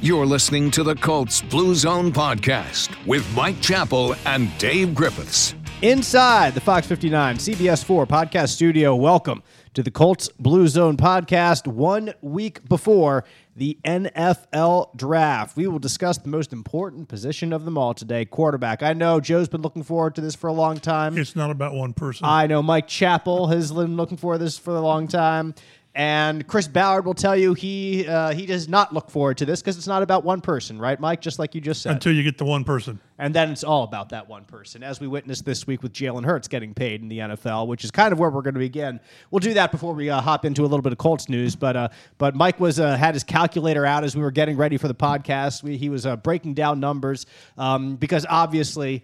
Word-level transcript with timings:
You're 0.00 0.26
listening 0.26 0.70
to 0.72 0.84
the 0.84 0.94
Colts 0.94 1.42
Blue 1.42 1.74
Zone 1.74 2.12
podcast 2.12 2.94
with 3.04 3.28
Mike 3.34 3.60
Chappell 3.60 4.14
and 4.26 4.56
Dave 4.58 4.94
Griffiths. 4.94 5.56
Inside 5.82 6.54
the 6.54 6.60
Fox 6.60 6.86
59 6.86 7.38
CBS 7.38 7.84
4 7.84 8.06
podcast 8.06 8.50
studio, 8.50 8.94
welcome 8.94 9.42
to 9.74 9.82
the 9.82 9.90
Colts 9.90 10.28
Blue 10.38 10.68
Zone 10.68 10.96
podcast 10.96 11.66
one 11.66 12.14
week 12.20 12.68
before 12.68 13.24
the 13.56 13.76
NFL 13.84 14.96
draft. 14.96 15.56
We 15.56 15.66
will 15.66 15.80
discuss 15.80 16.18
the 16.18 16.28
most 16.28 16.52
important 16.52 17.08
position 17.08 17.52
of 17.52 17.64
them 17.64 17.76
all 17.76 17.92
today 17.92 18.24
quarterback. 18.24 18.84
I 18.84 18.92
know 18.92 19.18
Joe's 19.18 19.48
been 19.48 19.62
looking 19.62 19.82
forward 19.82 20.14
to 20.14 20.20
this 20.20 20.36
for 20.36 20.46
a 20.46 20.52
long 20.52 20.78
time. 20.78 21.18
It's 21.18 21.34
not 21.34 21.50
about 21.50 21.74
one 21.74 21.92
person. 21.92 22.24
I 22.24 22.46
know 22.46 22.62
Mike 22.62 22.86
Chappell 22.86 23.48
has 23.48 23.72
been 23.72 23.96
looking 23.96 24.16
for 24.16 24.38
this 24.38 24.56
for 24.58 24.76
a 24.76 24.80
long 24.80 25.08
time. 25.08 25.54
And 25.98 26.46
Chris 26.46 26.68
Ballard 26.68 27.04
will 27.04 27.12
tell 27.12 27.34
you 27.34 27.54
he 27.54 28.06
uh, 28.06 28.32
he 28.32 28.46
does 28.46 28.68
not 28.68 28.94
look 28.94 29.10
forward 29.10 29.38
to 29.38 29.44
this 29.44 29.60
because 29.60 29.76
it's 29.76 29.88
not 29.88 30.04
about 30.04 30.22
one 30.22 30.40
person, 30.40 30.78
right, 30.78 30.98
Mike? 31.00 31.20
Just 31.20 31.40
like 31.40 31.56
you 31.56 31.60
just 31.60 31.82
said. 31.82 31.90
Until 31.90 32.12
you 32.12 32.22
get 32.22 32.38
the 32.38 32.44
one 32.44 32.62
person. 32.62 33.00
And 33.18 33.34
then 33.34 33.50
it's 33.50 33.64
all 33.64 33.82
about 33.82 34.10
that 34.10 34.28
one 34.28 34.44
person, 34.44 34.84
as 34.84 35.00
we 35.00 35.08
witnessed 35.08 35.44
this 35.44 35.66
week 35.66 35.82
with 35.82 35.92
Jalen 35.92 36.24
Hurts 36.24 36.46
getting 36.46 36.72
paid 36.72 37.02
in 37.02 37.08
the 37.08 37.18
NFL, 37.18 37.66
which 37.66 37.82
is 37.82 37.90
kind 37.90 38.12
of 38.12 38.20
where 38.20 38.30
we're 38.30 38.42
going 38.42 38.54
to 38.54 38.60
begin. 38.60 39.00
We'll 39.32 39.40
do 39.40 39.54
that 39.54 39.72
before 39.72 39.92
we 39.92 40.08
uh, 40.08 40.20
hop 40.20 40.44
into 40.44 40.62
a 40.62 40.68
little 40.68 40.82
bit 40.82 40.92
of 40.92 40.98
Colts 40.98 41.28
news. 41.28 41.56
But 41.56 41.76
uh, 41.76 41.88
but 42.16 42.36
Mike 42.36 42.60
was 42.60 42.78
uh, 42.78 42.96
had 42.96 43.14
his 43.14 43.24
calculator 43.24 43.84
out 43.84 44.04
as 44.04 44.14
we 44.14 44.22
were 44.22 44.30
getting 44.30 44.56
ready 44.56 44.76
for 44.76 44.86
the 44.86 44.94
podcast. 44.94 45.64
We, 45.64 45.78
he 45.78 45.88
was 45.88 46.06
uh, 46.06 46.14
breaking 46.14 46.54
down 46.54 46.78
numbers 46.78 47.26
um, 47.56 47.96
because 47.96 48.24
obviously, 48.30 49.02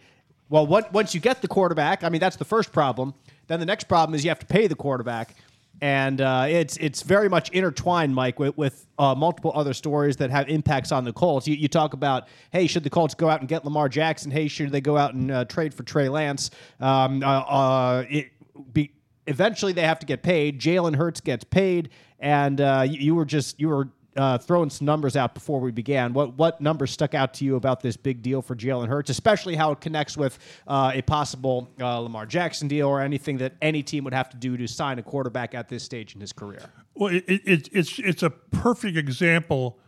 well, 0.49 0.65
what, 0.65 0.93
once 0.93 1.13
you 1.13 1.19
get 1.19 1.43
the 1.43 1.49
quarterback, 1.49 2.05
I 2.05 2.09
mean 2.09 2.21
that's 2.21 2.37
the 2.37 2.45
first 2.45 2.71
problem. 2.71 3.15
Then 3.49 3.59
the 3.59 3.67
next 3.67 3.89
problem 3.89 4.15
is 4.15 4.25
you 4.25 4.31
have 4.31 4.39
to 4.39 4.47
pay 4.47 4.69
the 4.69 4.77
quarterback 4.77 5.35
and 5.81 6.21
uh, 6.21 6.47
it's 6.49 6.77
it's 6.79 7.03
very 7.03 7.29
much 7.29 7.51
intertwined, 7.51 8.15
Mike, 8.15 8.39
with, 8.39 8.57
with 8.57 8.87
uh, 8.99 9.15
multiple 9.15 9.53
other 9.55 9.75
stories 9.75 10.17
that 10.17 10.31
have 10.31 10.49
impacts 10.49 10.93
on 10.93 11.05
the 11.05 11.13
Colts. 11.13 11.47
You, 11.47 11.57
you, 11.57 11.69
talk 11.69 11.95
about, 11.95 12.29
hey, 12.51 12.67
should 12.67 12.85
the 12.85 12.91
Colts 12.91 13.15
go 13.15 13.29
out 13.29 13.41
and 13.41 13.49
get 13.49 13.65
Lamar 13.65 13.89
Jackson? 13.89 14.31
Hey, 14.31 14.49
should 14.49 14.71
they 14.71 14.81
go 14.81 14.97
out 14.97 15.15
and 15.15 15.31
uh, 15.31 15.45
trade 15.45 15.75
for 15.75 15.83
Trey 15.83 16.09
Lance? 16.09 16.51
Um, 16.81 17.23
uh, 17.23 17.27
uh, 17.27 18.05
it 18.09 18.31
be, 18.73 18.93
eventually, 19.27 19.73
they 19.73 19.83
have 19.83 19.99
to 19.99 20.07
get 20.07 20.23
paid. 20.23 20.61
Jalen 20.61 20.97
Hurts 20.97 21.21
gets 21.21 21.45
paid, 21.45 21.91
and 22.21 22.61
uh, 22.61 22.85
you, 22.89 22.99
you 23.01 23.15
were 23.15 23.25
just 23.25 23.59
you 23.61 23.69
were 23.69 23.89
uh, 24.17 24.39
throwing 24.39 24.71
some 24.71 24.85
numbers 24.85 25.17
out 25.17 25.35
before 25.35 25.61
we 25.61 25.71
began. 25.71 26.13
What 26.13 26.37
what 26.39 26.61
numbers 26.61 26.91
stuck 26.91 27.15
out 27.15 27.35
to 27.35 27.45
you 27.45 27.57
about 27.57 27.81
this 27.81 27.97
big 27.97 28.23
deal 28.23 28.43
for 28.43 28.55
Jalen 28.55 28.89
Hurts, 28.89 29.11
especially 29.11 29.55
how 29.55 29.73
it 29.73 29.81
connects 29.81 30.17
with 30.17 30.39
uh, 30.67 30.93
a 30.95 31.03
possible 31.03 31.69
uh, 31.81 31.99
Lamar 31.99 32.27
Jackson 32.27 32.69
deal 32.69 32.89
or 32.89 33.01
anything 33.01 33.39
that 33.39 33.55
any 33.61 33.83
team 33.83 34.05
would 34.05 34.15
have 34.15 34.31
to 34.31 34.37
do 34.37 34.57
to 34.57 34.67
sign 34.67 34.99
a 34.99 35.03
quarterback 35.03 35.55
at 35.55 35.69
this 35.69 35.83
stage 35.83 36.15
in 36.15 36.21
his 36.21 36.33
career? 36.33 36.63
Well, 36.95 37.15
it, 37.15 37.25
it, 37.27 37.69
it's 37.73 37.99
it's 37.99 38.23
a 38.23 38.31
perfect 38.31 38.97
example 38.97 39.79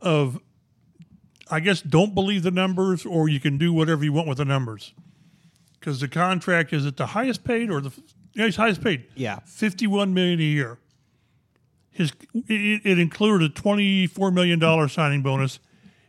of, 0.00 0.40
I 1.50 1.60
guess, 1.60 1.80
don't 1.80 2.14
believe 2.14 2.42
the 2.42 2.50
numbers, 2.50 3.06
or 3.06 3.28
you 3.28 3.38
can 3.38 3.58
do 3.58 3.72
whatever 3.72 4.02
you 4.02 4.12
want 4.12 4.26
with 4.26 4.38
the 4.38 4.44
numbers, 4.44 4.94
because 5.78 6.00
the 6.00 6.08
contract 6.08 6.72
is 6.72 6.84
at 6.86 6.96
the 6.96 7.06
highest 7.06 7.44
paid 7.44 7.70
or 7.70 7.80
the 7.80 7.92
yeah, 8.34 8.46
he's 8.46 8.56
highest 8.56 8.82
paid. 8.82 9.04
Yeah, 9.14 9.38
fifty 9.44 9.86
one 9.86 10.14
million 10.14 10.40
a 10.40 10.42
year 10.42 10.78
his 11.92 12.12
it, 12.34 12.80
it 12.84 12.98
included 12.98 13.50
a 13.50 13.54
twenty 13.54 14.06
four 14.06 14.30
million 14.30 14.58
dollar 14.58 14.88
signing 14.88 15.22
bonus. 15.22 15.60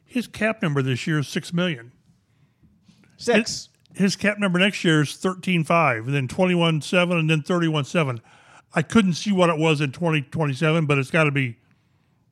His 0.06 0.28
cap 0.28 0.62
number 0.62 0.81
this 0.81 1.06
year 1.06 1.20
is 1.20 1.28
six 1.28 1.53
million. 1.53 1.92
Six. 3.17 3.70
His, 3.92 4.02
his 4.02 4.16
cap 4.16 4.40
number 4.40 4.58
next 4.58 4.84
year 4.84 5.02
is 5.02 5.16
thirteen 5.16 5.64
five, 5.64 6.08
and 6.08 6.16
then 6.16 6.28
twenty 6.28 6.56
one 6.56 6.81
seven, 6.81 7.17
and 7.17 7.30
then 7.30 7.42
thirty 7.42 7.67
one 7.67 7.86
seven. 7.86 8.22
I 8.73 8.81
couldn't 8.81 9.14
see 9.14 9.31
what 9.31 9.50
it 9.50 9.58
was 9.58 9.81
in 9.81 9.92
twenty 9.92 10.22
twenty 10.22 10.53
seven, 10.53 10.86
but 10.86 10.98
it's 10.98 11.12
got 11.12 11.25
to 11.25 11.31
be 11.31 11.58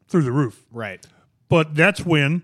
through 0.08 0.23
the 0.23 0.31
roof. 0.31 0.65
Right. 0.71 1.05
But 1.49 1.75
that's 1.75 2.05
when, 2.05 2.43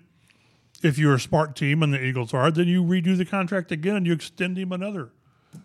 if 0.83 0.97
you're 0.97 1.15
a 1.15 1.19
smart 1.19 1.55
team 1.55 1.81
and 1.81 1.93
the 1.93 2.03
Eagles 2.03 2.33
are, 2.33 2.51
then 2.51 2.67
you 2.67 2.83
redo 2.83 3.17
the 3.17 3.25
contract 3.25 3.71
again 3.71 3.95
and 3.95 4.05
you 4.05 4.13
extend 4.13 4.57
him 4.57 4.71
another 4.71 5.09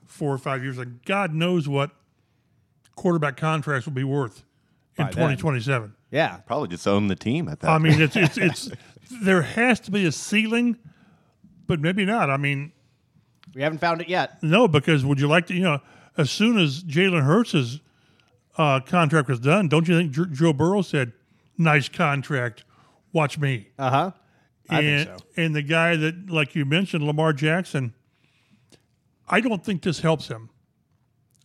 four 0.07 0.33
or 0.33 0.39
five 0.39 0.63
years. 0.63 0.79
And 0.79 1.05
God 1.05 1.35
knows 1.35 1.69
what 1.69 1.91
quarterback 2.95 3.37
contracts 3.37 3.87
will 3.87 3.95
be 3.95 4.05
worth 4.05 4.45
in 4.99 5.07
2027. 5.07 5.95
Yeah. 6.11 6.37
Probably 6.47 6.69
just 6.69 6.87
own 6.87 7.09
the 7.09 7.17
team 7.17 7.49
at 7.49 7.61
that. 7.61 7.71
I 7.71 7.79
mean, 7.79 8.01
it's 8.01 8.17
it's 8.17 8.37
it's 8.37 8.71
there 9.23 9.43
has 9.43 9.81
to 9.81 9.91
be 9.91 10.05
a 10.07 10.13
ceiling, 10.13 10.79
but 11.67 11.81
maybe 11.81 12.05
not. 12.05 12.31
I 12.31 12.37
mean, 12.37 12.73
we 13.55 13.63
haven't 13.63 13.79
found 13.79 14.01
it 14.01 14.09
yet. 14.09 14.43
No, 14.43 14.69
because 14.69 15.05
would 15.05 15.21
you 15.21 15.29
like 15.29 15.47
to? 15.47 15.55
You 15.55 15.63
know, 15.63 15.81
as 16.17 16.31
soon 16.31 16.59
as 16.59 16.83
Jalen 16.83 17.23
Hurts' 17.23 17.81
uh, 18.57 18.81
contract 18.81 19.29
was 19.29 19.41
done, 19.41 19.69
don't 19.69 19.89
you 19.89 19.97
think 19.97 20.33
Joe 20.33 20.53
Burrow 20.53 20.83
said, 20.83 21.13
"Nice 21.59 21.89
contract, 21.89 22.65
watch 23.13 23.39
me." 23.39 23.69
Uh 23.79 23.91
huh. 23.91 24.11
I 24.69 24.81
and, 24.81 25.09
think 25.09 25.19
so. 25.19 25.27
And 25.37 25.57
the 25.57 25.63
guy 25.63 25.97
that, 25.97 26.31
like 26.31 26.55
you 26.55 26.65
mentioned, 26.65 27.05
Lamar 27.05 27.33
Jackson, 27.33 27.95
I 29.29 29.41
don't 29.41 29.65
think 29.65 29.83
this 29.83 30.01
helps 30.01 30.29
him. 30.29 30.51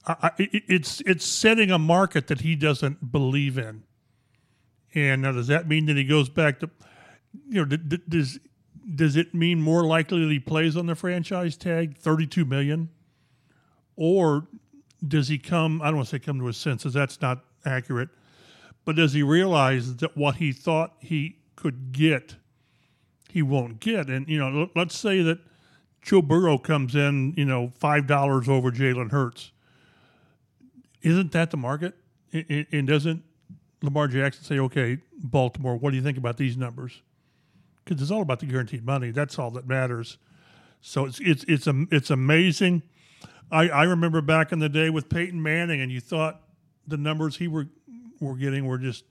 I, 0.08 0.32
it's 0.38 1.02
it's 1.06 1.26
setting 1.26 1.70
a 1.70 1.78
market 1.78 2.28
that 2.28 2.42
he 2.42 2.56
doesn't 2.56 3.12
believe 3.12 3.58
in. 3.58 3.84
And 4.96 5.22
now, 5.22 5.34
does 5.34 5.48
that 5.48 5.68
mean 5.68 5.86
that 5.88 5.98
he 5.98 6.06
goes 6.06 6.30
back 6.30 6.60
to, 6.62 6.70
you 7.50 7.66
know, 7.66 7.78
does 8.08 8.40
does 8.96 9.18
it 9.18 9.34
mean 9.36 9.62
more 9.62 9.84
likely 9.84 10.22
that 10.24 10.32
he 10.32 10.40
plays 10.40 10.78
on 10.78 10.86
the 10.86 10.96
franchise 10.96 11.58
tag, 11.58 11.98
thirty 11.98 12.26
two 12.26 12.46
million, 12.46 12.90
or 13.96 14.48
does 15.06 15.28
he 15.28 15.38
come? 15.38 15.82
I 15.82 15.88
don't 15.88 15.98
want 15.98 16.08
to 16.10 16.16
say 16.16 16.20
come 16.20 16.40
to 16.40 16.46
his 16.46 16.58
senses. 16.58 16.94
That's 16.94 17.22
not 17.22 17.44
accurate. 17.66 18.10
But 18.86 18.96
does 18.96 19.12
he 19.12 19.24
realize 19.24 19.98
that 19.98 20.16
what 20.16 20.36
he 20.36 20.54
thought 20.54 20.94
he 21.00 21.40
could 21.58 21.92
get, 21.92 22.38
he 23.30 23.42
won't 23.42 23.82
get? 23.82 24.10
And 24.10 24.26
you 24.30 24.40
know, 24.40 24.70
let's 24.74 24.98
say 24.98 25.22
that 25.24 25.40
Joe 26.02 26.22
Burrow 26.22 26.58
comes 26.58 26.96
in, 26.96 27.34
you 27.36 27.44
know, 27.44 27.74
five 27.76 28.08
dollars 28.08 28.48
over 28.48 28.72
Jalen 28.72 29.12
Hurts 29.12 29.52
isn't 31.08 31.32
that 31.32 31.52
the 31.52 31.58
market? 31.58 31.96
And 32.34 32.88
doesn't 32.88 33.24
Lamar 33.82 34.08
Jackson 34.08 34.44
say, 34.44 34.60
okay, 34.60 35.00
Baltimore, 35.18 35.78
what 35.78 35.92
do 35.92 35.96
you 35.96 36.04
think 36.04 36.18
about 36.18 36.38
these 36.38 36.58
numbers? 36.58 37.02
Because 37.84 38.02
it's 38.02 38.12
all 38.12 38.22
about 38.22 38.40
the 38.40 38.46
guaranteed 38.46 38.86
money. 38.86 39.12
That's 39.12 39.40
all 39.40 39.52
that 39.52 39.68
matters. 39.68 40.18
So 40.82 41.06
it's 41.06 41.20
it's 41.20 41.44
it's 41.48 41.68
a, 41.68 41.86
it's 41.92 42.10
amazing. 42.10 42.84
I, 43.50 43.70
I 43.70 43.84
remember 43.84 44.22
back 44.22 44.52
in 44.52 44.60
the 44.60 44.70
day 44.70 44.90
with 44.90 45.10
Peyton 45.10 45.42
Manning, 45.42 45.82
and 45.82 45.92
you 45.92 46.02
thought 46.02 46.42
the 46.86 46.98
numbers 46.98 47.38
he 47.38 47.48
were 47.48 47.68
were 48.20 48.36
getting 48.36 48.66
were 48.66 48.78
just 48.78 49.06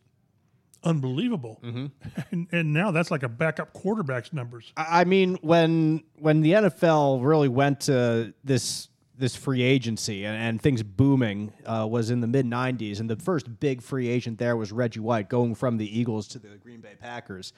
unbelievable. 0.85 1.61
Mm-hmm. 1.63 1.87
And, 2.33 2.49
and 2.51 2.73
now 2.73 2.91
that's 2.91 3.11
like 3.11 3.23
a 3.23 3.29
backup 3.29 3.73
quarterback's 3.73 4.33
numbers. 4.33 4.73
I 4.77 5.05
mean, 5.05 5.39
when 5.43 6.03
when 6.19 6.41
the 6.41 6.53
NFL 6.53 7.25
really 7.25 7.49
went 7.49 7.81
to 7.83 8.35
this 8.43 8.89
this 9.19 9.35
free 9.35 9.63
agency 9.63 10.25
and, 10.25 10.37
and 10.37 10.61
things 10.61 10.83
booming 10.83 11.53
uh, 11.65 11.87
was 11.89 12.11
in 12.11 12.21
the 12.21 12.27
mid 12.27 12.47
90s. 12.47 13.01
And 13.01 13.09
the 13.09 13.17
first 13.17 13.61
big 13.61 13.83
free 13.83 14.09
agent 14.09 14.39
there 14.39 14.57
was 14.57 14.73
Reggie 14.73 15.01
White 15.01 15.29
going 15.29 15.55
from 15.55 15.79
the 15.79 15.99
Eagles 15.99 16.29
to 16.29 16.39
the 16.39 16.49
Green 16.63 16.81
Bay 16.81 16.95
Packers. 17.01 17.53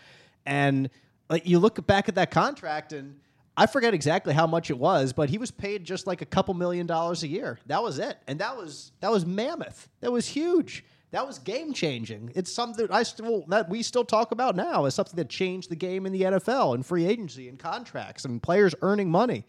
And 0.47 0.91
like 1.28 1.47
you 1.47 1.58
look 1.58 1.84
back 1.86 2.08
at 2.08 2.14
that 2.14 2.30
contract 2.30 2.92
and 2.92 3.20
I 3.56 3.66
forget 3.66 3.92
exactly 3.92 4.32
how 4.32 4.47
much 4.47 4.70
it 4.70 4.78
was, 4.78 5.12
but 5.12 5.28
he 5.28 5.36
was 5.36 5.50
paid 5.50 5.84
just 5.84 6.06
like 6.06 6.22
a 6.22 6.26
couple 6.26 6.54
million 6.54 6.86
dollars 6.86 7.24
a 7.24 7.28
year. 7.28 7.58
That 7.66 7.82
was 7.82 7.98
it. 7.98 8.16
And 8.28 8.38
that 8.38 8.56
was 8.56 8.92
that 9.00 9.10
was 9.10 9.26
mammoth. 9.26 9.88
That 10.00 10.12
was 10.12 10.28
huge. 10.28 10.84
That 11.10 11.26
was 11.26 11.38
game 11.38 11.72
changing. 11.72 12.32
It's 12.36 12.52
something 12.52 12.86
I 12.91 13.02
still 13.02 13.44
that 13.48 13.68
we 13.68 13.82
still 13.82 14.04
talk 14.04 14.30
about 14.30 14.54
now 14.54 14.84
as 14.84 14.94
something 14.94 15.16
that 15.16 15.28
changed 15.28 15.70
the 15.70 15.76
game 15.76 16.06
in 16.06 16.12
the 16.12 16.22
NFL 16.22 16.74
and 16.74 16.86
free 16.86 17.06
agency 17.06 17.48
and 17.48 17.58
contracts 17.58 18.24
and 18.24 18.41
players 18.41 18.76
earning 18.80 19.10
money. 19.10 19.44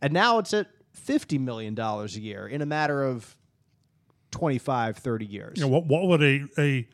And 0.00 0.14
now 0.14 0.38
it's 0.38 0.54
at 0.54 0.68
$50 0.96 1.40
million 1.40 1.78
a 1.78 2.06
year 2.06 2.46
in 2.46 2.62
a 2.62 2.66
matter 2.66 3.02
of 3.02 3.36
25, 4.30 4.96
30 4.96 5.24
years. 5.24 5.52
You 5.56 5.62
know, 5.62 5.68
what, 5.68 5.86
what 5.86 6.04
would 6.04 6.22
a, 6.22 6.46
a 6.58 6.88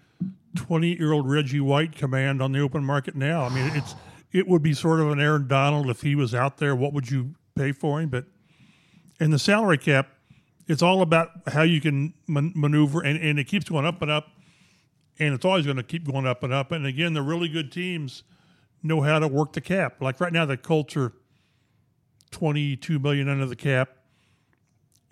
20 0.56 0.98
year 0.98 1.12
old 1.12 1.28
Reggie 1.28 1.60
White 1.60 1.94
command 1.94 2.42
on 2.42 2.52
the 2.52 2.60
open 2.60 2.84
market 2.84 3.14
now? 3.14 3.44
I 3.44 3.48
mean, 3.48 3.70
it's 3.74 3.94
it 4.32 4.46
would 4.46 4.62
be 4.62 4.74
sort 4.74 5.00
of 5.00 5.10
an 5.10 5.20
Aaron 5.20 5.48
Donald 5.48 5.88
if 5.88 6.02
he 6.02 6.14
was 6.14 6.34
out 6.34 6.58
there. 6.58 6.76
What 6.76 6.92
would 6.92 7.10
you 7.10 7.34
pay 7.54 7.72
for 7.72 8.00
him? 8.00 8.10
But 8.10 8.26
in 9.20 9.30
the 9.30 9.38
salary 9.38 9.78
cap, 9.78 10.10
it's 10.66 10.82
all 10.82 11.00
about 11.00 11.30
how 11.46 11.62
you 11.62 11.80
can 11.80 12.12
man- 12.26 12.52
maneuver, 12.54 13.00
and, 13.00 13.18
and 13.18 13.38
it 13.38 13.44
keeps 13.44 13.68
going 13.68 13.86
up 13.86 14.02
and 14.02 14.10
up, 14.10 14.28
and 15.18 15.34
it's 15.34 15.44
always 15.44 15.64
going 15.64 15.78
to 15.78 15.82
keep 15.82 16.04
going 16.04 16.26
up 16.26 16.42
and 16.42 16.52
up. 16.52 16.72
And 16.72 16.84
again, 16.84 17.14
the 17.14 17.22
really 17.22 17.48
good 17.48 17.72
teams 17.72 18.22
know 18.82 19.00
how 19.00 19.18
to 19.18 19.26
work 19.26 19.54
the 19.54 19.62
cap. 19.62 20.02
Like 20.02 20.20
right 20.20 20.32
now, 20.32 20.44
the 20.44 20.58
Colts 20.58 20.94
are 20.96 21.12
22 22.28 22.98
million 22.98 23.28
under 23.28 23.46
the 23.46 23.56
cap. 23.56 23.90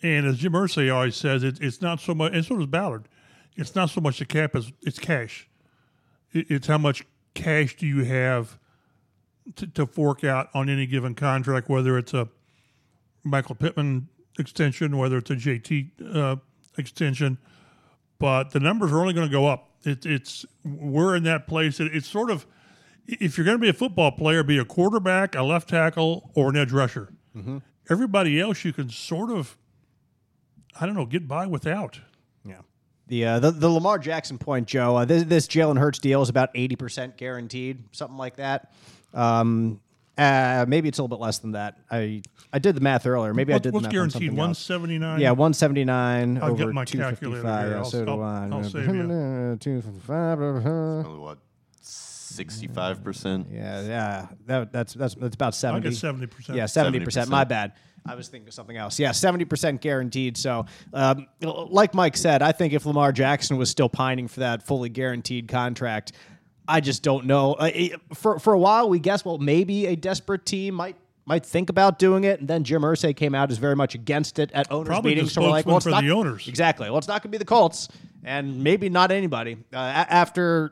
And 0.03 0.27
as 0.27 0.39
Jim 0.39 0.53
Irsay 0.53 0.95
always 0.95 1.17
says, 1.17 1.43
it, 1.43 1.59
it's 1.61 1.81
not 1.81 2.01
so 2.01 2.15
much, 2.15 2.33
and 2.35 2.45
so 2.45 2.57
does 2.57 2.67
Ballard. 2.67 3.09
It's 3.57 3.75
not 3.75 3.91
so 3.91 4.01
much 4.01 4.19
the 4.19 4.27
cap 4.27 4.55
as 4.55 4.71
it's 4.83 4.99
cash. 4.99 5.49
It, 6.33 6.51
it's 6.51 6.67
how 6.67 6.79
much 6.79 7.05
cash 7.35 7.77
do 7.77 7.87
you 7.87 8.05
have 8.05 8.59
to, 9.57 9.67
to, 9.69 9.87
fork 9.87 10.25
out 10.25 10.49
on 10.55 10.69
any 10.69 10.87
given 10.87 11.15
contract, 11.15 11.69
whether 11.69 11.97
it's 11.97 12.13
a 12.13 12.29
Michael 13.23 13.55
Pittman 13.55 14.09
extension, 14.39 14.99
whether 14.99 15.19
it's 15.19 15.31
a 15.31 15.37
JT 15.37 16.15
uh, 16.15 16.37
extension. 16.77 17.39
But 18.19 18.51
the 18.51 18.61
numbers 18.61 18.93
are 18.93 18.99
only 18.99 19.15
going 19.15 19.29
to 19.29 19.33
go 19.33 19.47
up. 19.47 19.71
It, 19.85 20.05
it's 20.05 20.45
we're 20.65 21.17
in 21.17 21.23
that 21.25 21.47
place. 21.47 21.81
It, 21.81 21.95
it's 21.95 22.09
sort 22.09 22.31
of 22.31 22.47
if 23.07 23.37
you're 23.39 23.45
going 23.45 23.57
to 23.59 23.63
be 23.63 23.69
a 23.69 23.73
football 23.73 24.11
player, 24.13 24.43
be 24.43 24.59
a 24.59 24.65
quarterback, 24.65 25.35
a 25.35 25.43
left 25.43 25.69
tackle, 25.69 26.31
or 26.35 26.51
an 26.51 26.57
edge 26.57 26.73
rusher. 26.73 27.13
Mm-hmm. 27.37 27.59
Everybody 27.91 28.41
else 28.41 28.65
you 28.65 28.73
can 28.73 28.89
sort 28.91 29.31
of, 29.31 29.57
I 30.81 30.87
don't 30.87 30.95
know, 30.95 31.07
get 31.07 31.29
by 31.29 31.47
without. 31.47 32.01
Yeah. 32.45 32.61
The, 33.09 33.25
uh, 33.25 33.39
the 33.39 33.51
the 33.53 33.69
Lamar 33.69 33.99
Jackson 33.99 34.39
point, 34.39 34.67
Joe. 34.67 34.97
Uh, 34.97 35.05
this 35.05 35.23
this 35.25 35.47
Jalen 35.47 35.79
Hurts 35.79 35.99
deal 36.01 36.21
is 36.23 36.29
about 36.29 36.51
eighty 36.57 36.75
percent 36.75 37.17
guaranteed, 37.17 37.85
something 37.93 38.17
like 38.19 38.37
that. 38.37 38.73
Um, 39.15 39.81
uh, 40.19 40.65
maybe 40.67 40.89
it's 40.89 40.99
a 40.99 41.03
little 41.03 41.17
bit 41.17 41.23
less 41.23 41.39
than 41.39 41.53
that. 41.53 41.79
I 41.91 42.23
I 42.53 42.59
did 42.59 42.75
the 42.75 42.81
math 42.81 43.07
earlier. 43.07 43.33
Maybe 43.33 43.53
I 43.53 43.57
What- 43.57 43.63
did 43.63 43.73
the 43.75 43.79
math 43.81 43.87
on 43.87 43.93
guaranteed? 43.93 44.13
something 44.23 44.37
One 44.37 44.49
else. 44.51 44.59
seventy 44.59 44.99
nine. 44.99 45.21
Yeah, 45.21 45.31
one 45.33 45.53
seventy 45.55 45.85
nine 45.85 46.39
I'll 46.43 46.55
get 46.55 46.65
over 46.65 46.73
my 46.73 46.85
calculator 46.85 47.43
here. 47.43 47.71
Yeah, 47.71 47.77
I'll- 47.77 47.85
so 47.85 48.05
do 48.05 48.11
I'll- 48.11 48.23
I. 48.23 48.49
I'll 48.51 48.65
save 48.65 48.93
you. 48.93 49.57
Two 49.61 49.81
fifty 49.83 50.01
five. 50.01 50.41
Only 50.41 51.19
what, 51.21 51.39
sixty-five 52.37 53.03
percent? 53.03 53.49
Yeah, 53.51 53.83
yeah. 53.83 54.27
That, 54.47 54.73
that's 54.73 54.95
that's 54.95 55.15
that's 55.15 55.35
about 55.35 55.47
I'll 55.47 55.53
seventy. 55.53 55.93
Seventy 55.93 56.27
percent. 56.27 56.57
Yeah, 56.59 56.67
seventy 56.67 57.01
percent. 57.01 57.29
My 57.31 57.45
bad. 57.45 57.73
I 58.09 58.15
was 58.15 58.29
thinking 58.29 58.47
of 58.47 58.55
something 58.55 58.77
else. 58.77 58.99
Yeah, 59.01 59.11
seventy 59.13 59.45
percent 59.45 59.81
guaranteed. 59.81 60.37
So, 60.37 60.67
um, 60.93 61.27
like 61.41 61.93
Mike 61.95 62.17
said, 62.17 62.41
I 62.43 62.53
think 62.53 62.73
if 62.73 62.87
Lamar 62.87 63.11
Jackson 63.11 63.57
was 63.57 63.69
still 63.69 63.89
pining 63.89 64.29
for 64.29 64.41
that 64.41 64.65
fully 64.65 64.89
guaranteed 64.89 65.49
contract, 65.49 66.13
I 66.69 66.81
just 66.81 67.03
don't 67.03 67.27
know. 67.27 67.55
Uh, 67.55 67.71
it- 67.75 68.01
for 68.15 68.39
for 68.39 68.53
a 68.53 68.59
while, 68.59 68.89
we 68.89 69.01
guessed 69.01 69.25
well 69.25 69.39
maybe 69.39 69.87
a 69.87 69.97
desperate 69.97 70.47
team 70.47 70.75
might. 70.75 70.97
Might 71.29 71.45
think 71.45 71.71
about 71.71 71.99
doing 71.99 72.23
it, 72.23 72.39
and 72.39 72.47
then 72.47 72.63
Jim 72.63 72.83
Irsay 72.83 73.17
came 73.17 73.35
out 73.35 73.51
as 73.51 73.59
very 73.59 73.75
much 73.75 73.97
against 73.97 74.39
it 74.39 74.53
at 74.53 74.71
owners' 74.71 74.87
Probably 74.87 75.11
meetings. 75.11 75.33
So 75.33 75.43
we're 75.43 75.49
like, 75.49 75.65
spokesman 75.65 75.73
well, 75.73 75.77
it's 75.79 75.85
for 75.85 75.91
not 75.91 76.03
the 76.05 76.11
owners. 76.13 76.47
exactly. 76.47 76.89
Well, 76.89 76.99
it's 76.99 77.09
not 77.09 77.21
going 77.21 77.33
to 77.33 77.37
be 77.37 77.39
the 77.39 77.45
Colts, 77.45 77.89
and 78.23 78.63
maybe 78.63 78.89
not 78.89 79.11
anybody 79.11 79.57
uh, 79.73 79.77
after 79.77 80.71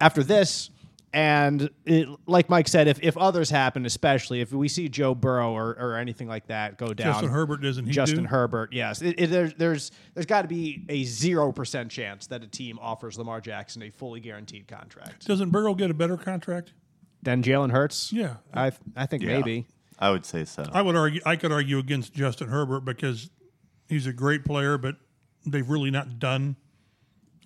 after 0.00 0.24
this. 0.24 0.70
And 1.14 1.68
it, 1.84 2.08
like 2.26 2.48
Mike 2.48 2.68
said, 2.68 2.88
if, 2.88 2.98
if 3.02 3.18
others 3.18 3.50
happen, 3.50 3.84
especially 3.84 4.40
if 4.40 4.50
we 4.52 4.66
see 4.66 4.88
Joe 4.88 5.14
Burrow 5.14 5.52
or, 5.52 5.76
or 5.78 5.96
anything 5.96 6.26
like 6.26 6.46
that 6.46 6.78
go 6.78 6.94
down, 6.94 7.12
Justin 7.12 7.28
Herbert 7.28 7.60
doesn't 7.60 7.84
he 7.84 7.92
Justin 7.92 8.22
do? 8.22 8.28
Herbert, 8.28 8.72
yes, 8.72 9.02
it, 9.02 9.16
it, 9.18 9.26
there's 9.28 9.52
there's 9.54 9.90
there's 10.14 10.24
got 10.26 10.42
to 10.42 10.48
be 10.48 10.86
a 10.88 11.04
zero 11.04 11.52
percent 11.52 11.90
chance 11.90 12.26
that 12.28 12.42
a 12.42 12.46
team 12.46 12.78
offers 12.80 13.18
Lamar 13.18 13.42
Jackson 13.42 13.82
a 13.82 13.90
fully 13.90 14.20
guaranteed 14.20 14.66
contract. 14.66 15.26
Doesn't 15.26 15.50
Burrow 15.50 15.74
get 15.74 15.90
a 15.90 15.94
better 15.94 16.16
contract? 16.16 16.72
than 17.24 17.40
Jalen 17.42 17.70
Hurts, 17.70 18.12
Yeah. 18.12 18.36
I 18.52 18.72
I 18.96 19.06
think 19.06 19.22
maybe. 19.22 19.66
I 19.98 20.10
would 20.10 20.24
say 20.26 20.44
so. 20.44 20.64
I 20.72 20.82
would 20.82 20.96
argue. 20.96 21.20
I 21.24 21.36
could 21.36 21.52
argue 21.52 21.78
against 21.78 22.12
Justin 22.14 22.48
Herbert 22.48 22.80
because 22.84 23.30
he's 23.88 24.06
a 24.08 24.12
great 24.12 24.44
player, 24.44 24.76
but 24.76 24.96
they've 25.46 25.68
really 25.68 25.90
not 25.92 26.18
done 26.18 26.56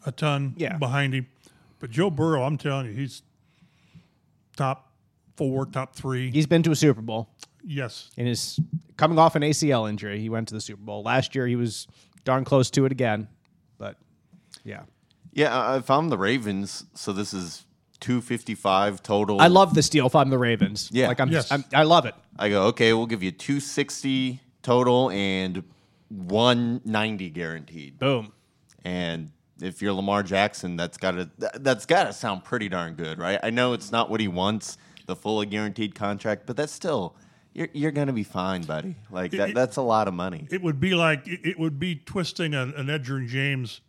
a 0.06 0.12
ton 0.12 0.54
Yeah. 0.56 0.78
behind 0.78 1.12
him. 1.14 1.26
But 1.78 1.90
Joe 1.90 2.08
Burrow, 2.08 2.44
I'm 2.44 2.56
telling 2.56 2.86
you, 2.86 2.92
he's 2.92 3.20
top 4.56 4.92
four, 5.36 5.66
top 5.66 5.94
three. 5.94 6.30
He's 6.30 6.46
been 6.46 6.62
to 6.64 6.70
a 6.70 6.76
Super 6.76 7.02
Bowl 7.02 7.28
yes, 7.66 8.10
And 8.16 8.26
his 8.26 8.58
coming 8.96 9.18
off 9.18 9.34
an 9.36 9.42
ACL 9.42 9.88
injury. 9.88 10.20
He 10.20 10.28
went 10.28 10.48
to 10.48 10.54
the 10.54 10.60
Super 10.60 10.82
Bowl 10.82 11.02
last 11.02 11.34
year. 11.34 11.46
He 11.46 11.56
was 11.56 11.86
darn 12.24 12.44
close 12.44 12.70
to 12.70 12.84
it 12.86 12.92
again, 12.92 13.28
but 13.78 13.96
yeah. 14.64 14.82
yeah, 15.32 15.56
uh, 15.56 15.78
if 15.78 15.90
I'm 15.90 16.08
the 16.08 16.18
Ravens, 16.18 16.84
so 16.94 17.12
this 17.12 17.34
is 17.34 17.64
two 18.00 18.20
fifty-five 18.20 19.02
total. 19.02 19.40
I 19.40 19.48
love 19.48 19.74
this 19.74 19.88
deal 19.88 20.06
if 20.06 20.14
I'm 20.14 20.30
the 20.30 20.38
Ravens. 20.38 20.88
Yeah. 20.92 21.08
like 21.08 21.20
I'm, 21.20 21.28
Yes. 21.30 21.50
I'm 21.50 21.64
I 21.74 21.82
love 21.82 22.06
it. 22.06 22.14
I 22.38 22.48
go, 22.48 22.64
okay, 22.66 22.92
we'll 22.92 23.06
give 23.06 23.22
you 23.22 23.32
two 23.32 23.60
sixty 23.60 24.40
total 24.62 25.10
and 25.10 25.64
one 26.08 26.80
ninety 26.84 27.30
guaranteed. 27.30 27.98
Boom. 27.98 28.32
And 28.84 29.32
if 29.60 29.80
you're 29.82 29.92
Lamar 29.92 30.22
Jackson, 30.22 30.76
that's 30.76 30.98
gotta 30.98 31.30
that- 31.38 31.62
that's 31.64 31.86
gotta 31.86 32.12
sound 32.12 32.44
pretty 32.44 32.68
darn 32.68 32.94
good, 32.94 33.18
right? 33.18 33.38
I 33.42 33.50
know 33.50 33.72
it's 33.72 33.90
not 33.92 34.10
what 34.10 34.20
he 34.20 34.28
wants, 34.28 34.76
the 35.06 35.16
fully 35.16 35.46
guaranteed 35.46 35.94
contract, 35.94 36.46
but 36.46 36.56
that's 36.56 36.72
still 36.72 37.14
you're 37.54 37.68
you're 37.72 37.90
gonna 37.92 38.12
be 38.12 38.22
fine, 38.24 38.62
buddy. 38.62 38.96
Like 39.10 39.30
that, 39.32 39.50
it- 39.50 39.54
that's 39.54 39.76
a 39.76 39.82
lot 39.82 40.08
of 40.08 40.14
money. 40.14 40.46
it 40.50 40.62
would 40.62 40.78
be 40.80 40.94
like 40.94 41.26
it 41.26 41.40
it 41.44 41.58
would 41.58 41.78
be 41.78 41.94
twisting 41.96 42.54
an, 42.54 42.74
an 42.74 42.86
Edgerrin 42.86 43.28
James 43.28 43.80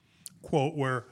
quote 0.42 0.76
where 0.76 1.06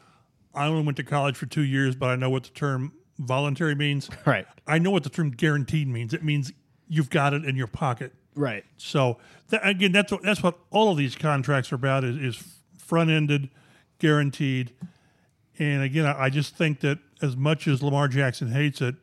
I 0.53 0.67
only 0.67 0.83
went 0.85 0.95
to 0.97 1.03
college 1.03 1.35
for 1.35 1.47
two 1.47 1.63
years, 1.65 1.95
but 1.95 2.09
I 2.09 2.15
know 2.15 2.29
what 2.29 2.43
the 2.43 2.49
term 2.51 2.93
voluntary 3.19 3.75
means. 3.75 4.09
Right. 4.25 4.45
I 4.67 4.79
know 4.79 4.89
what 4.91 5.03
the 5.03 5.09
term 5.09 5.31
guaranteed 5.31 5.87
means. 5.87 6.13
It 6.13 6.23
means 6.23 6.51
you've 6.87 7.09
got 7.09 7.33
it 7.33 7.43
in 7.45 7.55
your 7.57 7.67
pocket. 7.67 8.13
Right. 8.35 8.63
So 8.77 9.17
that, 9.49 9.67
again, 9.67 9.91
that's 9.91 10.11
what 10.11 10.23
that's 10.23 10.41
what 10.41 10.57
all 10.71 10.91
of 10.91 10.97
these 10.97 11.15
contracts 11.15 11.71
are 11.71 11.75
about 11.75 12.03
is, 12.05 12.15
is 12.17 12.43
front 12.77 13.09
ended, 13.09 13.49
guaranteed. 13.99 14.73
And 15.59 15.83
again, 15.83 16.05
I, 16.05 16.23
I 16.25 16.29
just 16.29 16.55
think 16.55 16.81
that 16.81 16.99
as 17.21 17.35
much 17.37 17.67
as 17.67 17.81
Lamar 17.81 18.07
Jackson 18.07 18.51
hates 18.51 18.81
it, 18.81 18.95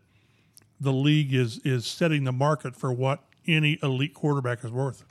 the 0.80 0.92
league 0.92 1.32
is 1.32 1.58
is 1.64 1.86
setting 1.86 2.24
the 2.24 2.32
market 2.32 2.74
for 2.76 2.92
what 2.92 3.22
any 3.46 3.78
elite 3.82 4.14
quarterback 4.14 4.64
is 4.64 4.70
worth. 4.70 5.04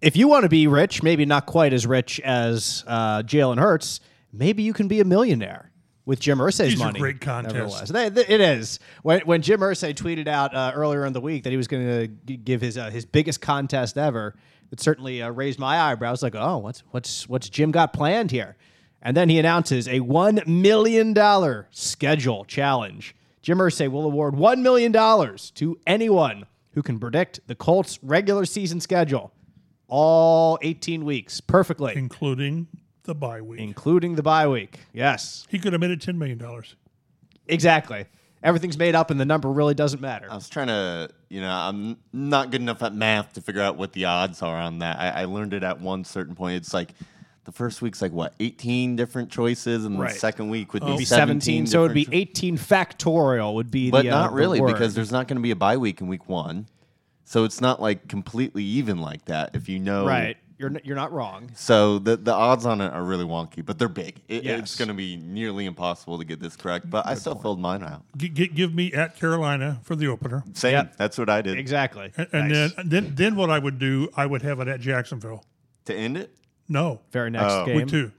If 0.00 0.16
you 0.16 0.28
want 0.28 0.44
to 0.44 0.48
be 0.48 0.66
rich, 0.66 1.02
maybe 1.02 1.26
not 1.26 1.44
quite 1.46 1.72
as 1.74 1.86
rich 1.86 2.18
as 2.20 2.84
uh, 2.86 3.22
Jalen 3.22 3.58
Hurts, 3.58 4.00
maybe 4.32 4.62
you 4.62 4.72
can 4.72 4.88
be 4.88 5.00
a 5.00 5.04
millionaire 5.04 5.70
with 6.06 6.18
Jim 6.18 6.38
Irsay's 6.38 6.78
money. 6.78 6.98
great 6.98 7.20
contests. 7.20 7.54
nevertheless. 7.54 7.88
They- 7.90 8.08
they- 8.08 8.26
it 8.26 8.40
is. 8.40 8.80
When, 9.02 9.20
when 9.20 9.42
Jim 9.42 9.60
Irsay 9.60 9.94
tweeted 9.94 10.26
out 10.26 10.54
uh, 10.54 10.72
earlier 10.74 11.04
in 11.04 11.12
the 11.12 11.20
week 11.20 11.44
that 11.44 11.50
he 11.50 11.58
was 11.58 11.68
going 11.68 11.86
to 12.26 12.36
give 12.38 12.62
his 12.62 12.78
uh, 12.78 12.88
his 12.90 13.04
biggest 13.04 13.42
contest 13.42 13.98
ever, 13.98 14.34
it 14.72 14.80
certainly 14.80 15.22
uh, 15.22 15.28
raised 15.30 15.58
my 15.58 15.78
eyebrows. 15.78 16.22
Like, 16.22 16.34
oh, 16.34 16.56
what's 16.58 16.80
what's 16.90 17.28
what's 17.28 17.50
Jim 17.50 17.70
got 17.70 17.92
planned 17.92 18.30
here? 18.30 18.56
And 19.02 19.16
then 19.16 19.28
he 19.30 19.38
announces 19.38 19.88
a 19.88 20.00
one 20.00 20.40
million 20.46 21.12
dollar 21.14 21.68
schedule 21.70 22.44
challenge. 22.44 23.14
Jim 23.42 23.58
Irsay 23.58 23.88
will 23.88 24.04
award 24.04 24.36
one 24.36 24.62
million 24.62 24.92
dollars 24.92 25.50
to 25.52 25.78
anyone 25.86 26.44
who 26.72 26.82
can 26.82 26.98
predict 27.00 27.40
the 27.46 27.54
Colts' 27.54 27.98
regular 28.02 28.44
season 28.44 28.80
schedule, 28.80 29.32
all 29.88 30.58
18 30.62 31.04
weeks 31.04 31.40
perfectly, 31.40 31.94
including 31.96 32.68
the 33.04 33.14
bye 33.14 33.40
week. 33.40 33.60
including 33.60 34.14
the 34.16 34.22
bye 34.22 34.46
week. 34.46 34.80
Yes, 34.92 35.46
he 35.48 35.58
could 35.58 35.72
have 35.72 35.80
made 35.80 35.90
it 35.90 36.00
ten 36.02 36.18
million 36.18 36.38
dollars. 36.38 36.76
exactly. 37.48 38.06
Everything's 38.42 38.78
made 38.78 38.94
up, 38.94 39.10
and 39.10 39.20
the 39.20 39.26
number 39.26 39.50
really 39.52 39.74
doesn't 39.74 40.00
matter. 40.00 40.26
I 40.30 40.34
was 40.34 40.48
trying 40.48 40.68
to, 40.68 41.10
you 41.28 41.42
know, 41.42 41.50
I'm 41.50 41.98
not 42.10 42.50
good 42.50 42.62
enough 42.62 42.82
at 42.82 42.94
math 42.94 43.34
to 43.34 43.42
figure 43.42 43.60
out 43.60 43.76
what 43.76 43.92
the 43.92 44.06
odds 44.06 44.40
are 44.40 44.56
on 44.56 44.78
that. 44.78 44.98
I, 44.98 45.08
I 45.10 45.24
learned 45.26 45.52
it 45.52 45.62
at 45.62 45.78
one 45.78 46.04
certain 46.04 46.34
point. 46.34 46.56
It's 46.56 46.72
like 46.72 46.94
the 47.44 47.52
first 47.52 47.80
week's 47.82 48.02
like 48.02 48.12
what, 48.12 48.34
18 48.40 48.96
different 48.96 49.30
choices, 49.30 49.84
and 49.84 49.98
Right. 49.98 50.12
the 50.12 50.18
second 50.18 50.50
week 50.50 50.72
would 50.72 50.82
It'd 50.82 50.94
be 50.96 51.00
be 51.00 51.04
17, 51.04 51.66
17. 51.66 51.66
so 51.66 51.84
it'd 51.84 51.94
be 51.94 52.08
18 52.12 52.56
factorial 52.58 53.54
would 53.54 53.70
be 53.70 53.90
But 53.90 54.02
the 54.02 54.10
uh, 54.10 54.20
not 54.20 54.30
the 54.30 54.36
really, 54.36 54.60
word. 54.60 54.72
because 54.72 54.94
there's 54.94 55.12
not 55.12 55.26
going 55.28 55.36
to 55.36 55.42
be 55.42 55.50
a 55.50 55.56
bye 55.56 55.76
week 55.76 56.00
in 56.00 56.06
week 56.06 56.28
one. 56.28 56.66
So 57.24 57.44
it's 57.44 57.60
not 57.60 57.80
like 57.80 58.08
completely 58.08 58.64
even 58.64 58.98
like 58.98 59.24
that 59.26 59.54
if 59.54 59.68
you 59.68 59.78
know. 59.78 60.06
right. 60.06 60.36
You're 60.58 60.68
n- 60.68 60.80
you're 60.84 60.96
not 60.96 61.10
wrong. 61.10 61.50
So 61.54 61.98
the 61.98 62.18
the 62.18 62.34
odds 62.34 62.66
on 62.66 62.82
it 62.82 62.92
are 62.92 63.02
really 63.02 63.24
wonky, 63.24 63.64
but 63.64 63.78
they're 63.78 63.88
big. 63.88 64.20
It, 64.28 64.44
Yes. 64.44 64.58
It's 64.60 64.76
going 64.76 64.88
to 64.88 64.94
be 64.94 65.16
nearly 65.16 65.64
impossible 65.64 66.18
to 66.18 66.24
get 66.26 66.38
this 66.38 66.54
correct, 66.54 66.90
but 66.90 67.06
I 67.06 67.14
still 67.14 67.34
filled 67.34 67.58
mine 67.60 67.82
out. 67.82 68.02
G- 68.18 68.28
g- 68.28 68.48
give 68.48 68.74
me 68.74 68.92
at 68.92 69.16
Carolina 69.18 69.80
for 69.84 69.96
the 69.96 70.08
opener, 70.08 70.44
Same. 70.52 70.72
Yep. 70.72 70.96
That's 70.98 71.16
what 71.16 71.30
I 71.30 71.40
did 71.40 71.56
Exactly. 71.56 72.12
and, 72.14 72.26
and 72.34 72.48
Nice. 72.50 72.72
then 72.74 72.88
then 72.90 73.12
then 73.14 73.36
what 73.36 73.48
I 73.48 73.58
would 73.58 73.78
do, 73.78 74.10
I 74.14 74.26
would 74.26 74.42
have 74.42 74.60
it 74.60 74.68
at 74.68 74.80
Jacksonville. 74.80 75.44
to 75.86 75.94
end 75.94 76.18
it. 76.18 76.34
No, 76.70 77.00
very 77.10 77.28
next 77.30 77.52
Oh. 77.52 77.66
game. 77.66 77.76
week 77.76 77.88
two. 77.88 78.12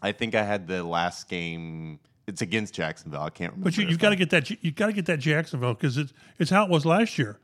I 0.00 0.12
think 0.12 0.36
I 0.36 0.44
had 0.44 0.68
the 0.68 0.84
last 0.84 1.28
game. 1.28 1.98
It's 2.28 2.42
against 2.42 2.74
Jacksonville. 2.74 3.22
I 3.22 3.30
can't 3.30 3.52
remember. 3.52 3.64
But 3.70 3.76
you, 3.78 3.84
if 3.84 3.90
you've 3.90 3.98
got 3.98 4.10
to 4.10 4.14
I- 4.14 4.18
get 4.18 4.30
that. 4.30 4.50
You 4.62 4.70
got 4.70 4.86
to 4.86 4.92
get 4.92 5.06
that 5.06 5.18
Jacksonville 5.18 5.74
because 5.74 5.96
it's 5.98 6.12
it's 6.38 6.50
how 6.50 6.64
it 6.64 6.70
was 6.70 6.84
last 6.86 7.18
year. 7.18 7.38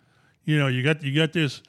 You 0.45 0.59
know, 0.59 0.69
you 0.69 0.83
got 0.85 1.03
you 1.03 1.13
got 1.17 1.33
this 1.33 1.63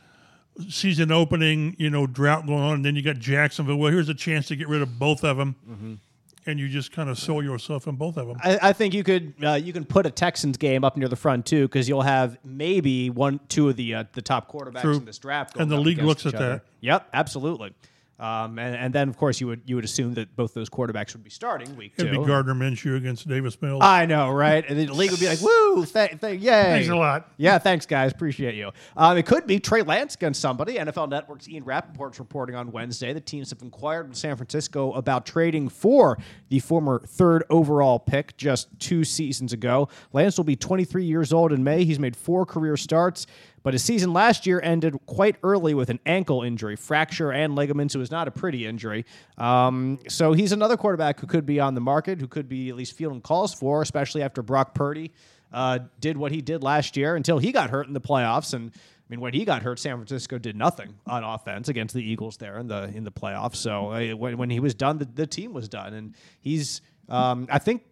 season 0.70 1.12
opening, 1.12 1.75
you 1.79 1.89
know, 1.89 2.05
drought 2.05 2.46
going 2.46 2.60
on, 2.62 2.74
and 2.75 2.86
then 2.86 2.96
you 2.96 3.01
got 3.01 3.17
Jacksonville. 3.17 3.77
Well, 3.77 3.91
here's 3.91 4.10
a 4.10 4.13
chance 4.13 4.48
to 4.50 4.55
get 4.55 4.67
rid 4.67 4.82
of 4.82 5.00
both 5.00 5.24
of 5.24 5.38
them, 5.38 6.00
and 6.46 6.60
you 6.60 6.67
just 6.70 6.91
kind 6.91 7.10
of 7.10 7.17
soil 7.17 7.41
yourself 7.44 7.88
in 7.88 7.96
both 7.96 8.17
of 8.17 8.27
them. 8.27 8.38
I, 8.44 8.60
I 8.70 8.74
think 8.74 8.94
you 8.94 9.03
could 9.03 9.34
uh, 9.44 9.53
you 9.53 9.72
can 9.74 9.86
put 9.86 10.05
a 10.05 10.12
Texans 10.12 10.58
game 10.58 10.84
up 10.84 10.98
near 10.98 11.08
the 11.08 11.15
front 11.15 11.46
too 11.46 11.67
because 11.70 11.88
you'll 11.89 12.01
have 12.01 12.38
maybe 12.44 13.10
one 13.10 13.39
two 13.48 13.70
of 13.70 13.75
the 13.77 13.96
uh, 13.96 14.03
the 14.13 14.22
top 14.22 14.51
quarterbacks 14.51 14.82
True. 14.82 14.98
in 14.98 15.05
this 15.05 15.17
draft. 15.20 15.55
And 15.58 15.72
the 15.72 15.77
up 15.77 15.86
league 15.86 16.00
against 16.00 16.08
looks 16.08 16.25
each 16.25 16.34
at 16.34 16.41
other. 16.41 16.50
that. 16.55 16.65
Yep, 16.82 17.10
absolutely. 17.13 17.74
Um, 18.17 18.57
and, 18.60 18.75
and 18.75 18.93
then 18.93 19.10
of 19.10 19.17
course 19.17 19.41
you 19.41 19.48
would 19.48 19.62
you 19.65 19.75
would 19.75 19.84
assume 19.84 20.13
that 20.13 20.36
both 20.38 20.53
those 20.53 20.69
quarterbacks 20.69 21.13
would 21.13 21.24
be 21.24 21.29
starting 21.29 21.75
week 21.75 21.93
It'd 21.98 22.13
two. 22.13 22.19
be 22.22 22.25
Gardner 22.25 22.53
Minshew 22.53 22.95
against 22.95 23.27
Davis 23.27 23.62
Mills. 23.62 23.81
I 23.84 24.05
know, 24.05 24.29
right? 24.31 24.63
And 24.69 24.79
the 24.79 24.88
league 24.93 25.12
would 25.12 25.19
be 25.19 25.27
like, 25.27 25.41
"Woo, 25.41 25.86
th- 25.86 26.22
th- 26.22 26.39
yay!" 26.39 26.50
Thanks 26.51 26.88
a 26.89 26.95
lot. 26.95 27.29
Yeah, 27.36 27.57
thanks, 27.57 27.86
guys. 27.86 28.13
Appreciate 28.13 28.55
you. 28.55 28.72
Um, 28.95 29.17
it 29.17 29.25
could 29.25 29.45
be 29.45 29.60
Trey 29.60 29.81
Lance 29.81 30.15
against 30.15 30.39
somebody. 30.39 30.75
NFL 30.75 31.10
Network's 31.10 31.50
Ian 31.50 31.65
Rapoport's 31.65 32.19
reporting 32.19 32.55
on 32.55 32.72
Wednesday. 32.72 33.12
The 33.12 33.19
teams 33.19 33.50
have 33.50 33.62
inquired 33.62 34.07
with 34.07 34.17
San 34.17 34.38
Francisco 34.38 34.93
about 34.93 35.25
trading 35.25 35.67
for 35.67 36.17
the 36.48 36.60
former 36.60 37.01
third 37.05 37.43
overall 37.50 38.00
pick 38.00 38.38
just 38.38 38.69
two 38.79 39.03
seasons 39.03 39.51
ago. 39.51 39.89
Lance 40.13 40.38
will 40.38 40.45
be 40.45 40.55
23 40.55 41.03
years 41.03 41.34
old 41.34 41.51
in 41.51 41.63
May. 41.65 41.84
He's 41.84 42.00
made 42.00 42.15
four 42.15 42.45
career 42.45 42.77
starts. 42.77 43.27
But 43.65 43.74
his 43.74 43.84
season 43.84 44.13
last 44.13 44.45
year 44.45 44.62
ended 44.63 44.95
quite 45.07 45.38
early 45.41 45.74
with 45.74 45.89
an 45.89 46.00
ankle 46.05 46.43
injury, 46.43 46.75
fracture 46.75 47.31
and 47.31 47.55
ligaments. 47.55 47.95
It 47.95 47.98
was 47.98 48.12
not 48.12 48.27
a 48.27 48.31
pretty 48.31 48.63
injury. 48.63 49.05
Um, 49.39 49.98
so 50.07 50.34
he's 50.34 50.51
another 50.51 50.77
quarterback 50.77 51.19
who 51.19 51.25
could 51.25 51.48
be 51.48 51.60
on 51.60 51.74
the 51.74 51.81
market, 51.81 52.22
who 52.22 52.27
could 52.27 52.48
be 52.48 52.69
at 52.69 52.75
least 52.75 52.93
fielding 52.93 53.22
calls 53.22 53.55
for, 53.55 53.81
especially 53.81 54.22
after 54.22 54.43
Brock 54.43 54.75
Purdy 54.75 55.12
uh, 55.51 55.79
did 56.00 56.15
what 56.15 56.31
he 56.31 56.43
did 56.43 56.62
last 56.62 56.95
year 56.95 57.15
until 57.15 57.39
he 57.39 57.51
got 57.51 57.72
hurt 57.72 57.88
in 57.88 57.93
the 57.93 58.00
playoffs. 58.00 58.53
And 58.53 58.69
I 58.75 59.03
mean, 59.10 59.19
when 59.19 59.34
he 59.34 59.43
got 59.45 59.63
hurt, 59.63 59.79
San 59.79 59.95
Francisco 59.95 60.38
did 60.38 60.55
nothing 60.55 60.93
on 61.07 61.24
offense 61.24 61.67
against 61.67 61.95
the 61.95 62.03
Eagles 62.03 62.38
there 62.38 62.60
in 62.60 62.67
the 62.67 62.84
in 62.93 63.03
the 63.03 63.12
playoffs. 63.12 63.55
So 63.55 63.91
uh, 63.93 64.15
when, 64.15 64.38
when 64.38 64.51
he 64.51 64.60
was 64.60 64.75
done, 64.75 65.00
the, 65.00 65.05
the 65.05 65.25
team 65.25 65.53
was 65.53 65.67
done, 65.67 65.95
and 65.95 66.13
he's 66.39 66.81
um, 67.10 67.48
I 67.50 67.57
think 67.57 67.84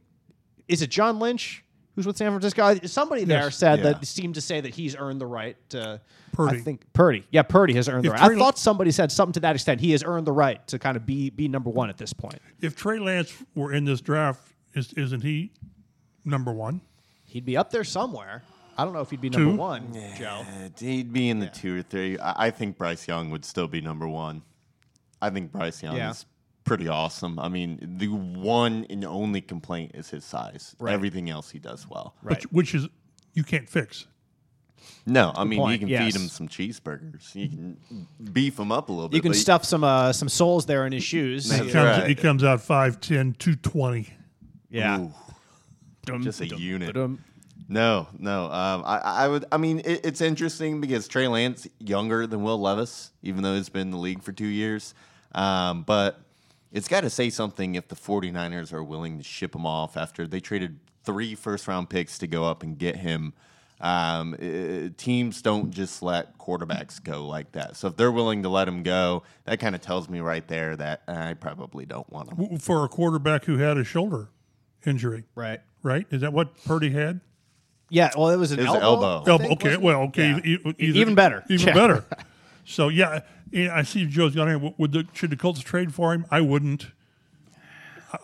is 0.68 0.84
it 0.84 0.92
John 0.92 1.18
Lynch 1.18 1.64
who's 1.96 2.06
with 2.08 2.18
San 2.18 2.32
Francisco? 2.32 2.76
Somebody 2.88 3.24
there 3.26 3.44
Yes. 3.46 3.56
said 3.58 3.80
Yeah. 3.80 3.94
that 3.94 4.06
seemed 4.06 4.36
to 4.36 4.42
say 4.42 4.62
that 4.62 4.74
he's 4.76 4.96
earned 4.96 5.20
the 5.22 5.26
right 5.28 5.58
to. 5.70 6.02
Purdy. 6.32 6.58
I 6.58 6.62
think 6.62 6.92
Purdy. 6.94 7.26
Yeah, 7.32 7.44
Purdy 7.44 7.74
has 7.76 7.88
earned 7.88 8.06
the 8.06 8.08
If 8.14 8.20
right. 8.20 8.32
I 8.32 8.36
thought 8.38 8.58
somebody 8.58 8.90
said 8.92 9.12
something 9.12 9.34
to 9.34 9.40
that 9.42 9.56
extent. 9.56 9.80
He 9.82 9.92
has 9.92 10.04
earned 10.04 10.26
the 10.26 10.32
right 10.32 10.66
to 10.68 10.80
kind 10.80 10.98
of 10.98 11.06
be 11.06 11.30
be 11.30 11.48
number 11.48 11.70
one 11.70 11.90
at 11.90 11.98
this 11.98 12.12
point. 12.12 12.40
If 12.60 12.76
Trey 12.76 12.98
Lance 13.00 13.32
were 13.54 13.72
in 13.72 13.86
this 13.86 14.02
draft, 14.02 14.42
is, 14.74 14.92
isn't 14.94 15.22
he 15.22 15.52
number 16.26 16.52
one? 16.52 16.82
He'd 17.26 17.46
be 17.46 17.56
up 17.56 17.70
there 17.72 17.84
somewhere. 17.84 18.42
I 18.76 18.84
don't 18.84 18.94
know 18.94 19.02
if 19.02 19.12
he'd 19.12 19.22
be 19.22 19.30
number 19.30 19.52
Two? 19.52 19.58
one, 19.58 19.94
Joe. 20.18 20.42
Uh, 20.48 20.70
He'd 20.80 21.14
be 21.14 21.30
in 21.30 21.40
the 21.40 21.46
two 21.48 21.78
or 21.78 21.82
three. 21.84 22.18
I, 22.18 22.48
I 22.48 22.50
think 22.50 22.76
Bryce 22.80 23.08
Young 23.08 23.30
would 23.30 23.46
still 23.46 23.68
be 23.68 23.82
number 23.82 24.08
one. 24.08 24.42
I 25.22 25.30
think 25.30 25.52
Bryce 25.52 25.84
Young 25.84 25.96
Yeah. 25.96 26.10
is 26.10 26.26
pretty 26.64 26.88
awesome. 26.88 27.40
I 27.40 27.50
mean, 27.50 27.98
the 27.98 28.08
one 28.08 28.86
and 28.90 29.04
only 29.06 29.42
complaint 29.42 29.92
is 29.94 30.10
his 30.10 30.24
size. 30.26 30.76
Right. 30.80 30.94
Everything 30.94 31.30
else 31.30 31.50
he 31.50 31.60
does 31.60 31.88
well. 31.90 32.16
Right. 32.24 32.38
Which, 32.52 32.74
which 32.74 32.76
is 32.76 32.88
you 33.34 33.44
can't 33.44 33.68
fix. 33.68 34.08
No, 35.06 35.34
I 35.36 35.44
mean 35.44 35.60
point, 35.60 35.74
you 35.74 35.80
can 35.80 35.88
yes. 35.88 36.04
feed 36.04 36.22
him 36.22 36.28
some 36.30 36.48
cheeseburgers. 36.48 37.36
You 37.36 37.50
can 37.50 38.08
beef 38.32 38.58
him 38.58 38.72
up 38.72 38.90
a 38.90 38.92
little 38.92 39.10
bit. 39.10 39.16
You 39.16 39.22
can 39.22 39.32
but 39.32 39.38
stuff 39.38 39.66
some 39.66 39.84
uh, 39.84 40.14
some 40.14 40.30
soles 40.30 40.66
there 40.66 40.86
in 40.86 40.94
his 40.94 41.04
shoes. 41.04 41.52
He 41.52 41.58
comes, 41.58 41.76
right. 41.76 42.08
he 42.08 42.16
comes 42.16 42.44
out 42.44 42.60
5'10", 42.60 43.38
220. 43.38 44.10
Yeah. 44.70 45.02
Ooh, 45.02 45.14
Dum, 46.06 46.22
just 46.22 46.42
a 46.42 46.48
dum, 46.48 46.60
unit. 46.60 46.94
dum. 46.94 47.24
No, 47.70 48.08
no. 48.18 48.46
Um, 48.46 48.84
I, 48.86 49.00
I 49.00 49.28
would. 49.28 49.46
I 49.52 49.58
mean, 49.58 49.80
it, 49.80 50.06
it's 50.06 50.22
interesting 50.22 50.82
because 50.82 51.08
Trey 51.08 51.28
Lance 51.28 51.68
younger 51.80 52.28
than 52.28 52.44
Will 52.44 52.60
Levis, 52.60 53.12
even 53.22 53.44
though 53.44 53.56
he's 53.56 53.70
been 53.70 53.84
in 53.84 53.92
the 53.92 53.98
league 53.98 54.22
for 54.22 54.32
two 54.32 54.48
years. 54.48 54.94
Um, 55.34 55.84
but 55.84 56.20
it's 56.74 56.88
got 56.90 57.02
to 57.02 57.10
say 57.10 57.30
something 57.30 57.76
if 57.76 57.88
the 57.88 57.96
49ers 57.96 58.74
are 58.74 58.84
willing 58.84 59.18
to 59.20 59.24
ship 59.24 59.56
him 59.56 59.66
off 59.66 59.96
after 59.96 60.28
they 60.28 60.40
traded 60.42 60.80
three 61.06 61.36
first 61.36 61.68
round 61.68 61.90
picks 61.90 62.18
to 62.18 62.28
go 62.28 62.44
up 62.46 62.64
and 62.64 62.78
get 62.78 62.98
him. 62.98 63.34
Um, 63.82 64.34
uh, 64.36 64.90
teams 64.98 65.42
don't 65.42 65.70
just 65.72 66.02
let 66.02 66.38
quarterbacks 66.38 67.04
go 67.04 67.28
like 67.28 67.52
that. 67.52 67.76
So 67.76 67.90
if 67.90 67.98
they're 67.98 68.12
willing 68.14 68.44
to 68.44 68.50
let 68.50 68.66
him 68.68 68.82
go, 68.82 69.24
that 69.44 69.60
kind 69.60 69.76
of 69.76 69.82
tells 69.82 70.08
me 70.08 70.20
right 70.22 70.48
there 70.48 70.76
that 70.78 71.02
I 71.08 71.34
probably 71.34 71.86
don't 71.86 72.10
want 72.12 72.32
him. 72.32 72.58
For 72.60 72.86
a 72.86 72.88
quarterback 72.88 73.44
who 73.46 73.58
had 73.58 73.78
a 73.78 73.84
shoulder 73.84 74.30
injury, 74.86 75.26
Right. 75.36 75.60
right? 75.82 76.08
Is 76.12 76.22
that 76.22 76.32
what 76.32 76.64
Purdy 76.64 76.92
had? 76.92 77.20
Yeah. 77.90 78.12
Well, 78.18 78.30
it 78.30 78.38
was 78.38 78.54
an 78.54 78.60
It 78.60 78.64
was 78.68 78.76
an 78.76 78.82
elbow. 78.82 79.24
elbow. 79.26 79.38
Think, 79.38 79.52
okay. 79.66 79.76
Well, 79.78 80.02
okay. 80.04 80.30
Yeah. 80.30 80.40
e- 80.46 80.76
either- 80.80 81.00
Even 81.00 81.16
better. 81.16 81.44
Even 81.50 81.68
Yeah. 81.68 81.74
better. 81.74 82.06
So 82.66 82.88
yeah, 82.88 83.10
yeah, 83.16 83.20
I 83.56 83.84
see 83.84 84.06
Joe's 84.06 84.36
got 84.36 84.48
here. 84.48 84.74
Would 84.78 84.92
the 84.92 85.08
should 85.14 85.30
the 85.30 85.36
Colts 85.36 85.60
trade 85.62 85.94
for 85.94 86.14
him? 86.14 86.26
I 86.32 86.42
wouldn't. 86.42 86.88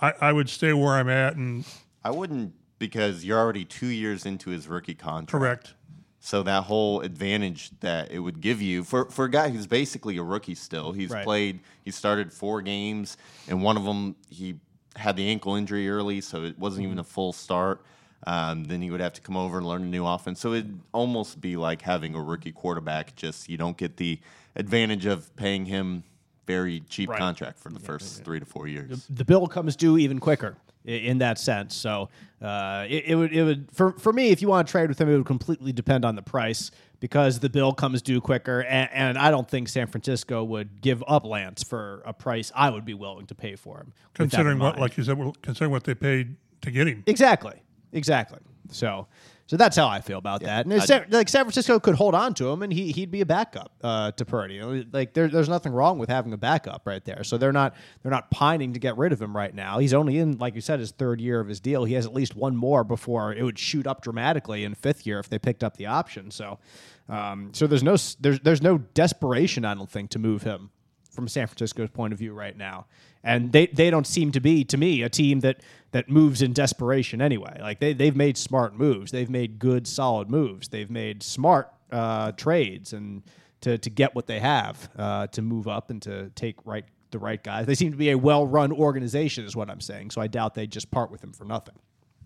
I, 0.02 0.14
I 0.22 0.32
would 0.34 0.50
stay 0.50 0.72
where 0.74 0.94
I'm 0.96 1.10
at 1.10 1.36
and 1.36 1.66
I 2.04 2.12
wouldn't 2.12 2.54
because 2.78 3.26
you're 3.26 3.40
already 3.40 3.66
two 3.66 3.88
years 3.88 4.26
into 4.26 4.50
his 4.52 4.68
rookie 4.68 4.94
contract. 4.94 5.32
correct. 5.32 5.74
So 6.22 6.44
that 6.44 6.64
whole 6.66 7.02
advantage 7.02 7.72
that 7.80 8.12
it 8.12 8.20
would 8.20 8.42
give 8.42 8.62
you 8.62 8.84
for, 8.84 9.06
for 9.10 9.26
a 9.26 9.32
guy 9.32 9.50
who's 9.50 9.66
basically 9.68 10.18
a 10.18 10.24
rookie 10.24 10.54
still, 10.56 10.92
he's 10.92 11.10
Right. 11.10 11.24
played, 11.24 11.60
he 11.84 11.92
started 11.92 12.32
four 12.32 12.62
games, 12.62 13.18
and 13.48 13.64
one 13.64 13.78
of 13.78 13.84
them 13.86 14.16
he 14.30 14.60
had 14.96 15.16
the 15.16 15.28
ankle 15.30 15.56
injury 15.56 15.90
early, 15.90 16.20
so 16.22 16.44
it 16.44 16.60
wasn't 16.60 16.86
even 16.86 17.00
a 17.00 17.04
full 17.04 17.32
start. 17.34 17.82
Um, 18.28 18.66
then 18.66 18.82
he 18.82 18.92
would 18.92 19.00
have 19.00 19.14
to 19.14 19.22
come 19.22 19.38
over 19.38 19.58
and 19.60 19.66
learn 19.66 19.82
a 19.84 19.86
new 19.86 20.06
offense. 20.06 20.42
So 20.42 20.52
it'd 20.54 20.78
almost 20.92 21.40
be 21.40 21.56
like 21.56 21.82
having 21.82 22.16
a 22.16 22.22
rookie 22.22 22.52
quarterback. 22.52 23.16
Just 23.16 23.48
you 23.50 23.58
don't 23.58 23.78
get 23.78 23.96
the 23.96 24.20
advantage 24.60 25.06
of 25.06 25.36
paying 25.36 25.66
him 25.66 26.04
very 26.46 26.82
cheap 26.90 27.10
Right. 27.10 27.20
contract 27.20 27.60
for 27.60 27.70
the 27.70 27.80
first 27.80 28.24
three 28.24 28.40
to 28.40 28.46
four 28.46 28.68
years. 28.68 29.06
the 29.10 29.24
bill 29.26 29.48
comes 29.48 29.76
due 29.76 29.98
even 29.98 30.20
quicker 30.20 30.58
in 30.86 31.20
that 31.20 31.38
sense. 31.38 31.76
So 31.76 32.10
uh, 32.42 32.86
it, 32.90 33.04
it 33.08 33.16
would 33.16 33.32
it 33.34 33.44
would 33.44 33.70
for 33.72 33.92
for 33.94 34.12
me 34.14 34.30
if 34.30 34.42
you 34.42 34.48
want 34.48 34.68
to 34.68 34.72
trade 34.72 34.90
with 34.90 35.00
him, 35.00 35.10
it 35.10 35.18
would 35.18 35.26
completely 35.26 35.72
depend 35.72 36.06
on 36.06 36.16
the 36.16 36.22
price 36.22 36.72
because 37.00 37.40
the 37.40 37.50
bill 37.50 37.72
comes 37.72 38.02
due 38.02 38.20
quicker, 38.20 38.62
and, 38.64 38.90
and 38.92 39.18
I 39.18 39.30
don't 39.32 39.48
think 39.50 39.70
San 39.70 39.88
Francisco 39.88 40.44
would 40.44 40.82
give 40.82 41.02
up 41.08 41.24
Lance 41.26 41.64
for 41.64 42.02
a 42.06 42.12
price 42.14 42.52
I 42.56 42.70
would 42.72 42.84
be 42.84 42.94
willing 42.94 43.26
to 43.28 43.36
pay 43.36 43.56
for 43.56 43.78
him. 43.78 43.94
with 43.96 44.14
that 44.18 44.24
in 44.24 44.30
Considering 44.30 44.60
what, 44.60 44.80
like 44.80 44.98
you 44.98 45.04
said, 45.04 45.18
considering 45.42 45.72
what 45.72 45.84
they 45.86 45.96
paid 45.96 46.36
to 46.62 46.72
get 46.72 46.88
him. 46.88 47.04
Exactly. 47.06 47.62
Exactly. 47.94 48.40
So, 48.70 49.08
so 49.50 49.58
that's 49.58 49.76
how 49.76 49.88
I 49.88 50.02
feel 50.02 50.20
about 50.20 50.42
that. 50.42 50.68
And 50.68 50.84
San, 50.84 51.08
like 51.10 51.28
San 51.28 51.44
Francisco 51.44 51.80
could 51.80 51.96
hold 51.96 52.14
on 52.14 52.36
to 52.36 52.50
him, 52.50 52.62
and 52.62 52.72
he 52.72 52.92
he'd 52.92 53.10
be 53.10 53.22
a 53.22 53.26
backup 53.26 53.72
uh, 53.84 54.12
to 54.12 54.24
Purdy. 54.24 54.62
Like 54.62 55.16
there, 55.16 55.28
there's 55.28 55.50
nothing 55.50 55.72
wrong 55.72 55.98
with 55.98 56.08
having 56.08 56.34
a 56.34 56.38
backup 56.38 56.84
right 56.86 57.04
there. 57.04 57.24
So 57.24 57.36
they're 57.40 57.52
not 57.52 57.74
they're 58.04 58.12
not 58.12 58.30
pining 58.30 58.74
to 58.74 58.80
get 58.80 58.96
rid 58.96 59.12
of 59.12 59.20
him 59.20 59.36
right 59.36 59.52
now. 59.52 59.80
He's 59.80 59.92
only 59.92 60.20
in, 60.20 60.38
like 60.38 60.54
you 60.54 60.62
said, 60.62 60.80
his 60.80 60.92
third 60.92 61.20
year 61.20 61.40
of 61.40 61.48
his 61.48 61.60
deal. 61.60 61.84
He 61.84 61.96
has 61.96 62.06
at 62.06 62.14
least 62.14 62.36
one 62.36 62.56
more 62.56 62.84
before 62.84 63.34
it 63.34 63.42
would 63.42 63.58
shoot 63.58 63.88
up 63.88 64.04
dramatically 64.04 64.64
in 64.64 64.76
fifth 64.76 65.08
year 65.08 65.18
if 65.18 65.30
they 65.30 65.40
picked 65.40 65.64
up 65.64 65.78
the 65.78 65.88
option. 65.88 66.30
So, 66.30 66.60
um, 67.08 67.50
so 67.56 67.66
there's 67.66 67.82
no 67.82 67.98
there's 68.20 68.40
there's 68.42 68.62
no 68.62 68.78
desperation 68.78 69.66
I 69.66 69.74
don't 69.74 69.90
think 69.90 70.12
to 70.12 70.20
move 70.20 70.44
him 70.44 70.70
from 71.10 71.28
San 71.28 71.48
Francisco's 71.48 71.90
point 71.90 72.14
of 72.14 72.20
view 72.20 72.34
right 72.34 72.56
now. 72.56 72.86
And 73.24 73.52
they, 73.52 73.68
they 73.68 73.90
don't 73.90 74.08
seem 74.08 74.32
to 74.32 74.40
be, 74.40 74.64
to 74.66 74.78
me, 74.78 75.02
a 75.04 75.10
team 75.10 75.42
that, 75.42 75.62
that 75.92 76.10
moves 76.10 76.42
in 76.42 76.54
desperation 76.54 77.22
anyway. 77.22 77.58
Like 77.60 77.80
they, 77.80 77.94
they've 77.94 78.16
made 78.16 78.38
smart 78.38 78.76
moves. 78.76 79.12
They've 79.12 79.30
made 79.30 79.60
good, 79.60 79.88
solid 79.88 80.30
moves. 80.30 80.70
They've 80.70 80.90
made 80.90 81.22
smart 81.24 81.72
uh, 81.92 82.32
trades 82.34 82.94
and 82.94 83.24
to, 83.62 83.78
to 83.78 83.90
get 83.90 84.16
what 84.16 84.28
they 84.28 84.40
have 84.40 84.90
uh, 84.98 85.28
to 85.28 85.42
move 85.42 85.68
up 85.68 85.90
and 85.90 86.02
to 86.04 86.30
take 86.36 86.56
right 86.66 86.86
the 87.12 87.20
right 87.20 87.44
guys. 87.44 87.66
They 87.66 87.76
seem 87.76 87.92
to 87.92 87.98
be 87.98 88.12
a 88.12 88.18
well 88.18 88.46
run 88.46 88.72
organization, 88.72 89.46
is 89.46 89.56
what 89.56 89.70
I'm 89.70 89.82
saying. 89.82 90.12
So 90.12 90.22
I 90.22 90.28
doubt 90.28 90.56
they 90.56 90.68
just 90.68 90.92
part 90.92 91.12
with 91.12 91.24
him 91.24 91.34
for 91.34 91.44
nothing. 91.46 91.76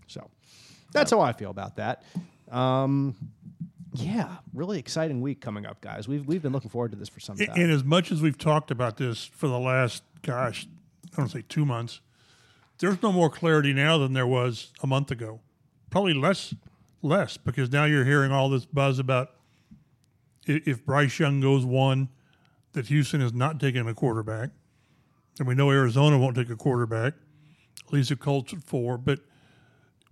So 0.06 0.30
that's 0.92 1.10
how 1.10 1.20
I 1.20 1.32
feel 1.32 1.50
about 1.50 1.76
that. 1.76 2.04
Um, 2.50 3.16
yeah, 3.94 4.36
really 4.52 4.78
exciting 4.78 5.20
week 5.20 5.40
coming 5.40 5.64
up, 5.66 5.80
guys. 5.80 6.08
We've, 6.08 6.26
we've 6.26 6.42
been 6.42 6.52
looking 6.52 6.70
forward 6.70 6.90
to 6.90 6.98
this 6.98 7.08
for 7.08 7.20
some 7.20 7.36
time. 7.36 7.48
And 7.54 7.70
as 7.70 7.84
much 7.84 8.10
as 8.10 8.20
we've 8.20 8.36
talked 8.36 8.70
about 8.70 8.96
this 8.96 9.24
for 9.24 9.46
the 9.46 9.58
last, 9.58 10.02
gosh, 10.22 10.66
I 11.12 11.16
don't 11.16 11.28
say 11.28 11.44
two 11.48 11.64
months, 11.64 12.00
there's 12.78 13.00
no 13.02 13.12
more 13.12 13.30
clarity 13.30 13.72
now 13.72 13.98
than 13.98 14.12
there 14.12 14.26
was 14.26 14.72
a 14.82 14.86
month 14.88 15.12
ago. 15.12 15.40
Probably 15.90 16.12
less, 16.12 16.54
less 17.02 17.36
because 17.36 17.70
now 17.70 17.84
you're 17.84 18.04
hearing 18.04 18.32
all 18.32 18.48
this 18.48 18.64
buzz 18.64 18.98
about 18.98 19.30
if 20.46 20.84
Bryce 20.84 21.18
Young 21.20 21.40
goes 21.40 21.64
one, 21.64 22.08
that 22.72 22.88
Houston 22.88 23.20
is 23.20 23.32
not 23.32 23.60
taking 23.60 23.88
a 23.88 23.94
quarterback, 23.94 24.50
and 25.38 25.48
we 25.48 25.54
know 25.54 25.70
Arizona 25.70 26.18
won't 26.18 26.36
take 26.36 26.50
a 26.50 26.56
quarterback. 26.56 27.14
At 27.86 27.92
least 27.92 28.08
the 28.08 28.16
Colts 28.16 28.52
at 28.52 28.62
four, 28.62 28.98
but 28.98 29.20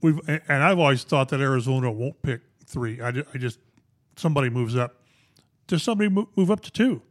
we've 0.01 0.21
and 0.29 0.63
I've 0.63 0.79
always 0.79 1.05
thought 1.05 1.29
that 1.31 1.41
Arizona 1.41 1.91
won't 1.91 2.23
pick 2.23 2.43
three. 2.65 3.01
I 3.01 3.11
just, 3.11 3.29
I 3.35 3.39
just 3.39 3.59
somebody 4.17 4.51
moves 4.51 4.77
up. 4.77 4.97
Does 5.67 5.83
somebody 5.83 6.11
mo- 6.11 6.29
move 6.37 6.51
up 6.51 6.61
to 6.61 6.71
two? 6.71 7.03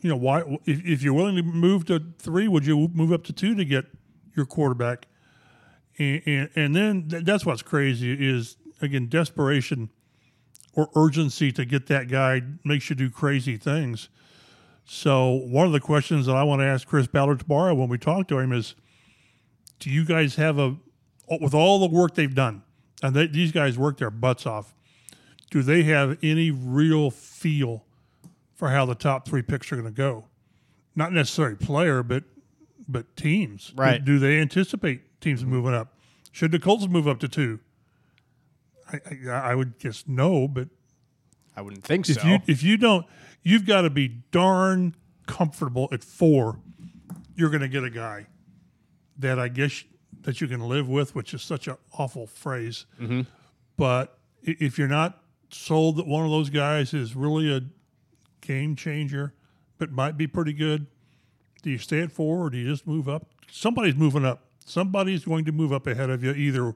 You 0.00 0.10
know 0.10 0.16
why? 0.16 0.40
If, 0.64 0.84
if 0.84 1.02
you're 1.02 1.14
willing 1.14 1.36
to 1.36 1.42
move 1.42 1.84
to 1.86 2.02
three, 2.18 2.48
would 2.48 2.66
you 2.66 2.88
move 2.88 3.12
up 3.12 3.22
to 3.24 3.32
two 3.32 3.54
to 3.54 3.64
get 3.64 3.86
your 4.34 4.46
quarterback? 4.46 5.06
And 5.98 6.22
and, 6.26 6.50
and 6.56 6.76
then 6.76 7.08
th- 7.08 7.24
that's 7.24 7.46
what's 7.46 7.62
crazy 7.62 8.12
is 8.12 8.56
again 8.80 9.08
desperation 9.08 9.90
or 10.74 10.88
urgency 10.96 11.52
to 11.52 11.64
get 11.64 11.86
that 11.86 12.08
guy 12.08 12.42
makes 12.64 12.88
you 12.90 12.96
do 12.96 13.10
crazy 13.10 13.56
things. 13.56 14.08
So 14.84 15.30
one 15.30 15.66
of 15.66 15.72
the 15.72 15.80
questions 15.80 16.26
that 16.26 16.34
I 16.34 16.42
want 16.42 16.60
to 16.60 16.66
ask 16.66 16.88
Chris 16.88 17.06
Ballard 17.06 17.40
tomorrow 17.40 17.74
when 17.74 17.88
we 17.88 17.98
talk 17.98 18.26
to 18.28 18.38
him 18.38 18.52
is, 18.52 18.74
do 19.78 19.90
you 19.90 20.04
guys 20.04 20.36
have 20.36 20.58
a 20.58 20.76
with 21.40 21.54
all 21.54 21.78
the 21.78 21.86
work 21.86 22.14
they've 22.14 22.34
done, 22.34 22.62
and 23.02 23.14
they, 23.14 23.26
these 23.28 23.52
guys 23.52 23.78
work 23.78 23.98
their 23.98 24.10
butts 24.10 24.46
off? 24.46 24.74
Do 25.52 25.62
they 25.62 25.82
have 25.82 26.16
any 26.22 26.50
real 26.50 27.10
feel 27.10 27.84
for 28.54 28.70
how 28.70 28.86
the 28.86 28.94
top 28.94 29.28
three 29.28 29.42
picks 29.42 29.70
are 29.70 29.76
going 29.76 29.86
to 29.86 29.92
go? 29.92 30.24
Not 30.96 31.12
necessarily 31.12 31.56
player, 31.56 32.02
but 32.02 32.24
but 32.88 33.14
teams. 33.16 33.70
Right. 33.76 34.02
Do, 34.02 34.18
they 34.18 34.40
anticipate 34.40 35.20
teams 35.20 35.44
moving 35.44 35.74
up? 35.74 35.94
Should 36.32 36.52
the 36.52 36.58
Colts 36.58 36.88
move 36.88 37.06
up 37.06 37.20
to 37.20 37.28
two? 37.28 37.60
I, 38.90 39.00
I, 39.28 39.30
I 39.30 39.54
would 39.54 39.78
guess 39.78 40.04
no, 40.06 40.48
but 40.48 40.68
I 41.54 41.60
wouldn't 41.60 41.84
think 41.84 42.08
if 42.08 42.22
so. 42.22 42.26
you 42.26 42.38
if 42.46 42.62
you 42.62 42.78
don't, 42.78 43.04
you've 43.42 43.66
got 43.66 43.82
to 43.82 43.90
be 43.90 44.08
darn 44.08 44.96
comfortable 45.26 45.90
at 45.92 46.02
four. 46.02 46.60
You're 47.36 47.50
going 47.50 47.60
to 47.60 47.68
get 47.68 47.84
a 47.84 47.90
guy 47.90 48.26
that 49.18 49.38
I 49.38 49.48
guess 49.48 49.84
that 50.22 50.40
you 50.40 50.48
can 50.48 50.60
live 50.60 50.88
with, 50.88 51.14
which 51.14 51.34
is 51.34 51.42
such 51.42 51.68
an 51.68 51.76
awful 51.98 52.26
phrase. 52.26 52.86
Mm-hmm. 52.98 53.22
But 53.76 54.18
if 54.42 54.78
you're 54.78 54.88
not 54.88 55.21
sold 55.54 55.96
that 55.96 56.06
one 56.06 56.24
of 56.24 56.30
those 56.30 56.50
guys 56.50 56.94
is 56.94 57.14
really 57.14 57.54
a 57.54 57.62
game 58.40 58.76
changer, 58.76 59.34
but 59.78 59.90
might 59.90 60.16
be 60.16 60.26
pretty 60.26 60.52
good, 60.52 60.86
do 61.62 61.70
you 61.70 61.78
stay 61.78 62.00
at 62.00 62.12
four 62.12 62.46
or 62.46 62.50
do 62.50 62.58
you 62.58 62.68
just 62.68 62.86
move 62.86 63.08
up? 63.08 63.26
Somebody's 63.50 63.94
moving 63.94 64.24
up. 64.24 64.44
Somebody's 64.64 65.24
going 65.24 65.44
to 65.44 65.52
move 65.52 65.72
up 65.72 65.86
ahead 65.86 66.10
of 66.10 66.22
you, 66.22 66.32
either 66.32 66.74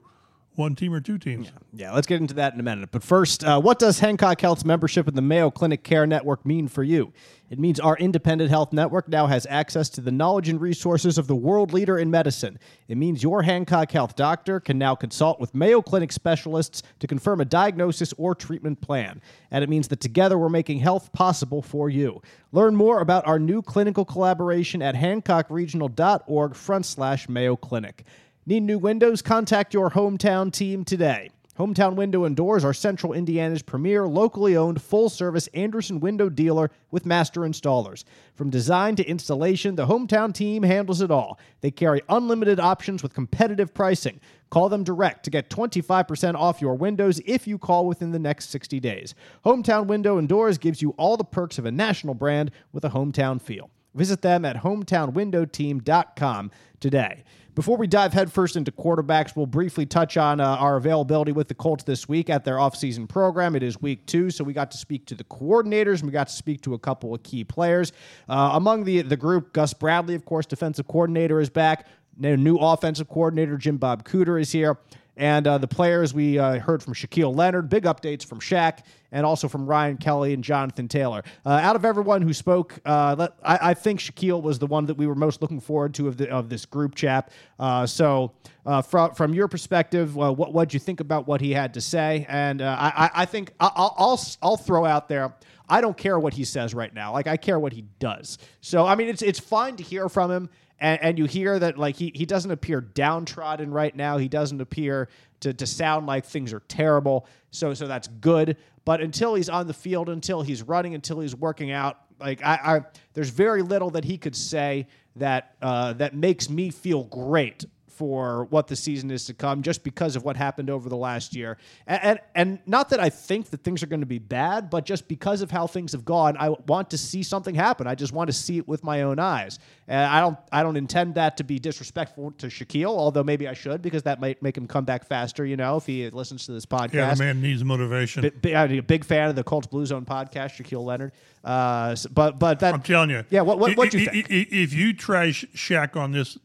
one 0.57 0.75
team 0.75 0.93
or 0.93 0.99
two 0.99 1.17
teams. 1.17 1.51
Yeah, 1.71 1.93
let's 1.93 2.07
get 2.07 2.19
into 2.19 2.33
that 2.35 2.53
in 2.53 2.59
a 2.59 2.63
minute. 2.63 2.89
But 2.91 3.03
first, 3.03 3.43
uh, 3.43 3.61
what 3.61 3.77
does 3.77 3.99
Hancock 3.99 4.41
Health's 4.41 4.65
membership 4.65 5.07
in 5.07 5.15
the 5.15 5.21
Mayo 5.21 5.51
Clinic 5.51 5.83
Care 5.83 6.07
Network 6.07 6.45
mean 6.45 6.67
for 6.67 6.83
you? 6.83 7.13
It 7.49 7.59
means 7.59 7.79
our 7.79 7.95
independent 7.95 8.49
health 8.49 8.73
network 8.73 9.07
now 9.07 9.27
has 9.27 9.47
access 9.49 9.87
to 9.89 10.01
the 10.01 10.11
knowledge 10.11 10.49
and 10.49 10.59
resources 10.59 11.17
of 11.17 11.27
the 11.27 11.35
world 11.35 11.71
leader 11.71 11.97
in 11.97 12.11
medicine. 12.11 12.59
It 12.89 12.97
means 12.97 13.23
your 13.23 13.43
Hancock 13.43 13.91
Health 13.91 14.15
doctor 14.15 14.59
can 14.59 14.77
now 14.77 14.95
consult 14.95 15.39
with 15.39 15.55
Mayo 15.55 15.81
Clinic 15.81 16.11
specialists 16.11 16.83
to 16.99 17.07
confirm 17.07 17.39
a 17.39 17.45
diagnosis 17.45 18.13
or 18.17 18.35
treatment 18.35 18.81
plan. 18.81 19.21
And 19.49 19.63
it 19.63 19.69
means 19.69 19.87
that 19.89 20.01
together 20.01 20.37
we're 20.37 20.49
making 20.49 20.79
health 20.79 21.13
possible 21.13 21.61
for 21.61 21.89
you. 21.89 22.21
Learn 22.51 22.75
more 22.75 22.99
about 22.99 23.25
our 23.27 23.39
new 23.39 23.61
clinical 23.61 24.03
collaboration 24.03 24.81
at 24.81 24.95
hancockregional.org 24.95 26.55
front 26.55 26.85
slash 26.85 27.29
Mayo 27.29 27.55
Clinic. 27.55 28.03
Need 28.49 28.63
new 28.63 28.79
windows? 28.79 29.21
Contact 29.21 29.73
your 29.73 29.89
hometown 29.89 30.53
team 30.53 30.85
today. 30.85 31.31
Hometown 31.59 31.95
Window 31.95 32.23
and 32.23 32.33
Doors 32.33 32.63
are 32.63 32.73
Central 32.73 33.11
Indiana's 33.11 33.61
premier 33.61 34.07
locally 34.07 34.55
owned 34.55 34.81
full 34.81 35.09
service 35.09 35.47
Anderson 35.47 35.99
window 35.99 36.29
dealer 36.29 36.71
with 36.89 37.05
master 37.05 37.41
installers. 37.41 38.05
From 38.35 38.49
design 38.49 38.95
to 38.95 39.03
installation, 39.05 39.75
the 39.75 39.87
Hometown 39.87 40.33
team 40.33 40.63
handles 40.63 41.01
it 41.01 41.11
all. 41.11 41.37
They 41.59 41.71
carry 41.71 42.01
unlimited 42.07 42.57
options 42.57 43.03
with 43.03 43.13
competitive 43.13 43.73
pricing. 43.73 44.21
Call 44.49 44.69
them 44.69 44.85
direct 44.85 45.25
to 45.25 45.29
get 45.29 45.49
25% 45.49 46.35
off 46.35 46.61
your 46.61 46.75
windows 46.75 47.19
if 47.25 47.47
you 47.47 47.57
call 47.57 47.85
within 47.85 48.13
the 48.13 48.19
next 48.19 48.49
60 48.49 48.79
days. 48.79 49.13
Hometown 49.45 49.87
Window 49.87 50.17
and 50.19 50.29
Doors 50.29 50.57
gives 50.57 50.81
you 50.81 50.91
all 50.91 51.17
the 51.17 51.25
perks 51.25 51.57
of 51.57 51.65
a 51.65 51.71
national 51.71 52.13
brand 52.13 52.51
with 52.71 52.85
a 52.85 52.89
hometown 52.91 53.41
feel. 53.41 53.69
Visit 53.93 54.21
them 54.21 54.45
at 54.45 54.57
hometownwindowteam.com 54.57 56.51
today. 56.79 57.23
Before 57.57 57.75
we 57.75 57.87
dive 57.87 58.13
headfirst 58.13 58.55
into 58.55 58.71
quarterbacks, 58.71 59.35
we'll 59.35 59.47
briefly 59.47 59.87
touch 59.87 60.15
on 60.15 60.39
uh, 60.39 60.45
our 60.45 60.77
availability 60.77 61.31
with 61.31 61.47
the 61.47 61.55
Colts 61.55 61.83
this 61.83 62.07
week 62.07 62.29
at 62.29 62.45
their 62.45 62.57
offseason 62.57 63.09
program. 63.09 63.55
It 63.55 63.63
is 63.63 63.81
week 63.81 64.05
two, 64.05 64.29
so 64.29 64.43
we 64.43 64.53
got 64.53 64.69
to 64.69 64.77
speak 64.77 65.07
to 65.07 65.15
the 65.15 65.23
coordinators 65.23 66.01
and 66.01 66.03
we 66.03 66.11
got 66.11 66.27
to 66.27 66.35
speak 66.35 66.61
to 66.61 66.75
a 66.75 66.77
couple 66.77 67.15
of 67.15 67.23
key 67.23 67.43
players. 67.43 67.93
Uh, 68.29 68.51
among 68.53 68.83
the, 68.83 69.01
the 69.01 69.17
group, 69.17 69.53
Gus 69.53 69.73
Bradley, 69.73 70.13
of 70.13 70.23
course, 70.23 70.45
defensive 70.45 70.87
coordinator, 70.87 71.41
is 71.41 71.49
back. 71.49 71.87
New 72.19 72.57
offensive 72.57 73.09
coordinator, 73.09 73.57
Jim 73.57 73.77
Bob 73.77 74.07
Cooter, 74.07 74.39
is 74.39 74.51
here. 74.51 74.77
And 75.17 75.47
uh, 75.47 75.57
the 75.57 75.67
players 75.67 76.13
we 76.13 76.37
uh, 76.37 76.59
heard 76.59 76.83
from 76.83 76.93
Shaquille 76.93 77.35
Leonard, 77.35 77.69
big 77.69 77.83
updates 77.83 78.23
from 78.23 78.39
Shaq, 78.39 78.79
and 79.11 79.25
also 79.25 79.47
from 79.47 79.65
Ryan 79.65 79.97
Kelly 79.97 80.31
and 80.33 80.43
Jonathan 80.43 80.87
Taylor. 80.87 81.23
Uh, 81.43 81.49
out 81.49 81.75
of 81.75 81.85
everyone 81.85 82.21
who 82.21 82.33
spoke, 82.33 82.79
uh, 82.85 83.15
let, 83.17 83.33
I, 83.43 83.69
I, 83.69 83.73
think 83.73 83.99
Shaquille 83.99 84.41
was 84.41 84.59
the 84.59 84.67
one 84.67 84.85
that 84.85 84.95
we 84.95 85.07
were 85.07 85.15
most 85.15 85.41
looking 85.41 85.59
forward 85.59 85.95
to 85.95 86.07
of, 86.07 86.17
the, 86.17 86.29
of 86.29 86.49
this 86.49 86.65
group 86.65 86.93
chat. 86.93 87.31
Uh, 87.57 87.87
so, 87.87 88.33
uh, 88.65 88.81
from 88.83 89.15
from 89.15 89.33
your 89.33 89.47
perspective, 89.47 90.15
what 90.15 90.53
what'd 90.53 90.73
you 90.73 90.79
think 90.79 90.99
about 90.99 91.25
what 91.25 91.41
he 91.41 91.51
had 91.51 91.73
to 91.73 91.81
say? 91.81 92.25
And 92.29 92.61
I, 92.61 93.09
I 93.13 93.25
think 93.25 93.53
I'll, 93.59 93.95
I'll 93.97 94.21
I'll 94.41 94.57
throw 94.57 94.85
out 94.85 95.07
there. 95.07 95.33
I 95.69 95.81
don't 95.81 95.97
care 95.97 96.19
what 96.19 96.33
he 96.33 96.43
says 96.43 96.73
right 96.73 96.93
now. 96.93 97.13
Like 97.13 97.27
I 97.27 97.37
care 97.37 97.59
what 97.59 97.73
he 97.73 97.85
does. 97.99 98.37
So 98.61 98.85
I 98.85 98.95
mean, 98.95 99.07
it's 99.07 99.21
it's 99.21 99.39
fine 99.39 99.77
to 99.77 99.83
hear 99.83 100.09
from 100.09 100.29
him 100.29 100.49
and, 100.79 101.01
and 101.01 101.17
you 101.17 101.25
hear 101.25 101.57
that 101.59 101.77
like 101.77 101.95
he, 101.95 102.11
he 102.13 102.25
doesn't 102.25 102.51
appear 102.51 102.81
downtrodden 102.81 103.71
right 103.71 103.95
now. 103.95 104.17
He 104.17 104.27
doesn't 104.27 104.61
appear 104.61 105.09
to, 105.41 105.53
to 105.53 105.65
sound 105.65 106.07
like 106.07 106.25
things 106.25 106.53
are 106.53 106.61
terrible. 106.67 107.27
So 107.51 107.73
so 107.73 107.87
that's 107.87 108.07
good. 108.07 108.57
But 108.85 109.01
until 109.01 109.35
he's 109.35 109.49
on 109.49 109.67
the 109.67 109.73
field, 109.73 110.09
until 110.09 110.41
he's 110.41 110.63
running, 110.63 110.95
until 110.95 111.19
he's 111.19 111.35
working 111.35 111.71
out, 111.71 111.99
like 112.19 112.43
I, 112.43 112.59
I 112.63 112.81
there's 113.13 113.29
very 113.29 113.61
little 113.61 113.89
that 113.91 114.05
he 114.05 114.17
could 114.17 114.35
say 114.35 114.87
that 115.15 115.55
uh, 115.61 115.93
that 115.93 116.15
makes 116.15 116.49
me 116.49 116.69
feel 116.69 117.03
great 117.03 117.65
for 117.97 118.45
what 118.45 118.67
the 118.67 118.75
season 118.75 119.09
is 119.09 119.25
to 119.25 119.33
come 119.33 119.63
just 119.63 119.83
because 119.83 120.15
of 120.15 120.23
what 120.23 120.37
happened 120.37 120.69
over 120.69 120.87
the 120.87 120.95
last 120.95 121.35
year. 121.35 121.57
And, 121.87 122.03
and, 122.03 122.19
and 122.35 122.59
not 122.67 122.89
that 122.89 122.99
I 122.99 123.09
think 123.09 123.49
that 123.49 123.63
things 123.63 123.81
are 123.81 123.87
going 123.87 124.01
to 124.01 124.05
be 124.05 124.19
bad, 124.19 124.69
but 124.69 124.85
just 124.85 125.07
because 125.07 125.41
of 125.41 125.49
how 125.49 125.65
things 125.65 125.93
have 125.93 126.05
gone, 126.05 126.37
I 126.37 126.49
want 126.67 126.91
to 126.91 126.97
see 126.97 127.23
something 127.23 127.55
happen. 127.55 127.87
I 127.87 127.95
just 127.95 128.13
want 128.13 128.27
to 128.27 128.33
see 128.33 128.59
it 128.59 128.67
with 128.67 128.83
my 128.83 129.01
own 129.01 129.17
eyes. 129.17 129.57
And 129.87 129.99
I 129.99 130.19
don't 130.19 130.37
I 130.51 130.63
don't 130.63 130.77
intend 130.77 131.15
that 131.15 131.37
to 131.37 131.43
be 131.43 131.59
disrespectful 131.59 132.31
to 132.39 132.47
Shaquille, 132.47 132.85
although 132.87 133.23
maybe 133.23 133.47
I 133.47 133.53
should 133.53 133.81
because 133.81 134.03
that 134.03 134.19
might 134.19 134.43
make 134.43 134.57
him 134.57 134.67
come 134.67 134.85
back 134.85 135.05
faster, 135.05 135.45
you 135.45 135.57
know, 135.57 135.77
if 135.77 135.85
he 135.85 136.09
listens 136.09 136.45
to 136.45 136.51
this 136.51 136.65
podcast. 136.65 136.93
Yeah, 136.93 137.13
the 137.13 137.23
man 137.23 137.41
needs 137.41 137.63
motivation. 137.63 138.29
B- 138.41 138.55
I'm 138.55 138.71
a 138.71 138.81
big 138.81 139.05
fan 139.05 139.29
of 139.29 139.35
the 139.35 139.43
Colts 139.43 139.67
Blue 139.67 139.85
Zone 139.85 140.05
podcast, 140.05 140.61
Shaquille 140.61 140.83
Leonard. 140.83 141.13
Uh, 141.43 141.95
but 142.11 142.37
but 142.37 142.59
that 142.59 142.73
I'm 142.73 142.81
telling 142.81 143.09
you. 143.09 143.23
Yeah, 143.29 143.41
what 143.41 143.59
what 143.59 143.89
do 143.89 143.99
you 143.99 144.09
think? 144.09 144.27
If 144.29 144.73
you 144.73 144.93
trash 144.93 145.45
Shaq 145.55 145.95
on 145.95 146.11
this 146.11 146.37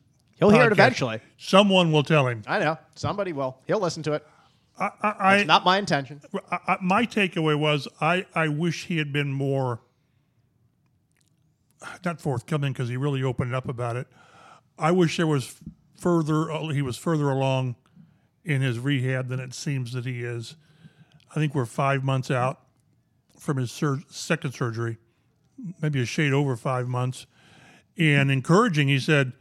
He'll 0.42 0.50
hear 0.50 0.66
it 0.66 0.72
eventually. 0.72 1.20
Someone 1.38 1.92
will 1.92 2.02
tell 2.02 2.26
him. 2.26 2.42
I 2.48 2.58
know. 2.58 2.76
Somebody 2.96 3.32
will. 3.32 3.58
He'll 3.66 3.78
listen 3.78 4.02
to 4.02 4.14
it. 4.14 4.26
I, 4.76 4.90
I, 5.02 5.36
It's 5.36 5.46
not 5.46 5.64
my 5.64 5.78
intention. 5.78 6.20
I, 6.50 6.78
my 6.80 7.06
takeaway 7.06 7.56
was 7.56 7.86
I, 8.00 8.26
I 8.34 8.48
wish 8.48 8.86
he 8.86 8.98
had 8.98 9.12
been 9.12 9.32
more 9.32 9.80
not 12.04 12.20
forthcoming 12.20 12.72
because 12.72 12.88
he 12.88 12.96
really 12.96 13.22
opened 13.22 13.54
up 13.54 13.68
about 13.68 13.96
it. 13.96 14.08
I 14.78 14.90
wish 14.90 15.16
there 15.16 15.26
was 15.26 15.60
further 15.96 16.50
uh, 16.50 16.68
he 16.68 16.82
was 16.82 16.96
further 16.96 17.30
along 17.30 17.76
in 18.44 18.62
his 18.62 18.80
rehab 18.80 19.28
than 19.28 19.38
it 19.38 19.54
seems 19.54 19.92
that 19.92 20.04
he 20.04 20.24
is. 20.24 20.56
I 21.30 21.34
think 21.36 21.54
we're 21.54 21.66
five 21.66 22.02
months 22.02 22.30
out 22.30 22.60
from 23.38 23.58
his 23.58 23.70
sur- 23.70 24.02
second 24.08 24.52
surgery, 24.52 24.98
maybe 25.80 26.00
a 26.00 26.04
shade 26.06 26.32
over 26.32 26.56
five 26.56 26.88
months. 26.88 27.26
And 27.96 28.30
encouraging, 28.30 28.88
he 28.88 28.98
said, 28.98 29.32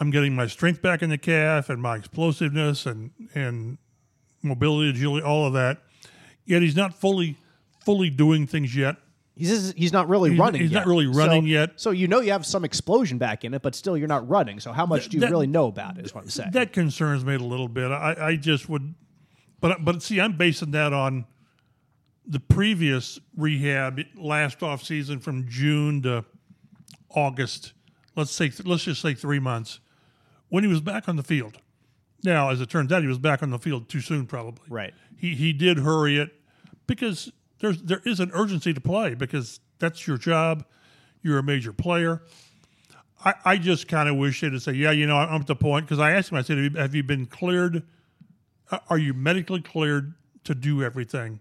I'm 0.00 0.10
getting 0.10 0.34
my 0.34 0.46
strength 0.46 0.82
back 0.82 1.02
in 1.02 1.10
the 1.10 1.18
calf 1.18 1.70
and 1.70 1.80
my 1.80 1.96
explosiveness 1.96 2.86
and 2.86 3.10
and 3.34 3.78
mobility, 4.42 4.90
agility, 4.90 5.24
all 5.24 5.46
of 5.46 5.52
that. 5.54 5.82
Yet 6.44 6.62
he's 6.62 6.76
not 6.76 6.94
fully 6.94 7.36
fully 7.84 8.10
doing 8.10 8.46
things 8.46 8.74
yet. 8.74 8.96
He's 9.36 9.72
he's 9.72 9.92
not 9.92 10.08
really 10.08 10.30
he's, 10.30 10.38
running. 10.38 10.60
He's 10.60 10.70
yet. 10.70 10.80
not 10.80 10.86
really 10.86 11.06
running 11.06 11.42
so, 11.42 11.48
yet. 11.48 11.70
So 11.76 11.90
you 11.90 12.08
know 12.08 12.20
you 12.20 12.32
have 12.32 12.46
some 12.46 12.64
explosion 12.64 13.18
back 13.18 13.44
in 13.44 13.54
it, 13.54 13.62
but 13.62 13.74
still 13.74 13.96
you're 13.96 14.08
not 14.08 14.28
running. 14.28 14.60
So 14.60 14.72
how 14.72 14.86
much 14.86 15.08
do 15.08 15.16
you 15.16 15.20
that, 15.22 15.30
really 15.30 15.46
know 15.46 15.66
about 15.66 15.98
it? 15.98 16.04
Is 16.04 16.14
what 16.14 16.24
I'm 16.24 16.30
saying. 16.30 16.52
That 16.52 16.72
concerns 16.72 17.24
me 17.24 17.34
a 17.34 17.38
little 17.38 17.68
bit. 17.68 17.90
I, 17.90 18.16
I 18.18 18.36
just 18.36 18.68
would, 18.68 18.94
but 19.60 19.84
but 19.84 20.02
see, 20.02 20.20
I'm 20.20 20.36
basing 20.36 20.72
that 20.72 20.92
on 20.92 21.26
the 22.26 22.40
previous 22.40 23.18
rehab 23.36 24.00
last 24.16 24.62
off 24.62 24.82
season 24.82 25.18
from 25.18 25.48
June 25.48 26.02
to 26.02 26.24
August. 27.10 27.72
Let's 28.16 28.30
say 28.30 28.52
let's 28.64 28.84
just 28.84 29.02
say 29.02 29.14
three 29.14 29.40
months 29.40 29.80
when 30.54 30.62
he 30.62 30.68
was 30.70 30.80
back 30.80 31.08
on 31.08 31.16
the 31.16 31.22
field. 31.24 31.58
Now, 32.22 32.50
as 32.50 32.60
it 32.60 32.70
turns 32.70 32.92
out, 32.92 33.02
he 33.02 33.08
was 33.08 33.18
back 33.18 33.42
on 33.42 33.50
the 33.50 33.58
field 33.58 33.88
too 33.88 34.00
soon, 34.00 34.24
probably. 34.24 34.62
Right. 34.68 34.94
He 35.18 35.34
he 35.34 35.52
did 35.52 35.78
hurry 35.78 36.16
it 36.16 36.30
because 36.86 37.32
there's 37.58 37.82
there 37.82 38.00
is 38.04 38.20
an 38.20 38.30
urgency 38.32 38.72
to 38.72 38.80
play 38.80 39.14
because 39.14 39.58
that's 39.80 40.06
your 40.06 40.16
job. 40.16 40.64
You're 41.22 41.38
a 41.38 41.42
major 41.42 41.72
player. 41.72 42.22
I, 43.24 43.34
I 43.44 43.56
just 43.56 43.88
kind 43.88 44.08
of 44.08 44.16
wish 44.16 44.42
they'd 44.42 44.56
say, 44.62 44.74
yeah, 44.74 44.92
you 44.92 45.06
know, 45.06 45.16
I'm 45.16 45.40
at 45.40 45.48
the 45.48 45.56
point 45.56 45.86
because 45.86 45.98
I 45.98 46.12
asked 46.12 46.30
him, 46.30 46.38
I 46.38 46.42
said, 46.42 46.76
have 46.76 46.94
you 46.94 47.02
been 47.02 47.26
cleared? 47.26 47.82
Are 48.88 48.98
you 48.98 49.12
medically 49.12 49.60
cleared 49.60 50.14
to 50.44 50.54
do 50.54 50.84
everything? 50.84 51.40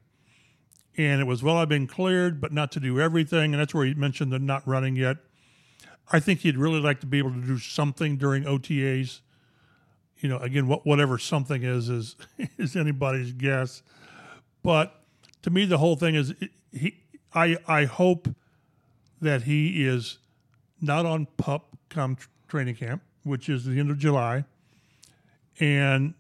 And 0.98 1.22
it 1.22 1.26
was, 1.26 1.44
well, 1.44 1.58
I've 1.58 1.70
been 1.70 1.88
cleared, 1.88 2.42
but 2.42 2.52
not 2.52 2.72
to 2.72 2.80
do 2.80 3.00
everything. 3.00 3.54
And 3.54 3.62
that's 3.62 3.76
where 3.76 3.86
he 3.86 3.94
mentioned 3.94 4.32
the 4.32 4.40
not 4.40 4.68
running 4.68 4.96
yet. 4.96 5.18
I 6.12 6.20
think 6.20 6.42
he'd 6.42 6.58
really 6.58 6.80
like 6.80 7.00
to 7.02 7.06
be 7.06 7.18
able 7.18 7.32
to 7.32 7.42
do 7.42 7.58
something 7.58 8.18
during 8.18 8.44
OTAs. 8.44 9.22
You 10.18 10.30
know, 10.30 10.38
again, 10.38 10.68
what 10.68 10.86
whatever 10.86 11.18
something 11.18 11.64
is 11.64 11.90
is 11.90 12.16
is 12.58 12.76
anybody's 12.76 13.32
guess. 13.34 13.82
But 14.62 15.02
to 15.42 15.50
me, 15.50 15.66
the 15.66 15.78
whole 15.78 15.96
thing 15.96 16.16
is 16.16 16.34
he. 16.72 17.00
I 17.34 17.58
I 17.68 17.86
hope 17.86 18.30
that 19.22 19.44
he 19.44 19.86
is 19.86 20.20
not 20.82 21.06
on 21.06 21.28
pup 21.38 21.78
come 21.90 22.18
training 22.48 22.76
camp, 22.76 23.02
which 23.24 23.50
is 23.50 23.66
the 23.66 23.80
end 23.80 23.90
of 23.90 23.98
July, 23.98 24.46
and 25.60 26.14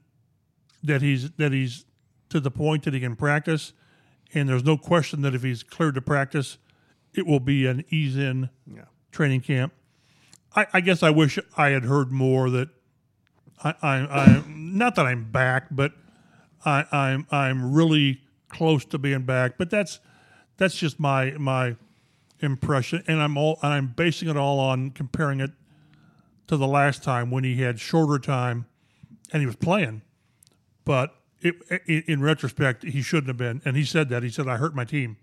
that 0.83 1.01
he's 1.01 1.31
that 1.31 1.51
he's 1.51 1.85
to 2.29 2.39
the 2.39 2.51
point 2.51 2.83
that 2.83 2.93
he 2.93 2.99
can 2.99 3.15
practice. 3.15 3.73
And 4.33 4.49
there's 4.49 4.63
no 4.63 4.77
question 4.77 5.21
that 5.21 5.35
if 5.35 5.43
he's 5.43 5.61
cleared 5.61 5.93
to 5.93 6.01
practice, 6.01 6.57
it 7.13 7.27
will 7.27 7.39
be 7.39 7.67
an 7.67 7.85
ease 7.91 8.17
in 8.17 8.49
yeah 8.65 8.85
training 9.13 9.41
camp. 9.41 9.73
I, 10.55 10.67
I 10.73 10.81
guess 10.81 11.03
I 11.03 11.09
wish 11.09 11.39
I 11.57 11.69
had 11.69 11.83
heard 11.83 12.11
more 12.11 12.49
that 12.49 12.69
I, 13.63 13.73
I, 13.81 13.95
I 13.95 14.43
not 14.47 14.95
that 14.95 15.05
I'm 15.05 15.31
back, 15.31 15.67
but 15.71 15.93
I, 16.65 16.85
I'm 16.91 17.27
I'm 17.31 17.73
really 17.73 18.21
close 18.49 18.85
to 18.85 18.97
being 18.97 19.23
back. 19.23 19.57
But 19.57 19.69
that's 19.69 19.99
that's 20.57 20.75
just 20.75 20.99
my 20.99 21.31
my 21.31 21.75
impression, 22.39 23.03
and 23.07 23.21
I'm 23.21 23.37
all 23.37 23.59
and 23.63 23.73
I'm 23.73 23.87
basing 23.87 24.29
it 24.29 24.37
all 24.37 24.59
on 24.59 24.91
comparing 24.91 25.39
it 25.39 25.51
to 26.47 26.57
the 26.57 26.67
last 26.67 27.03
time 27.03 27.31
when 27.31 27.43
he 27.43 27.61
had 27.61 27.79
shorter 27.79 28.19
time 28.19 28.65
and 29.31 29.41
he 29.41 29.45
was 29.45 29.55
playing, 29.55 30.01
but 30.85 31.15
it, 31.41 31.55
in 32.07 32.21
retrospect 32.21 32.83
he 32.83 33.01
shouldn't 33.01 33.27
have 33.27 33.37
been, 33.37 33.61
and 33.65 33.75
he 33.75 33.83
said 33.83 34.09
that 34.09 34.23
he 34.23 34.29
said 34.29 34.47
I 34.47 34.57
hurt 34.57 34.75
my 34.75 34.85
team. 34.85 35.17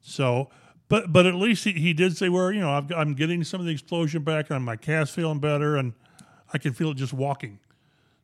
So 0.00 0.50
but 0.88 1.12
but 1.12 1.26
at 1.26 1.34
least 1.34 1.64
he, 1.64 1.72
he 1.72 1.92
did 1.92 2.16
say 2.16 2.28
where 2.28 2.52
you 2.52 2.60
know 2.60 2.70
i 2.70 3.00
am 3.00 3.14
getting 3.14 3.44
some 3.44 3.60
of 3.60 3.66
the 3.66 3.72
explosion 3.72 4.22
back 4.22 4.50
and 4.50 4.64
my 4.64 4.76
calf's 4.76 5.10
feeling 5.10 5.38
better 5.38 5.76
and 5.76 5.92
I 6.52 6.58
can 6.58 6.72
feel 6.72 6.90
it 6.92 6.96
just 6.96 7.12
walking. 7.12 7.58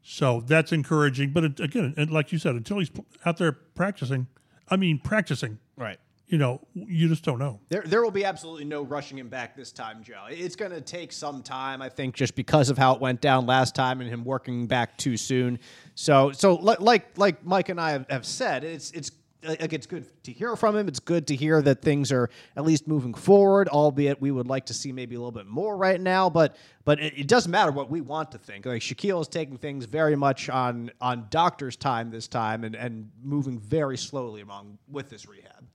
So 0.03 0.40
that's 0.46 0.72
encouraging. 0.72 1.31
But 1.31 1.44
it, 1.44 1.61
again, 1.61 1.94
and 1.96 2.11
like 2.11 2.33
you 2.33 2.38
said, 2.38 2.55
until 2.55 2.79
he's 2.79 2.90
out 3.24 3.37
there 3.37 3.53
practicing, 3.53 4.27
I 4.68 4.77
mean 4.77 4.98
practicing, 4.98 5.59
Right. 5.77 5.98
you 6.27 6.38
know, 6.38 6.61
you 6.74 7.09
just 7.09 7.22
don't 7.22 7.38
know. 7.38 7.61
There, 7.68 7.83
there 7.85 8.03
will 8.03 8.11
be 8.11 8.24
absolutely 8.24 8.64
no 8.64 8.83
rushing 8.83 9.18
him 9.18 9.29
back 9.29 9.57
this 9.57 9.72
time, 9.72 10.03
Joe. 10.03 10.24
It's 10.31 10.57
going 10.57 10.70
to 10.70 10.81
take 10.81 11.12
some 11.12 11.42
time, 11.42 11.83
I 11.83 11.88
think, 11.88 12.14
just 12.14 12.35
because 12.35 12.70
of 12.70 12.79
how 12.79 12.94
it 12.94 13.00
went 13.00 13.20
down 13.20 13.46
last 13.46 13.74
time 13.74 14.00
and 14.00 14.09
him 14.09 14.24
working 14.24 14.66
back 14.66 14.96
too 14.96 15.16
soon. 15.18 15.59
So, 15.94 16.33
so 16.33 16.55
like 16.55 17.18
like 17.18 17.44
Mike 17.44 17.68
and 17.68 17.81
I 17.81 17.90
have, 17.90 18.07
have 18.09 18.24
said, 18.27 18.64
it's 18.64 18.90
it's 18.92 19.11
like 19.46 19.72
it's 19.72 19.87
good 19.87 20.07
to 20.24 20.33
hear 20.33 20.57
from 20.57 20.76
him. 20.76 20.88
It's 20.88 21.00
good 21.00 21.26
to 21.28 21.37
hear 21.37 21.61
that 21.62 21.83
things 21.83 22.12
are 22.12 22.30
at 22.57 22.64
least 22.64 22.88
moving 22.88 23.14
forward, 23.14 23.68
albeit 23.68 24.20
we 24.20 24.30
would 24.30 24.46
like 24.46 24.66
to 24.66 24.74
see 24.74 24.92
maybe 24.92 25.14
a 25.14 25.18
little 25.18 25.33
bit 25.33 25.46
more 25.46 25.76
right 25.76 26.00
now. 26.00 26.30
But 26.30 26.57
but 26.85 27.00
it, 27.00 27.18
it 27.18 27.28
doesn't 27.28 27.50
matter 27.50 27.72
what 27.72 27.90
we 27.90 28.00
want 28.00 28.33
to 28.33 28.38
think. 28.38 28.66
Like 28.66 28.83
Shaquille 28.83 29.20
is 29.20 29.28
taking 29.28 29.57
things 29.57 29.85
very 29.85 30.16
much 30.16 30.48
on 30.48 30.90
on 31.00 31.26
doctor's 31.30 31.76
time 31.76 32.11
this 32.11 32.28
time 32.28 32.64
and 32.64 32.74
and 32.74 33.11
moving 33.22 33.59
very 33.59 33.96
slowly 33.96 34.42
along 34.42 34.78
with 34.88 35.09
this 35.09 35.26
rehab. 35.28 35.66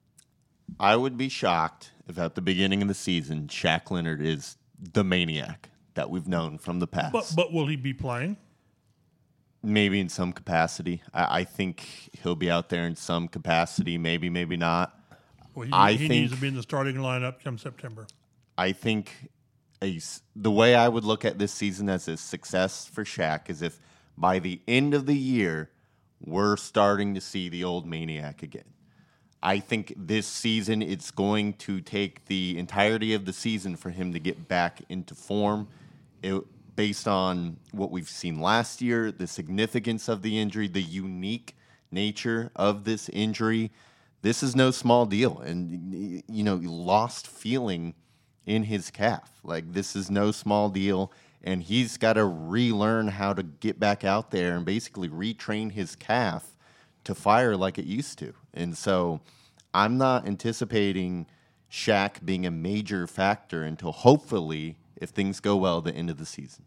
I 0.78 0.96
would 0.96 1.16
be 1.16 1.28
shocked 1.28 1.92
if 2.08 2.18
at 2.18 2.34
the 2.34 2.42
beginning 2.42 2.82
of 2.82 2.88
the 2.88 2.94
season 2.94 3.48
Shaq 3.48 3.90
Leonard 3.90 4.22
is 4.22 4.56
the 4.92 5.04
maniac 5.04 5.70
that 5.94 6.10
we've 6.10 6.28
known 6.28 6.58
from 6.58 6.78
the 6.78 6.86
past. 6.86 7.12
But 7.12 7.32
but 7.36 7.52
will 7.52 7.66
he 7.66 7.76
be 7.76 7.92
playing? 7.92 8.36
Maybe 9.62 10.00
in 10.00 10.08
some 10.08 10.32
capacity. 10.32 11.02
I, 11.12 11.40
I 11.40 11.44
think 11.44 12.10
he'll 12.22 12.36
be 12.36 12.50
out 12.50 12.68
there 12.68 12.86
in 12.86 12.96
some 12.96 13.28
capacity. 13.28 13.98
Maybe, 13.98 14.30
maybe 14.30 14.56
not. 14.56 14.98
Well, 15.54 15.66
he, 15.66 15.72
I 15.72 15.92
he 15.92 16.08
needs 16.08 16.32
to 16.32 16.38
be 16.38 16.48
in 16.48 16.54
the 16.54 16.62
starting 16.62 16.96
lineup 16.96 17.42
come 17.42 17.58
September. 17.58 18.06
I 18.56 18.72
think 18.72 19.30
a 19.82 20.00
the 20.36 20.50
way 20.50 20.74
I 20.74 20.88
would 20.88 21.04
look 21.04 21.24
at 21.24 21.38
this 21.38 21.52
season 21.52 21.88
as 21.88 22.08
a 22.08 22.16
success 22.16 22.86
for 22.86 23.04
Shaq 23.04 23.48
is 23.48 23.62
if 23.62 23.80
by 24.16 24.38
the 24.38 24.60
end 24.68 24.94
of 24.94 25.06
the 25.06 25.16
year 25.16 25.70
we're 26.24 26.56
starting 26.56 27.14
to 27.14 27.20
see 27.20 27.48
the 27.48 27.64
old 27.64 27.86
maniac 27.86 28.42
again. 28.42 28.64
I 29.42 29.58
think 29.58 29.94
this 29.96 30.26
season 30.26 30.82
it's 30.82 31.10
going 31.10 31.54
to 31.54 31.80
take 31.80 32.26
the 32.26 32.58
entirety 32.58 33.14
of 33.14 33.24
the 33.24 33.32
season 33.32 33.76
for 33.76 33.90
him 33.90 34.12
to 34.12 34.18
get 34.18 34.48
back 34.48 34.82
into 34.90 35.14
form. 35.14 35.68
It, 36.22 36.42
based 36.80 37.06
on 37.06 37.58
what 37.72 37.90
we've 37.90 38.08
seen 38.08 38.40
last 38.40 38.80
year, 38.80 39.12
the 39.12 39.26
significance 39.26 40.08
of 40.08 40.22
the 40.22 40.38
injury, 40.38 40.66
the 40.66 40.80
unique 40.80 41.54
nature 41.90 42.50
of 42.56 42.84
this 42.84 43.10
injury, 43.10 43.70
this 44.22 44.42
is 44.42 44.56
no 44.56 44.70
small 44.70 45.04
deal. 45.04 45.40
And 45.40 46.22
you 46.26 46.42
know, 46.42 46.54
lost 46.54 47.26
feeling 47.26 47.92
in 48.46 48.62
his 48.62 48.90
calf. 48.90 49.30
Like 49.44 49.74
this 49.74 49.94
is 49.94 50.10
no 50.10 50.32
small 50.32 50.70
deal. 50.70 51.12
And 51.44 51.62
he's 51.62 51.98
got 51.98 52.14
to 52.14 52.24
relearn 52.24 53.08
how 53.08 53.34
to 53.34 53.42
get 53.42 53.78
back 53.78 54.02
out 54.02 54.30
there 54.30 54.56
and 54.56 54.64
basically 54.64 55.10
retrain 55.10 55.72
his 55.72 55.94
calf 55.94 56.56
to 57.04 57.14
fire 57.14 57.58
like 57.58 57.78
it 57.78 57.84
used 57.84 58.18
to. 58.20 58.32
And 58.54 58.74
so 58.74 59.20
I'm 59.74 59.98
not 59.98 60.26
anticipating 60.26 61.26
Shaq 61.70 62.24
being 62.24 62.46
a 62.46 62.50
major 62.50 63.06
factor 63.06 63.64
until 63.64 63.92
hopefully, 63.92 64.78
if 64.96 65.10
things 65.10 65.40
go 65.40 65.58
well, 65.58 65.82
the 65.82 65.94
end 65.94 66.08
of 66.08 66.16
the 66.16 66.24
season. 66.24 66.64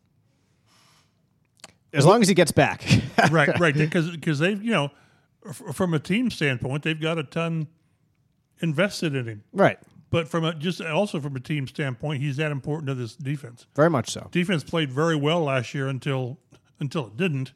As 1.93 2.05
long 2.05 2.21
as 2.21 2.27
he 2.27 2.33
gets 2.33 2.51
back. 2.51 2.83
right, 3.31 3.57
right. 3.59 3.73
Because 3.75 4.39
they've 4.39 4.61
you 4.63 4.71
know, 4.71 4.91
from 5.51 5.93
a 5.93 5.99
team 5.99 6.29
standpoint, 6.31 6.83
they've 6.83 6.99
got 6.99 7.17
a 7.17 7.23
ton 7.23 7.67
invested 8.61 9.15
in 9.15 9.27
him. 9.27 9.43
right. 9.53 9.79
But 10.09 10.27
from 10.27 10.45
a 10.45 10.53
just 10.53 10.79
also 10.79 11.19
from 11.19 11.35
a 11.35 11.39
team 11.39 11.67
standpoint, 11.67 12.21
he's 12.21 12.37
that 12.37 12.51
important 12.51 12.85
to 12.87 12.93
this 12.93 13.15
defense. 13.15 13.65
Very 13.75 13.89
much 13.89 14.11
so. 14.11 14.27
Defense 14.31 14.63
played 14.63 14.91
very 14.91 15.15
well 15.15 15.41
last 15.41 15.73
year 15.73 15.87
until 15.87 16.37
until 16.79 17.07
it 17.07 17.17
didn't, 17.17 17.53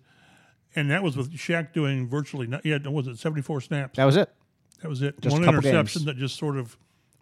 and 0.75 0.89
that 0.89 1.03
was 1.03 1.15
with 1.15 1.31
Shaq 1.33 1.71
doing 1.71 2.07
virtually. 2.07 2.47
Not, 2.47 2.65
yeah, 2.65 2.79
was 2.87 3.05
it 3.05 3.19
seventy 3.19 3.43
four 3.43 3.61
snaps? 3.61 3.97
That 3.97 4.05
was 4.05 4.17
it. 4.17 4.33
That 4.81 4.89
was 4.89 5.03
it. 5.03 5.21
Just 5.21 5.33
One 5.33 5.43
interception 5.47 5.99
games. 5.99 6.05
that 6.05 6.17
just 6.17 6.35
sort 6.35 6.57
of 6.57 6.75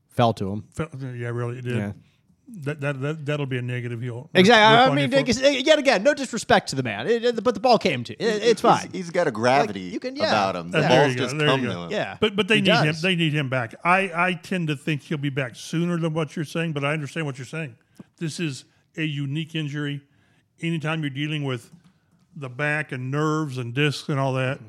Fell 0.07 0.31
to 0.35 0.51
him. 0.51 0.63
felt. 0.71 0.91
Yeah, 1.01 1.27
really, 1.27 1.57
it 1.57 1.63
did. 1.65 1.77
Yeah. 1.77 1.91
That, 2.47 2.79
that 2.81 3.01
that 3.01 3.25
that'll 3.25 3.47
be 3.47 3.57
a 3.57 3.61
negative. 3.63 4.01
He'll 4.01 4.29
Exactly. 4.35 4.77
rip 4.77 4.91
I 4.91 4.95
mean, 4.95 5.27
you 5.27 5.33
for. 5.33 5.43
like, 5.43 5.65
yet 5.65 5.79
again, 5.79 6.03
no 6.03 6.13
disrespect 6.13 6.69
to 6.69 6.75
the 6.75 6.83
man, 6.83 7.07
It- 7.07 7.25
it- 7.25 7.43
but 7.43 7.55
the 7.55 7.59
ball 7.59 7.79
came 7.79 8.03
to. 8.03 8.13
It, 8.13 8.43
it's 8.43 8.61
fine. 8.61 8.83
He's, 8.91 9.05
he's 9.05 9.09
got 9.09 9.27
a 9.27 9.31
gravity 9.31 9.79
you 9.81 9.99
can- 9.99 10.15
yeah. 10.15 10.27
about 10.29 10.55
him. 10.55 10.69
The 10.69 10.81
there 10.81 10.89
balls 10.89 11.11
you 11.13 11.17
go, 11.17 11.23
just 11.23 11.37
there 11.39 11.47
you 11.47 11.53
come 11.53 11.65
to 11.65 11.79
him. 11.85 11.91
yeah, 11.91 12.17
But 12.19 12.35
but 12.35 12.47
they 12.47 12.57
He 12.57 12.61
need 12.61 12.83
him. 12.83 12.95
They 13.01 13.15
need 13.15 13.33
him 13.33 13.49
back. 13.49 13.73
I 13.83 14.11
I 14.13 14.33
tend 14.35 14.67
to 14.67 14.75
think 14.75 15.01
he'll 15.01 15.17
be 15.17 15.31
back 15.31 15.55
sooner 15.55 15.97
than 15.97 16.13
what 16.13 16.35
you're 16.35 16.45
saying, 16.45 16.73
but 16.73 16.85
I 16.85 16.93
understand 16.93 17.25
what 17.25 17.39
you're 17.39 17.45
saying. 17.47 17.75
This 18.19 18.39
is 18.39 18.65
a 18.95 19.03
unique 19.03 19.55
injury. 19.55 20.01
Anytime 20.61 21.01
you're 21.01 21.09
dealing 21.09 21.43
with 21.43 21.71
the 22.35 22.49
back 22.49 22.91
and 22.91 23.09
nerves 23.09 23.57
and 23.57 23.73
discs 23.73 24.07
and 24.07 24.19
all 24.19 24.33
that, 24.33 24.59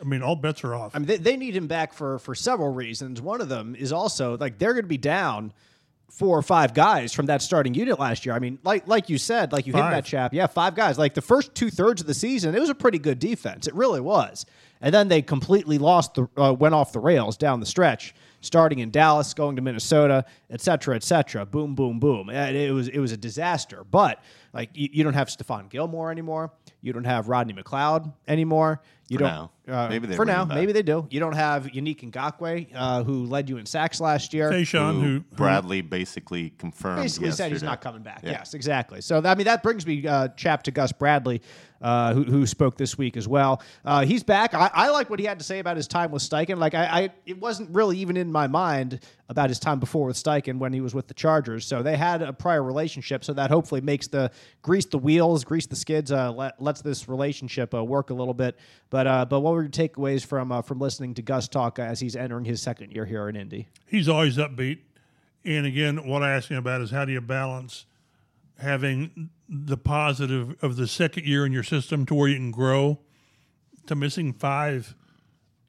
I 0.00 0.04
mean, 0.04 0.22
all 0.22 0.36
bets 0.36 0.64
are 0.64 0.74
off. 0.74 0.94
I 0.94 0.98
mean, 1.00 1.06
they, 1.06 1.16
they 1.18 1.36
need 1.36 1.54
him 1.54 1.66
back 1.66 1.92
for 1.92 2.18
for 2.18 2.34
several 2.34 2.72
reasons. 2.72 3.20
One 3.20 3.42
of 3.42 3.50
them 3.50 3.74
is 3.76 3.92
also 3.92 4.38
like 4.38 4.58
they're 4.58 4.72
going 4.72 4.84
to 4.84 4.88
be 4.88 4.96
down 4.96 5.52
four 6.10 6.38
or 6.38 6.42
five 6.42 6.72
guys 6.72 7.12
from 7.12 7.26
that 7.26 7.42
starting 7.42 7.74
unit 7.74 7.98
last 7.98 8.24
year. 8.24 8.34
I 8.34 8.38
mean, 8.38 8.58
like 8.64 8.86
like 8.88 9.10
you 9.10 9.18
said, 9.18 9.52
like 9.52 9.66
you 9.66 9.72
hit 9.72 9.80
that 9.80 10.04
chap. 10.04 10.32
Yeah, 10.32 10.46
five 10.46 10.74
guys. 10.74 10.98
Like 10.98 11.14
the 11.14 11.22
first 11.22 11.54
two 11.54 11.70
thirds 11.70 12.00
of 12.00 12.06
the 12.06 12.14
season, 12.14 12.54
it 12.54 12.60
was 12.60 12.70
a 12.70 12.74
pretty 12.74 12.98
good 12.98 13.18
defense. 13.18 13.66
It 13.66 13.74
really 13.74 14.00
was. 14.00 14.46
And 14.80 14.94
then 14.94 15.08
they 15.08 15.22
completely 15.22 15.78
lost 15.78 16.14
the 16.14 16.28
uh, 16.36 16.52
went 16.52 16.74
off 16.74 16.92
the 16.92 17.00
rails 17.00 17.36
down 17.36 17.60
the 17.60 17.66
stretch. 17.66 18.14
Starting 18.42 18.78
in 18.78 18.90
Dallas, 18.90 19.34
going 19.34 19.56
to 19.56 19.62
Minnesota, 19.62 20.24
et 20.50 20.60
cetera, 20.60 20.94
et 20.94 21.02
cetera. 21.02 21.44
Boom, 21.44 21.74
boom, 21.74 21.98
boom. 21.98 22.28
And 22.30 22.56
It 22.56 22.70
was 22.72 22.86
it 22.88 22.98
was 22.98 23.10
a 23.10 23.16
disaster. 23.16 23.84
But 23.90 24.22
like 24.56 24.70
you, 24.74 24.88
you 24.92 25.04
don't 25.04 25.14
have 25.14 25.28
Stephon 25.28 25.68
Gilmore 25.68 26.10
anymore. 26.10 26.52
You 26.80 26.92
don't 26.92 27.04
have 27.04 27.28
Rodney 27.28 27.52
McLeod 27.52 28.12
anymore. 28.26 28.82
You 29.08 29.18
For 29.18 29.24
don't. 29.24 29.32
now. 29.32 29.50
Uh, 29.68 29.88
Maybe 29.88 30.06
they 30.08 30.16
for 30.16 30.24
now. 30.24 30.44
Maybe 30.44 30.72
they 30.72 30.82
do. 30.82 31.06
You 31.10 31.20
don't 31.20 31.34
have 31.34 31.66
Yannick 31.66 32.00
Ngakoue, 32.10 32.68
uh, 32.74 33.04
who 33.04 33.24
led 33.24 33.48
you 33.48 33.56
in 33.58 33.66
sacks 33.66 34.00
last 34.00 34.34
year. 34.34 34.50
Tayshaun, 34.50 34.94
Who 34.94 35.00
who, 35.00 35.06
who 35.06 35.20
Bradley 35.36 35.80
basically 35.80 36.50
confirmed. 36.58 37.02
Basically 37.02 37.30
said 37.30 37.52
he's 37.52 37.62
not 37.62 37.80
coming 37.80 38.02
back. 38.02 38.20
Yeah. 38.24 38.32
Yes, 38.32 38.54
exactly. 38.54 39.00
So 39.00 39.22
I 39.24 39.34
mean 39.36 39.44
that 39.44 39.62
brings 39.62 39.86
me, 39.86 40.06
uh, 40.06 40.28
chap, 40.28 40.64
to 40.64 40.70
Gus 40.72 40.90
Bradley, 40.92 41.40
uh, 41.80 42.14
who, 42.14 42.24
who 42.24 42.46
spoke 42.46 42.76
this 42.76 42.98
week 42.98 43.16
as 43.16 43.28
well. 43.28 43.62
Uh, 43.84 44.04
he's 44.04 44.24
back. 44.24 44.54
I, 44.54 44.70
I 44.72 44.88
like 44.90 45.08
what 45.08 45.20
he 45.20 45.26
had 45.26 45.38
to 45.38 45.44
say 45.44 45.60
about 45.60 45.76
his 45.76 45.86
time 45.86 46.10
with 46.10 46.22
Steichen. 46.22 46.58
Like 46.58 46.74
I, 46.74 46.84
I, 46.86 47.10
it 47.26 47.38
wasn't 47.40 47.70
really 47.70 47.98
even 47.98 48.16
in 48.16 48.32
my 48.32 48.48
mind 48.48 49.00
about 49.28 49.50
his 49.50 49.58
time 49.58 49.80
before 49.80 50.06
with 50.06 50.16
Steichen 50.16 50.58
when 50.58 50.72
he 50.72 50.80
was 50.80 50.94
with 50.94 51.08
the 51.08 51.14
Chargers. 51.14 51.66
So 51.66 51.82
they 51.82 51.96
had 51.96 52.22
a 52.22 52.32
prior 52.32 52.62
relationship. 52.62 53.24
So 53.24 53.32
that 53.32 53.50
hopefully 53.50 53.80
makes 53.80 54.06
the 54.06 54.30
grease 54.62 54.86
the 54.86 54.98
wheels, 54.98 55.44
grease 55.44 55.66
the 55.66 55.76
skids, 55.76 56.12
uh, 56.12 56.32
let, 56.32 56.60
lets 56.62 56.80
this 56.82 57.08
relationship 57.08 57.74
uh, 57.74 57.84
work 57.84 58.10
a 58.10 58.14
little 58.14 58.34
bit. 58.34 58.56
But 58.90 59.06
uh, 59.06 59.24
but 59.24 59.40
what 59.40 59.54
were 59.54 59.62
your 59.62 59.70
takeaways 59.70 60.24
from 60.24 60.52
uh, 60.52 60.62
from 60.62 60.78
listening 60.78 61.14
to 61.14 61.22
Gus 61.22 61.48
talk 61.48 61.78
as 61.78 62.00
he's 62.00 62.14
entering 62.16 62.44
his 62.44 62.62
second 62.62 62.92
year 62.92 63.04
here 63.04 63.28
in 63.28 63.36
Indy? 63.36 63.68
he's 63.86 64.08
always 64.08 64.36
upbeat. 64.36 64.78
And 65.44 65.64
again, 65.64 66.06
what 66.06 66.22
I 66.22 66.32
asked 66.32 66.48
him 66.48 66.56
about 66.58 66.80
is 66.80 66.90
how 66.90 67.04
do 67.04 67.12
you 67.12 67.20
balance 67.20 67.86
having 68.58 69.30
the 69.48 69.76
positive 69.76 70.56
of 70.62 70.76
the 70.76 70.86
second 70.86 71.24
year 71.24 71.46
in 71.46 71.52
your 71.52 71.62
system 71.62 72.06
to 72.06 72.14
where 72.14 72.28
you 72.28 72.36
can 72.36 72.50
grow 72.50 72.98
to 73.86 73.94
missing 73.94 74.32
five 74.32 74.94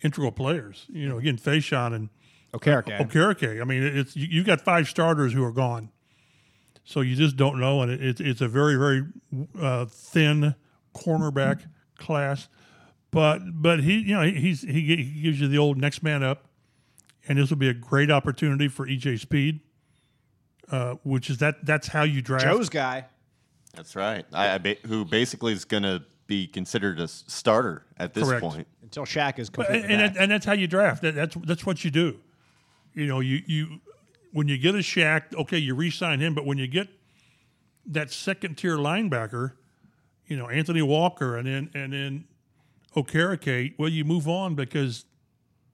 integral 0.02 0.32
players. 0.32 0.86
You 0.89 1.10
know, 1.10 1.17
again, 1.17 1.38
Faishon 1.38 1.93
and 1.93 2.10
Okereke. 2.53 2.97
Okereke. 2.99 3.62
I 3.62 3.63
mean, 3.65 3.83
it's 3.83 4.15
you, 4.15 4.27
you 4.27 4.43
got 4.43 4.62
five 4.62 4.88
starters 4.88 5.33
who 5.33 5.43
are 5.43 5.51
gone, 5.51 5.89
so 6.83 7.01
you 7.01 7.15
just 7.15 7.36
don't 7.36 7.60
know, 7.60 7.81
and 7.81 7.91
it, 7.91 8.01
it's 8.03 8.21
it's 8.21 8.41
a 8.41 8.47
very 8.47 8.75
very 8.75 9.03
uh, 9.60 9.86
thin 9.86 10.55
cornerback 10.95 11.63
class. 11.97 12.47
But 13.12 13.39
but 13.62 13.81
he 13.83 13.99
you 13.99 14.15
know 14.15 14.23
he's 14.23 14.62
he, 14.62 14.81
he 14.95 15.21
gives 15.23 15.39
you 15.39 15.47
the 15.47 15.57
old 15.57 15.77
next 15.77 16.03
man 16.03 16.23
up, 16.23 16.45
and 17.27 17.38
this 17.38 17.49
will 17.49 17.57
be 17.57 17.69
a 17.69 17.73
great 17.73 18.10
opportunity 18.12 18.67
for 18.67 18.88
EJ 18.88 19.19
Speed, 19.19 19.60
uh, 20.71 20.95
which 21.03 21.29
is 21.29 21.38
that 21.39 21.65
that's 21.65 21.88
how 21.88 22.03
you 22.03 22.21
draft. 22.21 22.45
Joe's 22.45 22.69
guy. 22.69 23.05
That's 23.75 23.95
right. 23.95 24.25
I, 24.33 24.55
I 24.55 24.57
ba- 24.57 24.77
who 24.88 25.05
basically 25.05 25.53
is 25.53 25.63
going 25.65 25.83
to 25.83 26.03
be 26.25 26.47
considered 26.47 26.99
a 26.99 27.07
starter 27.07 27.86
at 27.97 28.13
this 28.13 28.27
Correct. 28.27 28.41
point. 28.41 28.67
until 28.81 29.05
Shaq 29.05 29.38
is 29.39 29.49
But- 29.49 29.67
completely 29.67 29.93
and, 29.93 30.01
and, 30.03 30.17
and 30.17 30.31
that's 30.31 30.45
how 30.45 30.53
you 30.53 30.67
draft. 30.67 31.01
That, 31.03 31.15
that's 31.15 31.36
that's 31.45 31.65
what 31.65 31.83
you 31.86 31.91
do. 31.91 32.19
You 32.97 33.05
know, 33.05 33.19
you 33.19 33.43
you 33.45 33.79
when 34.31 34.47
you 34.47 34.57
get 34.57 34.73
a 34.73 34.79
Shaq, 34.79 35.36
okay, 35.36 35.60
you 35.60 35.75
re-sign 35.75 36.19
him, 36.19 36.33
but 36.33 36.45
when 36.47 36.57
you 36.57 36.65
get 36.65 36.88
that 37.86 38.12
second 38.12 38.55
tier 38.57 38.75
linebacker, 38.77 39.51
you 40.25 40.36
know 40.36 40.49
Anthony 40.49 40.81
Walker, 40.81 41.38
and 41.38 41.47
then 41.47 41.69
and 41.75 41.93
then 41.93 42.25
Okereke, 42.95 43.75
well, 43.77 43.88
you 43.89 44.03
move 44.03 44.27
on 44.27 44.55
because 44.55 45.05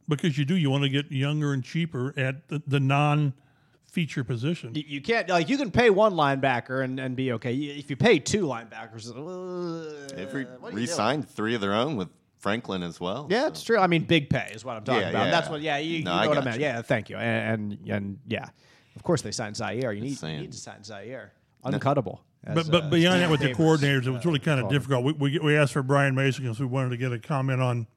because 0.10 0.38
you 0.38 0.44
do. 0.44 0.58
You 0.58 0.70
want 0.70 0.84
to 0.84 0.90
get 0.90 1.10
younger 1.14 1.54
and 1.54 1.64
cheaper 1.64 2.14
at 2.18 2.50
the, 2.50 2.62
the 2.68 2.82
non-feature 2.82 4.26
position. 4.26 4.76
You- 4.76 4.84
You 4.86 5.02
can't 5.02 5.30
like 5.30 5.48
you 5.48 5.58
can 5.58 5.72
pay 5.72 5.90
one 5.90 6.14
linebacker 6.16 6.84
and, 6.84 7.00
and 7.00 7.16
be 7.16 7.32
okay. 7.32 7.56
If 7.56 7.90
you 7.90 7.96
pay 7.96 8.20
two 8.20 8.46
linebackers, 8.48 9.08
uh, 9.10 10.14
They've 10.14 10.34
re- 10.34 10.44
what 10.44 10.46
are 10.46 10.54
you 10.54 10.60
doing? 10.60 10.76
re-signed 10.76 11.30
three 11.30 11.56
of 11.56 11.62
their 11.62 11.74
own 11.74 11.96
with 11.96 12.10
Franklin 12.44 12.84
as 12.84 13.00
well. 13.00 13.28
Yeah, 13.32 13.44
so. 13.44 13.48
it's 13.48 13.64
true. 13.64 13.78
I 13.80 13.88
mean, 13.88 14.04
big 14.04 14.30
pay 14.30 14.52
is 14.54 14.66
what 14.66 14.76
I'm 14.76 14.84
talking 14.84 15.02
Yeah, 15.02 15.10
about. 15.12 15.26
yeah. 15.26 15.32
That's 15.32 15.50
what. 15.50 15.62
Yeah, 15.62 15.78
you, 15.78 16.00
you 16.00 16.04
know 16.04 16.12
I 16.12 16.28
what 16.28 16.34
I 16.34 16.42
got 16.42 16.46
meant. 16.46 16.58
you. 16.58 16.64
Yeah, 16.64 16.82
thank 16.82 17.10
you. 17.10 17.16
And, 17.16 17.72
and 17.82 17.90
and 17.90 18.20
yeah, 18.28 18.50
of 18.98 19.02
course 19.04 19.22
they 19.22 19.32
signed 19.32 19.56
Zaire. 19.56 19.94
You 19.94 20.02
need, 20.02 20.10
you 20.10 20.16
saying. 20.16 20.42
need 20.42 20.52
to 20.52 20.58
sign 20.58 20.84
Zaire. 20.84 21.32
Uncuttable. 21.66 22.20
as, 22.44 22.56
But 22.56 22.70
but 22.70 22.84
uh, 22.84 22.90
beyond 22.90 23.22
that, 23.22 23.30
with 23.32 23.40
the 23.40 23.54
coordinators, 23.54 24.06
it 24.06 24.12
was 24.12 24.26
really 24.26 24.40
kind 24.40 24.60
of 24.60 24.66
called 24.66 24.74
difficult. 24.74 25.06
We, 25.06 25.14
we 25.14 25.40
we 25.40 25.56
asked 25.58 25.72
for 25.72 25.84
Brian 25.84 26.14
Mason 26.16 26.44
because 26.44 26.60
we 26.60 26.66
wanted 26.66 26.90
to 26.90 26.98
get 26.98 27.14
a 27.14 27.18
comment 27.20 27.62
on 27.62 27.88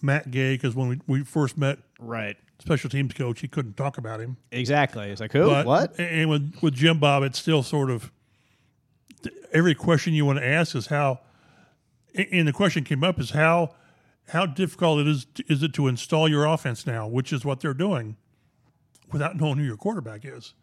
Matt 0.00 0.30
Gay 0.30 0.54
because 0.54 0.74
when 0.74 0.88
we, 0.88 1.00
we 1.06 1.22
first 1.24 1.58
met 1.58 1.78
Right. 2.00 2.36
special 2.60 2.88
teams 2.88 3.12
coach, 3.12 3.40
he 3.40 3.48
couldn't 3.48 3.76
talk 3.76 3.98
about 3.98 4.18
him. 4.20 4.38
Exactly. 4.50 5.10
It's 5.10 5.20
like 5.20 5.32
who? 5.32 5.46
But, 5.46 5.66
what? 5.66 6.00
And 6.00 6.30
with 6.30 6.54
with 6.62 6.72
Jim 6.74 6.98
Bob, 6.98 7.22
it's 7.22 7.38
still 7.38 7.62
sort 7.62 7.90
of 7.90 8.10
every 9.52 9.74
question 9.74 10.14
you 10.14 10.24
want 10.24 10.38
to 10.38 10.46
ask 10.46 10.74
is 10.74 10.86
how. 10.86 11.20
And 12.14 12.48
the 12.48 12.52
question 12.52 12.84
came 12.84 13.04
up 13.04 13.18
is 13.20 13.30
how 13.30 13.74
how 14.28 14.46
difficult 14.46 15.00
it 15.00 15.08
is 15.08 15.26
is 15.48 15.62
it 15.62 15.72
to 15.74 15.88
install 15.88 16.28
your 16.28 16.44
offense 16.44 16.86
now, 16.86 17.06
which 17.06 17.32
is 17.32 17.44
what 17.44 17.60
they're 17.60 17.74
doing, 17.74 18.16
without 19.12 19.36
knowing 19.36 19.58
who 19.58 19.64
your 19.64 19.76
quarterback 19.76 20.24
is. 20.24 20.54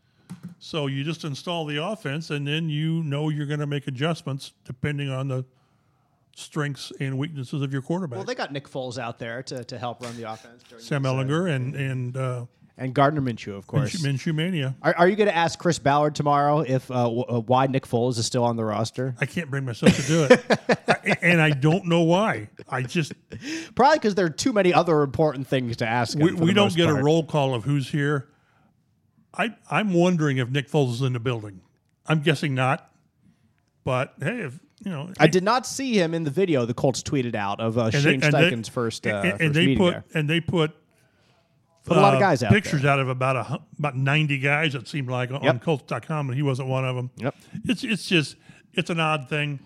So 0.59 0.87
you 0.87 1.03
just 1.03 1.23
install 1.23 1.65
the 1.65 1.83
offense, 1.83 2.29
and 2.29 2.47
then 2.47 2.69
you 2.69 3.03
know 3.03 3.29
you're 3.29 3.45
going 3.45 3.59
to 3.59 3.67
make 3.67 3.87
adjustments 3.87 4.53
depending 4.63 5.09
on 5.09 5.27
the 5.27 5.45
strengths 6.35 6.91
and 6.99 7.17
weaknesses 7.17 7.61
of 7.61 7.71
your 7.71 7.81
quarterback. 7.81 8.17
Well, 8.17 8.25
they 8.25 8.35
got 8.35 8.51
Nick 8.51 8.67
Foles 8.67 8.97
out 8.97 9.19
there 9.19 9.41
to, 9.43 9.63
to 9.63 9.77
help 9.77 10.01
run 10.01 10.17
the 10.17 10.29
offense. 10.31 10.63
During 10.67 10.83
Sam 10.83 11.03
Ehlinger 11.03 11.49
and 11.49 11.75
and 11.75 12.17
uh, 12.17 12.45
and 12.77 12.93
Gardner 12.93 13.21
Minshew, 13.21 13.55
of 13.57 13.67
course. 13.67 13.95
Minshew 14.03 14.35
Mania. 14.35 14.75
Are, 14.81 14.93
are 14.97 15.07
you 15.07 15.15
going 15.15 15.29
to 15.29 15.35
ask 15.35 15.57
Chris 15.57 15.79
Ballard 15.79 16.13
tomorrow 16.15 16.59
if 16.59 16.91
uh, 16.91 17.03
w- 17.03 17.23
uh, 17.23 17.39
why 17.39 17.67
Nick 17.67 17.87
Foles 17.87 18.17
is 18.17 18.25
still 18.25 18.43
on 18.43 18.57
the 18.57 18.65
roster? 18.65 19.15
I 19.21 19.25
can't 19.25 19.49
bring 19.49 19.63
myself 19.65 19.95
to 19.95 20.01
do 20.03 20.23
it, 20.29 20.59
I- 20.89 21.17
and 21.21 21.41
I 21.41 21.51
don't 21.51 21.85
know 21.85 22.01
why. 22.01 22.49
I 22.67 22.81
just 22.81 23.13
Probably 23.75 23.97
because 23.97 24.15
there 24.15 24.25
are 24.25 24.29
too 24.29 24.51
many 24.53 24.73
other 24.73 25.01
important 25.03 25.47
things 25.47 25.77
to 25.77 25.87
ask. 25.87 26.17
him 26.17 26.23
we, 26.23 26.31
for 26.31 26.35
the 26.37 26.45
we 26.45 26.53
don't 26.53 26.65
most 26.65 26.75
get 26.77 26.87
part. 26.87 26.99
a 26.99 27.03
roll 27.03 27.23
call 27.23 27.53
of 27.53 27.63
who's 27.63 27.89
here. 27.89 28.27
I 29.37 29.55
I'm 29.69 29.93
wondering 29.93 30.37
if 30.37 30.49
Nick 30.49 30.69
Foles 30.69 30.93
is 30.93 31.01
in 31.01 31.13
the 31.13 31.19
building. 31.19 31.61
I'm 32.07 32.21
guessing 32.21 32.53
not, 32.55 32.89
but 33.83 34.13
hey, 34.19 34.41
if 34.41 34.59
you 34.83 34.91
know, 34.91 35.11
I 35.19 35.27
did 35.27 35.43
not 35.43 35.65
see 35.65 35.97
him 35.99 36.13
in 36.13 36.23
the 36.23 36.29
video 36.31 36.65
the 36.65 36.73
Colts 36.73 37.01
tweeted 37.03 37.35
out 37.35 37.59
of 37.59 37.77
uh, 37.77 37.89
Shane 37.91 38.21
Steichen's 38.21 38.67
first, 38.69 39.05
uh, 39.07 39.09
and, 39.09 39.25
and 39.31 39.39
first 39.39 39.53
they 39.53 39.65
meeting 39.65 39.77
put 39.77 39.91
there. 39.91 40.03
and 40.13 40.29
they 40.29 40.39
put 40.41 40.75
Put 41.85 41.97
a 41.97 42.01
lot 42.01 42.13
of 42.15 42.17
uh, 42.17 42.19
guys 42.21 42.43
out 42.43 42.51
pictures 42.51 42.81
there. 42.81 42.91
out 42.91 42.99
of 42.99 43.09
about 43.09 43.35
a 43.35 43.59
about 43.79 43.95
90 43.95 44.39
guys 44.39 44.73
it 44.75 44.87
seemed 44.87 45.09
like 45.09 45.31
on 45.31 45.43
Yep. 45.43 45.61
Colts.com 45.61 46.29
and 46.29 46.35
he 46.35 46.41
wasn't 46.41 46.67
one 46.67 46.83
of 46.85 46.95
them. 46.95 47.11
Yep. 47.17 47.35
It's 47.65 47.83
it's 47.83 48.07
just 48.07 48.35
it's 48.73 48.89
an 48.89 48.99
odd 48.99 49.29
thing. 49.29 49.59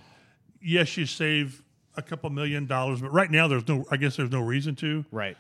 Yes, 0.62 0.96
you 0.98 1.06
save 1.06 1.64
a 1.96 2.02
couple 2.02 2.30
million 2.30 2.66
dollars, 2.66 3.02
but 3.02 3.12
right 3.14 3.32
now 3.32 3.48
there's 3.48 3.68
no 3.68 3.86
I 3.90 3.98
guess 3.98 4.16
there's 4.18 4.32
no 4.32 4.42
reason 4.42 4.76
to. 4.78 5.06
Right. 5.12 5.38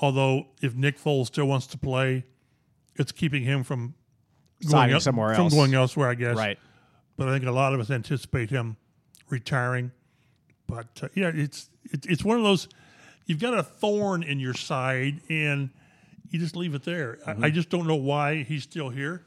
Although 0.00 0.46
if 0.62 0.74
Nick 0.74 0.98
Foles 0.98 1.26
still 1.26 1.46
wants 1.46 1.66
to 1.68 1.78
play, 1.78 2.24
it's 2.96 3.10
keeping 3.12 3.42
him 3.44 3.64
from 3.64 3.94
Signing 4.60 4.94
el- 4.94 5.00
somewhere 5.00 5.34
from 5.34 5.48
going 5.48 5.72
elsewhere, 5.74 6.08
I 6.10 6.14
guess. 6.14 6.36
Right. 6.36 6.58
But 7.16 7.28
I 7.28 7.32
think 7.32 7.46
a 7.46 7.52
lot 7.52 7.72
of 7.74 7.80
us 7.80 7.90
anticipate 7.90 8.50
him 8.50 8.76
retiring. 9.30 9.92
But 10.66 10.86
uh, 11.02 11.08
yeah, 11.14 11.30
it's 11.34 11.70
it, 11.84 12.04
it's 12.06 12.24
one 12.24 12.36
of 12.36 12.42
those. 12.44 12.68
You've 13.26 13.40
got 13.40 13.54
a 13.54 13.62
thorn 13.62 14.22
in 14.22 14.38
your 14.40 14.54
side, 14.54 15.20
and 15.28 15.70
you 16.30 16.38
just 16.38 16.56
leave 16.56 16.74
it 16.74 16.84
there. 16.84 17.18
Mm-hmm. 17.26 17.44
I, 17.44 17.46
I 17.46 17.50
just 17.50 17.68
don't 17.68 17.86
know 17.86 17.96
why 17.96 18.42
he's 18.42 18.62
still 18.62 18.88
here, 18.88 19.24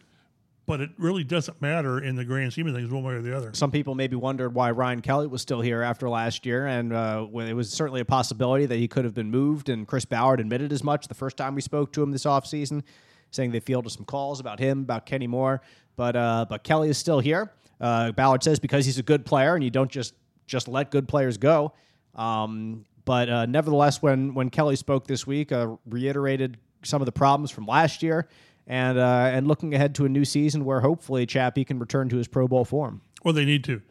but 0.65 0.81
it 0.81 0.91
really 0.97 1.23
doesn't 1.23 1.61
matter 1.61 1.99
in 1.99 2.15
the 2.15 2.23
grand 2.23 2.53
scheme 2.53 2.67
of 2.67 2.75
things, 2.75 2.89
one 2.91 3.03
way 3.03 3.13
or 3.15 3.21
the 3.21 3.35
other. 3.35 3.51
Some 3.53 3.71
people 3.71 3.95
maybe 3.95 4.15
wondered 4.15 4.53
why 4.53 4.71
Ryan 4.71 5.01
Kelly 5.01 5.27
was 5.27 5.41
still 5.41 5.61
here 5.61 5.81
after 5.81 6.09
last 6.09 6.45
year, 6.45 6.67
and 6.67 6.93
uh, 6.93 7.23
when 7.23 7.47
it 7.47 7.53
was 7.53 7.71
certainly 7.71 8.01
a 8.01 8.05
possibility 8.05 8.65
that 8.65 8.77
he 8.77 8.87
could 8.87 9.03
have 9.05 9.13
been 9.13 9.31
moved. 9.31 9.69
And 9.69 9.87
Chris 9.87 10.05
Ballard 10.05 10.39
admitted 10.39 10.71
as 10.71 10.83
much 10.83 11.07
the 11.07 11.15
first 11.15 11.37
time 11.37 11.55
we 11.55 11.61
spoke 11.61 11.91
to 11.93 12.03
him 12.03 12.11
this 12.11 12.25
offseason, 12.25 12.83
saying 13.31 13.51
they 13.51 13.59
fielded 13.59 13.91
some 13.91 14.05
calls 14.05 14.39
about 14.39 14.59
him, 14.59 14.81
about 14.81 15.05
Kenny 15.05 15.27
Moore. 15.27 15.61
But 15.95 16.15
uh, 16.15 16.45
but 16.49 16.63
Kelly 16.63 16.89
is 16.89 16.97
still 16.97 17.19
here. 17.19 17.51
Uh, 17.79 18.11
Ballard 18.11 18.43
says 18.43 18.59
because 18.59 18.85
he's 18.85 18.99
a 18.99 19.03
good 19.03 19.25
player, 19.25 19.55
and 19.55 19.63
you 19.63 19.71
don't 19.71 19.91
just 19.91 20.13
just 20.47 20.67
let 20.67 20.91
good 20.91 21.07
players 21.07 21.37
go. 21.37 21.73
Um, 22.15 22.85
but 23.03 23.29
uh, 23.29 23.45
nevertheless, 23.45 24.01
when 24.01 24.33
when 24.33 24.49
Kelly 24.49 24.75
spoke 24.75 25.07
this 25.07 25.25
week, 25.25 25.51
uh, 25.51 25.75
reiterated 25.85 26.57
some 26.83 27.01
of 27.01 27.05
the 27.05 27.11
problems 27.11 27.51
from 27.51 27.65
last 27.65 28.03
year, 28.03 28.27
and 28.67 28.97
uh, 28.97 29.29
and 29.31 29.47
looking 29.47 29.73
ahead 29.73 29.95
to 29.95 30.05
a 30.05 30.09
new 30.09 30.25
season 30.25 30.65
where 30.65 30.79
hopefully 30.81 31.25
Chappie 31.25 31.65
can 31.65 31.79
return 31.79 32.09
to 32.09 32.17
his 32.17 32.27
Pro 32.27 32.47
Bowl 32.47 32.65
form. 32.65 33.01
Well, 33.23 33.33
they 33.33 33.45
need 33.45 33.63
to. 33.65 33.81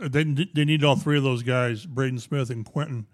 Uh, 0.00 0.08
They 0.08 0.24
they 0.24 0.64
need 0.64 0.82
all 0.84 0.96
three 0.96 1.16
of 1.18 1.24
those 1.24 1.42
guys, 1.42 1.86
Braden 1.86 2.18
Smith 2.18 2.50
and 2.50 2.64
Quenton, 2.64 3.06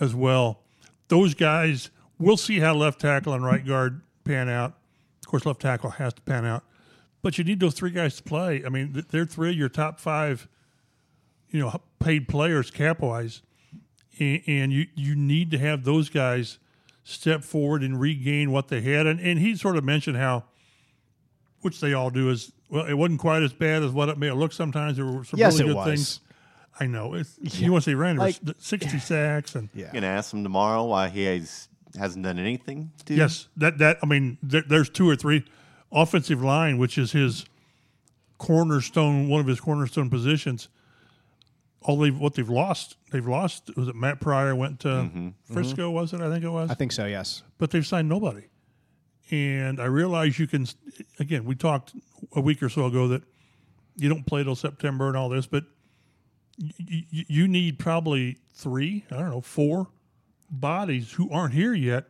as 0.00 0.14
well. 0.14 0.60
Those 1.08 1.34
guys, 1.34 1.90
we'll 2.18 2.36
see 2.36 2.60
how 2.60 2.74
left 2.74 3.00
tackle 3.00 3.32
and 3.34 3.44
right 3.44 3.64
guard 3.64 4.02
pan 4.24 4.48
out. 4.48 4.74
Of 5.22 5.28
course, 5.28 5.46
left 5.46 5.60
tackle 5.60 5.90
has 5.90 6.14
to 6.14 6.22
pan 6.22 6.44
out, 6.44 6.64
but 7.22 7.38
you 7.38 7.44
need 7.44 7.60
those 7.60 7.74
three 7.74 7.90
guys 7.90 8.16
to 8.16 8.22
play. 8.22 8.62
I 8.64 8.68
mean, 8.68 9.04
they're 9.10 9.24
three 9.26 9.50
of 9.50 9.56
your 9.56 9.68
top 9.68 10.00
five, 10.00 10.48
you 11.50 11.60
know, 11.60 11.80
paid 11.98 12.26
players 12.28 12.70
cap 12.70 13.00
wise, 13.00 13.42
and, 14.18 14.42
and 14.46 14.72
you 14.72 14.86
you 14.94 15.14
need 15.14 15.50
to 15.52 15.58
have 15.58 15.84
those 15.84 16.08
guys 16.10 16.58
step 17.04 17.44
forward 17.44 17.82
and 17.82 18.00
regain 18.00 18.50
what 18.50 18.68
they 18.68 18.80
had. 18.80 19.06
And 19.06 19.20
and 19.20 19.38
he 19.38 19.54
sort 19.56 19.76
of 19.76 19.84
mentioned 19.84 20.16
how 20.16 20.44
which 21.60 21.80
they 21.80 21.92
all 21.94 22.10
do 22.10 22.30
is 22.30 22.52
well, 22.68 22.86
it 22.86 22.94
wasn't 22.94 23.20
quite 23.20 23.42
as 23.42 23.52
bad 23.52 23.82
as 23.82 23.92
what 23.92 24.08
it 24.08 24.18
may 24.18 24.26
have 24.26 24.36
looked 24.38 24.54
sometimes. 24.54 24.96
There 24.96 25.06
were 25.06 25.24
some 25.24 25.38
Yes, 25.38 25.54
really 25.58 25.64
it 25.64 25.68
good 25.74 25.76
was. 25.76 25.86
things. 25.86 26.20
I 26.80 26.86
know. 26.88 27.14
It's, 27.14 27.38
You 27.60 27.70
want 27.70 27.84
to 27.84 27.90
say 27.90 27.94
Randy 27.94 28.18
Like- 28.20 28.40
sixty 28.58 28.98
sacks 28.98 29.54
and 29.54 29.68
Yeah. 29.74 29.86
You 29.88 29.92
gonna 29.94 30.06
ask 30.08 30.32
him 30.34 30.42
tomorrow 30.42 30.84
why 30.84 31.08
he 31.08 31.22
has 31.24 31.68
hasn't 31.96 32.24
done 32.24 32.38
anything? 32.40 32.90
Dude? 33.04 33.18
yes, 33.18 33.46
that 33.56 33.78
that 33.78 33.98
I 34.02 34.06
mean, 34.06 34.38
there, 34.42 34.64
there's 34.66 34.88
two 34.90 35.08
or 35.08 35.14
three 35.14 35.44
offensive 35.92 36.42
line, 36.42 36.78
which 36.78 36.98
is 36.98 37.12
his 37.12 37.44
cornerstone, 38.38 39.28
one 39.28 39.40
of 39.40 39.46
his 39.46 39.60
cornerstone 39.60 40.10
positions. 40.10 40.68
All 41.86 41.98
they've 41.98 42.18
what 42.18 42.34
they've 42.34 42.48
lost, 42.48 42.96
they've 43.12 43.26
lost. 43.26 43.70
Was 43.76 43.88
it 43.88 43.94
Matt 43.94 44.18
Pryor 44.20 44.56
went 44.56 44.80
to 44.80 44.88
mm-hmm, 44.88 45.18
mm-hmm. 45.28 45.52
Frisco? 45.54 45.90
Was 45.90 46.12
it? 46.14 46.20
I 46.22 46.30
think 46.30 46.42
it 46.44 46.48
was. 46.48 46.70
I 46.70 46.74
think 46.74 46.92
so. 46.92 47.04
Yes. 47.06 47.42
but 47.58 47.70
they've 47.70 47.86
signed 47.86 48.08
nobody. 48.08 48.44
And 49.30 49.80
I 49.80 49.86
realize 49.86 50.38
you 50.38 50.46
can, 50.46 50.66
again, 51.18 51.44
we 51.44 51.54
talked 51.54 51.94
a 52.36 52.40
week 52.40 52.62
or 52.62 52.68
so 52.68 52.86
ago 52.86 53.08
that 53.08 53.22
you 53.96 54.08
don't 54.08 54.26
play 54.26 54.44
till 54.44 54.54
September 54.54 55.08
and 55.08 55.16
all 55.16 55.28
this, 55.30 55.46
but 55.46 55.64
y- 56.58 56.70
y- 56.80 57.04
you 57.28 57.48
need 57.48 57.78
probably 57.78 58.36
three, 58.54 59.04
I 59.10 59.16
don't 59.16 59.30
know, 59.30 59.40
four 59.40 59.88
bodies 60.50 61.12
who 61.12 61.30
aren't 61.30 61.54
here 61.54 61.72
yet. 61.72 62.06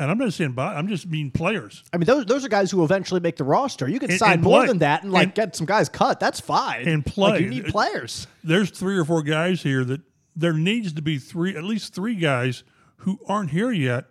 And 0.00 0.10
I'm 0.10 0.18
not 0.18 0.32
saying 0.32 0.52
body, 0.52 0.76
I'm 0.76 0.86
just 0.88 1.06
mean 1.08 1.30
players. 1.30 1.82
I 1.92 1.96
mean, 1.96 2.06
those 2.06 2.24
those 2.26 2.44
are 2.44 2.48
guys 2.48 2.70
who 2.70 2.84
eventually 2.84 3.20
make 3.20 3.36
the 3.36 3.44
roster. 3.44 3.88
You 3.88 3.98
can 3.98 4.10
And- 4.10 4.18
sign 4.18 4.32
and 4.34 4.42
more 4.42 4.60
play. 4.60 4.66
than 4.68 4.78
that 4.78 5.02
and 5.02 5.12
like 5.12 5.24
And- 5.28 5.34
get 5.34 5.56
some 5.56 5.66
guys 5.66 5.88
cut. 5.88 6.20
That's 6.20 6.40
fine. 6.40 6.86
And 6.86 7.04
Like, 7.04 7.14
play. 7.14 7.40
you 7.42 7.48
need 7.50 7.66
players. 7.66 8.26
There's 8.44 8.70
three 8.70 8.96
or 8.96 9.04
four 9.04 9.22
guys 9.22 9.62
here 9.62 9.84
that 9.84 10.00
there 10.36 10.52
needs 10.52 10.92
to 10.92 11.02
be 11.02 11.18
three, 11.18 11.56
at 11.56 11.64
least 11.64 11.94
three 11.94 12.14
guys 12.14 12.62
who 12.98 13.18
aren't 13.26 13.50
here 13.50 13.72
yet 13.72 14.06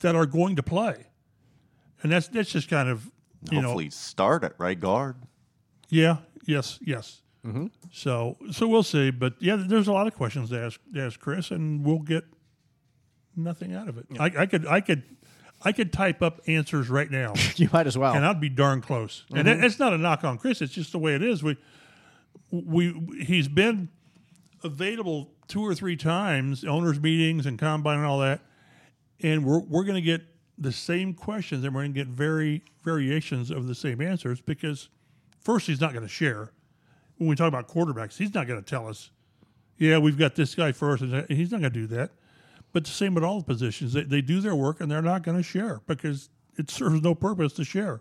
that 0.00 0.14
are 0.14 0.26
going 0.26 0.56
to 0.56 0.62
play. 0.62 1.06
And 2.02 2.12
that's 2.12 2.28
that's 2.28 2.50
just 2.50 2.68
kind 2.68 2.88
of 2.88 3.10
you 3.50 3.60
know 3.60 3.68
Hopefully 3.68 3.90
start 3.90 4.44
at 4.44 4.52
right 4.58 4.78
guard. 4.78 5.16
Yeah. 5.88 6.18
Yes. 6.46 6.78
Yes. 6.82 7.22
Mm-hmm. 7.46 7.66
So 7.92 8.36
so 8.50 8.68
we'll 8.68 8.82
see, 8.82 9.10
but 9.10 9.34
yeah, 9.40 9.56
there's 9.56 9.88
a 9.88 9.92
lot 9.92 10.06
of 10.06 10.14
questions 10.14 10.50
to 10.50 10.60
ask 10.60 10.78
to 10.94 11.00
ask 11.00 11.18
Chris, 11.20 11.50
and 11.50 11.84
we'll 11.84 11.98
get 12.00 12.24
nothing 13.36 13.74
out 13.74 13.88
of 13.88 13.98
it. 13.98 14.06
I, 14.18 14.32
I 14.38 14.46
could 14.46 14.66
I 14.66 14.80
could 14.80 15.02
I 15.64 15.72
could 15.72 15.92
type 15.92 16.22
up 16.22 16.40
answers 16.46 16.88
right 16.88 17.10
now, 17.10 17.34
You 17.56 17.68
might 17.72 17.86
as 17.86 17.96
well. 17.96 18.14
and 18.14 18.24
I'd 18.24 18.40
be 18.40 18.48
darn 18.48 18.80
close. 18.80 19.24
And 19.30 19.46
it, 19.46 19.56
mm-hmm. 19.56 19.64
it's 19.64 19.78
not 19.78 19.92
a 19.92 19.98
knock 19.98 20.24
on 20.24 20.38
Chris; 20.38 20.60
it's 20.60 20.72
just 20.72 20.92
the 20.92 20.98
way 20.98 21.14
it 21.14 21.22
is. 21.22 21.42
We 21.42 21.56
we 22.50 22.94
he's 23.24 23.48
been 23.48 23.88
available 24.64 25.30
two 25.48 25.64
or 25.64 25.74
three 25.74 25.96
times, 25.96 26.64
owners 26.64 27.00
meetings 27.00 27.46
and 27.46 27.58
combine 27.58 27.98
and 27.98 28.06
all 28.06 28.20
that, 28.20 28.40
and 29.20 29.44
we're 29.44 29.60
we're 29.60 29.84
going 29.84 29.96
to 29.96 30.02
get 30.02 30.22
the 30.58 30.72
same 30.72 31.14
questions, 31.14 31.64
and 31.64 31.74
we're 31.74 31.82
going 31.82 31.94
to 31.94 32.00
get 32.00 32.08
very 32.08 32.62
variations 32.84 33.50
of 33.50 33.66
the 33.66 33.74
same 33.74 34.00
answers 34.00 34.40
because 34.40 34.88
first 35.40 35.66
he's 35.66 35.80
not 35.80 35.92
going 35.92 36.04
to 36.04 36.12
share. 36.12 36.52
When 37.18 37.28
we 37.28 37.36
talk 37.36 37.48
about 37.48 37.68
quarterbacks, 37.68 38.16
he's 38.16 38.34
not 38.34 38.48
going 38.48 38.62
to 38.62 38.68
tell 38.68 38.88
us, 38.88 39.10
"Yeah, 39.78 39.98
we've 39.98 40.18
got 40.18 40.34
this 40.34 40.54
guy 40.54 40.72
first. 40.72 41.02
and 41.02 41.28
he's 41.28 41.52
not 41.52 41.60
going 41.60 41.72
to 41.72 41.80
do 41.80 41.86
that. 41.88 42.10
But 42.72 42.84
the 42.84 42.90
same 42.90 43.14
with 43.14 43.24
all 43.24 43.38
the 43.38 43.44
positions; 43.44 43.92
they, 43.92 44.02
they 44.02 44.22
do 44.22 44.40
their 44.40 44.54
work, 44.54 44.80
and 44.80 44.90
they're 44.90 45.02
not 45.02 45.22
going 45.22 45.36
to 45.36 45.42
share 45.42 45.80
because 45.86 46.30
it 46.56 46.70
serves 46.70 47.02
no 47.02 47.14
purpose 47.14 47.52
to 47.54 47.64
share. 47.64 48.00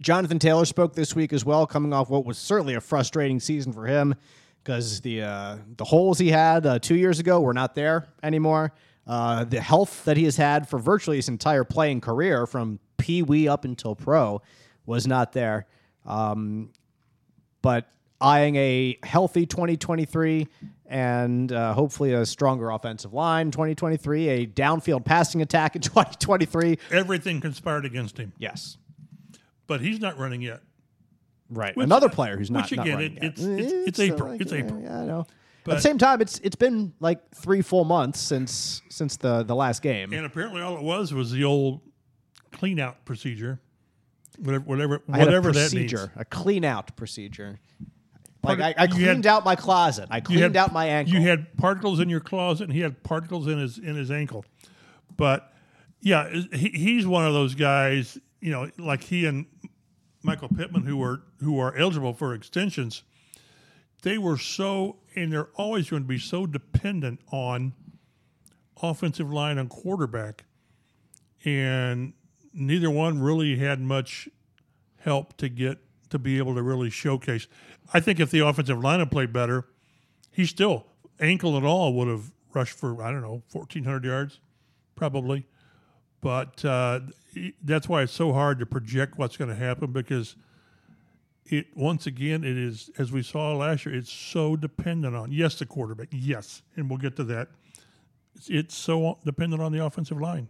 Jonathan 0.00 0.38
Taylor 0.38 0.64
spoke 0.64 0.94
this 0.94 1.14
week 1.14 1.32
as 1.32 1.44
well, 1.44 1.66
coming 1.66 1.92
off 1.92 2.10
what 2.10 2.24
was 2.24 2.36
certainly 2.38 2.74
a 2.74 2.80
frustrating 2.80 3.40
season 3.40 3.72
for 3.72 3.86
him 3.86 4.14
because 4.62 5.00
the 5.02 5.22
uh, 5.22 5.56
the 5.76 5.84
holes 5.84 6.18
he 6.18 6.30
had 6.30 6.66
uh, 6.66 6.78
two 6.78 6.96
years 6.96 7.20
ago 7.20 7.40
were 7.40 7.54
not 7.54 7.74
there 7.74 8.08
anymore. 8.22 8.72
Uh, 9.06 9.44
the 9.44 9.60
health 9.60 10.04
that 10.04 10.16
he 10.16 10.24
has 10.24 10.36
had 10.36 10.66
for 10.66 10.78
virtually 10.78 11.16
his 11.18 11.28
entire 11.28 11.64
playing 11.64 12.00
career, 12.00 12.46
from 12.46 12.80
pee 12.96 13.22
wee 13.22 13.46
up 13.46 13.64
until 13.64 13.94
pro, 13.94 14.40
was 14.86 15.06
not 15.06 15.32
there. 15.32 15.66
Um, 16.06 16.70
but 17.60 17.88
eyeing 18.20 18.56
a 18.56 18.98
healthy 19.02 19.44
2023 19.44 20.48
and 20.94 21.50
uh, 21.50 21.72
hopefully 21.74 22.12
a 22.12 22.24
stronger 22.24 22.70
offensive 22.70 23.12
line 23.12 23.50
2023, 23.50 24.28
a 24.28 24.46
downfield 24.46 25.04
passing 25.04 25.42
attack 25.42 25.74
in 25.74 25.82
2023. 25.82 26.78
Everything 26.92 27.40
conspired 27.40 27.84
against 27.84 28.16
him, 28.16 28.32
Yes. 28.38 28.78
but 29.66 29.80
he's 29.80 29.98
not 29.98 30.16
running 30.18 30.40
yet. 30.40 30.62
Right. 31.50 31.76
Which- 31.76 31.82
Another 31.84 32.08
player 32.08 32.36
who's 32.36 32.48
not, 32.50 32.70
which 32.70 32.76
not 32.76 32.86
again, 32.86 32.94
running 32.98 33.16
it- 33.16 33.22
yet. 33.22 33.32
it's- 33.32 33.44
it's- 33.44 33.72
it's 33.88 33.98
April. 34.00 34.28
like, 34.30 34.40
It's 34.40 34.52
yeah, 34.52 34.58
April. 34.58 34.80
Yeah, 34.82 35.00
I 35.00 35.04
know. 35.04 35.26
At 35.66 35.76
the 35.76 35.80
same 35.80 35.96
time, 35.98 36.20
it's 36.20 36.38
it's 36.40 36.56
been 36.56 36.92
like 37.00 37.18
three 37.34 37.62
full 37.62 37.84
months 37.84 38.20
since 38.20 38.82
since 38.90 39.16
the 39.16 39.42
the 39.44 39.54
last 39.56 39.80
game. 39.80 40.12
And 40.12 40.26
apparently, 40.26 40.60
all 40.60 40.76
it 40.76 40.82
was 40.82 41.14
was 41.14 41.30
the 41.32 41.44
old 41.44 41.80
clean 42.52 42.78
out 42.78 43.06
procedure, 43.06 43.60
whatever, 44.38 44.62
whatever, 44.66 45.02
I 45.10 45.20
whatever 45.20 45.48
a 45.48 45.52
that 45.52 45.60
procedure, 45.70 45.96
means. 45.96 46.10
a 46.16 46.24
clean 46.26 46.64
out 46.66 46.94
procedure. 46.96 47.60
Like 48.44 48.60
I, 48.60 48.74
I 48.76 48.84
you 48.84 48.88
had- 48.88 48.88
cleaned 49.12 49.26
out 49.26 49.44
my 49.44 49.56
closet. 49.56 50.08
I 50.10 50.20
cleaned 50.20 50.42
had- 50.42 50.56
out 50.56 50.72
my 50.72 50.86
ankle. 50.86 51.14
You 51.14 51.20
had 51.22 51.56
particles 51.56 52.00
in 52.00 52.08
your 52.08 52.20
closet, 52.20 52.64
and 52.64 52.72
he 52.72 52.80
had 52.80 53.02
particles 53.02 53.46
in 53.46 53.58
his 53.58 53.78
in 53.78 53.94
his 53.96 54.10
ankle. 54.10 54.44
But 55.16 55.52
yeah, 56.00 56.28
he, 56.52 56.68
he's 56.70 57.06
one 57.06 57.26
of 57.26 57.32
those 57.32 57.54
guys. 57.54 58.18
You 58.40 58.50
know, 58.52 58.70
like 58.78 59.02
he 59.04 59.26
and 59.26 59.46
Michael 60.22 60.48
Pittman, 60.48 60.84
who 60.84 61.02
are 61.02 61.22
who 61.40 61.58
are 61.58 61.74
eligible 61.76 62.12
for 62.12 62.34
extensions. 62.34 63.02
They 64.02 64.18
were 64.18 64.36
so, 64.36 64.96
and 65.16 65.32
they're 65.32 65.48
always 65.54 65.88
going 65.88 66.02
to 66.02 66.06
be 66.08 66.18
so 66.18 66.44
dependent 66.46 67.20
on 67.32 67.72
offensive 68.82 69.32
line 69.32 69.56
and 69.56 69.70
quarterback, 69.70 70.44
and 71.44 72.12
neither 72.52 72.90
one 72.90 73.20
really 73.20 73.56
had 73.56 73.80
much 73.80 74.28
help 75.00 75.36
to 75.38 75.48
get 75.48 75.78
to 76.10 76.18
be 76.18 76.38
able 76.38 76.54
to 76.54 76.62
really 76.62 76.90
showcase. 76.90 77.46
I 77.92 78.00
think 78.00 78.20
if 78.20 78.30
the 78.30 78.40
offensive 78.40 78.82
line 78.82 79.00
had 79.00 79.10
played 79.10 79.32
better, 79.32 79.66
he 80.30 80.46
still 80.46 80.86
ankle 81.20 81.56
and 81.56 81.66
all 81.66 81.92
would 81.94 82.08
have 82.08 82.32
rushed 82.52 82.78
for 82.78 83.02
I 83.02 83.10
don't 83.10 83.22
know 83.22 83.42
fourteen 83.48 83.84
hundred 83.84 84.04
yards, 84.04 84.40
probably. 84.96 85.46
But 86.20 86.64
uh, 86.64 87.00
that's 87.62 87.88
why 87.88 88.02
it's 88.02 88.12
so 88.12 88.32
hard 88.32 88.58
to 88.60 88.66
project 88.66 89.18
what's 89.18 89.36
going 89.36 89.50
to 89.50 89.56
happen 89.56 89.92
because 89.92 90.36
it 91.46 91.66
once 91.76 92.06
again 92.06 92.42
it 92.44 92.56
is 92.56 92.90
as 92.98 93.12
we 93.12 93.22
saw 93.22 93.54
last 93.54 93.84
year. 93.84 93.94
It's 93.94 94.12
so 94.12 94.56
dependent 94.56 95.14
on 95.14 95.32
yes 95.32 95.58
the 95.58 95.66
quarterback 95.66 96.08
yes, 96.10 96.62
and 96.76 96.88
we'll 96.88 96.98
get 96.98 97.16
to 97.16 97.24
that. 97.24 97.48
It's, 98.48 98.76
so 98.76 99.18
dependent 99.24 99.62
on 99.62 99.72
the 99.72 99.84
offensive 99.84 100.20
line. 100.20 100.48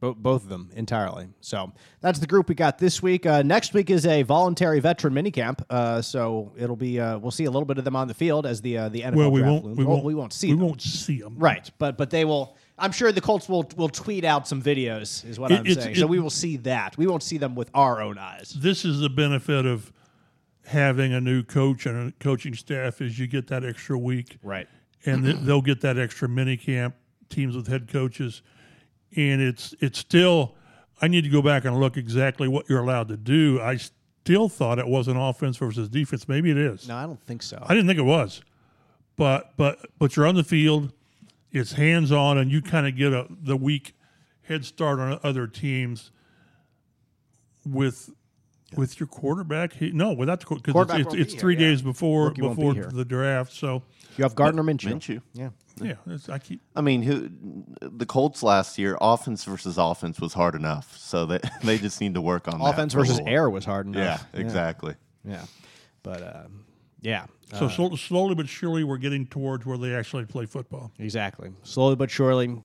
Bo- 0.00 0.14
both 0.14 0.44
of 0.44 0.48
them 0.48 0.70
entirely. 0.76 1.28
So 1.40 1.72
that's 2.00 2.18
the 2.20 2.26
group 2.26 2.48
we 2.48 2.54
got 2.54 2.78
this 2.78 3.02
week. 3.02 3.26
Uh, 3.26 3.42
next 3.42 3.74
week 3.74 3.90
is 3.90 4.06
a 4.06 4.22
voluntary 4.22 4.78
veteran 4.78 5.12
minicamp. 5.14 5.60
Uh, 5.68 6.00
so 6.00 6.52
it'll 6.56 6.76
be 6.76 7.00
uh, 7.00 7.18
we'll 7.18 7.30
see 7.32 7.46
a 7.46 7.50
little 7.50 7.64
bit 7.66 7.78
of 7.78 7.84
them 7.84 7.96
on 7.96 8.06
the 8.08 8.14
field 8.14 8.46
as 8.46 8.60
the 8.60 8.78
uh, 8.78 8.88
the 8.88 9.00
NFL 9.02 9.14
Well, 9.16 9.30
we 9.32 9.40
draft 9.40 9.64
won't. 9.64 9.76
We 9.76 9.84
Well, 9.84 9.94
won't. 9.94 10.04
we 10.04 10.14
won't 10.14 10.32
see 10.32 10.48
We 10.48 10.52
them. 10.58 10.66
won't 10.66 10.82
see 10.82 11.20
them. 11.20 11.34
Right, 11.38 11.68
but 11.78 11.96
but 11.98 12.10
they 12.10 12.24
will. 12.24 12.56
I'm 12.78 12.92
sure 12.92 13.10
the 13.10 13.20
Colts 13.20 13.48
will 13.48 13.68
will 13.76 13.88
tweet 13.88 14.24
out 14.24 14.46
some 14.46 14.62
videos. 14.62 15.28
Is 15.28 15.38
what 15.40 15.50
It- 15.50 15.58
I'm 15.60 15.64
saying. 15.74 15.96
so 15.96 16.02
it- 16.02 16.08
we 16.08 16.20
will 16.20 16.30
see 16.30 16.56
that. 16.58 16.96
We 16.96 17.06
won't 17.08 17.22
see 17.24 17.38
them 17.38 17.54
with 17.56 17.70
our 17.74 18.00
own 18.00 18.18
eyes. 18.18 18.50
this 18.56 18.84
is 18.84 19.00
the 19.00 19.10
benefit 19.10 19.66
of 19.66 19.92
having 20.66 21.12
a 21.14 21.20
new 21.20 21.42
coach 21.42 21.86
and 21.86 22.10
a 22.10 22.12
coaching 22.22 22.54
staff 22.54 23.00
is 23.00 23.18
you 23.18 23.26
get 23.26 23.46
that 23.48 23.64
extra 23.64 23.98
week 23.98 24.36
Right. 24.42 24.68
and 25.06 25.24
th- 25.24 25.38
they'll 25.40 25.62
get 25.62 25.80
that 25.80 25.96
extra 25.98 26.28
mini 26.28 26.56
camp 26.58 26.94
teams 27.28 27.56
with 27.56 27.66
head 27.68 27.88
coaches 27.88 28.42
and 29.16 29.40
it's 29.40 29.74
it's 29.80 29.98
still 29.98 30.54
i 31.00 31.08
need 31.08 31.22
to 31.24 31.30
go 31.30 31.42
back 31.42 31.64
and 31.64 31.78
look 31.78 31.96
exactly 31.96 32.48
what 32.48 32.68
you're 32.68 32.80
allowed 32.80 33.08
to 33.08 33.16
do 33.16 33.60
i 33.60 33.76
still 33.76 34.48
thought 34.48 34.78
it 34.78 34.86
was 34.86 35.08
an 35.08 35.16
offense 35.16 35.56
versus 35.56 35.88
defense 35.88 36.28
maybe 36.28 36.50
it 36.50 36.58
is 36.58 36.86
No, 36.88 36.96
I 36.96 37.06
don't 37.06 37.20
think 37.22 37.42
so. 37.42 37.58
i 37.66 37.74
didn't 37.74 37.86
think 37.86 37.98
it 37.98 38.02
was 38.04 38.42
but 39.16 39.52
but 39.56 39.78
but 39.98 40.16
you're 40.16 40.26
on 40.26 40.34
the 40.34 40.44
field 40.44 40.92
it's 41.50 41.72
hands 41.72 42.12
on 42.12 42.36
and 42.38 42.50
you 42.50 42.60
kind 42.60 42.86
of 42.86 42.96
get 42.96 43.12
a 43.12 43.26
the 43.30 43.56
week 43.56 43.94
head 44.42 44.64
start 44.64 44.98
on 44.98 45.18
other 45.22 45.46
teams 45.46 46.10
with 47.66 48.10
with 48.76 49.00
your 49.00 49.06
quarterback 49.06 49.72
he, 49.72 49.90
no 49.92 50.12
without 50.12 50.40
the 50.40 50.54
because 50.54 50.72
Quarterback 50.72 51.00
it's, 51.00 51.06
won't 51.06 51.06
it's, 51.06 51.14
be 51.16 51.22
it's 51.22 51.32
here, 51.32 51.40
three 51.40 51.54
yeah. 51.54 51.60
days 51.60 51.82
before 51.82 52.26
Rookie 52.26 52.42
won't 52.42 52.58
be 52.58 52.72
before 52.74 52.92
the 52.92 53.04
draft 53.04 53.52
so 53.52 53.82
you 54.16 54.24
have 54.24 54.34
Gardner 54.34 54.62
Minshew. 54.62 54.92
Minshew. 54.94 55.22
Yeah. 55.32 55.50
Yeah 55.82 55.94
it's, 56.06 56.28
i 56.28 56.38
keep 56.38 56.60
I 56.76 56.80
mean, 56.80 57.02
who 57.02 57.28
the 57.80 58.06
Colts 58.06 58.42
last 58.42 58.78
year, 58.78 58.96
offense 59.00 59.44
versus 59.44 59.78
offense 59.78 60.20
was 60.20 60.32
hard 60.34 60.54
enough. 60.54 60.96
So 60.96 61.26
they 61.26 61.40
they 61.62 61.78
just 61.78 62.00
need 62.00 62.14
to 62.14 62.20
work 62.20 62.46
on 62.48 62.58
that 62.60 62.64
Offense 62.74 62.94
versus 62.94 63.20
air 63.26 63.50
was 63.50 63.64
hard 63.64 63.86
enough. 63.86 63.98
Yeah, 63.98 64.38
enough. 64.38 64.46
exactly. 64.46 64.94
Yeah. 65.24 65.44
But 66.02 66.22
um, 66.22 66.64
yeah. 67.00 67.26
So 67.54 67.66
Uh, 67.66 67.68
sl- 67.68 67.96
slowly 67.96 68.34
but 68.34 68.48
surely, 68.48 68.84
we're 68.84 68.98
getting 68.98 69.26
towards 69.26 69.64
where 69.66 69.78
they 69.78 69.94
actually 69.94 70.24
play 70.26 70.46
football. 70.46 70.92
exactly. 70.98 71.50
Slowly 71.62 71.96
but 71.96 72.10
surely. 72.10 72.62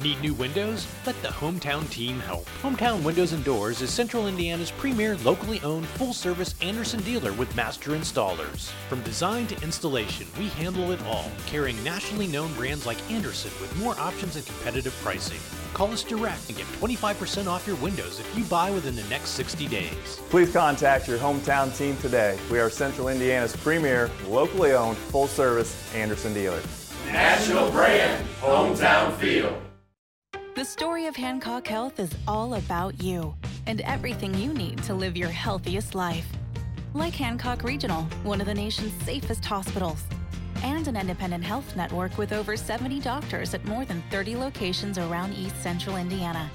Need 0.00 0.20
new 0.20 0.34
windows? 0.34 0.86
Let 1.06 1.20
the 1.22 1.28
Hometown 1.28 1.88
team 1.90 2.18
help. 2.20 2.46
Hometown 2.62 3.02
Windows 3.02 3.32
and 3.32 3.44
Doors 3.44 3.82
is 3.82 3.90
Central 3.90 4.26
Indiana's 4.26 4.70
premier 4.70 5.16
locally 5.18 5.60
owned 5.60 5.86
full 5.86 6.14
service 6.14 6.54
Andersen 6.62 7.00
dealer 7.02 7.32
with 7.34 7.54
master 7.54 7.90
installers. 7.90 8.70
From 8.88 9.02
design 9.02 9.46
to 9.48 9.62
installation, 9.62 10.26
we 10.38 10.48
handle 10.48 10.92
it 10.92 11.02
all, 11.04 11.30
carrying 11.46 11.82
nationally 11.84 12.26
known 12.26 12.52
brands 12.54 12.86
like 12.86 12.98
Andersen 13.10 13.50
with 13.60 13.76
more 13.78 13.98
options 14.00 14.36
and 14.36 14.46
competitive 14.46 14.94
pricing. 15.02 15.38
Call 15.74 15.92
us 15.92 16.02
direct 16.02 16.48
and 16.48 16.56
get 16.56 16.66
25% 16.80 17.46
off 17.46 17.66
your 17.66 17.76
windows 17.76 18.18
if 18.18 18.36
you 18.36 18.44
buy 18.44 18.70
within 18.70 18.96
the 18.96 19.04
next 19.04 19.30
60 19.30 19.68
days. 19.68 20.20
Please 20.30 20.52
contact 20.52 21.06
your 21.06 21.18
hometown 21.18 21.76
team 21.76 21.96
today. 21.98 22.38
We 22.50 22.58
are 22.58 22.70
Central 22.70 23.08
Indiana's 23.08 23.54
premier, 23.54 24.10
locally 24.26 24.72
owned, 24.72 24.96
full 24.96 25.26
service 25.26 25.76
Andersen 25.94 26.32
dealer. 26.32 26.62
The 30.54 30.66
story 30.66 31.06
of 31.06 31.16
Hancock 31.16 31.66
Health 31.66 31.98
is 31.98 32.14
all 32.28 32.54
about 32.54 33.02
you 33.02 33.34
and 33.66 33.80
everything 33.80 34.34
you 34.34 34.52
need 34.52 34.82
to 34.82 34.92
live 34.92 35.16
your 35.16 35.30
healthiest 35.30 35.94
life. 35.94 36.28
Like 36.92 37.14
Hancock 37.14 37.64
Regional, 37.64 38.02
one 38.22 38.38
of 38.38 38.46
the 38.46 38.52
nation's 38.52 38.92
safest 39.02 39.46
hospitals, 39.46 40.04
and 40.62 40.86
an 40.86 40.96
independent 40.98 41.42
health 41.42 41.74
network 41.74 42.18
with 42.18 42.34
over 42.34 42.54
70 42.54 43.00
doctors 43.00 43.54
at 43.54 43.64
more 43.64 43.86
than 43.86 44.04
30 44.10 44.36
locations 44.36 44.98
around 44.98 45.32
East 45.32 45.56
Central 45.62 45.96
Indiana. 45.96 46.50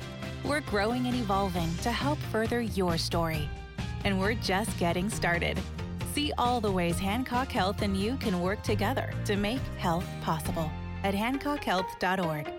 We're 0.46 0.62
growing 0.62 1.08
and 1.08 1.16
evolving 1.16 1.76
to 1.78 1.92
help 1.92 2.20
further 2.32 2.62
your 2.62 3.00
story. 3.00 3.50
And 4.06 4.20
we're 4.20 4.36
just 4.36 4.78
getting 4.78 5.10
started. 5.10 5.60
See 6.14 6.32
all 6.38 6.62
the 6.62 6.72
ways 6.72 7.00
Hancock 7.00 7.52
Health 7.52 7.82
and 7.82 7.98
you 7.98 8.16
can 8.18 8.42
work 8.42 8.62
together 8.62 9.12
to 9.26 9.36
make 9.36 9.62
health 9.80 10.06
possible 10.22 10.72
at 11.04 11.16
hancockhealth.org. 11.16 12.57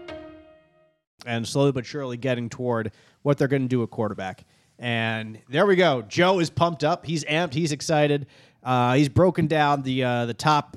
and 1.26 1.46
slowly 1.46 1.72
but 1.72 1.87
surely 1.87 2.16
getting 2.16 2.48
toward 2.48 2.92
what 3.22 3.38
they're 3.38 3.48
going 3.48 3.62
to 3.62 3.68
do 3.68 3.83
at 3.83 3.90
quarterback. 3.90 4.44
And 4.78 5.40
there 5.48 5.66
we 5.66 5.76
go. 5.76 6.02
Joe 6.02 6.38
is 6.38 6.50
pumped 6.50 6.85
up. 6.85 7.04
He's 7.04 7.24
amped. 7.24 7.54
He's 7.54 7.72
excited. 7.72 8.26
Uh, 8.62 8.94
he's 8.94 9.09
broken 9.09 9.46
down 9.46 9.83
the 9.83 10.04
uh, 10.04 10.26
the 10.26 10.35
top 10.35 10.76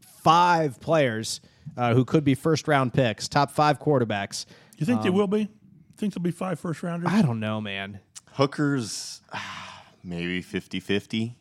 five 0.00 0.80
players 0.80 1.40
uh, 1.76 1.94
who 1.94 2.04
could 2.04 2.24
be 2.24 2.34
first 2.34 2.68
round 2.68 2.94
picks. 2.94 3.28
Top 3.28 3.50
five 3.50 3.78
quarterbacks. 3.78 4.46
You 4.78 4.86
think 4.86 5.02
they 5.02 5.10
will 5.10 5.26
be? 5.26 5.48
Think 5.96 6.14
there'll 6.14 6.24
be 6.24 6.30
five 6.30 6.58
first 6.58 6.82
rounders? 6.82 7.08
I 7.10 7.22
don't 7.22 7.38
know, 7.38 7.60
man. 7.60 8.00
Hookers, 8.32 9.20
ah, 9.32 9.84
maybe 10.02 10.42
50-50. 10.42 11.34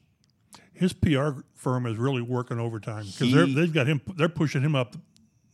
His 0.74 0.94
PR 0.94 1.30
firm 1.56 1.86
is 1.86 1.98
really 1.98 2.22
working 2.22 2.60
overtime 2.60 3.06
because 3.06 3.56
they've 3.56 3.74
got 3.74 3.88
him. 3.88 4.02
They're 4.16 4.30
pushing 4.30 4.62
him 4.62 4.76
up 4.76 4.96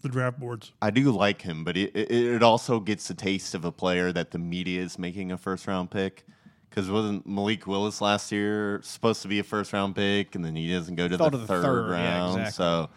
the 0.08 0.14
draft 0.14 0.40
boards. 0.40 0.72
I 0.82 0.90
do 0.90 1.12
like 1.12 1.42
him, 1.42 1.64
but 1.64 1.78
it, 1.78 1.96
it, 1.96 2.12
it 2.12 2.44
also 2.44 2.80
gets 2.80 3.10
a 3.10 3.14
taste 3.14 3.54
of 3.54 3.66
a 3.66 3.72
player 3.72 4.12
that 4.12 4.32
the 4.32 4.40
media 4.40 4.82
is 4.82 4.98
making 4.98 5.32
a 5.32 5.38
first 5.38 5.68
round 5.68 5.92
pick. 5.92 6.26
Because 6.70 6.92
wasn't 6.92 7.26
Malik 7.26 7.66
Willis 7.66 8.02
last 8.02 8.32
year 8.32 8.82
supposed 8.84 9.24
to 9.24 9.28
be 9.28 9.40
a 9.40 9.44
first 9.44 9.74
round 9.74 9.96
pick, 9.96 10.36
and 10.36 10.46
then 10.46 10.56
he 10.56 10.72
doesn't 10.72 10.96
go 10.96 11.08
to 11.08 11.18
the, 11.18 11.30
to 11.30 11.38
the 11.38 11.48
third, 11.48 11.64
third, 11.64 11.90
yeah, 11.90 12.18
round? 12.18 12.40
exactly. 12.42 12.52
So 12.52 12.90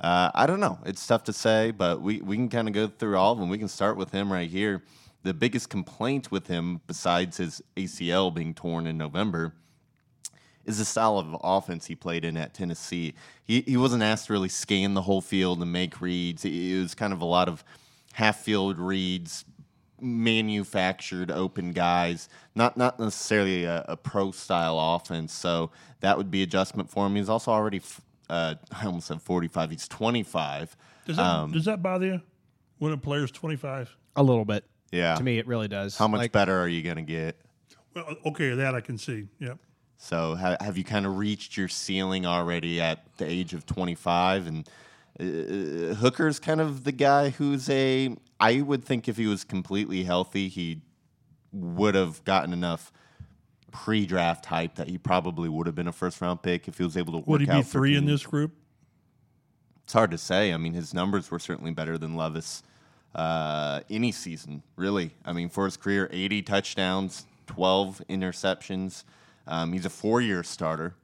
uh, 0.00 0.30
I 0.34 0.46
don't 0.46 0.60
know. 0.60 0.78
It's 0.84 1.06
tough 1.06 1.24
to 1.24 1.32
say, 1.32 1.70
but 1.70 2.02
we, 2.02 2.20
we 2.20 2.36
can 2.36 2.48
kind 2.48 2.68
of 2.68 2.74
go 2.74 2.88
through 2.88 3.16
all 3.16 3.32
of 3.32 3.38
them. 3.38 3.48
We 3.48 3.58
can 3.58 3.68
start 3.68 3.96
with 3.96 4.10
him 4.10 4.32
right 4.32 4.50
here. 4.50 4.82
The 5.22 5.32
biggest 5.32 5.70
complaint 5.70 6.30
with 6.32 6.48
him, 6.48 6.80
besides 6.86 7.36
his 7.36 7.62
ACL 7.76 8.34
being 8.34 8.54
torn 8.54 8.86
in 8.86 8.98
November, 8.98 9.54
is 10.66 10.78
the 10.78 10.84
style 10.84 11.18
of 11.18 11.36
offense 11.42 11.86
he 11.86 11.94
played 11.94 12.24
in 12.24 12.36
at 12.36 12.54
Tennessee. 12.54 13.14
He, 13.44 13.62
he 13.62 13.76
wasn't 13.76 14.02
asked 14.02 14.26
to 14.28 14.32
really 14.32 14.48
scan 14.48 14.94
the 14.94 15.02
whole 15.02 15.20
field 15.20 15.60
and 15.60 15.72
make 15.72 16.00
reads. 16.00 16.44
It 16.44 16.52
it 16.52 16.80
was 16.80 16.94
kind 16.94 17.12
of 17.12 17.20
a 17.20 17.24
lot 17.24 17.48
of 17.48 17.64
half 18.12 18.38
field 18.40 18.78
reads, 18.78 19.44
manufactured 20.00 21.30
open 21.30 21.72
guys, 21.72 22.28
not 22.54 22.76
not 22.76 22.98
necessarily 22.98 23.64
a, 23.64 23.84
a 23.88 23.96
pro 23.96 24.30
style 24.30 24.78
offense. 24.78 25.32
So 25.32 25.70
that 26.00 26.16
would 26.16 26.30
be 26.30 26.42
adjustment 26.42 26.90
for 26.90 27.06
him. 27.06 27.16
He's 27.16 27.28
also 27.28 27.50
already, 27.50 27.80
uh, 28.28 28.54
I 28.70 28.86
almost 28.86 29.06
said 29.08 29.22
45. 29.22 29.70
He's 29.70 29.88
25. 29.88 30.76
Does 31.06 31.16
that 31.16 31.22
Um, 31.22 31.52
does 31.52 31.64
that 31.64 31.82
bother 31.82 32.06
you 32.06 32.20
when 32.78 32.92
a 32.92 32.96
player's 32.96 33.30
twenty 33.30 33.56
five? 33.56 33.94
A 34.16 34.22
little 34.22 34.44
bit. 34.44 34.64
Yeah. 34.92 35.14
To 35.14 35.22
me, 35.22 35.38
it 35.38 35.46
really 35.46 35.68
does. 35.68 35.96
How 35.96 36.06
much 36.06 36.18
Like, 36.18 36.32
better 36.32 36.58
are 36.60 36.68
you 36.68 36.82
going 36.82 36.96
to 36.96 37.02
get? 37.02 37.40
Well, 37.94 38.14
okay, 38.26 38.54
that 38.54 38.74
I 38.74 38.80
can 38.80 38.98
see. 38.98 39.26
Yep. 39.38 39.58
So 40.02 40.34
ha- 40.34 40.56
have 40.60 40.76
you 40.76 40.82
kind 40.82 41.06
of 41.06 41.16
reached 41.16 41.56
your 41.56 41.68
ceiling 41.68 42.26
already 42.26 42.80
at 42.80 43.06
the 43.18 43.24
age 43.24 43.54
of 43.54 43.64
25? 43.66 44.48
And 44.48 44.68
uh, 45.20 45.94
Hooker's 45.94 46.40
kind 46.40 46.60
of 46.60 46.82
the 46.82 46.90
guy 46.90 47.30
who's 47.30 47.70
a. 47.70 48.16
I 48.40 48.62
would 48.62 48.84
think 48.84 49.08
if 49.08 49.16
he 49.16 49.28
was 49.28 49.44
completely 49.44 50.02
healthy, 50.02 50.48
he 50.48 50.80
would 51.52 51.94
have 51.94 52.24
gotten 52.24 52.52
enough 52.52 52.92
pre-draft 53.70 54.44
hype 54.46 54.74
that 54.74 54.88
he 54.88 54.98
probably 54.98 55.48
would 55.48 55.66
have 55.66 55.76
been 55.76 55.86
a 55.86 55.92
first-round 55.92 56.42
pick 56.42 56.66
if 56.66 56.78
he 56.78 56.84
was 56.84 56.96
able 56.96 57.12
to 57.12 57.18
work 57.18 57.28
Would 57.28 57.40
he 57.42 57.46
be 57.46 57.62
three 57.62 57.94
in 57.94 58.04
this 58.04 58.26
group? 58.26 58.50
It's 59.84 59.92
hard 59.92 60.10
to 60.10 60.18
say. 60.18 60.52
I 60.52 60.56
mean, 60.56 60.74
his 60.74 60.92
numbers 60.92 61.30
were 61.30 61.38
certainly 61.38 61.70
better 61.70 61.96
than 61.96 62.16
Levis 62.16 62.64
uh, 63.14 63.82
any 63.88 64.10
season, 64.10 64.64
really. 64.74 65.12
I 65.24 65.32
mean, 65.32 65.48
for 65.48 65.64
his 65.64 65.76
career, 65.76 66.10
80 66.12 66.42
touchdowns, 66.42 67.24
12 67.46 68.02
interceptions. 68.10 69.04
Um, 69.46 69.72
he's 69.72 69.86
a 69.86 69.90
four-year 69.90 70.42
starter. 70.42 70.94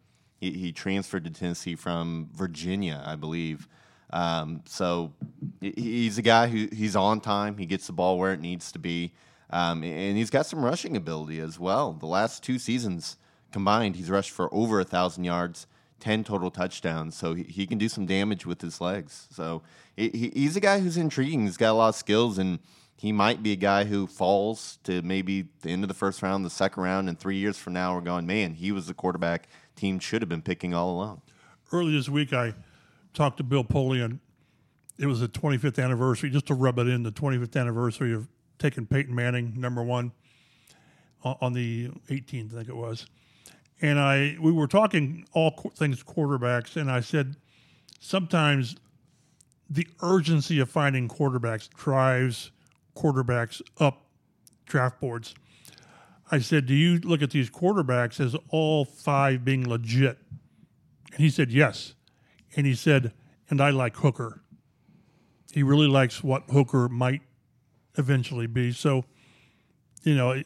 He, 0.40 0.52
he 0.52 0.72
transferred 0.72 1.24
to 1.24 1.30
Tennessee 1.30 1.74
from 1.74 2.28
Virginia, 2.32 3.02
I 3.04 3.16
believe. 3.16 3.68
Um, 4.10 4.62
so 4.64 5.12
he's 5.60 6.16
a 6.18 6.22
guy 6.22 6.46
who 6.48 6.68
he's 6.72 6.96
on 6.96 7.20
time. 7.20 7.58
He 7.58 7.66
gets 7.66 7.86
the 7.86 7.92
ball 7.92 8.18
where 8.18 8.32
it 8.32 8.40
needs 8.40 8.72
to 8.72 8.78
be, 8.78 9.12
um, 9.50 9.82
and 9.84 10.16
he's 10.16 10.30
got 10.30 10.46
some 10.46 10.64
rushing 10.64 10.96
ability 10.96 11.40
as 11.40 11.58
well. 11.58 11.92
The 11.92 12.06
last 12.06 12.42
two 12.42 12.58
seasons 12.58 13.16
combined, 13.52 13.96
he's 13.96 14.08
rushed 14.10 14.30
for 14.30 14.48
over 14.54 14.80
a 14.80 14.84
thousand 14.84 15.24
yards, 15.24 15.66
ten 16.00 16.24
total 16.24 16.50
touchdowns. 16.50 17.16
So 17.16 17.34
he, 17.34 17.42
he 17.42 17.66
can 17.66 17.76
do 17.76 17.88
some 17.88 18.06
damage 18.06 18.46
with 18.46 18.62
his 18.62 18.80
legs. 18.80 19.26
So 19.30 19.62
he- 19.96 20.32
he's 20.34 20.56
a 20.56 20.60
guy 20.60 20.80
who's 20.80 20.96
intriguing. 20.96 21.42
He's 21.42 21.56
got 21.58 21.72
a 21.72 21.74
lot 21.74 21.88
of 21.90 21.96
skills, 21.96 22.38
and 22.38 22.60
he 22.98 23.12
might 23.12 23.44
be 23.44 23.52
a 23.52 23.56
guy 23.56 23.84
who 23.84 24.08
falls 24.08 24.80
to 24.82 25.02
maybe 25.02 25.46
the 25.62 25.70
end 25.70 25.84
of 25.84 25.88
the 25.88 25.94
first 25.94 26.20
round, 26.20 26.44
the 26.44 26.50
second 26.50 26.82
round, 26.82 27.08
and 27.08 27.16
three 27.16 27.36
years 27.36 27.56
from 27.56 27.74
now, 27.74 27.94
we're 27.94 28.00
going, 28.00 28.26
man, 28.26 28.54
he 28.54 28.72
was 28.72 28.88
the 28.88 28.94
quarterback 28.94 29.48
team 29.76 30.00
should 30.00 30.20
have 30.20 30.28
been 30.28 30.42
picking 30.42 30.74
all 30.74 30.90
along. 30.90 31.22
Early 31.72 31.92
this 31.92 32.08
week, 32.08 32.32
I 32.32 32.54
talked 33.14 33.36
to 33.36 33.44
Bill 33.44 33.62
Polian. 33.62 34.18
It 34.98 35.06
was 35.06 35.20
the 35.20 35.28
25th 35.28 35.82
anniversary, 35.82 36.28
just 36.28 36.46
to 36.46 36.54
rub 36.54 36.80
it 36.80 36.88
in, 36.88 37.04
the 37.04 37.12
25th 37.12 37.58
anniversary 37.58 38.12
of 38.12 38.26
taking 38.58 38.84
Peyton 38.84 39.14
Manning 39.14 39.54
number 39.56 39.82
one 39.84 40.10
on, 41.22 41.52
the 41.52 41.90
18th, 42.08 42.52
I 42.52 42.56
think 42.56 42.68
it 42.68 42.76
was. 42.76 43.06
And 43.80 44.00
I 44.00 44.36
we 44.40 44.50
were 44.50 44.66
talking 44.66 45.24
all 45.32 45.52
things 45.76 46.02
quarterbacks, 46.02 46.74
and 46.74 46.90
I 46.90 46.98
said 46.98 47.36
sometimes 48.00 48.74
the 49.70 49.86
urgency 50.02 50.58
of 50.58 50.68
finding 50.68 51.06
quarterbacks 51.06 51.68
drives 51.70 52.50
quarterbacks 52.98 53.62
up 53.78 54.06
draft 54.66 55.00
boards. 55.00 55.34
I 56.30 56.40
said, 56.40 56.66
Do 56.66 56.74
you 56.74 56.98
look 56.98 57.22
at 57.22 57.30
these 57.30 57.50
quarterbacks 57.50 58.20
as 58.20 58.36
all 58.50 58.84
five 58.84 59.44
being 59.44 59.68
legit? 59.68 60.18
And 61.12 61.20
he 61.20 61.30
said, 61.30 61.50
Yes. 61.50 61.94
And 62.56 62.66
he 62.66 62.74
said, 62.74 63.12
And 63.48 63.60
I 63.60 63.70
like 63.70 63.96
Hooker. 63.96 64.42
He 65.52 65.62
really 65.62 65.88
likes 65.88 66.22
what 66.22 66.44
Hooker 66.50 66.88
might 66.88 67.22
eventually 67.96 68.46
be. 68.46 68.72
So, 68.72 69.04
you 70.02 70.14
know, 70.14 70.42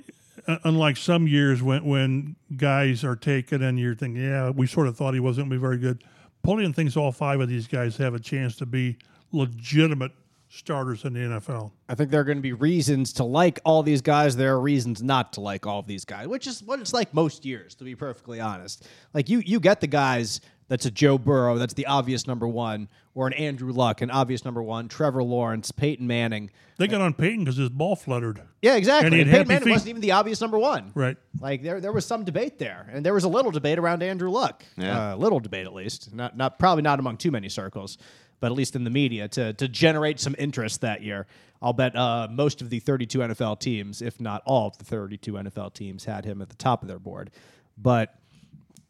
unlike 0.64 0.96
some 0.96 1.26
years 1.26 1.62
when, 1.62 1.84
when 1.84 2.36
guys 2.56 3.04
are 3.04 3.16
taken 3.16 3.62
and 3.62 3.78
you're 3.78 3.94
thinking, 3.94 4.22
Yeah, 4.22 4.50
we 4.50 4.66
sort 4.66 4.86
of 4.86 4.96
thought 4.96 5.14
he 5.14 5.20
wasn't 5.20 5.48
going 5.48 5.50
to 5.50 5.56
be 5.56 5.60
very 5.60 5.78
good. 5.78 6.04
Polian 6.46 6.74
thinks 6.74 6.96
all 6.96 7.12
five 7.12 7.40
of 7.40 7.48
these 7.48 7.66
guys 7.66 7.96
have 7.96 8.14
a 8.14 8.20
chance 8.20 8.56
to 8.56 8.66
be 8.66 8.96
legitimate 9.32 10.12
starters 10.52 11.04
in 11.04 11.14
the 11.14 11.20
NFL. 11.20 11.72
I 11.88 11.94
think 11.94 12.10
there 12.10 12.20
are 12.20 12.24
going 12.24 12.38
to 12.38 12.42
be 12.42 12.52
reasons 12.52 13.12
to 13.14 13.24
like 13.24 13.60
all 13.64 13.82
these 13.82 14.02
guys. 14.02 14.36
There 14.36 14.52
are 14.54 14.60
reasons 14.60 15.02
not 15.02 15.32
to 15.34 15.40
like 15.40 15.66
all 15.66 15.78
of 15.80 15.86
these 15.86 16.04
guys, 16.04 16.28
which 16.28 16.46
is 16.46 16.62
what 16.62 16.80
it's 16.80 16.92
like 16.92 17.12
most 17.14 17.44
years, 17.44 17.74
to 17.76 17.84
be 17.84 17.94
perfectly 17.94 18.40
honest. 18.40 18.86
Like 19.14 19.28
you, 19.28 19.38
you 19.40 19.60
get 19.60 19.80
the 19.80 19.86
guys 19.86 20.40
that's 20.68 20.86
a 20.86 20.90
Joe 20.90 21.18
Burrow, 21.18 21.58
that's 21.58 21.74
the 21.74 21.86
obvious 21.86 22.26
number 22.26 22.46
one, 22.48 22.88
or 23.14 23.26
an 23.26 23.32
Andrew 23.34 23.72
Luck, 23.72 24.00
an 24.00 24.10
obvious 24.10 24.44
number 24.44 24.62
one, 24.62 24.88
Trevor 24.88 25.22
Lawrence, 25.22 25.70
Peyton 25.70 26.06
Manning. 26.06 26.50
They 26.78 26.86
got 26.88 27.00
on 27.00 27.12
Peyton 27.14 27.40
because 27.40 27.56
his 27.56 27.68
ball 27.68 27.94
fluttered. 27.96 28.40
Yeah, 28.62 28.76
exactly. 28.76 29.06
And 29.06 29.14
he 29.14 29.20
And 29.22 29.30
Peyton 29.30 29.48
Manning 29.48 29.64
feet. 29.64 29.70
wasn't 29.72 29.88
even 29.90 30.00
the 30.00 30.12
obvious 30.12 30.40
number 30.40 30.58
one. 30.58 30.92
Right. 30.94 31.16
Like 31.40 31.62
there, 31.62 31.80
there 31.80 31.92
was 31.92 32.06
some 32.06 32.24
debate 32.24 32.58
there, 32.58 32.88
and 32.92 33.04
there 33.04 33.12
was 33.14 33.24
a 33.24 33.28
little 33.28 33.50
debate 33.50 33.78
around 33.78 34.02
Andrew 34.02 34.30
Luck. 34.30 34.64
Yeah. 34.76 35.12
Uh, 35.12 35.16
little 35.16 35.40
debate 35.40 35.66
at 35.66 35.74
least. 35.74 36.14
Not, 36.14 36.36
not 36.36 36.58
probably 36.58 36.82
not 36.82 36.98
among 36.98 37.18
too 37.18 37.30
many 37.30 37.48
circles, 37.50 37.98
but 38.42 38.48
at 38.48 38.56
least 38.58 38.76
in 38.76 38.84
the 38.84 38.90
media 38.90 39.28
to 39.28 39.54
to 39.54 39.68
generate 39.68 40.20
some 40.20 40.34
interest 40.38 40.82
that 40.82 41.02
year. 41.02 41.26
I'll 41.62 41.72
bet 41.72 41.94
uh, 41.94 42.26
most 42.28 42.60
of 42.60 42.70
the 42.70 42.80
32 42.80 43.20
NFL 43.20 43.60
teams, 43.60 44.02
if 44.02 44.20
not 44.20 44.42
all 44.44 44.66
of 44.66 44.78
the 44.78 44.84
32 44.84 45.32
NFL 45.34 45.72
teams, 45.74 46.04
had 46.04 46.24
him 46.24 46.42
at 46.42 46.48
the 46.48 46.56
top 46.56 46.82
of 46.82 46.88
their 46.88 46.98
board. 46.98 47.30
But 47.78 48.14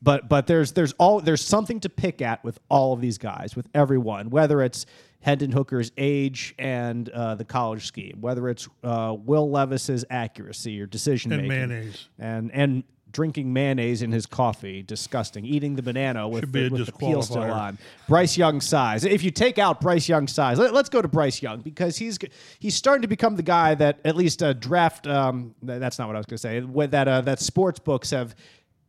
but 0.01 0.29
but 0.29 0.47
there's 0.47 0.73
there's 0.73 0.93
all 0.95 1.21
there's 1.21 1.45
something 1.45 1.81
to 1.81 1.91
pick 1.91 2.23
at 2.23 2.43
with 2.43 2.59
all 2.71 2.95
of 2.95 3.01
these 3.03 3.19
guys, 3.19 3.55
with 3.55 3.69
everyone, 3.75 4.31
whether 4.31 4.63
it's 4.63 4.87
Hendon 5.21 5.53
Hooker's 5.53 5.93
age 5.99 6.55
and 6.59 7.09
uh, 7.11 7.35
the 7.35 7.45
college 7.45 7.87
scheme, 7.87 8.23
whether 8.23 8.49
it's 8.49 8.67
uh, 8.83 9.15
Will 9.17 9.51
Levis's 9.51 10.05
accuracy 10.11 10.81
or 10.81 10.87
decision 10.87 11.31
And 11.31 11.43
making, 11.43 11.69
mayonnaise. 11.69 12.09
and 12.19 12.51
and 12.53 12.85
drinking 13.13 13.53
mayonnaise 13.53 14.03
in 14.03 14.11
his 14.11 14.27
coffee, 14.27 14.83
disgusting. 14.83 15.45
Eating 15.45 15.77
the 15.77 15.83
banana 15.83 16.27
with, 16.27 16.51
the, 16.53 16.69
with 16.69 16.87
the 16.87 16.93
peel 16.93 17.23
still 17.23 17.43
on. 17.43 17.79
Bryce 18.09 18.37
Young's 18.37 18.67
size. 18.67 19.05
If 19.05 19.23
you 19.23 19.31
take 19.31 19.59
out 19.59 19.81
Bryce 19.81 20.09
Young's 20.09 20.33
size, 20.33 20.59
let, 20.59 20.75
us 20.75 20.89
go 20.89 21.03
to 21.03 21.09
Bryce 21.09 21.43
Young 21.43 21.61
because 21.61 21.97
he's 21.97 22.19
he's 22.59 22.75
starting 22.75 23.03
to 23.03 23.09
become 23.09 23.37
the 23.37 23.43
guy 23.43 23.75
that 23.75 23.99
at 24.05 24.17
least 24.17 24.43
uh, 24.43 24.53
draft. 24.55 25.07
Um, 25.07 25.55
that's 25.63 25.99
not 25.99 26.09
what 26.09 26.17
I 26.17 26.19
was 26.19 26.27
going 26.27 26.39
to 26.39 26.75
say. 26.75 26.87
That 26.87 27.09
uh, 27.09 27.21
that 27.23 27.41
sports 27.41 27.79
books 27.79 28.11
have 28.11 28.35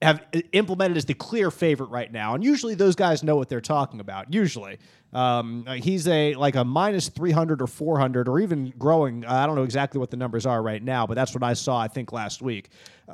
have 0.04 0.26
implemented 0.51 0.97
as 0.97 1.06
the 1.06 1.14
clear 1.14 1.49
favorite 1.49 1.89
right 1.89 2.12
now, 2.12 2.36
and 2.36 2.43
usually 2.43 2.76
those 2.76 2.95
guys 2.95 3.24
know 3.24 3.36
what 3.36 3.49
they're 3.49 3.62
talking 3.62 3.99
about. 3.99 4.34
Usually, 4.34 4.78
um, 5.14 5.66
uh, 5.68 5.74
he's 5.74 6.08
a 6.08 6.34
like 6.36 6.56
a 6.56 6.64
minus 6.64 7.10
three 7.10 7.32
hundred 7.32 7.62
or 7.62 7.68
four 7.68 7.99
hundred, 7.99 8.28
or 8.28 8.39
even 8.39 8.74
growing. 8.78 9.26
I 9.26 9.45
don't 9.45 9.56
know 9.56 9.64
exactly 9.64 9.99
what 9.99 10.12
the 10.12 10.18
numbers 10.18 10.45
are 10.45 10.62
right 10.62 10.82
now, 10.82 11.06
but 11.06 11.16
that's 11.16 11.34
what 11.34 11.43
I 11.43 11.54
saw. 11.54 11.80
I 11.80 11.88
think 11.88 12.12
last 12.12 12.41
week 12.41 12.70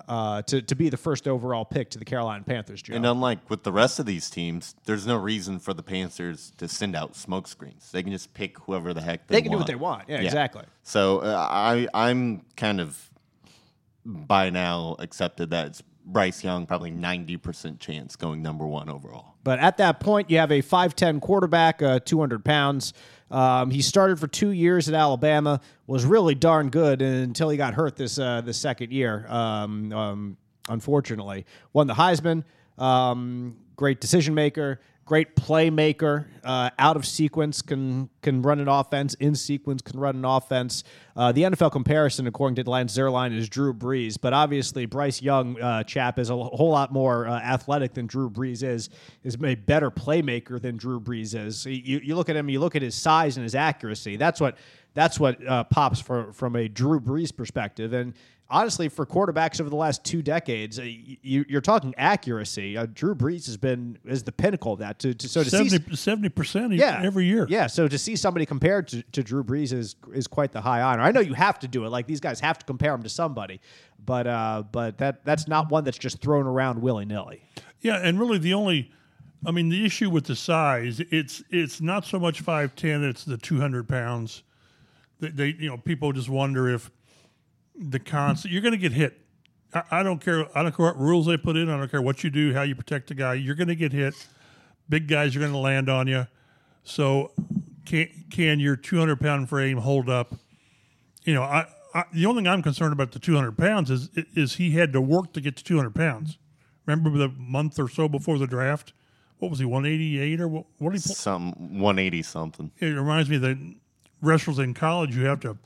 uh, 0.08 0.42
to 0.44 0.62
to 0.62 0.76
be 0.76 0.90
the 0.90 0.98
first 0.98 1.28
overall 1.28 1.66
pick 1.66 1.90
to 1.92 2.00
the 2.00 2.06
Carolina 2.06 2.44
Panthers. 2.44 2.82
Joe. 2.82 2.96
And 2.96 3.06
unlike 3.06 3.50
with 3.50 3.64
the 3.64 3.72
rest 3.72 4.00
of 4.00 4.06
these 4.06 4.30
teams, 4.30 4.76
there's 4.86 5.06
no 5.06 5.18
reason 5.18 5.60
for 5.60 5.74
the 5.74 5.84
Panthers 5.84 6.52
to 6.58 6.68
send 6.68 6.96
out 6.96 7.16
smoke 7.16 7.48
screens. 7.48 7.92
They 7.92 8.04
can 8.04 8.12
just 8.12 8.34
pick 8.34 8.58
whoever 8.60 8.94
the 8.94 9.02
heck 9.02 9.28
they, 9.28 9.36
want. 9.36 9.38
They 9.38 9.42
can 9.42 9.52
do 9.52 9.58
what 9.58 9.68
they 9.68 9.76
want. 9.76 10.10
Yeah, 10.10 10.22
exactly. 10.22 10.64
So 10.84 11.20
uh, 11.20 11.48
I 11.50 11.88
I'm 11.94 12.46
kind 12.56 12.80
of 12.80 13.10
by 14.06 14.50
now 14.50 14.96
accepted 15.00 15.50
that 15.52 15.68
it's 15.68 15.84
Bryce 16.06 16.44
Young 16.44 16.66
probably 16.66 16.92
90% 16.92 17.80
chance 17.80 18.16
going 18.16 18.42
number 18.42 18.66
one 18.66 18.90
overall. 18.90 19.36
But 19.44 19.60
at 19.60 19.78
that 19.78 20.00
point, 20.00 20.30
you 20.30 20.38
have 20.38 20.52
a 20.52 20.62
5'10 20.62 21.22
quarterback, 21.22 21.82
uh, 21.82 22.00
200 22.00 22.44
pounds. 22.44 22.94
Um, 23.32 23.70
he 23.70 23.82
started 23.82 24.20
for 24.20 24.28
two 24.28 24.50
years 24.50 24.90
at 24.90 24.96
Alabama, 24.96 25.62
was 25.88 26.06
really 26.06 26.36
darn 26.36 26.70
good 26.70 27.02
until 27.02 27.50
he 27.50 27.58
got 27.58 27.76
hurt 27.76 27.96
this 27.96 28.18
uh, 28.18 28.42
this 28.42 28.58
second 28.58 28.92
year. 28.92 29.28
Um, 29.28 29.94
um, 29.94 30.38
unfortunately, 30.68 31.46
won 31.74 31.88
the 31.88 31.94
Heisman. 31.94 32.44
Um, 32.78 33.58
great 33.76 34.02
decision 34.02 34.34
maker, 34.34 34.80
great 35.10 35.36
playmaker. 35.36 36.28
Uh, 36.44 36.70
out 36.78 36.96
of 36.96 37.04
sequence 37.04 37.64
can 37.64 38.08
can 38.22 38.44
run 38.44 38.60
an 38.60 38.68
offense. 38.68 39.16
In 39.16 39.34
sequence 39.34 39.82
can 39.82 40.00
run 40.00 40.16
an 40.16 40.24
offense. 40.24 40.84
Uh, 41.16 41.32
the 41.32 41.42
NFL 41.42 41.72
comparison, 41.72 42.28
according 42.28 42.64
to 42.64 42.70
Lance 42.70 42.96
Zierlein, 42.96 43.36
is 43.36 43.50
Drew 43.50 43.74
Brees, 43.74 44.18
but 44.22 44.34
obviously 44.34 44.86
Bryce 44.86 45.20
Young, 45.20 45.60
uh, 45.60 45.82
chap, 45.84 46.20
is 46.20 46.30
a 46.30 46.38
whole 46.38 46.70
lot 46.70 46.94
more 46.94 47.28
uh, 47.28 47.40
athletic 47.40 47.96
than 47.96 48.06
Drew 48.06 48.30
Brees 48.30 48.62
is. 48.62 48.92
Is 49.24 49.36
a 49.44 49.56
better 49.56 49.90
playmaker 49.90 50.62
than 50.62 50.78
Drew 50.78 51.00
Brees 51.00 51.34
is. 51.34 51.66
You, 51.66 52.00
you 52.04 52.16
look 52.16 52.30
at 52.30 52.36
him, 52.36 52.48
you 52.48 52.60
look 52.60 52.76
at 52.76 52.84
his 52.84 52.94
size 52.94 53.36
and 53.36 53.44
his 53.44 53.56
accuracy. 53.56 54.16
That's 54.16 54.40
what 54.40 54.60
that's 54.94 55.20
what 55.20 55.46
uh, 55.46 55.64
pops 55.64 56.00
for, 56.00 56.34
from 56.34 56.56
a 56.56 56.68
Drew 56.68 57.00
Brees 57.00 57.36
perspective. 57.36 57.94
And 57.94 58.14
honestly, 58.50 58.90
for 58.90 59.06
quarterbacks 59.06 59.62
over 59.62 59.70
the 59.70 59.76
last 59.76 60.04
two 60.04 60.22
decades, 60.22 60.80
uh, 60.80 60.84
you, 60.84 61.46
you're 61.48 61.62
talking 61.62 61.94
accuracy. 61.98 62.78
Uh, 62.78 62.88
Drew 62.92 63.16
Brees 63.16 63.46
has 63.46 63.58
been 63.58 63.98
is 64.06 64.24
the 64.24 64.32
pinnacle 64.32 64.74
of 64.74 64.80
that. 64.80 65.00
To, 65.00 65.14
to 65.14 65.30
so 65.30 65.44
to 65.44 65.50
see 65.50 65.70
70 65.70 66.30
percent 66.30 66.74
yeah, 66.74 67.02
every 67.04 67.26
year. 67.26 67.46
Yeah, 67.50 67.68
so 67.68 67.88
to 67.88 67.98
see 67.98 68.16
somebody 68.16 68.46
compared 68.46 68.88
to, 68.90 69.04
to 69.04 69.24
Drew 69.24 69.44
Brees 69.44 69.74
is 69.74 69.96
is 70.14 70.28
quite 70.28 70.52
the 70.52 70.62
high 70.62 70.82
honor. 70.82 71.04
I 71.04 71.12
know 71.12 71.22
you 71.22 71.34
have 71.34 71.60
to 71.60 71.68
do 71.68 71.86
it; 71.86 71.90
like 71.90 72.08
these 72.08 72.20
guys 72.20 72.40
have 72.40 72.60
to 72.60 72.66
compare 72.66 72.94
him 72.94 73.04
to 73.04 73.10
somebody, 73.10 73.62
but 74.04 74.28
uh, 74.28 74.64
but 74.72 74.98
that 74.98 75.24
that's 75.26 75.48
not 75.48 75.70
one 75.70 75.84
that's 75.84 75.98
just 75.98 76.22
thrown 76.22 76.48
around 76.48 76.82
willy 76.82 77.06
nilly. 77.06 77.42
Yeah, 77.82 77.98
and 77.98 78.20
really 78.20 78.40
the 78.40 78.54
only, 78.54 78.92
I 79.46 79.52
mean, 79.52 79.70
the 79.70 79.86
issue 79.86 80.10
with 80.10 80.26
the 80.26 80.36
size, 80.36 81.00
it's 81.12 81.44
it's 81.50 81.80
not 81.80 82.06
so 82.06 82.20
much 82.20 82.42
five 82.42 82.76
ten, 82.76 83.04
it's 83.04 83.24
the 83.24 83.38
two 83.38 83.60
hundred 83.60 83.88
pounds. 83.88 84.44
They, 85.20 85.30
they, 85.30 85.48
you 85.48 85.70
know, 85.70 85.78
people 85.78 86.14
just 86.14 86.30
wonder 86.30 86.70
if 86.70 86.90
the 87.80 88.00
constant 88.00 88.52
you're 88.52 88.62
going 88.62 88.74
to 88.74 88.78
get 88.78 88.92
hit. 88.92 89.20
I, 89.74 89.84
I 89.92 90.04
don't 90.04 90.20
care. 90.20 90.46
I 90.58 90.64
don't 90.64 90.76
care 90.76 90.86
what 90.88 91.00
rules 91.00 91.26
they 91.26 91.38
put 91.38 91.56
in. 91.56 91.70
I 91.70 91.78
don't 91.78 91.90
care 91.90 92.02
what 92.02 92.24
you 92.24 92.30
do, 92.30 92.54
how 92.54 92.64
you 92.64 92.76
protect 92.76 93.08
the 93.08 93.16
guy. 93.16 93.36
You're 93.36 93.56
going 93.56 93.70
to 93.70 93.76
get 93.76 93.94
hit. 93.94 94.28
Big 94.90 95.08
guys 95.08 95.36
are 95.36 95.40
going 95.40 95.52
to 95.52 95.58
land 95.58 95.90
on 95.90 96.08
you. 96.08 96.28
So, 96.84 97.32
can 97.86 98.10
can 98.30 98.60
your 98.60 98.76
200 98.76 99.20
pound 99.20 99.50
frame 99.50 99.78
hold 99.78 100.10
up? 100.10 100.34
You 101.24 101.34
know, 101.34 101.44
I, 101.44 101.68
I 101.94 102.04
the 102.14 102.26
only 102.26 102.42
thing 102.42 102.48
I'm 102.48 102.64
concerned 102.64 102.94
about 102.94 103.12
the 103.12 103.20
200 103.20 103.58
pounds 103.58 103.90
is 103.92 104.10
is 104.36 104.56
he 104.56 104.72
had 104.72 104.94
to 104.94 105.02
work 105.02 105.34
to 105.34 105.42
get 105.42 105.56
to 105.58 105.64
200 105.64 105.94
pounds. 105.94 106.38
Remember 106.86 107.16
the 107.18 107.30
month 107.30 107.80
or 107.80 107.88
so 107.88 108.10
before 108.10 108.38
the 108.40 108.48
draft? 108.48 108.94
What 109.38 109.52
was 109.52 109.60
he, 109.60 109.66
188 109.66 110.42
or 110.42 110.48
what? 110.48 110.66
What 110.80 110.92
did 110.92 111.04
he? 111.04 111.08
pull? 111.08 111.16
Some 111.16 111.52
180 111.80 112.24
something. 112.24 112.72
It 112.80 112.88
reminds 112.88 113.30
me 113.30 113.38
that 113.38 113.58
wrestlers 114.22 114.60
in 114.60 114.74
college 114.74 115.16
you 115.16 115.26
have 115.26 115.40
to 115.42 115.58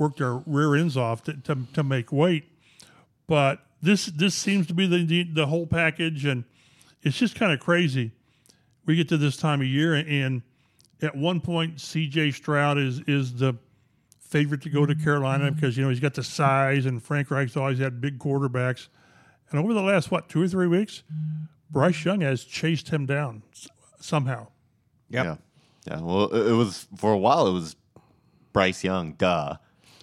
work 0.00 0.16
their 0.16 0.36
rear 0.46 0.74
ends 0.74 0.96
off 0.96 1.22
to, 1.24 1.34
to, 1.34 1.58
to 1.74 1.84
make 1.84 2.10
weight. 2.10 2.44
But 3.28 3.60
this 3.80 4.06
this 4.06 4.34
seems 4.34 4.66
to 4.66 4.74
be 4.74 4.86
the 4.86 5.04
the, 5.04 5.22
the 5.22 5.46
whole 5.46 5.66
package, 5.66 6.24
and 6.24 6.44
it's 7.02 7.16
just 7.16 7.36
kind 7.36 7.52
of 7.52 7.60
crazy. 7.60 8.10
We 8.86 8.96
get 8.96 9.08
to 9.10 9.16
this 9.16 9.36
time 9.36 9.60
of 9.60 9.66
year, 9.68 9.94
and 9.94 10.42
at 11.02 11.14
one 11.16 11.40
point, 11.40 11.80
C.J. 11.80 12.32
Stroud 12.32 12.78
is 12.78 13.00
is 13.06 13.34
the 13.34 13.54
favorite 14.18 14.62
to 14.62 14.70
go 14.70 14.86
to 14.86 14.94
Carolina 14.94 15.44
mm-hmm. 15.44 15.54
because 15.54 15.76
you 15.76 15.84
know 15.84 15.90
he's 15.90 16.00
got 16.00 16.14
the 16.14 16.24
size, 16.24 16.86
and 16.86 17.00
Frank 17.02 17.30
Reich's 17.30 17.56
always 17.56 17.78
had 17.78 18.00
big 18.00 18.18
quarterbacks. 18.18 18.88
And 19.50 19.60
over 19.60 19.74
the 19.74 19.82
last 19.82 20.10
what 20.10 20.28
two 20.28 20.42
or 20.42 20.48
three 20.48 20.66
weeks, 20.66 21.02
Bryce 21.70 22.04
Young 22.04 22.22
has 22.22 22.42
chased 22.44 22.88
him 22.88 23.06
down 23.06 23.42
somehow. 24.00 24.48
Yep. 25.10 25.24
Yeah. 25.24 25.36
Yeah. 25.86 26.00
Well, 26.00 26.24
it 26.34 26.48
it 26.48 26.52
was 26.52 26.88
for 26.96 27.12
a 27.12 27.18
while. 27.18 27.46
It 27.46 27.52
was 27.52 27.76
Bryce 28.52 28.82
Young, 28.82 29.12
duh, 29.12 29.56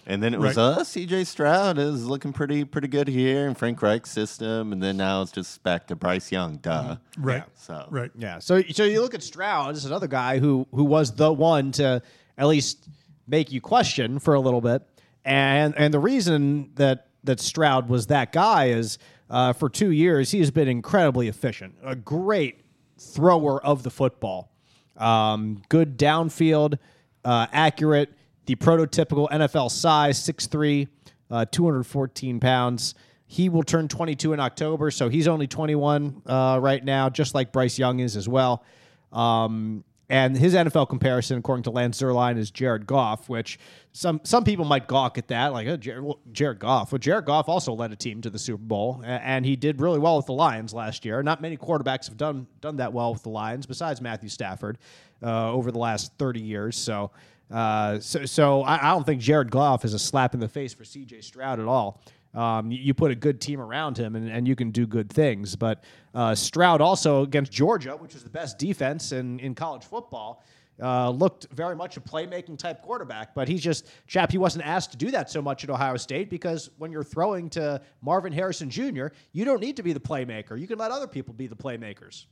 and 0.08 0.20
then 0.22 0.34
it 0.34 0.40
was 0.40 0.56
Right. 0.56 0.62
uh 0.62 0.82
C.J. 0.84 1.24
Stroud 1.24 1.78
is 1.78 2.04
looking 2.06 2.32
pretty 2.32 2.64
pretty 2.64 2.88
good 2.88 3.06
here 3.06 3.46
in 3.46 3.54
Frank 3.54 3.80
Reich's 3.80 4.10
system, 4.10 4.72
and 4.72 4.82
then 4.82 4.96
now 4.96 5.22
it's 5.22 5.30
just 5.30 5.62
back 5.62 5.86
to 5.88 5.94
Bryce 5.94 6.32
Young, 6.32 6.56
duh. 6.56 6.96
Right. 7.16 7.44
So 7.54 7.86
Right. 7.90 8.10
Yeah. 8.18 8.40
So 8.40 8.62
so 8.72 8.82
you 8.84 9.00
look 9.00 9.14
at 9.14 9.22
Stroud, 9.22 9.74
this 9.76 9.84
is 9.84 9.90
another 9.90 10.08
guy 10.08 10.38
who 10.40 10.66
who 10.72 10.82
was 10.84 11.12
the 11.14 11.32
one 11.32 11.70
to 11.72 12.02
at 12.36 12.46
least 12.46 12.88
make 13.28 13.52
you 13.52 13.60
question 13.60 14.18
for 14.18 14.34
a 14.34 14.40
little 14.40 14.60
bit. 14.62 14.82
And 15.24 15.74
and 15.76 15.92
the 15.94 15.98
reason 16.00 16.70
that 16.76 17.06
that 17.24 17.38
Stroud 17.40 17.88
was 17.88 18.06
that 18.06 18.32
guy 18.32 18.70
is 18.70 18.98
uh, 19.28 19.52
for 19.52 19.68
two 19.68 19.90
years 19.90 20.30
he 20.30 20.38
has 20.38 20.50
been 20.50 20.68
incredibly 20.68 21.28
efficient, 21.28 21.74
a 21.84 21.94
great 21.94 22.60
thrower 22.98 23.62
of 23.62 23.82
the 23.82 23.90
football, 23.90 24.50
um, 24.96 25.60
good 25.68 25.98
downfield, 25.98 26.78
uh, 27.24 27.46
accurate, 27.52 28.10
the 28.48 28.56
prototypical 28.56 29.28
NFL 29.28 29.70
size, 29.70 30.18
6'3", 30.20 30.88
uh, 31.30 31.44
214 31.44 32.40
pounds. 32.40 32.94
He 33.26 33.50
will 33.50 33.62
turn 33.62 33.88
22 33.88 34.32
in 34.32 34.40
October, 34.40 34.90
so 34.90 35.10
he's 35.10 35.28
only 35.28 35.46
21 35.46 36.22
uh, 36.24 36.58
right 36.60 36.82
now, 36.82 37.10
just 37.10 37.34
like 37.34 37.52
Bryce 37.52 37.78
Young 37.78 38.00
is 38.00 38.16
as 38.16 38.26
well. 38.26 38.64
Um, 39.12 39.84
and 40.08 40.34
his 40.34 40.54
NFL 40.54 40.88
comparison, 40.88 41.36
according 41.36 41.64
to 41.64 41.70
Lance 41.70 42.00
Zierlein, 42.00 42.38
is 42.38 42.50
Jared 42.50 42.86
Goff, 42.86 43.28
which 43.28 43.58
some 43.92 44.22
some 44.24 44.44
people 44.44 44.64
might 44.64 44.88
gawk 44.88 45.18
at 45.18 45.28
that, 45.28 45.52
like 45.52 45.68
oh, 45.68 45.76
Jared, 45.76 46.02
well, 46.02 46.18
Jared 46.32 46.58
Goff. 46.58 46.90
Well, 46.90 46.98
Jared 46.98 47.26
Goff 47.26 47.50
also 47.50 47.74
led 47.74 47.92
a 47.92 47.96
team 47.96 48.22
to 48.22 48.30
the 48.30 48.38
Super 48.38 48.62
Bowl, 48.62 49.02
and 49.04 49.44
he 49.44 49.56
did 49.56 49.82
really 49.82 49.98
well 49.98 50.16
with 50.16 50.24
the 50.24 50.32
Lions 50.32 50.72
last 50.72 51.04
year. 51.04 51.22
Not 51.22 51.42
many 51.42 51.58
quarterbacks 51.58 52.08
have 52.08 52.16
done 52.16 52.46
done 52.62 52.76
that 52.76 52.94
well 52.94 53.12
with 53.12 53.22
the 53.22 53.28
Lions, 53.28 53.66
besides 53.66 54.00
Matthew 54.00 54.30
Stafford, 54.30 54.78
uh, 55.22 55.52
over 55.52 55.70
the 55.70 55.78
last 55.78 56.12
30 56.16 56.40
years. 56.40 56.74
So, 56.74 57.10
uh, 57.50 57.98
so, 58.00 58.24
so 58.24 58.62
I, 58.62 58.88
I 58.88 58.92
don't 58.92 59.04
think 59.04 59.20
Jared 59.20 59.50
Goff 59.50 59.84
is 59.84 59.94
a 59.94 59.98
slap 59.98 60.34
in 60.34 60.40
the 60.40 60.48
face 60.48 60.74
for 60.74 60.84
C.J. 60.84 61.22
Stroud 61.22 61.60
at 61.60 61.66
all. 61.66 62.02
Um, 62.34 62.70
you, 62.70 62.92
put 62.92 63.10
a 63.10 63.14
good 63.14 63.40
team 63.40 63.58
around 63.60 63.96
him, 63.96 64.14
and, 64.14 64.28
and 64.28 64.46
you 64.46 64.54
can 64.54 64.70
do 64.70 64.86
good 64.86 65.10
things. 65.10 65.56
But 65.56 65.82
uh, 66.14 66.34
Stroud 66.34 66.80
also 66.80 67.22
against 67.22 67.50
Georgia, 67.50 67.96
which 67.96 68.14
was 68.14 68.22
the 68.22 68.30
best 68.30 68.58
defense 68.58 69.12
in, 69.12 69.40
in 69.40 69.54
college 69.54 69.84
football, 69.84 70.44
uh, 70.80 71.10
looked 71.10 71.46
very 71.52 71.74
much 71.74 71.96
a 71.96 72.00
playmaking 72.00 72.58
type 72.58 72.82
quarterback. 72.82 73.34
But 73.34 73.48
he's 73.48 73.62
just 73.62 73.86
chap. 74.06 74.30
He 74.30 74.38
wasn't 74.38 74.66
asked 74.66 74.92
to 74.92 74.98
do 74.98 75.10
that 75.10 75.30
so 75.30 75.40
much 75.40 75.64
at 75.64 75.70
Ohio 75.70 75.96
State 75.96 76.28
because 76.28 76.70
when 76.76 76.92
you're 76.92 77.02
throwing 77.02 77.48
to 77.50 77.80
Marvin 78.02 78.32
Harrison 78.32 78.68
Jr., 78.68 79.06
you 79.32 79.44
don't 79.44 79.60
need 79.60 79.76
to 79.76 79.82
be 79.82 79.94
the 79.94 80.00
playmaker. 80.00 80.60
You 80.60 80.66
can 80.68 80.78
let 80.78 80.90
other 80.90 81.08
people 81.08 81.32
be 81.34 81.46
the 81.46 81.56
playmakers. 81.56 82.26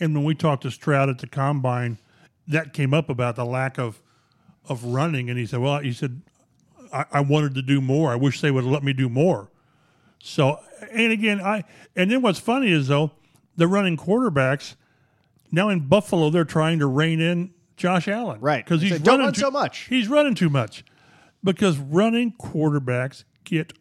And 0.00 0.14
when 0.14 0.24
we 0.24 0.34
talked 0.34 0.62
to 0.62 0.70
Stroud 0.70 1.10
at 1.10 1.18
the 1.18 1.26
combine, 1.26 1.98
that 2.48 2.72
came 2.72 2.94
up 2.94 3.10
about 3.10 3.36
the 3.36 3.44
lack 3.44 3.78
of 3.78 4.00
of 4.68 4.84
running, 4.84 5.30
and 5.30 5.38
he 5.38 5.46
said, 5.46 5.60
"Well, 5.60 5.78
he 5.80 5.92
said 5.92 6.22
I, 6.92 7.04
I 7.12 7.20
wanted 7.20 7.54
to 7.56 7.62
do 7.62 7.80
more. 7.80 8.10
I 8.12 8.16
wish 8.16 8.40
they 8.40 8.50
would 8.50 8.64
have 8.64 8.72
let 8.72 8.82
me 8.82 8.92
do 8.92 9.08
more." 9.08 9.50
So, 10.18 10.58
and 10.92 11.12
again, 11.12 11.40
I 11.40 11.64
and 11.94 12.10
then 12.10 12.22
what's 12.22 12.38
funny 12.40 12.70
is 12.72 12.88
though 12.88 13.12
the 13.56 13.66
running 13.68 13.96
quarterbacks 13.96 14.74
now 15.52 15.68
in 15.68 15.86
Buffalo 15.88 16.30
they're 16.30 16.44
trying 16.44 16.78
to 16.80 16.86
rein 16.86 17.20
in 17.20 17.52
Josh 17.76 18.08
Allen, 18.08 18.40
Right. 18.40 18.64
Because 18.64 18.82
he's 18.82 18.92
say, 18.92 18.98
"Don't 18.98 19.14
running 19.14 19.26
run 19.26 19.34
too, 19.34 19.40
so 19.40 19.50
much." 19.50 19.78
He's 19.88 20.08
running 20.08 20.34
too 20.34 20.48
much 20.50 20.84
because 21.44 21.78
running 21.78 22.32
quarterbacks 22.32 23.24
get 23.44 23.72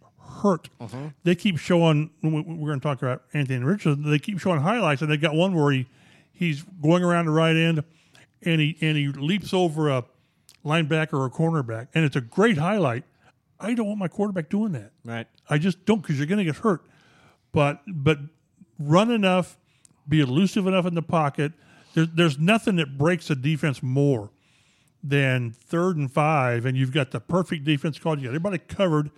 hurt. 0.41 0.69
Mm-hmm. 0.79 1.07
They 1.23 1.33
keep 1.35 1.57
showing. 1.57 2.11
we- 2.21 2.29
We're 2.41 2.67
going 2.67 2.79
to 2.79 2.83
talk 2.83 3.01
about 3.01 3.23
Anthony 3.33 3.63
Richardson. 3.63 4.09
They 4.09 4.19
keep 4.19 4.39
showing 4.39 4.61
highlights, 4.61 5.01
and 5.01 5.09
they 5.11 5.17
got 5.17 5.33
one 5.33 5.53
where 5.55 5.71
he 5.71 5.87
he's 6.31 6.63
going 6.83 7.03
around 7.03 7.25
the 7.25 7.31
right 7.31 7.55
end, 7.55 7.83
and 8.43 8.59
he 8.61 8.77
and 8.81 8.97
he 8.97 9.07
leaps 9.07 9.53
over 9.53 9.89
a 9.89 10.03
linebacker 10.65 11.13
or 11.13 11.29
cornerback, 11.29 11.87
and 11.93 12.03
it's 12.03 12.15
a 12.15 12.21
great 12.21 12.57
highlight. 12.57 13.03
I 13.59 13.73
don't 13.73 13.87
want 13.87 13.99
my 13.99 14.07
quarterback 14.07 14.49
doing 14.49 14.73
that. 14.73 14.91
Right. 15.05 15.27
I 15.49 15.57
just 15.57 15.85
don't 15.85 16.01
because 16.01 16.17
you're 16.17 16.27
going 16.27 16.39
to 16.39 16.43
get 16.43 16.57
hurt. 16.57 16.81
But 17.51 17.81
but 17.87 18.19
run 18.77 19.11
enough, 19.11 19.57
be 20.09 20.19
elusive 20.19 20.67
enough 20.67 20.85
in 20.85 20.95
the 20.95 21.01
pocket. 21.01 21.53
There's 21.93 22.09
there's 22.13 22.39
nothing 22.39 22.75
that 22.77 22.97
breaks 22.97 23.29
a 23.29 23.35
defense 23.35 23.81
more 23.81 24.31
than 25.01 25.51
third 25.51 25.97
and 25.97 26.11
five, 26.11 26.65
and 26.65 26.75
you've 26.75 26.91
got 26.91 27.11
the 27.11 27.19
perfect 27.19 27.63
defense 27.63 27.99
called. 27.99 28.19
You 28.19 28.25
got 28.25 28.29
everybody 28.29 28.57
covered, 28.57 29.11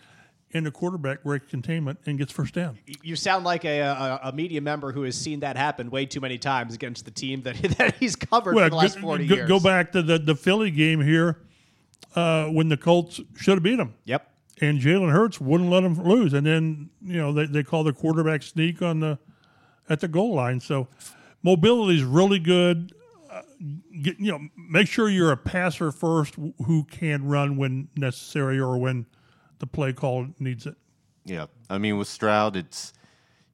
and 0.53 0.65
the 0.65 0.71
quarterback 0.71 1.23
breaks 1.23 1.47
containment 1.49 1.99
and 2.05 2.17
gets 2.17 2.31
first 2.31 2.53
down. 2.53 2.79
You 3.03 3.15
sound 3.15 3.43
like 3.45 3.65
a, 3.65 3.79
a, 3.79 4.19
a 4.25 4.31
media 4.31 4.61
member 4.61 4.91
who 4.91 5.03
has 5.03 5.15
seen 5.19 5.41
that 5.41 5.57
happen 5.57 5.89
way 5.89 6.05
too 6.05 6.21
many 6.21 6.37
times 6.37 6.73
against 6.73 7.05
the 7.05 7.11
team 7.11 7.41
that, 7.41 7.55
that 7.77 7.95
he's 7.95 8.15
covered 8.15 8.53
for 8.53 8.69
the 8.69 8.75
last 8.75 8.95
go, 8.95 9.01
40 9.01 9.27
go- 9.27 9.35
years. 9.35 9.47
go 9.47 9.59
back 9.59 9.91
to 9.91 10.01
the, 10.01 10.17
the 10.17 10.35
Philly 10.35 10.71
game 10.71 11.01
here 11.01 11.39
uh, 12.15 12.45
when 12.45 12.69
the 12.69 12.77
Colts 12.77 13.19
should 13.35 13.55
have 13.55 13.63
beat 13.63 13.75
them. 13.77 13.93
Yep. 14.05 14.29
and 14.61 14.79
Jalen 14.79 15.11
Hurts 15.11 15.39
wouldn't 15.39 15.69
let 15.69 15.81
them 15.81 16.01
lose. 16.01 16.33
And 16.33 16.45
then 16.45 16.89
you 17.01 17.17
know 17.17 17.33
they, 17.33 17.45
they 17.45 17.63
call 17.63 17.83
the 17.83 17.93
quarterback 17.93 18.41
sneak 18.41 18.81
on 18.81 18.99
the 19.01 19.19
at 19.89 19.99
the 19.99 20.07
goal 20.07 20.33
line. 20.35 20.59
So 20.59 20.87
mobility 21.43 21.97
is 21.97 22.03
really 22.03 22.39
good. 22.39 22.93
Uh, 23.29 23.41
get, 24.01 24.19
you 24.19 24.31
know, 24.31 24.39
make 24.57 24.87
sure 24.87 25.09
you're 25.09 25.31
a 25.31 25.37
passer 25.37 25.91
first 25.91 26.35
who 26.65 26.85
can 26.85 27.25
run 27.27 27.57
when 27.57 27.89
necessary 27.95 28.57
or 28.59 28.77
when 28.77 29.05
the 29.59 29.67
play 29.67 29.93
call 29.93 30.27
needs 30.39 30.65
it. 30.65 30.75
Yeah, 31.25 31.47
I 31.69 31.77
mean 31.77 31.97
with 31.97 32.07
Stroud, 32.07 32.55
it's 32.55 32.93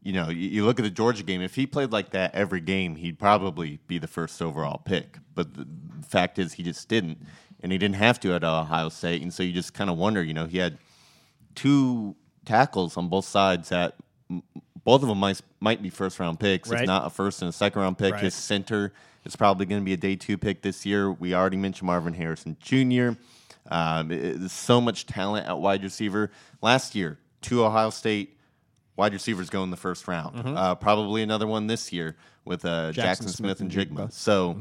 you 0.01 0.13
know 0.13 0.29
you, 0.29 0.49
you 0.49 0.65
look 0.65 0.79
at 0.79 0.83
the 0.83 0.91
Georgia 0.91 1.23
game. 1.23 1.41
If 1.41 1.55
he 1.55 1.65
played 1.65 1.91
like 1.91 2.11
that 2.11 2.35
every 2.35 2.61
game, 2.61 2.95
he'd 2.95 3.17
probably 3.19 3.79
be 3.87 3.97
the 3.97 4.07
first 4.07 4.41
overall 4.41 4.77
pick. 4.83 5.17
But 5.33 5.53
the 5.55 5.65
fact 6.07 6.37
is, 6.39 6.53
he 6.53 6.63
just 6.63 6.87
didn't, 6.87 7.19
and 7.61 7.71
he 7.71 7.77
didn't 7.77 7.95
have 7.95 8.19
to 8.21 8.33
at 8.33 8.43
Ohio 8.43 8.89
State. 8.89 9.21
And 9.21 9.33
so 9.33 9.41
you 9.43 9.51
just 9.53 9.73
kind 9.73 9.89
of 9.89 9.97
wonder. 9.97 10.21
You 10.23 10.33
know, 10.35 10.45
he 10.45 10.59
had 10.59 10.77
two 11.55 12.15
tackles 12.45 12.97
on 12.97 13.07
both 13.09 13.25
sides 13.25 13.69
that 13.69 13.95
both 14.83 15.01
of 15.01 15.07
them 15.07 15.17
might 15.19 15.41
might 15.59 15.81
be 15.81 15.89
first 15.89 16.19
round 16.19 16.39
picks, 16.39 16.69
Right. 16.69 16.81
if 16.81 16.87
not 16.87 17.05
a 17.05 17.09
first 17.09 17.41
and 17.41 17.49
a 17.49 17.53
second 17.53 17.81
round 17.81 17.97
pick. 17.97 18.13
Right. 18.13 18.23
His 18.23 18.35
center 18.35 18.93
is 19.25 19.35
probably 19.35 19.65
going 19.65 19.81
to 19.81 19.85
be 19.85 19.93
a 19.93 19.97
day 19.97 20.15
two 20.15 20.37
pick 20.37 20.61
this 20.61 20.85
year. 20.85 21.11
We 21.11 21.33
already 21.33 21.57
mentioned 21.57 21.87
Marvin 21.87 22.13
Harrison 22.13 22.57
Jr. 22.59 23.11
Um, 23.69 24.11
it- 24.11 24.39
there's 24.39 24.51
so 24.51 24.79
much 24.81 25.05
talent 25.05 25.47
at 25.47 25.57
wide 25.59 25.83
receiver. 25.83 26.31
Last 26.61 26.95
year, 26.95 27.19
two 27.41 27.63
Ohio 27.65 27.89
State 27.89 28.37
wide 28.95 29.13
receivers 29.13 29.49
go 29.49 29.63
in 29.63 29.71
the 29.71 29.77
first 29.77 30.07
round. 30.07 30.35
Uh, 30.57 30.75
probably 30.75 31.23
another 31.23 31.47
one 31.47 31.67
this 31.67 31.91
year 31.91 32.15
with 32.45 32.65
uh, 32.65 32.91
Jaxon 32.91 33.29
Smith-Njigba. 33.29 34.11
So, 34.11 34.59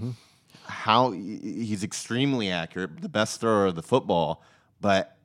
how 0.66 1.10
he's 1.10 1.82
extremely 1.82 2.50
accurate, 2.50 3.00
the 3.02 3.08
best 3.08 3.40
thrower 3.40 3.66
of 3.66 3.74
the 3.74 3.82
football, 3.82 4.42
but 4.80 5.16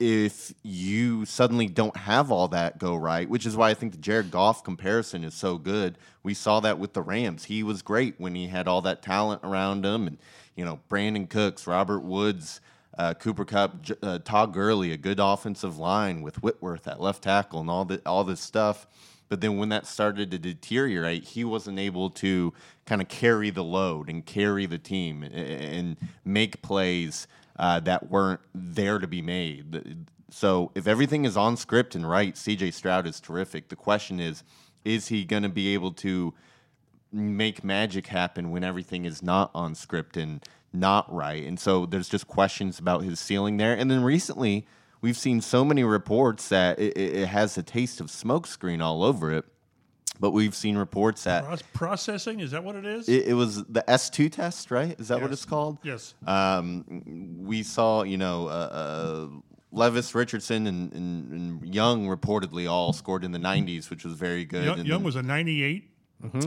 if 0.00 0.52
you 0.62 1.24
suddenly 1.24 1.66
don't 1.68 1.96
have 1.96 2.32
all 2.32 2.48
that 2.48 2.78
go 2.78 2.96
right, 2.96 3.28
which 3.28 3.46
is 3.46 3.56
why 3.56 3.70
I 3.70 3.74
think 3.74 3.92
the 3.92 3.98
Jared 3.98 4.30
Goff 4.30 4.64
comparison 4.64 5.22
is 5.22 5.34
so 5.34 5.56
good. 5.56 5.96
We 6.24 6.34
saw 6.34 6.58
that 6.60 6.78
with 6.80 6.94
the 6.94 7.02
Rams. 7.02 7.44
He 7.44 7.62
was 7.62 7.80
great 7.82 8.14
when 8.18 8.34
he 8.34 8.48
had 8.48 8.66
all 8.66 8.82
that 8.82 9.02
talent 9.02 9.42
around 9.44 9.84
him, 9.86 10.06
and 10.08 10.18
you 10.56 10.64
know 10.64 10.80
Brandin 10.90 11.28
Cooks, 11.30 11.66
Robert 11.66 12.00
Woods, 12.00 12.60
uh, 12.96 13.14
Cooper 13.14 13.44
Kupp, 13.44 13.86
uh, 14.02 14.18
Todd 14.20 14.52
Gurley, 14.52 14.92
a 14.92 14.96
good 14.96 15.20
offensive 15.20 15.78
line 15.78 16.22
with 16.22 16.42
Whitworth 16.42 16.86
at 16.86 17.00
left 17.00 17.22
tackle, 17.22 17.60
and 17.60 17.70
all 17.70 17.84
the 17.84 18.00
all 18.06 18.24
this 18.24 18.40
stuff. 18.40 18.86
But 19.28 19.40
then 19.40 19.56
when 19.58 19.70
that 19.70 19.86
started 19.86 20.30
to 20.30 20.38
deteriorate, 20.38 21.24
he 21.24 21.44
wasn't 21.44 21.78
able 21.78 22.10
to 22.10 22.52
kind 22.84 23.00
of 23.00 23.08
carry 23.08 23.50
the 23.50 23.64
load 23.64 24.08
and 24.08 24.24
carry 24.24 24.66
the 24.66 24.78
team 24.78 25.22
and, 25.22 25.34
and 25.34 25.96
make 26.24 26.62
plays 26.62 27.26
uh, 27.58 27.80
that 27.80 28.10
weren't 28.10 28.40
there 28.54 28.98
to 28.98 29.06
be 29.06 29.22
made. 29.22 30.06
So 30.30 30.72
if 30.74 30.86
everything 30.86 31.24
is 31.24 31.36
on 31.36 31.56
script 31.56 31.94
and 31.94 32.08
right, 32.08 32.34
CJ 32.34 32.74
Stroud 32.74 33.06
is 33.06 33.20
terrific. 33.20 33.68
The 33.68 33.76
question 33.76 34.20
is, 34.20 34.44
is 34.84 35.08
he 35.08 35.24
going 35.24 35.44
to 35.44 35.48
be 35.48 35.72
able 35.74 35.92
to 35.92 36.34
make 37.12 37.62
magic 37.62 38.08
happen 38.08 38.50
when 38.50 38.64
everything 38.64 39.04
is 39.04 39.22
not 39.22 39.50
on 39.54 39.74
script 39.74 40.16
and 40.16 40.42
not 40.74 41.12
right? 41.12 41.44
And 41.44 41.58
so 41.58 41.86
there's 41.86 42.08
just 42.08 42.26
questions 42.26 42.78
about 42.78 43.02
his 43.02 43.20
ceiling 43.20 43.56
there. 43.56 43.74
And 43.74 43.90
then 43.90 44.02
recently, 44.02 44.66
we've 45.00 45.16
seen 45.16 45.40
so 45.40 45.64
many 45.64 45.84
reports 45.84 46.48
that 46.48 46.78
it, 46.78 46.96
it 46.96 47.26
has 47.28 47.56
a 47.56 47.62
taste 47.62 48.00
of 48.00 48.08
smokescreen 48.08 48.82
all 48.82 49.04
over 49.04 49.32
it. 49.32 49.44
But 50.20 50.30
we've 50.30 50.54
seen 50.54 50.76
reports 50.78 51.24
that 51.24 51.44
Proce- 51.44 51.62
Processing 51.72 52.38
is 52.40 52.52
that 52.52 52.62
what 52.62 52.76
it 52.76 52.86
is? 52.86 53.08
it, 53.08 53.26
it 53.26 53.34
was 53.34 53.64
the 53.64 53.84
S2 53.88 54.30
test, 54.30 54.70
right? 54.70 54.98
Is 55.00 55.08
that 55.08 55.20
what 55.20 55.32
it's 55.32 55.44
called? 55.44 55.78
yes. 55.82 56.14
Um, 56.24 57.42
we 57.44 57.64
saw, 57.64 58.04
you 58.04 58.16
know, 58.16 58.46
uh, 58.46 58.50
uh, 58.50 59.26
Levis, 59.72 60.14
Richardson, 60.14 60.68
and, 60.68 60.92
and, 60.92 61.32
and 61.32 61.74
Young 61.74 62.06
reportedly 62.06 62.70
all 62.70 62.92
scored 62.92 63.24
in 63.24 63.32
the 63.32 63.40
90s, 63.40 63.90
which 63.90 64.04
was 64.04 64.14
very 64.14 64.44
good. 64.44 64.64
Young, 64.64 64.86
Young 64.86 65.02
was 65.02 65.16
a 65.16 65.22
98. 65.22 65.90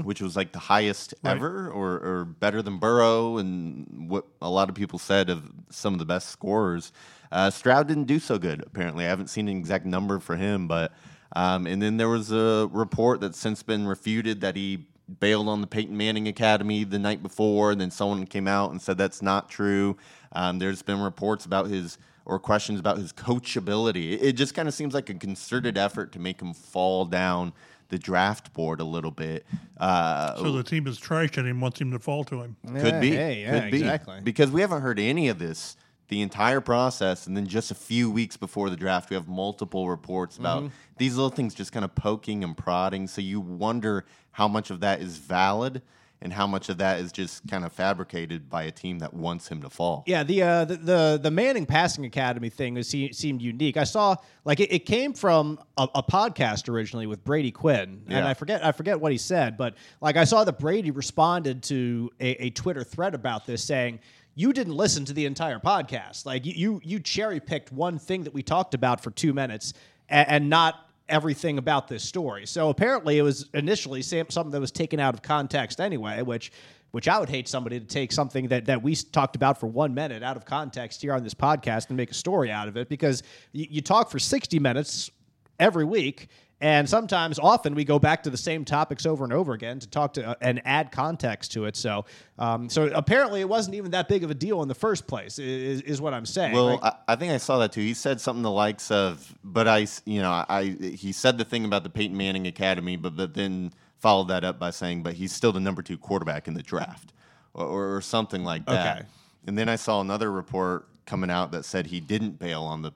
Which 0.04 0.22
was 0.22 0.36
like 0.36 0.52
the 0.52 0.60
highest 0.60 1.14
ever, 1.24 1.70
or, 1.70 1.94
or 2.00 2.26
better 2.26 2.62
than 2.62 2.80
Burrow, 2.80 3.38
and 3.38 4.10
what 4.10 4.26
a 4.42 4.50
lot 4.50 4.70
of 4.70 4.76
people 4.76 5.00
said 5.00 5.30
of 5.30 5.52
some 5.70 5.94
of 5.94 6.00
the 6.00 6.06
best 6.06 6.30
scorers. 6.30 6.92
Uh, 7.32 7.50
Stroud 7.50 7.88
didn't 7.88 8.06
do 8.06 8.20
so 8.20 8.38
good. 8.38 8.64
Apparently, 8.66 9.06
I 9.06 9.10
haven't 9.10 9.28
seen 9.28 9.48
an 9.48 9.58
exact 9.58 9.86
number 9.86 10.20
for 10.20 10.36
him, 10.36 10.68
but 10.68 10.94
um, 11.36 11.68
and 11.68 11.82
then 11.82 11.98
there 11.98 12.10
was 12.10 12.32
a 12.32 12.70
report 12.72 13.22
that's 13.22 13.38
since 13.38 13.62
been 13.64 13.88
refuted 13.88 14.42
that 14.42 14.56
he 14.56 14.88
bailed 15.20 15.48
on 15.48 15.62
the 15.62 15.68
Peyton 15.68 15.96
Manning 15.96 16.28
Academy 16.28 16.84
the 16.84 17.00
night 17.00 17.22
before, 17.22 17.72
and 17.72 17.80
then 17.80 17.92
someone 17.92 18.26
came 18.26 18.48
out 18.48 18.72
and 18.72 18.82
said 18.82 18.98
that's 18.98 19.22
not 19.22 19.50
true. 19.50 19.98
Um, 20.34 20.60
there's 20.60 20.82
been 20.82 21.02
reports 21.02 21.46
about 21.46 21.68
his 21.68 21.98
or 22.26 22.40
questions 22.40 22.80
about 22.80 22.98
his 22.98 23.14
coachability. 23.14 24.14
It, 24.14 24.22
it 24.22 24.32
just 24.34 24.54
kind 24.54 24.68
of 24.68 24.74
seems 24.74 24.94
like 24.94 25.10
a 25.10 25.14
concerted 25.14 25.78
effort 25.78 26.12
to 26.14 26.20
make 26.20 26.42
him 26.42 26.54
fall 26.54 27.06
down 27.06 27.54
the 27.90 27.98
draft 27.98 28.54
board 28.54 28.80
a 28.80 28.84
little 28.84 29.12
bit. 29.12 29.46
Uh, 29.78 30.36
So 30.38 30.52
the 30.52 30.64
team 30.64 30.88
is 30.88 31.00
trashing 31.00 31.46
him, 31.46 31.62
wants 31.62 31.80
him 31.80 31.92
to 31.92 32.00
fall 32.00 32.24
to 32.26 32.42
him. 32.42 32.56
could 32.80 33.00
be. 33.02 33.12
hey, 33.12 33.42
yeah, 33.42 33.60
could 33.62 33.72
be. 33.72 33.78
exactly. 33.80 34.20
Because 34.24 34.52
we 34.52 34.62
haven't 34.62 34.82
heard 34.82 35.00
any 35.00 35.30
of 35.30 35.40
this 35.40 35.78
the 36.10 36.22
entire 36.22 36.62
process, 36.62 37.28
and 37.28 37.36
then 37.36 37.46
just 37.46 37.70
a 37.70 37.76
few 37.76 38.10
weeks 38.10 38.38
before 38.38 38.70
the 38.70 38.78
draft, 38.78 39.10
we 39.10 39.16
have 39.16 39.28
multiple 39.28 39.90
reports 39.90 40.38
about 40.38 40.64
Mm-hmm. 40.64 40.74
these 40.98 41.16
little 41.18 41.30
things 41.30 41.54
just 41.54 41.74
kind 41.74 41.84
of 41.84 41.94
poking 41.96 42.44
and 42.46 42.56
prodding. 42.56 43.08
So 43.08 43.20
you 43.22 43.42
wonder 43.42 44.06
how 44.32 44.48
much 44.48 44.70
of 44.70 44.80
that 44.80 45.02
is 45.02 45.18
valid 45.18 45.82
and 46.22 46.34
how 46.34 46.48
much 46.48 46.70
of 46.70 46.78
that 46.80 47.00
is 47.00 47.12
just 47.12 47.48
kind 47.48 47.64
of 47.64 47.72
fabricated 47.72 48.50
by 48.50 48.64
a 48.64 48.72
team 48.72 49.00
that 49.00 49.14
wants 49.14 49.48
him 49.48 49.62
to 49.62 49.70
fall. 49.70 50.04
Yeah, 50.08 50.24
the 50.24 50.42
uh, 50.44 50.66
the, 50.66 50.76
the 50.78 51.20
the 51.24 51.32
Manning 51.32 51.66
Passing 51.66 52.06
Academy 52.06 52.50
thing 52.50 52.74
was, 52.74 52.88
se- 52.88 53.12
seemed 53.12 53.42
unique. 53.42 53.78
I 53.78 53.84
saw 53.84 54.16
like 54.44 54.60
it, 54.60 54.72
it 54.72 54.86
came 54.86 55.14
from 55.14 55.60
a, 55.78 55.88
a 55.96 56.04
podcast 56.04 56.70
originally 56.70 57.06
with 57.08 57.24
Brady 57.24 57.52
Quinn, 57.52 58.02
and 58.06 58.12
Yeah. 58.12 58.28
I 58.28 58.34
forget 58.34 58.66
I 58.66 58.72
forget 58.72 59.00
what 59.00 59.12
he 59.12 59.18
said, 59.18 59.58
but 59.58 59.76
like 60.02 60.18
I 60.18 60.24
saw 60.24 60.44
that 60.44 60.58
Brady 60.60 60.92
responded 60.92 61.62
to 61.64 62.12
a, 62.20 62.46
a 62.46 62.50
Twitter 62.52 62.84
thread 62.84 63.14
about 63.16 63.46
this, 63.46 63.64
saying. 63.64 64.00
You 64.40 64.54
didn't 64.54 64.76
listen 64.76 65.04
to 65.06 65.14
the 65.14 65.26
entire 65.26 65.58
podcast. 65.58 66.28
Like 66.28 66.46
you, 66.46 66.54
you, 66.56 66.82
you 66.84 67.00
cherry 67.00 67.40
picked 67.40 67.72
one 67.72 67.98
thing 67.98 68.24
that 68.26 68.36
we 68.36 68.44
talked 68.44 68.76
about 68.76 69.02
for 69.02 69.10
two 69.10 69.34
minutes, 69.34 69.74
and, 70.10 70.30
and 70.30 70.50
not 70.52 70.87
everything 71.10 71.58
about 71.58 71.88
this 71.88 72.04
story. 72.04 72.46
So 72.46 72.70
apparently, 72.70 73.18
it 73.18 73.22
was 73.22 73.50
initially 73.54 74.02
something 74.02 74.52
that 74.52 74.60
was 74.60 74.72
taken 74.72 75.00
out 75.00 75.14
of 75.14 75.22
context 75.22 75.80
anyway, 75.80 76.22
which 76.22 76.52
which 76.92 77.08
I 77.08 77.20
would 77.20 77.30
hate 77.30 77.48
somebody 77.48 77.80
to 77.80 77.86
take 77.86 78.12
something 78.12 78.48
that, 78.48 78.66
that 78.66 78.82
we 78.82 78.96
talked 78.96 79.36
about 79.36 79.60
for 79.60 79.68
one 79.68 79.94
minute 79.94 80.24
out 80.24 80.38
of 80.38 80.46
context 80.46 81.02
here 81.02 81.14
on 81.14 81.24
this 81.24 81.34
podcast 81.34 81.90
and 81.90 81.98
make 81.98 82.12
a 82.12 82.14
story 82.14 82.50
out 82.50 82.68
of 82.68 82.78
it 82.78 82.88
because 82.88 83.24
you, 83.52 83.68
you 83.70 83.82
talk 83.82 84.10
for 84.10 84.20
60 84.20 84.58
minutes 84.60 85.12
every 85.60 85.84
week. 85.84 86.30
And 86.60 86.90
sometimes, 86.90 87.38
often, 87.38 87.76
we 87.76 87.86
go 87.86 88.00
back 88.00 88.24
to 88.24 88.32
the 88.32 88.38
same 88.38 88.66
topics 88.66 89.06
over 89.06 89.24
and 89.24 89.32
over 89.32 89.54
again 89.54 89.78
to 89.78 89.88
talk 89.88 90.14
to 90.14 90.30
uh, 90.30 90.36
and 90.42 90.60
add 90.66 90.92
context 90.92 91.52
to 91.52 91.66
it. 91.66 91.76
So, 91.76 92.06
um, 92.40 92.68
so 92.68 92.90
apparently, 92.96 93.42
it 93.42 93.50
wasn't 93.50 93.76
even 93.76 93.92
that 93.92 94.08
big 94.08 94.24
of 94.24 94.32
a 94.32 94.34
deal 94.34 94.64
in 94.64 94.68
the 94.68 94.74
first 94.74 95.06
place. 95.06 95.38
Is, 95.38 95.82
is 95.82 96.02
what 96.02 96.16
I'm 96.16 96.26
saying. 96.26 96.54
Well, 96.54 96.80
Like, 96.82 96.84
I, 96.84 96.96
I 97.10 97.16
think 97.16 97.32
I 97.32 97.38
saw 97.38 97.60
that 97.60 97.74
too. 97.74 97.82
He 97.82 97.94
said 97.94 98.20
something 98.20 98.42
the 98.42 98.50
likes 98.50 98.90
of, 98.90 99.36
but 99.44 99.68
I, 99.68 99.86
you 100.06 100.22
know, 100.22 100.32
I 100.50 100.76
he 100.80 101.12
said 101.12 101.38
the 101.38 101.46
thing 101.46 101.64
about 101.64 101.84
the 101.84 101.92
Peyton 101.92 102.18
Manning 102.18 102.48
Academy, 102.48 102.96
but, 102.96 103.16
but 103.16 103.36
then 103.36 103.72
followed 104.00 104.30
that 104.30 104.44
up 104.44 104.58
by 104.58 104.72
saying, 104.72 105.04
but 105.04 105.14
he's 105.14 105.32
still 105.32 105.52
the 105.52 105.60
number 105.60 105.84
two 105.84 105.98
quarterback 105.98 106.48
in 106.48 106.56
the 106.56 106.64
draft, 106.64 107.14
or, 107.54 107.98
or 107.98 108.02
something 108.02 108.44
like 108.44 108.66
that. 108.66 108.98
Okay. 108.98 109.08
And 109.46 109.58
then 109.58 109.70
I 109.70 109.76
saw 109.76 110.02
another 110.02 110.32
report 110.32 110.88
coming 111.06 111.30
out 111.30 111.52
that 111.52 111.66
said 111.66 111.86
he 111.86 112.00
didn't 112.00 112.40
bail 112.40 112.64
on 112.64 112.82
the 112.82 112.94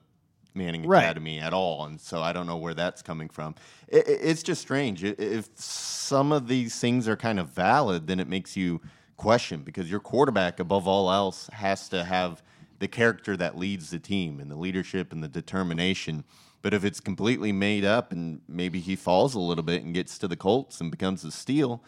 Manning 0.54 0.86
Right. 0.86 1.02
Academy 1.04 1.38
at 1.40 1.52
all, 1.52 1.86
and 1.86 2.00
so 2.00 2.20
I 2.22 2.32
don't 2.32 2.46
know 2.46 2.56
where 2.58 2.74
that's 2.74 3.02
coming 3.02 3.28
from. 3.28 3.54
It, 3.88 4.06
it- 4.08 4.20
it's 4.22 4.42
just 4.42 4.60
strange. 4.60 5.02
If 5.04 5.48
some 5.54 6.32
of 6.32 6.48
these 6.48 6.78
things 6.78 7.08
are 7.08 7.16
kind 7.16 7.38
of 7.40 7.48
valid, 7.48 8.06
then 8.06 8.20
it 8.20 8.28
makes 8.28 8.56
you 8.56 8.80
question 9.16 9.62
because 9.62 9.90
your 9.90 10.00
quarterback, 10.00 10.60
above 10.60 10.86
all 10.88 11.10
else, 11.10 11.48
has 11.52 11.88
to 11.90 12.04
have 12.04 12.42
the 12.80 12.88
character 12.88 13.36
that 13.36 13.56
leads 13.56 13.90
the 13.90 13.98
team 13.98 14.40
and 14.40 14.50
the 14.50 14.56
leadership 14.56 15.12
and 15.12 15.22
the 15.22 15.28
determination. 15.28 16.24
But 16.62 16.74
if 16.74 16.84
it's 16.84 17.00
completely 17.00 17.52
made 17.52 17.84
up 17.84 18.12
and 18.12 18.40
maybe 18.48 18.80
he 18.80 18.96
falls 18.96 19.34
a 19.34 19.40
little 19.40 19.64
bit 19.64 19.82
and 19.84 19.94
gets 19.94 20.18
to 20.18 20.28
the 20.28 20.36
Colts 20.36 20.80
and 20.80 20.90
becomes 20.90 21.24
a 21.24 21.30
steal, 21.30 21.82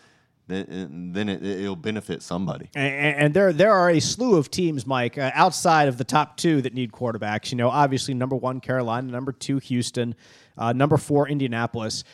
then 0.46 1.10
then 1.12 1.28
it, 1.28 1.42
it'll 1.42 1.76
benefit 1.76 2.22
somebody. 2.22 2.68
And, 2.74 3.16
and 3.16 3.34
there 3.34 3.52
there 3.52 3.72
are 3.72 3.90
a 3.90 4.00
slew 4.00 4.36
of 4.36 4.50
teams, 4.50 4.86
Mike, 4.86 5.16
uh, 5.18 5.30
outside 5.34 5.88
of 5.88 5.96
the 5.98 6.04
top 6.04 6.36
two 6.36 6.62
that 6.62 6.74
need 6.74 6.92
quarterbacks. 6.92 7.50
You 7.50 7.56
know, 7.58 7.70
obviously 7.70 8.14
number 8.14 8.36
one 8.36 8.60
Carolina, 8.60 9.10
number 9.10 9.32
two 9.32 9.58
Houston, 9.58 10.14
uh, 10.58 10.72
number 10.72 10.96
four 10.96 11.28
Indianapolis. 11.28 12.04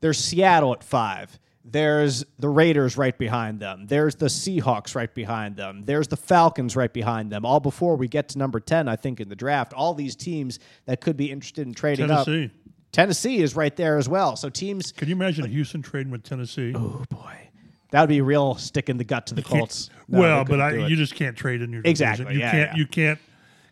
There's 0.00 0.18
Seattle 0.18 0.72
at 0.72 0.82
five. 0.84 1.38
There's 1.62 2.24
the 2.38 2.48
Raiders 2.48 2.96
right 2.96 3.16
behind 3.16 3.60
them. 3.60 3.86
There's 3.86 4.14
the 4.14 4.26
Seahawks 4.26 4.94
right 4.94 5.14
behind 5.14 5.56
them. 5.56 5.82
There's 5.84 6.08
the 6.08 6.16
Falcons 6.16 6.74
right 6.74 6.92
behind 6.92 7.30
them. 7.30 7.44
All 7.44 7.60
before 7.60 7.96
we 7.96 8.08
get 8.08 8.30
to 8.30 8.38
number 8.38 8.60
ten, 8.60 8.88
I 8.88 8.96
think 8.96 9.20
in 9.20 9.28
the 9.28 9.36
draft. 9.36 9.74
All 9.74 9.92
these 9.92 10.16
teams 10.16 10.58
that 10.86 11.02
could 11.02 11.18
be 11.18 11.30
interested 11.30 11.66
in 11.66 11.74
trading 11.74 12.08
Tennessee. 12.08 12.44
up. 12.46 12.50
Tennessee 12.92 13.40
is 13.42 13.54
right 13.54 13.76
there 13.76 13.98
as 13.98 14.08
well. 14.08 14.36
So 14.36 14.48
teams, 14.48 14.90
Can 14.90 15.08
you 15.08 15.14
imagine 15.14 15.44
Houston 15.48 15.82
trading 15.82 16.10
with 16.10 16.22
Tennessee? 16.24 16.72
oh 16.74 17.04
boy, 17.10 17.49
that 17.90 18.00
would 18.00 18.08
be 18.08 18.18
a 18.18 18.24
real 18.24 18.54
stick 18.56 18.88
in 18.88 18.96
the 18.96 19.04
gut 19.04 19.26
to 19.28 19.34
the 19.34 19.42
Colts. 19.42 19.90
No, 20.08 20.20
well, 20.20 20.44
but 20.44 20.60
I, 20.60 20.86
you 20.86 20.96
just 20.96 21.14
can't 21.14 21.36
trade 21.36 21.62
in 21.62 21.70
your 21.72 21.82
division. 21.82 21.90
Exactly. 21.90 22.34
You 22.34 22.40
yeah, 22.40 22.50
can't. 22.50 22.70
yeah. 22.72 22.76
You 22.76 22.86
can't. 22.86 23.18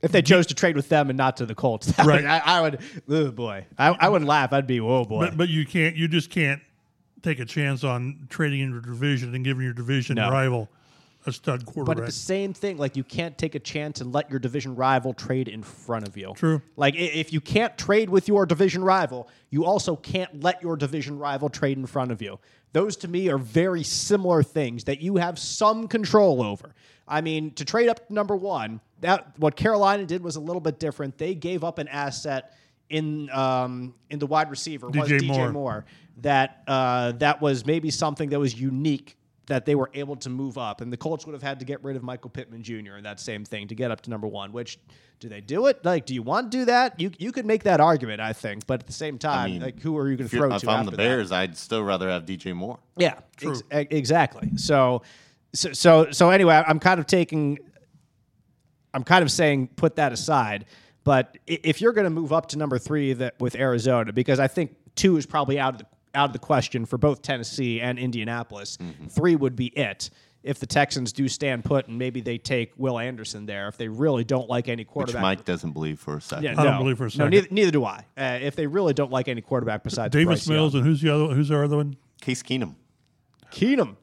if 0.03 0.13
they 0.13 0.23
chose 0.23 0.47
to 0.49 0.55
trade 0.55 0.77
with 0.77 0.89
them 0.89 1.11
and 1.11 1.17
not 1.17 1.37
to 1.39 1.47
the 1.47 1.55
Colts, 1.55 1.93
Right. 1.99 2.07
would, 2.23 2.25
I, 2.25 2.39
I 2.45 2.61
would. 2.61 2.79
Oh 3.09 3.31
boy, 3.31 3.67
I, 3.79 3.89
I 3.99 4.09
wouldn't 4.09 4.29
laugh. 4.29 4.53
I'd 4.53 4.67
be 4.67 4.81
oh 4.81 5.05
boy. 5.05 5.27
But 5.27 5.37
but 5.37 5.49
you 5.49 5.65
can't. 5.67 5.97
You 5.97 6.09
just 6.09 6.31
can't 6.31 6.61
take 7.23 7.41
a 7.41 7.45
chance 7.45 7.83
on 7.85 8.27
trading 8.31 8.61
in 8.61 8.71
your 8.71 8.81
division 8.81 9.35
and 9.35 9.45
giving 9.45 9.65
your 9.65 9.73
division 9.73 10.17
No. 10.17 10.31
rival 10.31 10.69
a 11.29 11.33
stud 11.33 11.65
But 11.65 11.73
quarterback. 11.73 12.09
it's 12.09 12.17
the 12.17 12.25
same 12.25 12.53
thing. 12.53 12.79
Like 12.79 12.97
you 12.97 13.05
can't 13.05 13.37
take 13.39 13.55
a 13.55 13.59
chance 13.59 14.01
and 14.01 14.13
let 14.13 14.31
your 14.31 14.39
division 14.39 14.75
rival 14.75 15.15
trade 15.15 15.49
in 15.49 15.63
front 15.63 16.09
of 16.09 16.17
you. 16.17 16.33
True. 16.35 16.61
Like 16.77 16.95
if 16.97 17.33
you 17.33 17.41
can't 17.41 17.77
trade 17.79 18.11
with 18.11 18.27
your 18.29 18.47
division 18.47 18.83
rival, 18.83 19.29
you 19.51 19.65
also 19.65 19.97
can't 19.97 20.43
let 20.43 20.63
your 20.63 20.77
division 20.77 21.19
rival 21.19 21.49
trade 21.49 21.79
in 21.79 21.87
front 21.87 22.11
of 22.11 22.21
you. 22.21 22.39
Those 22.73 22.97
to 22.99 23.09
me 23.09 23.29
are 23.29 23.39
very 23.39 23.83
similar 23.83 24.43
things 24.43 24.85
that 24.85 25.01
you 25.01 25.17
have 25.17 25.39
some 25.39 25.89
control 25.89 26.43
over. 26.43 26.75
I 27.07 27.21
mean, 27.23 27.53
to 27.53 27.65
trade 27.65 27.89
up 27.89 28.09
to 28.09 28.13
number 28.13 28.37
one, 28.37 28.81
that 29.01 29.39
what 29.39 29.57
Carolina 29.57 30.05
did 30.05 30.23
was 30.23 30.37
a 30.37 30.41
little 30.41 30.61
bit 30.61 30.79
different. 30.79 31.17
They 31.17 31.35
gave 31.35 31.65
up 31.65 31.79
an 31.79 31.89
asset 31.89 32.55
in 32.91 33.31
um, 33.31 33.95
in 34.11 34.19
the 34.19 34.27
wide 34.27 34.51
receiver 34.51 34.89
was 34.89 35.09
DJ 35.09 35.21
DJ 35.21 35.27
Moore. 35.27 35.53
Moore. 35.53 35.85
That 36.19 36.63
uh, 36.67 37.13
that 37.13 37.41
was 37.41 37.65
maybe 37.65 37.91
something 37.91 38.31
that 38.31 38.41
was 38.41 38.59
unique 38.59 39.17
that 39.49 39.65
they 39.65 39.75
were 39.75 39.91
able 39.95 40.15
to 40.15 40.31
move 40.31 40.57
up. 40.57 40.81
And 40.81 40.93
the 40.93 40.97
Colts 40.97 41.27
would 41.27 41.33
have 41.33 41.43
had 41.43 41.59
to 41.59 41.65
get 41.65 41.83
rid 41.83 41.97
of 41.97 42.03
Michael 42.03 42.31
Pittman 42.31 42.63
Jr. 42.63 42.95
and 42.97 43.05
that 43.05 43.19
same 43.19 43.45
thing 43.45 43.67
to 43.69 43.75
get 43.75 43.91
up 43.91 44.03
to 44.03 44.11
number 44.11 44.27
one. 44.27 44.53
Which 44.53 44.79
do 45.21 45.29
they 45.29 45.41
do 45.41 45.67
it? 45.67 45.85
Like, 45.85 46.07
do 46.07 46.15
you 46.15 46.23
want 46.23 46.53
to 46.53 46.59
do 46.59 46.65
that? 46.67 47.01
You 47.01 47.11
you 47.19 47.33
could 47.33 47.47
make 47.47 47.65
that 47.65 47.81
argument, 47.81 48.21
I 48.21 48.33
think. 48.35 48.67
But 48.67 48.81
at 48.81 48.87
the 48.87 48.93
same 48.93 49.19
time, 49.19 49.51
mean, 49.53 49.63
like, 49.63 49.81
who 49.81 49.97
are 49.97 50.09
you 50.09 50.17
going 50.17 50.29
to 50.29 50.37
you're- 50.37 50.49
throw 50.49 50.57
if 50.57 50.63
to 50.63 50.71
I'm 50.71 50.81
after 50.81 50.91
the 50.93 50.97
that? 50.99 51.03
Bears, 51.03 51.33
I'd 51.33 51.57
still 51.57 51.83
rather 51.83 52.09
have 52.09 52.25
DJ 52.27 52.55
Moore. 52.55 52.79
Yeah, 52.97 53.15
ex- 53.43 53.63
exactly. 53.71 54.51
So, 54.57 55.03
so, 55.55 55.73
so, 55.73 56.11
so 56.11 56.31
anyway, 56.31 56.63
I'm 56.67 56.79
kind 56.79 57.01
of 57.01 57.07
taking, 57.07 57.59
I'm 58.93 59.03
kind 59.05 59.23
of 59.23 59.31
saying 59.31 59.69
put 59.77 59.97
that 59.97 60.13
aside. 60.13 60.67
But 61.05 61.39
if 61.47 61.81
you're 61.81 61.95
going 61.95 62.05
to 62.05 62.11
move 62.11 62.35
up 62.35 62.49
to 62.49 62.59
number 62.59 62.79
three 62.79 63.15
that 63.15 63.41
with 63.41 63.55
Arizona, 63.55 64.13
because 64.13 64.39
I 64.39 64.47
think 64.47 64.77
two 64.95 65.17
is 65.17 65.25
probably 65.25 65.59
out 65.59 65.75
of 65.75 65.79
the 65.81 65.87
out 66.15 66.31
of 66.31 66.33
the 66.33 66.39
question 66.39 66.87
for 66.87 66.99
both 66.99 67.23
Tennessee 67.23 67.81
and 67.81 67.99
Indianapolis, 67.99 68.79
three 69.09 69.37
would 69.37 69.57
be 69.57 69.67
it. 69.67 70.11
If 70.45 70.61
the 70.61 70.67
Texans 70.67 71.13
do 71.13 71.27
stand 71.29 71.65
put 71.65 71.89
and 71.89 71.99
maybe 71.99 72.21
they 72.21 72.39
take 72.39 72.73
Will 72.77 72.99
Anderson 72.99 73.45
there, 73.47 73.67
if 73.69 73.77
they 73.77 73.89
really 73.89 74.23
don't 74.25 74.49
like 74.49 74.69
any 74.69 74.83
Which 74.85 74.89
quarterback, 74.89 75.21
Mike 75.23 75.45
doesn't 75.45 75.73
believe 75.73 75.99
for 75.99 76.17
a 76.17 76.21
second. 76.23 76.45
yeah, 76.45 76.53
I 76.53 76.63
don't 76.63 76.75
no. 76.75 76.79
believe 76.79 76.97
for 76.97 77.05
a 77.05 77.07
No, 77.07 77.11
second. 77.11 77.31
neither, 77.33 77.49
neither 77.51 77.71
do 77.73 77.85
I. 77.85 78.05
Uh, 78.17 78.39
if 78.41 78.55
they 78.55 78.67
really 78.69 78.95
don't 78.95 79.11
like 79.11 79.27
any 79.27 79.41
quarterback 79.43 79.83
besides 79.83 80.13
Davis 80.13 80.47
Bryce 80.47 80.49
Mills 80.49 80.75
Young. 80.75 80.83
and 80.83 80.89
who's 80.91 81.01
the 81.03 81.13
other? 81.13 81.35
Who's 81.35 81.49
the 81.49 81.63
other 81.63 81.77
one? 81.77 81.97
Case 82.21 82.43
Keenum. 82.43 82.77
Keenum. 83.53 83.97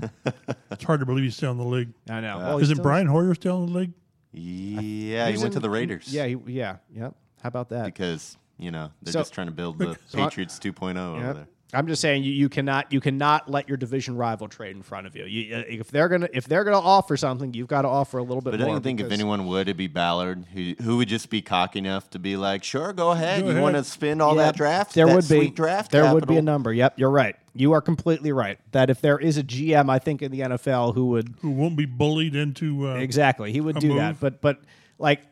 It's 0.70 0.84
hard 0.84 1.00
to 1.00 1.06
believe 1.06 1.24
he's 1.24 1.36
still 1.36 1.50
in 1.52 1.58
the 1.58 1.64
league. 1.64 1.92
I 2.08 2.20
know. 2.20 2.38
Well, 2.38 2.58
Isn't 2.58 2.76
still- 2.76 2.82
Brian 2.82 3.06
Hoyer 3.08 3.34
still 3.34 3.62
in 3.64 3.72
the 3.72 3.78
league? 3.78 3.92
Yeah, 4.32 5.26
he 5.26 5.32
He's 5.32 5.42
went 5.42 5.52
to 5.54 5.60
the 5.60 5.68
Raiders. 5.68 6.12
Yeah, 6.12 6.26
he, 6.26 6.36
yeah, 6.46 6.76
yep. 6.94 7.14
How 7.42 7.48
about 7.48 7.68
that? 7.70 7.84
because 7.86 8.38
you 8.62 8.70
know 8.70 8.90
they're 9.02 9.12
So- 9.12 9.20
just 9.20 9.34
trying 9.34 9.48
to 9.48 9.52
build 9.52 9.78
the 9.78 9.96
So 10.08 10.20
I- 10.20 10.24
Patriots 10.24 10.58
2.0 10.58 10.96
over 10.96 11.32
there. 11.34 11.48
I'm 11.74 11.86
just 11.86 12.02
saying 12.02 12.22
you, 12.22 12.32
you 12.32 12.50
cannot 12.50 12.92
you 12.92 13.00
cannot 13.00 13.50
let 13.50 13.66
your 13.66 13.78
division 13.78 14.14
rival 14.14 14.46
trade 14.46 14.76
in 14.76 14.82
front 14.82 15.06
of 15.06 15.16
you. 15.16 15.24
you. 15.24 15.56
uh, 15.56 15.62
If 15.66 15.90
they're 15.90 16.10
gonna 16.10 16.28
if 16.34 16.44
they're 16.46 16.64
gonna 16.64 16.78
offer 16.78 17.16
something, 17.16 17.54
you've 17.54 17.66
got 17.66 17.80
to 17.82 17.88
offer 17.88 18.18
a 18.18 18.22
little 18.22 18.42
bit 18.42 18.50
But 18.50 18.60
more. 18.60 18.68
I 18.68 18.72
don't 18.72 18.82
think 18.82 19.00
if 19.00 19.10
anyone 19.10 19.46
would, 19.46 19.62
it'd 19.62 19.78
be 19.78 19.86
Ballard, 19.86 20.44
who 20.52 20.74
who 20.82 20.98
would 20.98 21.08
just 21.08 21.30
be 21.30 21.40
cocky 21.40 21.78
enough 21.78 22.10
to 22.10 22.18
be 22.18 22.36
like, 22.36 22.62
"Sure, 22.62 22.92
go 22.92 23.12
ahead. 23.12 23.42
Go 23.42 23.52
you 23.52 23.58
want 23.62 23.76
to 23.76 23.84
spend 23.84 24.20
all 24.20 24.36
Yep, 24.36 24.44
that 24.44 24.54
draft? 24.56 24.92
there 24.94 25.06
that 25.06 25.14
would 25.14 25.22
be 25.30 25.36
sweet 25.38 25.56
draft. 25.56 25.92
there 25.92 26.12
would 26.12 26.26
be 26.26 26.36
a 26.36 26.42
number. 26.42 26.74
Yep, 26.74 26.98
you're 26.98 27.08
right. 27.10 27.36
You 27.54 27.72
are 27.72 27.80
completely 27.80 28.32
right. 28.32 28.58
That 28.72 28.90
if 28.90 29.00
there 29.00 29.18
is 29.18 29.38
a 29.38 29.42
GM, 29.42 29.88
I 29.88 29.98
think 29.98 30.20
in 30.20 30.30
the 30.30 30.40
NFL 30.40 30.94
who 30.94 31.06
would 31.06 31.36
Who 31.40 31.52
won't 31.52 31.78
be 31.78 31.86
bullied 31.86 32.36
into? 32.36 32.90
Uh, 32.90 32.96
exactly 32.96 33.50
he 33.50 33.62
would 33.62 33.76
do 33.78 33.88
move. 33.88 33.96
that. 33.96 34.20
But 34.20 34.42
but 34.42 34.58
like 34.98 35.22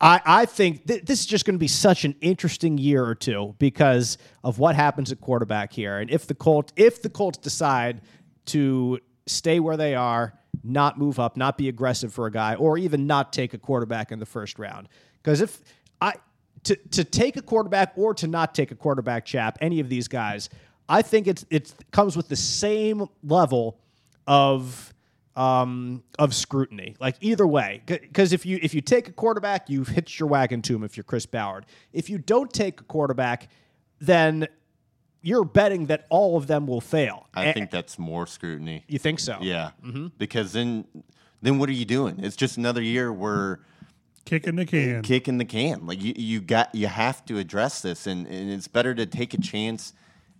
I, 0.00 0.20
I 0.24 0.46
think 0.46 0.86
th- 0.86 1.04
this 1.04 1.20
is 1.20 1.26
just 1.26 1.44
going 1.44 1.54
to 1.54 1.58
be 1.60 1.68
such 1.68 2.04
an 2.04 2.14
interesting 2.20 2.78
year 2.78 3.04
or 3.04 3.14
two 3.14 3.54
because 3.58 4.16
of 4.42 4.58
what 4.58 4.74
happens 4.74 5.12
at 5.12 5.20
quarterback 5.20 5.72
here, 5.72 5.98
and 5.98 6.10
if 6.10 6.26
the 6.26 6.34
Colts 6.34 6.72
if 6.76 7.02
the 7.02 7.10
Colts 7.10 7.38
decide 7.38 8.00
to 8.46 8.98
stay 9.26 9.60
where 9.60 9.76
they 9.76 9.94
are, 9.94 10.38
not 10.64 10.98
move 10.98 11.20
up, 11.20 11.36
not 11.36 11.58
be 11.58 11.68
aggressive 11.68 12.12
for 12.12 12.26
a 12.26 12.30
guy, 12.30 12.54
or 12.54 12.78
even 12.78 13.06
not 13.06 13.32
take 13.32 13.52
a 13.52 13.58
quarterback 13.58 14.10
in 14.10 14.18
the 14.18 14.26
first 14.26 14.58
round, 14.58 14.88
because 15.22 15.40
if 15.40 15.60
I 16.00 16.14
to 16.64 16.76
to 16.76 17.04
take 17.04 17.36
a 17.36 17.42
quarterback 17.42 17.92
or 17.96 18.14
to 18.14 18.26
not 18.26 18.54
take 18.54 18.70
a 18.70 18.74
quarterback, 18.74 19.26
chap, 19.26 19.58
any 19.60 19.80
of 19.80 19.88
these 19.88 20.08
guys, 20.08 20.48
I 20.88 21.02
think 21.02 21.26
it's 21.26 21.44
it 21.50 21.74
comes 21.90 22.16
with 22.16 22.28
the 22.28 22.36
same 22.36 23.06
level 23.22 23.78
of 24.26 24.94
um, 25.40 26.02
of 26.18 26.34
scrutiny. 26.34 26.96
Like 27.00 27.16
either 27.20 27.46
way, 27.46 27.82
because 27.86 28.32
if 28.32 28.44
you 28.44 28.58
if 28.62 28.74
you 28.74 28.80
take 28.80 29.08
a 29.08 29.12
quarterback, 29.12 29.70
you've 29.70 29.88
hitched 29.88 30.20
your 30.20 30.28
wagon 30.28 30.60
to 30.62 30.74
him. 30.74 30.84
If 30.84 30.96
you're 30.96 31.04
Chris 31.04 31.24
Ballard, 31.26 31.64
if 31.92 32.10
you 32.10 32.18
don't 32.18 32.52
take 32.52 32.80
a 32.80 32.84
quarterback, 32.84 33.48
then 34.00 34.46
you're 35.22 35.44
betting 35.44 35.86
that 35.86 36.06
all 36.10 36.36
of 36.36 36.46
them 36.46 36.66
will 36.66 36.80
fail. 36.80 37.26
I 37.34 37.52
think 37.52 37.70
that's 37.70 37.98
more 37.98 38.26
scrutiny. 38.26 38.84
you 38.88 38.98
think 38.98 39.18
so. 39.18 39.38
Yeah, 39.40 39.70
because 40.18 40.52
then 40.52 40.84
then 41.40 41.58
what 41.58 41.68
are 41.70 41.72
you 41.74 41.86
doing? 41.86 42.22
It's 42.22 42.36
just 42.36 42.58
another 42.58 42.82
year 42.82 43.12
where 43.12 43.60
Kicking 44.26 44.56
the 44.56 44.66
can. 44.66 45.02
kicking 45.02 45.38
the 45.38 45.46
can. 45.46 45.86
Like 45.86 46.02
you, 46.02 46.12
you 46.16 46.40
got 46.42 46.74
you 46.74 46.86
have 46.86 47.24
to 47.26 47.38
address 47.38 47.80
this, 47.80 48.06
and, 48.06 48.26
and 48.26 48.50
it's 48.50 48.68
better 48.68 48.94
to 48.94 49.06
take 49.06 49.32
a 49.32 49.40
chance 49.40 49.94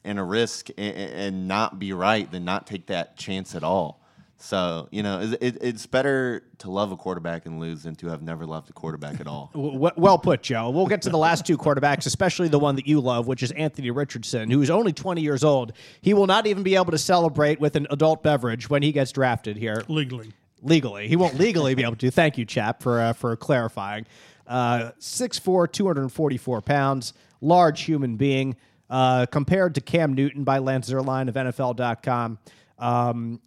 and 0.05 0.19
a 0.19 0.23
risk 0.23 0.69
and, 0.77 0.95
and 0.97 1.49
not 1.49 1.79
be 1.79 1.93
right 1.95 2.31
than 2.31 2.45
not 2.45 2.67
take 2.67 2.87
that 2.89 3.17
chance 3.17 3.55
at 3.55 3.63
all. 3.65 4.00
So 4.43 4.89
you 4.91 5.03
know, 5.03 5.21
it, 5.21 5.39
it, 5.41 5.59
it's 5.61 5.87
better 5.87 6.43
to 6.59 6.71
love 6.71 6.93
a 6.93 6.97
quarterback 6.97 7.45
and 7.47 7.61
lose 7.61 7.83
than 7.83 7.95
to 7.97 8.09
have 8.09 8.23
never 8.23 8.47
loved 8.47 8.71
a 8.71 8.73
quarterback 8.73 9.21
at 9.21 9.27
all. 9.27 9.51
W- 9.55 9.91
well 9.97 10.19
put, 10.19 10.43
Joe. 10.43 10.71
We'll 10.71 10.87
get 10.87 11.03
to 11.03 11.11
the 11.11 11.19
last 11.19 11.47
two 11.47 11.59
quarterbacks, 11.59 12.07
especially 12.07 12.49
the 12.49 12.59
one 12.59 12.77
that 12.77 12.87
you 12.87 13.01
love, 13.01 13.27
which 13.27 13.43
is 13.43 13.53
Anthony 13.53 13.91
Richardson, 13.91 14.51
who's 14.51 14.71
only 14.71 14.93
20 14.93 15.21
years 15.21 15.45
old. 15.45 15.73
He 16.01 16.15
will 16.15 16.27
not 16.27 16.47
even 16.47 16.63
be 16.63 16.75
able 16.75 16.91
to 16.91 16.99
celebrate 16.99 17.61
with 17.61 17.77
an 17.77 17.87
adult 17.91 18.23
beverage 18.23 18.71
when 18.71 18.83
he 18.83 18.93
gets 18.93 19.13
drafted 19.13 19.59
here 19.59 19.85
legally. 19.89 20.33
legally. 20.63 21.07
He 21.07 21.17
won't 21.17 21.35
legally 21.39 21.75
be 21.75 21.83
able 21.83 21.97
to. 21.97 22.11
Thank 22.11 22.39
you, 22.39 22.45
chap, 22.47 22.83
for 22.83 23.01
uh, 23.01 23.13
for 23.13 23.37
clarifying. 23.37 24.07
Uh, 24.47 24.91
6'4", 24.99 25.71
244 25.71 26.61
pounds, 26.63 27.13
large 27.41 27.83
human 27.83 28.17
being. 28.17 28.57
Uh, 28.89 29.25
compared 29.27 29.77
to 29.77 29.81
Cam 29.81 30.15
Newton 30.15 30.43
by 30.43 30.59
Lance 30.59 30.91
Zierlein 30.91 31.29
of 31.29 31.37
NFL.com. 31.37 32.39
Um, 32.77 33.41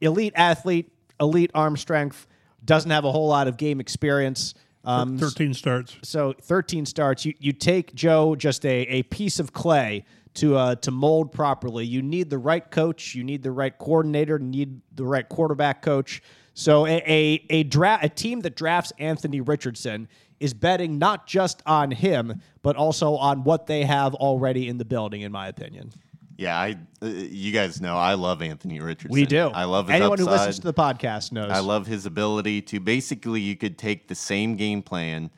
elite 0.00 0.32
athlete, 0.36 0.92
elite 1.20 1.50
arm 1.54 1.76
strength, 1.76 2.26
doesn't 2.64 2.90
have 2.90 3.04
a 3.04 3.12
whole 3.12 3.28
lot 3.28 3.48
of 3.48 3.56
game 3.56 3.80
experience. 3.80 4.54
Um, 4.84 5.18
13 5.18 5.54
starts. 5.54 5.96
so 6.02 6.32
13 6.40 6.86
starts. 6.86 7.24
You 7.24 7.34
you 7.38 7.52
take 7.52 7.94
Joe 7.94 8.34
just 8.36 8.64
a, 8.64 8.82
a 8.82 9.02
piece 9.04 9.38
of 9.38 9.52
clay 9.52 10.04
to 10.34 10.56
uh, 10.56 10.74
to 10.76 10.90
mold 10.90 11.32
properly. 11.32 11.84
You 11.84 12.00
need 12.00 12.30
the 12.30 12.38
right 12.38 12.68
coach. 12.70 13.14
You 13.14 13.24
need 13.24 13.42
the 13.42 13.50
right 13.50 13.76
coordinator. 13.76 14.38
You 14.38 14.46
need 14.46 14.80
the 14.94 15.04
right 15.04 15.28
quarterback 15.28 15.82
coach. 15.82 16.22
So 16.54 16.86
a 16.86 17.02
a 17.06 17.44
a, 17.50 17.62
dra- 17.64 17.98
a 18.02 18.08
team 18.08 18.40
that 18.40 18.56
drafts 18.56 18.92
Anthony 18.98 19.40
Richardson 19.40 20.08
is 20.40 20.54
betting 20.54 20.98
not 20.98 21.26
just 21.26 21.62
on 21.66 21.90
him, 21.90 22.40
but 22.62 22.76
also 22.76 23.16
on 23.16 23.42
what 23.42 23.66
they 23.66 23.84
have 23.84 24.14
already 24.14 24.68
in 24.68 24.78
the 24.78 24.84
building. 24.84 25.22
In 25.22 25.32
my 25.32 25.48
opinion, 25.48 25.90
Yeah, 26.38 26.56
I 26.56 26.76
uh, 27.02 27.06
you 27.06 27.50
guys 27.52 27.80
know 27.80 27.96
I 27.96 28.14
love 28.14 28.40
Anthony 28.42 28.78
Richardson. 28.80 29.10
we 29.12 29.26
do. 29.26 29.48
I 29.48 29.64
love 29.64 29.88
his 29.88 29.96
anyone 29.96 30.12
upside. 30.12 30.26
who 30.26 30.32
listens 30.32 30.58
to 30.60 30.66
the 30.68 30.72
podcast 30.72 31.32
knows. 31.32 31.50
I 31.50 31.58
love 31.58 31.86
his 31.88 32.06
ability 32.06 32.62
to 32.62 32.78
basically 32.80 33.40
you 33.40 33.56
could 33.56 33.76
take 33.76 34.06
the 34.06 34.14
same 34.14 34.54
game 34.54 34.80
plan 34.80 35.30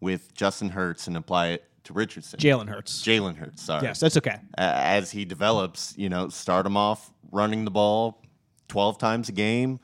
with 0.00 0.34
Justin 0.34 0.70
Hurts 0.70 1.06
and 1.06 1.16
apply 1.16 1.48
it 1.50 1.64
to 1.84 1.92
Richardson. 1.92 2.40
Jalen 2.40 2.68
Hurts. 2.68 3.00
Jalen 3.02 3.36
Hurts, 3.36 3.62
sorry. 3.62 3.84
yes, 3.84 4.00
that's 4.00 4.16
okay. 4.16 4.36
A- 4.58 4.60
as 4.60 5.12
he 5.12 5.24
develops, 5.24 5.94
you 5.96 6.08
know, 6.08 6.28
start 6.28 6.66
him 6.66 6.76
off 6.76 7.12
running 7.30 7.64
the 7.64 7.70
ball 7.70 8.20
12 8.68 8.98
times 8.98 9.28
a 9.28 9.32
game. 9.32 9.78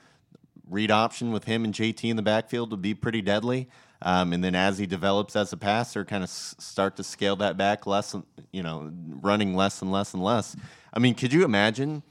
Read 0.68 0.90
option 0.90 1.30
with 1.30 1.44
him 1.44 1.64
and 1.64 1.72
JT 1.72 2.10
in 2.10 2.16
the 2.16 2.22
backfield 2.22 2.72
would 2.72 2.82
be 2.82 2.92
pretty 2.92 3.22
deadly. 3.22 3.68
Um, 4.02 4.32
and 4.32 4.44
then 4.44 4.54
as 4.54 4.78
he 4.78 4.86
develops 4.86 5.36
as 5.36 5.52
a 5.52 5.56
passer, 5.56 6.04
kind 6.04 6.22
of 6.22 6.28
s- 6.28 6.54
start 6.58 6.96
to 6.96 7.04
scale 7.04 7.36
that 7.36 7.56
back 7.56 7.86
less, 7.86 8.14
you 8.52 8.62
know, 8.62 8.92
running 9.22 9.54
less 9.54 9.80
and 9.82 9.90
less 9.90 10.12
and 10.14 10.22
less. 10.22 10.54
I 10.92 10.98
mean, 10.98 11.14
could 11.14 11.32
you 11.32 11.44
imagine 11.44 12.02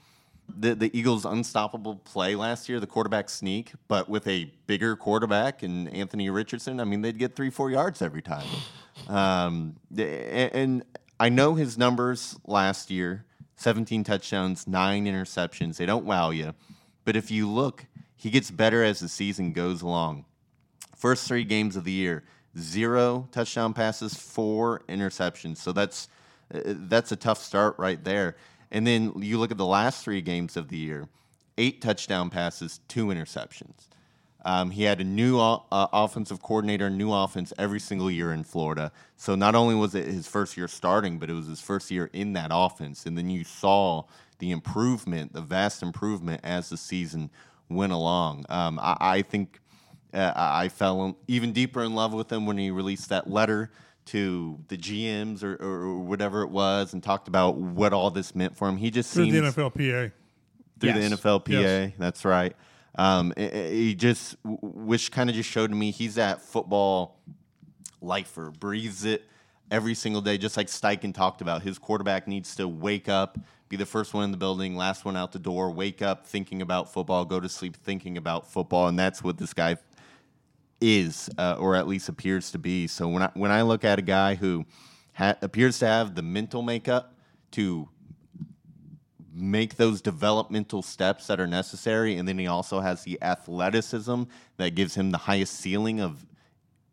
the, 0.47 0.75
the 0.75 0.97
Eagles' 0.97 1.25
unstoppable 1.25 1.95
play 1.97 2.35
last 2.35 2.67
year, 2.69 2.79
the 2.79 2.87
quarterback 2.87 3.29
sneak, 3.29 3.73
but 3.87 4.09
with 4.09 4.27
a 4.27 4.51
bigger 4.67 4.95
quarterback 4.95 5.63
and 5.63 5.93
Anthony 5.93 6.29
Richardson? 6.29 6.79
I 6.79 6.85
mean, 6.85 7.01
they'd 7.01 7.17
get 7.17 7.35
three, 7.35 7.49
four 7.49 7.69
yards 7.69 8.01
every 8.01 8.21
time. 8.21 8.47
Um, 9.07 9.75
and 9.95 10.83
I 11.19 11.29
know 11.29 11.55
his 11.55 11.77
numbers 11.77 12.37
last 12.45 12.89
year 12.89 13.25
17 13.57 14.03
touchdowns, 14.03 14.67
nine 14.67 15.05
interceptions. 15.05 15.77
They 15.77 15.85
don't 15.85 16.05
wow 16.05 16.29
you. 16.31 16.53
But 17.05 17.15
if 17.15 17.31
you 17.31 17.49
look, 17.49 17.85
he 18.15 18.29
gets 18.29 18.51
better 18.51 18.83
as 18.83 18.99
the 18.99 19.09
season 19.09 19.53
goes 19.53 19.81
along. 19.81 20.25
First 21.05 21.27
three 21.27 21.43
games 21.43 21.75
of 21.75 21.83
the 21.83 21.91
year, 21.91 22.23
zero 22.57 23.27
touchdown 23.31 23.75
passes, 23.75 24.15
four 24.15 24.81
interceptions. 24.89 25.57
So 25.57 25.71
that's 25.71 26.09
uh, 26.51 26.61
that's 26.65 27.11
a 27.11 27.15
tough 27.15 27.37
start 27.37 27.75
right 27.77 28.03
there. 28.03 28.37
And 28.71 28.87
then 28.87 29.13
you 29.17 29.37
look 29.37 29.51
at 29.51 29.57
the 29.57 29.67
last 29.67 30.03
three 30.03 30.21
games 30.21 30.57
of 30.57 30.69
the 30.69 30.77
year, 30.77 31.07
eight 31.59 31.79
touchdown 31.79 32.31
passes, 32.31 32.79
two 32.87 33.05
interceptions. 33.09 33.85
Um, 34.45 34.71
he 34.71 34.81
had 34.81 34.99
a 34.99 35.03
new 35.03 35.39
uh, 35.39 35.59
offensive 35.71 36.41
coordinator, 36.41 36.89
new 36.89 37.13
offense 37.13 37.53
every 37.59 37.79
single 37.79 38.09
year 38.09 38.33
in 38.33 38.43
Florida. 38.43 38.91
So 39.15 39.35
not 39.35 39.53
only 39.53 39.75
was 39.75 39.93
it 39.93 40.07
his 40.07 40.25
first 40.25 40.57
year 40.57 40.67
starting, 40.67 41.19
but 41.19 41.29
it 41.29 41.33
was 41.33 41.45
his 41.45 41.61
first 41.61 41.91
year 41.91 42.09
in 42.13 42.33
that 42.33 42.49
offense. 42.51 43.05
And 43.05 43.15
then 43.15 43.29
you 43.29 43.43
saw 43.43 44.05
the 44.39 44.49
improvement, 44.49 45.33
the 45.33 45.41
vast 45.41 45.83
improvement 45.83 46.41
as 46.43 46.69
the 46.69 46.77
season 46.77 47.29
went 47.69 47.93
along. 47.93 48.47
Um, 48.49 48.79
I, 48.79 48.97
I 48.99 49.21
think 49.21 49.59
uh, 50.15 50.33
I 50.35 50.63
I 50.65 50.69
fell 50.69 51.17
even 51.27 51.51
deeper 51.53 51.83
in 51.83 51.93
love 51.93 52.13
with 52.13 52.31
him 52.31 52.45
when 52.45 52.57
he 52.57 52.71
released 52.71 53.09
that 53.09 53.29
letter 53.29 53.71
to 54.05 54.59
the 54.67 54.77
GMs 54.77 55.43
or, 55.43 55.55
or, 55.55 55.81
or 55.81 55.99
whatever 55.99 56.41
it 56.43 56.49
was 56.49 56.93
and 56.93 57.01
talked 57.03 57.27
about 57.27 57.55
what 57.57 57.91
all 57.91 58.11
this 58.11 58.33
meant 58.35 58.55
for 58.55 58.67
him. 58.69 58.77
He 58.77 58.91
just 58.91 59.11
Through 59.13 59.31
seems 59.31 59.55
the 59.55 59.61
NFLPA. 59.61 60.11
through 60.79 60.89
Yes. 60.91 61.09
the 61.09 61.15
NFLPA. 61.15 61.49
Yes. 61.61 61.91
That's 61.97 62.23
right. 62.25 62.55
Um, 62.97 63.33
i- 63.35 63.41
i- 63.49 63.69
he 63.71 63.95
just, 63.95 64.35
which 64.43 65.11
kind 65.11 65.29
of 65.29 65.35
just 65.35 65.49
showed 65.49 65.71
me 65.71 65.89
he's 65.91 66.15
that 66.15 66.39
football 66.41 67.19
lifer, 68.01 68.51
breathes 68.51 69.05
it 69.05 69.23
every 69.71 69.95
single 69.95 70.21
day, 70.21 70.37
just 70.37 70.55
like 70.57 70.67
Steichen 70.67 71.13
talked 71.13 71.41
about. 71.41 71.63
His 71.63 71.77
quarterback 71.79 72.27
needs 72.27 72.55
to 72.57 72.67
wake 72.67 73.09
up, 73.09 73.39
be 73.69 73.75
the 73.75 73.85
first 73.85 74.13
one 74.13 74.23
in 74.23 74.31
the 74.31 74.37
building, 74.37 74.75
last 74.75 75.03
one 75.05 75.17
out 75.17 75.31
the 75.31 75.39
door, 75.39 75.71
wake 75.71 76.01
up 76.03 76.27
thinking 76.27 76.61
about 76.61 76.93
football, 76.93 77.25
go 77.25 77.39
to 77.39 77.49
sleep 77.49 77.75
thinking 77.75 78.17
about 78.17 78.47
football, 78.49 78.87
and 78.87 78.97
that's 78.99 79.23
what 79.23 79.37
this 79.39 79.53
guy 79.53 79.77
is, 80.81 81.29
uh, 81.37 81.55
or 81.59 81.75
at 81.75 81.87
least 81.87 82.09
appears 82.09 82.51
to 82.51 82.59
be. 82.59 82.87
So 82.87 83.07
when 83.07 83.23
I 83.23 83.31
when 83.33 83.51
I 83.51 83.61
look 83.61 83.83
at 83.83 83.99
a 83.99 84.01
guy 84.01 84.35
who 84.35 84.65
ha- 85.13 85.37
appears 85.41 85.79
to 85.79 85.87
have 85.87 86.15
the 86.15 86.21
mental 86.21 86.61
makeup 86.61 87.13
to 87.51 87.89
make 89.33 89.75
those 89.75 90.01
developmental 90.01 90.81
steps 90.81 91.27
that 91.27 91.39
are 91.39 91.47
necessary, 91.47 92.17
and 92.17 92.27
then 92.27 92.37
he 92.37 92.47
also 92.47 92.79
has 92.79 93.03
the 93.03 93.21
athleticism 93.21 94.23
that 94.57 94.75
gives 94.75 94.95
him 94.95 95.11
the 95.11 95.17
highest 95.17 95.55
ceiling 95.59 95.99
of 95.99 96.25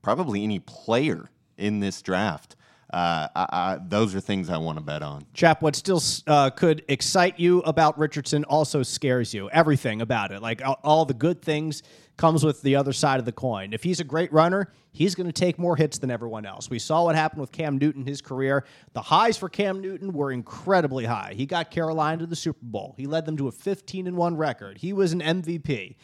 probably 0.02 0.42
any 0.42 0.58
player 0.58 1.30
in 1.56 1.80
this 1.80 2.02
draft. 2.02 2.56
Uh, 2.92 3.26
I, 3.34 3.46
I, 3.52 3.78
those 3.80 4.14
are 4.14 4.20
things 4.20 4.50
I 4.50 4.58
want 4.58 4.76
to 4.76 4.84
bet 4.84 5.02
on. 5.02 5.24
Chap, 5.32 5.62
what 5.62 5.74
still 5.74 6.02
uh, 6.26 6.50
could 6.50 6.84
excite 6.88 7.40
you 7.40 7.60
about 7.60 7.98
Richardson 7.98 8.44
also 8.44 8.82
scares 8.82 9.32
you. 9.32 9.48
Everything 9.48 10.02
about 10.02 10.30
it, 10.30 10.42
like 10.42 10.62
all, 10.62 10.78
all 10.84 11.04
the 11.06 11.14
good 11.14 11.40
things, 11.40 11.82
comes 12.16 12.44
with 12.44 12.62
the 12.62 12.76
other 12.76 12.92
side 12.92 13.18
of 13.18 13.24
the 13.24 13.32
coin. 13.32 13.72
If 13.72 13.82
he's 13.82 14.00
a 14.00 14.04
great 14.04 14.32
runner, 14.32 14.70
he's 14.92 15.14
going 15.14 15.26
to 15.26 15.32
take 15.32 15.58
more 15.58 15.76
hits 15.76 15.98
than 15.98 16.10
everyone 16.10 16.44
else. 16.46 16.68
We 16.68 16.78
saw 16.78 17.04
what 17.04 17.14
happened 17.14 17.40
with 17.40 17.52
Cam 17.52 17.78
Newton, 17.78 18.06
his 18.06 18.20
career. 18.20 18.64
The 18.92 19.02
highs 19.02 19.36
for 19.36 19.48
Cam 19.48 19.80
Newton 19.80 20.12
were 20.12 20.30
incredibly 20.30 21.04
high. 21.04 21.32
He 21.36 21.46
got 21.46 21.70
Carolina 21.70 22.18
to 22.20 22.26
the 22.26 22.36
Super 22.36 22.58
Bowl. 22.62 22.94
He 22.96 23.06
led 23.06 23.24
them 23.26 23.36
to 23.38 23.48
a 23.48 23.52
15 23.52 24.06
and 24.06 24.16
one 24.16 24.36
record. 24.36 24.78
He 24.78 24.92
was 24.92 25.12
an 25.12 25.20
MVP, 25.20 25.96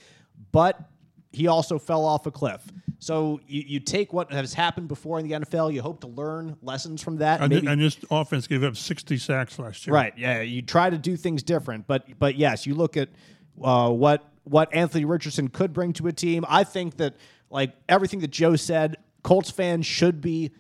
but 0.51 0.81
he 1.31 1.47
also 1.47 1.79
fell 1.79 2.05
off 2.05 2.27
a 2.27 2.31
cliff. 2.31 2.63
So 3.01 3.39
you, 3.47 3.63
you 3.67 3.81
take 3.81 4.13
what 4.13 4.33
has 4.33 4.55
happened 4.55 4.89
before 4.89 5.21
in 5.21 5.29
the 5.29 5.35
NFL. 5.37 5.73
You 5.73 5.83
hope 5.83 6.01
to 6.01 6.07
learn 6.09 6.57
lessons 6.63 7.03
from 7.03 7.19
that. 7.19 7.41
And, 7.41 7.51
maybe- 7.53 7.67
and 7.67 7.81
this 7.81 7.99
offense 8.11 8.47
gave 8.47 8.65
up 8.65 8.77
60 8.77 9.19
sacks 9.19 9.59
last 9.59 9.87
year. 9.87 9.95
Right. 9.95 10.15
Yeah. 10.17 10.41
You 10.41 10.63
try 10.63 10.91
to 10.91 10.99
do 10.99 11.17
things 11.17 11.43
different, 11.43 11.87
but 11.87 12.19
but 12.19 12.37
yes, 12.37 12.67
you 12.67 12.75
look 12.75 12.97
at 12.97 13.11
uh, 13.63 13.91
what 13.91 14.25
what 14.49 14.75
Anthony 14.75 15.05
Richardson 15.05 15.49
could 15.49 15.73
bring 15.73 15.93
to 15.95 16.07
a 16.07 16.13
team. 16.13 16.45
I 16.49 16.65
think 16.65 16.97
that 16.99 17.15
like 17.51 17.75
everything 17.89 18.21
that 18.21 18.31
Joe 18.31 18.57
said, 18.57 18.97
Colts 19.23 19.51
fans 19.51 19.87
should 19.87 20.21
be 20.21 20.53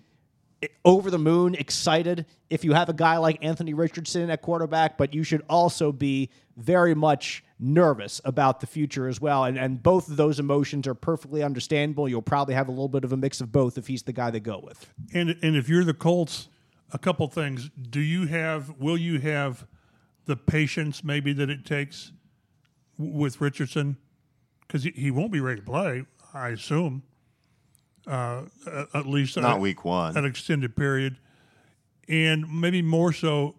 over 0.84 1.10
the 1.10 1.18
moon 1.18 1.54
excited 1.54 2.26
if 2.50 2.64
you 2.64 2.72
have 2.72 2.88
a 2.88 2.92
guy 2.92 3.18
like 3.18 3.44
Anthony 3.44 3.74
Richardson 3.74 4.30
at 4.30 4.42
quarterback, 4.42 4.98
but 4.98 5.14
you 5.14 5.22
should 5.22 5.42
also 5.48 5.92
be 5.92 6.30
very 6.56 6.94
much 6.94 7.44
nervous 7.60 8.20
about 8.24 8.60
the 8.60 8.66
future 8.66 9.06
as 9.08 9.20
well. 9.20 9.44
And, 9.44 9.56
and 9.56 9.82
both 9.82 10.08
of 10.08 10.16
those 10.16 10.40
emotions 10.40 10.86
are 10.86 10.94
perfectly 10.94 11.42
understandable. 11.42 12.08
You'll 12.08 12.22
probably 12.22 12.54
have 12.54 12.68
a 12.68 12.72
little 12.72 12.88
bit 12.88 13.04
of 13.04 13.12
a 13.12 13.16
mix 13.16 13.40
of 13.40 13.52
both 13.52 13.78
if 13.78 13.86
he's 13.86 14.02
the 14.02 14.12
guy 14.12 14.30
they 14.30 14.40
go 14.40 14.60
with. 14.62 14.92
And 15.14 15.36
and 15.42 15.56
if 15.56 15.68
you're 15.68 15.84
the 15.84 15.94
Colts, 15.94 16.48
a 16.92 16.98
couple 16.98 17.28
things. 17.28 17.70
Do 17.90 18.00
you 18.00 18.26
have? 18.26 18.74
Will 18.78 18.98
you 18.98 19.20
have 19.20 19.66
the 20.26 20.36
patience 20.36 21.02
maybe 21.02 21.32
that 21.32 21.50
it 21.50 21.64
takes 21.64 22.12
with 22.98 23.40
Richardson? 23.40 23.96
Because 24.66 24.82
he, 24.84 24.90
he 24.90 25.10
won't 25.10 25.32
be 25.32 25.40
ready 25.40 25.60
to 25.60 25.66
play, 25.66 26.04
I 26.34 26.48
assume. 26.50 27.02
Uh, 28.06 28.42
at- 28.94 29.06
least 29.06 29.36
Not 29.36 29.56
a- 29.58 29.60
week 29.60 29.84
one. 29.84 30.16
an 30.16 30.24
extended 30.24 30.74
period, 30.76 31.18
and 32.08 32.46
maybe 32.60 32.80
more 32.82 33.12
so 33.12 33.56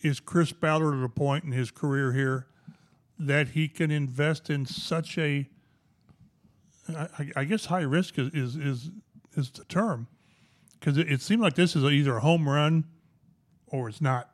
is 0.00 0.18
Chris 0.20 0.52
Ballard 0.52 0.94
at 0.94 1.04
a 1.04 1.08
point 1.08 1.44
in 1.44 1.52
his 1.52 1.70
career 1.70 2.12
here 2.12 2.46
that 3.18 3.48
he 3.48 3.68
can 3.68 3.90
invest 3.90 4.48
in 4.50 4.64
such 4.66 5.18
a, 5.18 5.48
I, 6.88 7.08
I- 7.18 7.32
I 7.36 7.44
guess 7.44 7.66
high 7.66 7.82
risk 7.82 8.18
is 8.18 8.32
is 8.34 8.56
is, 8.56 8.90
is 9.36 9.50
the 9.50 9.64
term, 9.64 10.06
because 10.78 10.96
it, 10.96 11.10
it 11.10 11.20
seemed 11.20 11.42
like 11.42 11.54
this 11.54 11.76
is 11.76 11.84
either 11.84 12.16
a 12.16 12.20
home 12.20 12.48
run 12.48 12.84
or 13.66 13.88
it's 13.90 14.00
not. 14.00 14.30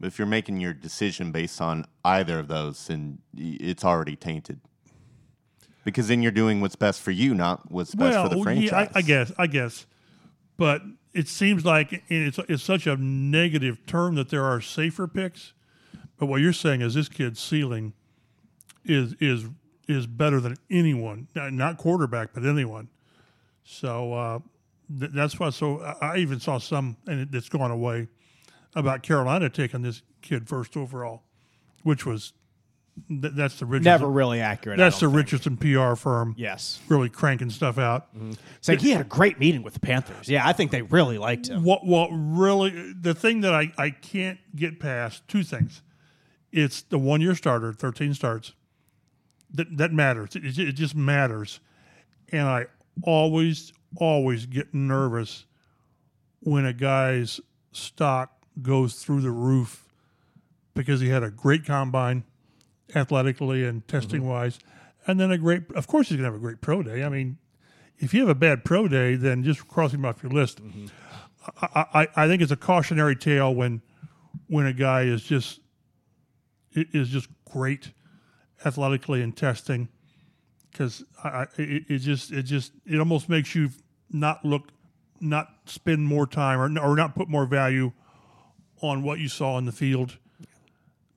If 0.00 0.18
you're 0.18 0.26
making 0.26 0.60
your 0.60 0.72
decision 0.72 1.32
based 1.32 1.60
on 1.60 1.86
either 2.04 2.38
of 2.38 2.48
those, 2.48 2.86
then 2.88 3.18
it's 3.36 3.84
already 3.84 4.16
tainted. 4.16 4.60
Because 5.84 6.08
then 6.08 6.22
you're 6.22 6.32
doing 6.32 6.60
what's 6.60 6.76
best 6.76 7.00
for 7.00 7.10
you, 7.10 7.34
not 7.34 7.70
what's 7.70 7.94
best 7.94 8.18
for 8.18 8.34
the 8.34 8.42
franchise. 8.42 8.70
yeah, 8.72 8.78
I, 8.94 8.98
I 8.98 9.02
guess, 9.02 9.32
I 9.38 9.46
guess, 9.46 9.86
but 10.56 10.82
it 11.12 11.28
seems 11.28 11.64
like 11.64 12.02
it's 12.08 12.38
it's 12.48 12.62
such 12.62 12.86
a 12.86 12.96
negative 12.96 13.84
term 13.86 14.14
that 14.16 14.30
there 14.30 14.44
are 14.44 14.60
safer 14.60 15.06
picks. 15.06 15.52
But 16.18 16.26
what 16.26 16.40
you're 16.40 16.52
saying 16.54 16.80
is 16.80 16.94
this 16.94 17.08
kid's 17.08 17.38
ceiling 17.40 17.92
is 18.84 19.14
is 19.20 19.44
is 19.86 20.06
better 20.06 20.40
than 20.40 20.56
anyone, 20.70 21.28
not- 21.34 21.52
not 21.52 21.76
quarterback, 21.76 22.32
but 22.32 22.44
anyone. 22.46 22.88
So 23.62 24.12
uh, 24.14 24.38
th- 24.98 25.12
that's 25.12 25.38
why. 25.38 25.50
So 25.50 25.80
I 25.82 26.14
I 26.14 26.16
even 26.18 26.40
saw 26.40 26.56
some, 26.58 26.96
and 27.06 27.20
it, 27.20 27.28
it's 27.34 27.48
gone 27.50 27.70
away, 27.70 28.08
about 28.74 29.02
Carolina 29.02 29.48
taking 29.48 29.82
this 29.82 30.02
kid 30.22 30.48
first 30.48 30.76
overall, 30.76 31.22
which 31.82 32.04
was 32.06 32.32
th- 33.08 33.32
that's 33.34 33.58
the 33.58 33.66
Richardson, 33.66 33.84
Never 33.90 34.08
really 34.10 34.40
accurate. 34.40 34.78
That's 34.78 35.00
the 35.00 35.06
think. 35.06 35.16
Richardson 35.16 35.56
PR 35.56 35.94
firm 35.94 36.34
Yes. 36.38 36.80
really 36.88 37.08
cranking 37.08 37.50
stuff 37.50 37.78
out. 37.78 38.14
Mm-hmm. 38.16 38.32
It's 38.58 38.68
like 38.68 38.80
he 38.80 38.90
had 38.90 39.00
a 39.00 39.04
great 39.08 39.38
meeting 39.38 39.62
with 39.62 39.74
the 39.74 39.80
Panthers. 39.80 40.28
Yeah, 40.28 40.46
I 40.46 40.52
think 40.52 40.70
they 40.70 40.82
really 40.82 41.18
liked 41.18 41.48
him. 41.48 41.62
What 41.64 41.86
what 41.86 42.08
really 42.12 42.92
the 42.92 43.14
thing 43.14 43.42
that 43.42 43.54
I, 43.54 43.72
I 43.78 43.90
can't 43.90 44.38
get 44.56 44.80
past 44.80 45.26
two 45.28 45.42
things. 45.42 45.82
It's 46.52 46.82
the 46.82 46.98
one 46.98 47.20
year 47.20 47.34
starter, 47.34 47.72
thirteen 47.72 48.14
starts. 48.14 48.52
That 49.52 49.76
that 49.76 49.92
matters. 49.92 50.34
It, 50.36 50.58
it 50.58 50.72
just 50.72 50.94
matters, 50.96 51.60
and 52.32 52.42
I 52.48 52.66
always 53.02 53.72
always 53.96 54.46
get 54.46 54.72
nervous 54.74 55.46
when 56.40 56.64
a 56.64 56.72
guy's 56.72 57.40
stock 57.72 58.33
goes 58.62 58.94
through 58.94 59.20
the 59.20 59.30
roof 59.30 59.88
because 60.74 61.00
he 61.00 61.08
had 61.08 61.22
a 61.22 61.30
great 61.30 61.64
combine, 61.64 62.24
athletically 62.94 63.64
and 63.64 63.86
mm-hmm. 63.86 63.96
testing 63.96 64.26
wise, 64.26 64.58
and 65.06 65.18
then 65.18 65.30
a 65.30 65.38
great. 65.38 65.62
Of 65.74 65.86
course, 65.86 66.08
he's 66.08 66.16
gonna 66.16 66.28
have 66.28 66.34
a 66.34 66.38
great 66.38 66.60
pro 66.60 66.82
day. 66.82 67.02
I 67.02 67.08
mean, 67.08 67.38
if 67.98 68.12
you 68.14 68.20
have 68.20 68.28
a 68.28 68.34
bad 68.34 68.64
pro 68.64 68.88
day, 68.88 69.14
then 69.16 69.42
just 69.42 69.66
cross 69.68 69.92
him 69.92 70.04
off 70.04 70.22
your 70.22 70.32
list. 70.32 70.62
Mm-hmm. 70.62 70.86
I, 71.60 71.84
I, 71.94 72.24
I 72.24 72.28
think 72.28 72.42
it's 72.42 72.52
a 72.52 72.56
cautionary 72.56 73.16
tale 73.16 73.54
when 73.54 73.82
when 74.48 74.66
a 74.66 74.72
guy 74.72 75.02
is 75.02 75.22
just 75.22 75.60
is 76.72 77.08
just 77.08 77.28
great 77.44 77.92
athletically 78.64 79.22
and 79.22 79.36
testing 79.36 79.88
because 80.70 81.04
I, 81.22 81.28
I 81.28 81.42
it, 81.58 81.84
it 81.88 81.98
just 81.98 82.32
it 82.32 82.44
just 82.44 82.72
it 82.86 82.98
almost 82.98 83.28
makes 83.28 83.54
you 83.54 83.70
not 84.10 84.44
look 84.44 84.68
not 85.20 85.48
spend 85.66 86.04
more 86.06 86.26
time 86.26 86.58
or 86.58 86.80
or 86.80 86.96
not 86.96 87.14
put 87.14 87.28
more 87.28 87.46
value 87.46 87.92
on 88.88 89.02
what 89.02 89.18
you 89.18 89.28
saw 89.28 89.58
in 89.58 89.64
the 89.64 89.72
field 89.72 90.18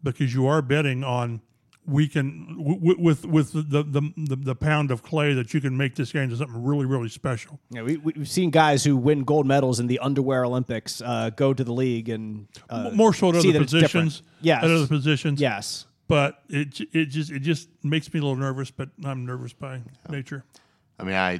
because 0.04 0.34
you 0.34 0.48
are 0.48 0.62
betting 0.62 1.04
on 1.04 1.42
we 1.86 2.06
can 2.08 2.58
w- 2.58 2.76
w- 2.80 3.02
with 3.02 3.26
with 3.26 3.54
the, 3.54 3.82
the 3.84 4.02
the 4.18 4.36
the 4.36 4.56
pound 4.56 4.92
of 4.92 5.04
clay 5.04 5.34
that 5.34 5.54
you 5.54 5.62
can 5.62 5.78
make 5.78 5.96
this 5.96 6.12
game 6.12 6.24
into 6.24 6.36
something 6.36 6.62
really 6.64 6.86
really 6.86 7.08
special. 7.08 7.60
Yeah, 7.70 7.84
we, 7.84 7.96
we- 7.98 8.14
we've 8.18 8.30
seen 8.30 8.50
guys 8.50 8.84
who 8.84 8.98
win 8.98 9.24
gold 9.24 9.46
medals 9.48 9.80
in 9.80 9.88
the 9.88 10.00
underwear 10.00 10.44
Olympics 10.44 11.02
uh, 11.02 11.30
go 11.30 11.54
to 11.54 11.64
the 11.64 11.72
league 11.74 12.10
and 12.10 12.48
uh, 12.70 12.90
more 12.94 13.14
so 13.14 13.30
at 13.30 13.42
see 13.42 13.50
other 13.50 13.60
that 13.60 13.64
it's 13.64 13.72
different. 13.72 14.08
positions. 14.10 14.22
Yes. 14.42 14.64
at 14.64 14.70
other 14.70 14.88
positions. 14.88 15.40
Yes. 15.42 15.86
but 16.10 16.44
it 16.50 16.78
it 16.94 17.06
just 17.06 17.32
it 17.32 17.40
just 17.40 17.70
makes 17.84 18.14
me 18.14 18.20
a 18.20 18.24
little 18.24 18.36
nervous. 18.38 18.70
But 18.70 18.90
I'm 19.06 19.26
nervous 19.26 19.54
by 19.54 19.82
nature. 20.10 20.44
I 21.00 21.04
mean, 21.04 21.16
I, 21.16 21.40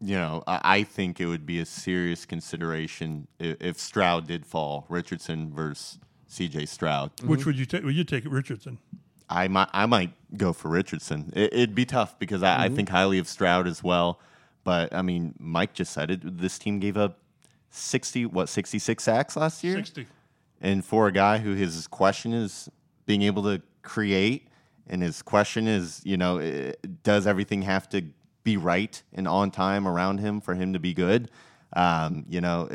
you 0.00 0.16
know, 0.16 0.44
I, 0.46 0.84
think 0.84 1.20
it 1.20 1.26
would 1.26 1.44
be 1.44 1.58
a 1.58 1.66
serious 1.66 2.24
consideration 2.24 3.26
if, 3.38 3.56
if 3.60 3.78
Stroud 3.78 4.28
did 4.28 4.46
fall, 4.46 4.86
Richardson 4.88 5.52
versus 5.52 5.98
C.J. 6.28 6.66
Stroud. 6.66 7.10
Which 7.24 7.46
would 7.46 7.58
you 7.58 7.66
take? 7.66 7.82
Would 7.82 7.96
you 7.96 8.04
take 8.04 8.24
Richardson? 8.26 8.78
I 9.28 9.48
might, 9.48 9.68
I 9.72 9.86
might 9.86 10.12
go 10.36 10.52
for 10.52 10.68
Richardson. 10.68 11.32
It, 11.34 11.52
it'd 11.52 11.74
be 11.74 11.84
tough 11.84 12.18
because 12.18 12.42
I, 12.42 12.54
I 12.54 12.66
mm-hmm. 12.66 12.76
think 12.76 12.88
highly 12.90 13.18
of 13.18 13.26
Stroud 13.26 13.66
as 13.66 13.82
well. 13.82 14.20
But 14.62 14.94
I 14.94 15.02
mean, 15.02 15.34
Mike 15.38 15.74
just 15.74 15.92
said 15.92 16.10
it. 16.10 16.38
This 16.38 16.58
team 16.58 16.78
gave 16.78 16.96
up 16.96 17.18
sixty, 17.70 18.24
what, 18.24 18.48
sixty-six 18.48 19.02
sacks 19.02 19.36
last 19.36 19.64
year. 19.64 19.76
Sixty. 19.76 20.06
And 20.60 20.84
for 20.84 21.08
a 21.08 21.12
guy 21.12 21.38
who 21.38 21.54
his 21.54 21.86
question 21.86 22.32
is 22.32 22.68
being 23.06 23.22
able 23.22 23.42
to 23.44 23.62
create, 23.82 24.48
and 24.86 25.02
his 25.02 25.22
question 25.22 25.66
is, 25.66 26.02
you 26.04 26.16
know, 26.16 26.72
does 27.02 27.26
everything 27.26 27.62
have 27.62 27.88
to 27.90 28.04
be 28.48 28.56
right 28.56 29.02
and 29.12 29.28
on 29.28 29.50
time 29.50 29.86
around 29.86 30.20
him 30.20 30.40
for 30.40 30.54
him 30.54 30.72
to 30.72 30.78
be 30.78 30.94
good? 30.94 31.30
Um, 31.74 32.24
you 32.30 32.40
know, 32.40 32.66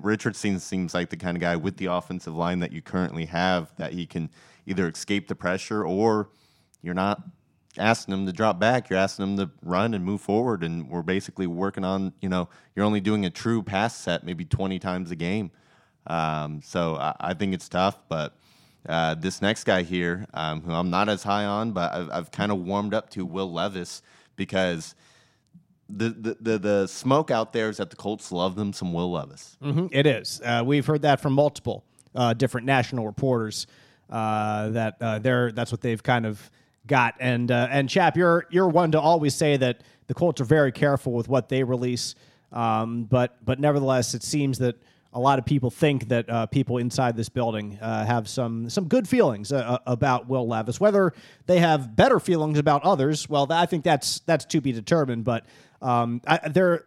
Richardson 0.00 0.60
seems 0.60 0.94
like 0.94 1.10
the 1.10 1.16
kind 1.16 1.36
of 1.36 1.40
guy 1.40 1.56
with 1.56 1.78
the 1.78 1.86
offensive 1.86 2.36
line 2.36 2.60
that 2.60 2.70
you 2.70 2.80
currently 2.80 3.24
have 3.24 3.74
that 3.76 3.92
he 3.92 4.06
can 4.06 4.30
either 4.66 4.88
escape 4.88 5.26
the 5.26 5.34
pressure 5.34 5.84
or 5.84 6.30
you're 6.80 6.94
not 6.94 7.22
asking 7.76 8.14
him 8.14 8.26
to 8.26 8.32
drop 8.32 8.60
back. 8.60 8.88
You're 8.88 9.00
asking 9.00 9.24
him 9.24 9.36
to 9.38 9.50
run 9.62 9.94
and 9.94 10.04
move 10.04 10.20
forward. 10.20 10.62
And 10.62 10.88
we're 10.88 11.02
basically 11.02 11.48
working 11.48 11.84
on, 11.84 12.12
you 12.20 12.28
know, 12.28 12.48
you're 12.76 12.84
only 12.84 13.00
doing 13.00 13.24
a 13.24 13.30
true 13.30 13.64
pass 13.64 13.96
set 13.96 14.22
maybe 14.22 14.44
20 14.44 14.78
times 14.78 15.10
a 15.10 15.16
game. 15.16 15.50
Um, 16.06 16.60
so 16.62 16.96
I, 16.96 17.14
I 17.20 17.34
think 17.34 17.52
it's 17.52 17.68
tough. 17.68 17.98
But 18.08 18.36
uh, 18.88 19.14
this 19.14 19.42
next 19.42 19.64
guy 19.64 19.82
here, 19.82 20.26
um, 20.34 20.62
who 20.62 20.72
I'm 20.72 20.90
not 20.90 21.08
as 21.08 21.24
high 21.24 21.46
on, 21.46 21.72
but 21.72 21.92
I've, 21.92 22.10
I've 22.10 22.30
kind 22.30 22.52
of 22.52 22.58
warmed 22.58 22.94
up 22.94 23.10
to 23.10 23.26
Will 23.26 23.52
Levis 23.52 24.02
because 24.40 24.94
the, 25.90 26.08
the, 26.08 26.36
the, 26.40 26.58
the 26.58 26.86
smoke 26.86 27.30
out 27.30 27.52
there 27.52 27.68
is 27.68 27.76
that 27.76 27.90
the 27.90 27.96
Colts 27.96 28.32
love 28.32 28.56
them 28.56 28.72
some 28.72 28.94
Will 28.94 29.10
Levis. 29.12 29.58
Mhm, 29.62 29.90
It 29.92 30.06
is. 30.06 30.40
Uh, 30.42 30.62
we've 30.64 30.86
heard 30.86 31.02
that 31.02 31.20
from 31.20 31.34
multiple 31.34 31.84
uh, 32.14 32.32
different 32.32 32.66
national 32.66 33.04
reporters. 33.06 33.66
Uh, 34.08 34.70
that 34.70 34.96
uh, 35.00 35.18
they're 35.20 35.52
that's 35.52 35.70
what 35.70 35.82
they've 35.82 36.02
kind 36.02 36.24
of 36.26 36.50
got. 36.86 37.14
And 37.20 37.50
uh, 37.50 37.68
and 37.70 37.86
Chap, 37.88 38.16
you're 38.16 38.46
you're 38.50 38.68
one 38.68 38.90
to 38.92 39.00
always 39.00 39.34
say 39.34 39.56
that 39.58 39.82
the 40.08 40.14
Colts 40.14 40.40
are 40.40 40.44
very 40.46 40.72
careful 40.72 41.12
with 41.12 41.28
what 41.28 41.48
they 41.50 41.62
release. 41.62 42.14
Um, 42.50 43.04
but 43.04 43.36
but 43.44 43.60
nevertheless, 43.60 44.14
it 44.14 44.22
seems 44.24 44.58
that 44.58 44.76
a 45.12 45.20
lot 45.20 45.38
of 45.38 45.44
people 45.44 45.70
think 45.70 46.08
that 46.08 46.28
uh, 46.30 46.46
people 46.46 46.78
inside 46.78 47.16
this 47.16 47.28
building 47.28 47.78
uh, 47.80 48.04
have 48.04 48.28
some 48.28 48.70
some 48.70 48.86
good 48.86 49.08
feelings 49.08 49.52
uh, 49.52 49.78
about 49.86 50.28
Will 50.28 50.46
Levis. 50.46 50.80
Whether 50.80 51.12
they 51.46 51.58
have 51.58 51.96
better 51.96 52.20
feelings 52.20 52.58
about 52.58 52.82
others, 52.84 53.28
well, 53.28 53.46
I 53.50 53.66
think 53.66 53.84
that's 53.84 54.20
that's 54.20 54.44
to 54.46 54.60
be 54.60 54.72
determined. 54.72 55.24
But 55.24 55.46
um, 55.82 56.20
there 56.50 56.84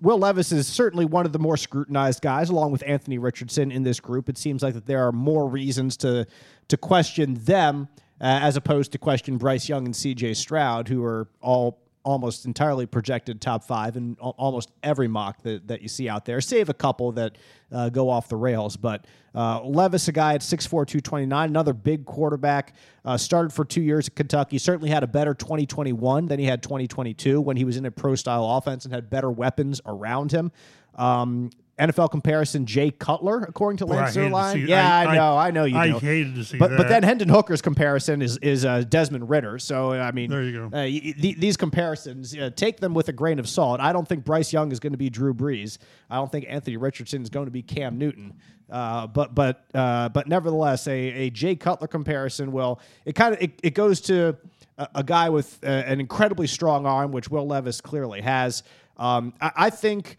Will 0.00 0.18
Levis 0.18 0.50
is 0.50 0.66
certainly 0.66 1.04
one 1.04 1.26
of 1.26 1.32
the 1.32 1.38
more 1.38 1.56
scrutinized 1.56 2.22
guys, 2.22 2.50
along 2.50 2.72
with 2.72 2.82
Anthony 2.84 3.18
Richardson 3.18 3.70
in 3.70 3.84
this 3.84 4.00
group. 4.00 4.28
It 4.28 4.36
seems 4.36 4.62
like 4.62 4.74
that 4.74 4.86
there 4.86 5.06
are 5.06 5.12
more 5.12 5.48
reasons 5.48 5.96
to 5.98 6.26
to 6.68 6.76
question 6.76 7.34
them 7.34 7.88
uh, 8.20 8.40
as 8.42 8.56
opposed 8.56 8.92
to 8.92 8.98
question 8.98 9.36
Bryce 9.36 9.68
Young 9.68 9.84
and 9.84 9.94
C.J. 9.94 10.34
Stroud, 10.34 10.88
who 10.88 11.04
are 11.04 11.28
all 11.40 11.81
almost 12.04 12.46
entirely 12.46 12.86
projected 12.86 13.40
top 13.40 13.64
five 13.64 13.96
in 13.96 14.16
almost 14.20 14.70
every 14.82 15.08
mock 15.08 15.42
that, 15.42 15.68
that 15.68 15.82
you 15.82 15.88
see 15.88 16.08
out 16.08 16.24
there, 16.24 16.40
save 16.40 16.68
a 16.68 16.74
couple 16.74 17.12
that 17.12 17.38
uh, 17.70 17.88
go 17.88 18.10
off 18.10 18.28
the 18.28 18.36
rails. 18.36 18.76
But 18.76 19.06
uh, 19.34 19.62
Levis, 19.62 20.08
a 20.08 20.12
guy 20.12 20.34
at 20.34 20.40
6'4", 20.40 20.68
229, 20.68 21.48
another 21.48 21.72
big 21.72 22.04
quarterback, 22.04 22.74
uh, 23.04 23.16
started 23.16 23.52
for 23.52 23.64
two 23.64 23.82
years 23.82 24.08
at 24.08 24.16
Kentucky, 24.16 24.58
certainly 24.58 24.90
had 24.90 25.02
a 25.02 25.06
better 25.06 25.34
2021 25.34 26.26
than 26.26 26.38
he 26.38 26.44
had 26.44 26.62
2022 26.62 27.40
when 27.40 27.56
he 27.56 27.64
was 27.64 27.76
in 27.76 27.86
a 27.86 27.90
pro-style 27.90 28.44
offense 28.56 28.84
and 28.84 28.92
had 28.92 29.08
better 29.08 29.30
weapons 29.30 29.80
around 29.86 30.32
him. 30.32 30.52
Um, 30.96 31.50
NFL 31.78 32.10
comparison 32.10 32.66
Jay 32.66 32.90
Cutler, 32.90 33.42
according 33.42 33.78
to 33.78 33.86
Lance 33.86 34.14
to 34.14 34.52
see- 34.52 34.66
Yeah, 34.66 34.94
I, 34.98 35.06
I- 35.06 35.14
know, 35.16 35.36
I 35.36 35.50
know 35.50 35.64
you 35.64 35.76
I 35.76 35.88
do. 35.88 35.98
hated 35.98 36.34
to 36.34 36.44
see 36.44 36.58
but, 36.58 36.70
that. 36.70 36.76
But 36.76 36.88
then 36.88 37.02
Hendon 37.02 37.28
Hooker's 37.30 37.62
comparison 37.62 38.20
is 38.20 38.36
is 38.38 38.64
uh, 38.64 38.82
Desmond 38.88 39.30
Ridder. 39.30 39.58
So 39.58 39.92
I 39.92 40.12
mean, 40.12 40.30
There 40.30 40.42
you 40.42 40.52
go. 40.52 40.64
Uh, 40.66 40.82
y- 40.82 41.00
y- 41.04 41.14
th- 41.20 41.36
these 41.38 41.56
comparisons, 41.56 42.36
uh, 42.36 42.50
take 42.54 42.78
them 42.80 42.92
with 42.94 43.08
a 43.08 43.12
grain 43.12 43.38
of 43.38 43.48
salt. 43.48 43.80
I 43.80 43.92
don't 43.92 44.06
think 44.06 44.24
Bryce 44.24 44.52
Young 44.52 44.70
is 44.70 44.80
going 44.80 44.92
to 44.92 44.98
be 44.98 45.08
Drew 45.10 45.32
Brees. 45.32 45.78
I 46.10 46.16
don't 46.16 46.30
think 46.30 46.44
Anthony 46.48 46.76
Richardson 46.76 47.22
is 47.22 47.30
going 47.30 47.46
to 47.46 47.52
be 47.52 47.62
Cam 47.62 47.96
Newton. 47.98 48.34
Uh, 48.70 49.06
but 49.06 49.34
but 49.34 49.64
uh, 49.74 50.08
but 50.10 50.28
nevertheless, 50.28 50.86
a, 50.86 50.92
a 50.92 51.30
Jay 51.30 51.56
Cutler 51.56 51.88
comparison 51.88 52.52
will 52.52 52.80
it 53.06 53.14
kind 53.14 53.34
of 53.34 53.42
it, 53.42 53.58
it 53.62 53.74
goes 53.74 54.00
to 54.02 54.36
a, 54.78 54.88
a 54.96 55.04
guy 55.04 55.30
with 55.30 55.58
uh, 55.64 55.66
an 55.68 56.00
incredibly 56.00 56.46
strong 56.46 56.86
arm, 56.86 57.12
which 57.12 57.28
Will 57.30 57.46
Levis 57.46 57.80
clearly 57.80 58.20
has. 58.20 58.62
Um, 58.98 59.32
I, 59.40 59.52
I 59.56 59.70
think 59.70 60.16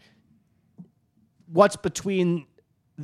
what's 1.54 1.76
between 1.76 2.46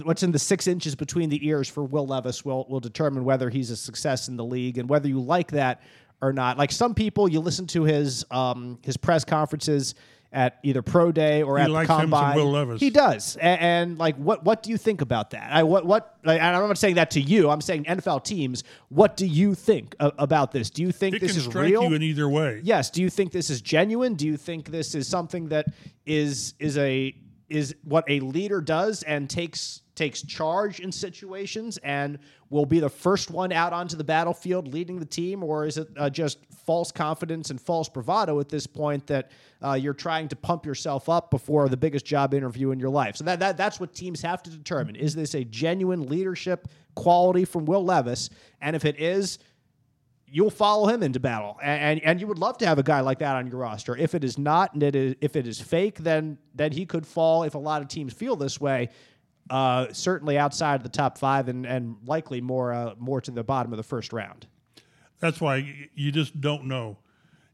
what's 0.02 0.22
in 0.22 0.32
the 0.32 0.38
six 0.38 0.66
inches 0.66 0.94
between 0.94 1.30
the 1.30 1.46
ears 1.46 1.68
for 1.68 1.82
Will 1.82 2.06
Levis 2.06 2.44
will 2.44 2.66
will 2.68 2.80
determine 2.80 3.24
whether 3.24 3.48
he's 3.48 3.70
a 3.70 3.76
success 3.76 4.28
in 4.28 4.36
the 4.36 4.44
league 4.44 4.76
and 4.76 4.88
whether 4.88 5.08
you 5.08 5.20
like 5.20 5.52
that 5.52 5.80
or 6.20 6.32
not. 6.32 6.58
Like 6.58 6.72
some 6.72 6.94
people, 6.94 7.28
you 7.28 7.40
listen 7.40 7.66
to 7.68 7.84
his 7.84 8.24
um, 8.30 8.78
his 8.82 8.96
press 8.96 9.24
conferences 9.24 9.94
at 10.32 10.58
either 10.62 10.80
pro 10.80 11.10
day 11.10 11.42
or 11.42 11.56
He 11.58 11.64
at 11.64 11.66
the 11.66 11.72
likes 11.72 11.90
him 11.90 11.94
some 11.94 12.00
combine. 12.02 12.36
Will 12.36 12.50
Levis. 12.50 12.80
He 12.80 12.90
does, 12.90 13.36
and, 13.36 13.60
and 13.60 13.98
like 13.98 14.16
what 14.16 14.44
what 14.44 14.62
do 14.62 14.70
you 14.70 14.76
think 14.76 15.00
about 15.00 15.30
that? 15.30 15.52
I 15.52 15.62
what 15.62 15.86
what 15.86 16.18
like, 16.24 16.40
I'm 16.40 16.52
not 16.68 16.78
saying 16.78 16.96
that 16.96 17.12
to 17.12 17.20
you. 17.20 17.50
I'm 17.50 17.60
saying 17.60 17.84
NFL 17.84 18.24
teams. 18.24 18.64
What 18.88 19.16
do 19.16 19.26
you 19.26 19.54
think 19.54 19.96
a- 19.98 20.12
about 20.18 20.52
this? 20.52 20.70
Do 20.70 20.82
you 20.82 20.92
think 20.92 21.16
it 21.16 21.20
this 21.20 21.36
is 21.36 21.52
real? 21.52 21.84
you 21.84 21.94
in 21.94 22.02
either 22.02 22.28
way. 22.28 22.60
Yes. 22.62 22.90
Do 22.90 23.02
you 23.02 23.10
think 23.10 23.32
this 23.32 23.50
is 23.50 23.60
genuine? 23.60 24.14
Do 24.14 24.26
you 24.26 24.36
think 24.36 24.70
this 24.70 24.94
is 24.94 25.08
something 25.08 25.48
that 25.48 25.66
is 26.06 26.54
is 26.58 26.78
a 26.78 27.14
is 27.50 27.74
what 27.84 28.04
a 28.08 28.20
leader 28.20 28.60
does 28.60 29.02
and 29.02 29.28
takes 29.28 29.82
takes 30.00 30.22
charge 30.22 30.80
in 30.80 30.90
situations 30.90 31.76
and 31.82 32.18
will 32.48 32.64
be 32.64 32.80
the 32.80 32.88
first 32.88 33.30
one 33.30 33.52
out 33.52 33.74
onto 33.74 33.96
the 33.96 34.04
battlefield 34.04 34.66
leading 34.66 34.98
the 34.98 35.04
team, 35.04 35.44
or 35.44 35.66
is 35.66 35.76
it 35.76 35.88
uh, 35.98 36.08
just 36.08 36.38
false 36.64 36.90
confidence 36.90 37.50
and 37.50 37.60
false 37.60 37.86
bravado 37.86 38.40
at 38.40 38.48
this 38.48 38.66
point 38.66 39.06
that 39.06 39.30
uh, 39.62 39.74
you're 39.74 39.92
trying 39.92 40.26
to 40.26 40.34
pump 40.34 40.64
yourself 40.64 41.10
up 41.10 41.30
before 41.30 41.68
the 41.68 41.76
biggest 41.76 42.06
job 42.06 42.32
interview 42.32 42.70
in 42.70 42.80
your 42.80 42.88
life? 42.88 43.16
So 43.16 43.24
that, 43.24 43.40
that 43.40 43.58
that's 43.58 43.78
what 43.78 43.92
teams 43.92 44.22
have 44.22 44.42
to 44.44 44.50
determine: 44.50 44.96
is 44.96 45.14
this 45.14 45.34
a 45.34 45.44
genuine 45.44 46.08
leadership 46.08 46.68
quality 46.94 47.44
from 47.44 47.66
Will 47.66 47.84
Levis? 47.84 48.30
And 48.62 48.74
if 48.74 48.86
it 48.86 48.98
is, 48.98 49.38
you'll 50.30 50.50
follow 50.50 50.86
him 50.88 51.02
into 51.02 51.20
battle, 51.20 51.58
and, 51.62 51.80
and 51.82 52.00
and 52.04 52.20
you 52.20 52.26
would 52.26 52.38
love 52.38 52.58
to 52.58 52.66
have 52.66 52.78
a 52.78 52.82
guy 52.82 53.00
like 53.00 53.18
that 53.20 53.36
on 53.36 53.46
your 53.46 53.58
roster. 53.58 53.96
If 53.96 54.14
it 54.14 54.24
is 54.24 54.38
not, 54.38 54.72
and 54.74 54.82
it 54.82 54.94
is, 54.96 55.14
if 55.20 55.36
it 55.36 55.46
is 55.46 55.60
fake, 55.60 55.98
then 55.98 56.38
then 56.54 56.72
he 56.72 56.86
could 56.86 57.06
fall. 57.06 57.42
If 57.42 57.54
a 57.54 57.58
lot 57.58 57.82
of 57.82 57.88
teams 57.88 58.12
feel 58.12 58.36
this 58.36 58.60
way, 58.60 58.88
uh, 59.50 59.86
certainly 59.92 60.38
outside 60.38 60.76
of 60.76 60.82
the 60.82 60.88
top 60.88 61.18
five, 61.18 61.48
and 61.48 61.66
and 61.66 61.96
likely 62.06 62.40
more 62.40 62.72
uh, 62.72 62.94
more 62.98 63.20
to 63.20 63.30
the 63.30 63.44
bottom 63.44 63.72
of 63.72 63.76
the 63.76 63.82
first 63.82 64.12
round. 64.12 64.46
That's 65.18 65.40
why 65.40 65.88
you 65.94 66.10
just 66.12 66.40
don't 66.40 66.64
know. 66.64 66.98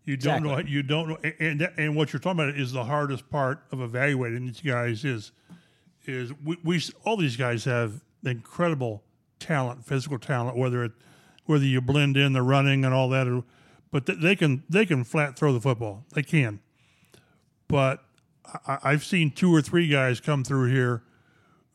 You 0.04 0.16
don't 0.16 0.42
know. 0.44 0.58
You 0.58 0.82
don't 0.84 1.08
know. 1.08 1.16
And 1.40 1.60
that- 1.62 1.74
and 1.78 1.96
what 1.96 2.12
you're 2.12 2.20
talking 2.20 2.40
about 2.40 2.56
is 2.56 2.70
the 2.72 2.84
hardest 2.84 3.28
part 3.28 3.64
of 3.72 3.80
evaluating 3.80 4.46
these 4.46 4.60
guys 4.60 5.04
is 5.04 5.32
is 6.04 6.32
we, 6.44 6.56
we 6.62 6.80
all 7.04 7.16
these 7.16 7.36
guys 7.36 7.64
have 7.64 8.04
incredible 8.24 9.02
talent, 9.40 9.84
physical 9.84 10.18
talent, 10.18 10.56
whether 10.56 10.84
it 10.84 10.92
whether 11.46 11.64
you 11.64 11.80
blend 11.80 12.16
in 12.16 12.32
the 12.32 12.42
running 12.42 12.84
and 12.84 12.92
all 12.92 13.08
that, 13.10 13.42
but 13.90 14.06
th- 14.06 14.18
they 14.20 14.36
can 14.36 14.62
they 14.68 14.86
can 14.86 15.04
flat 15.04 15.36
throw 15.36 15.52
the 15.52 15.60
football. 15.60 16.04
They 16.14 16.22
can. 16.22 16.60
But 17.68 18.04
I, 18.66 18.78
I've 18.82 19.04
seen 19.04 19.30
two 19.30 19.54
or 19.54 19.62
three 19.62 19.88
guys 19.88 20.20
come 20.20 20.44
through 20.44 20.70
here 20.70 21.02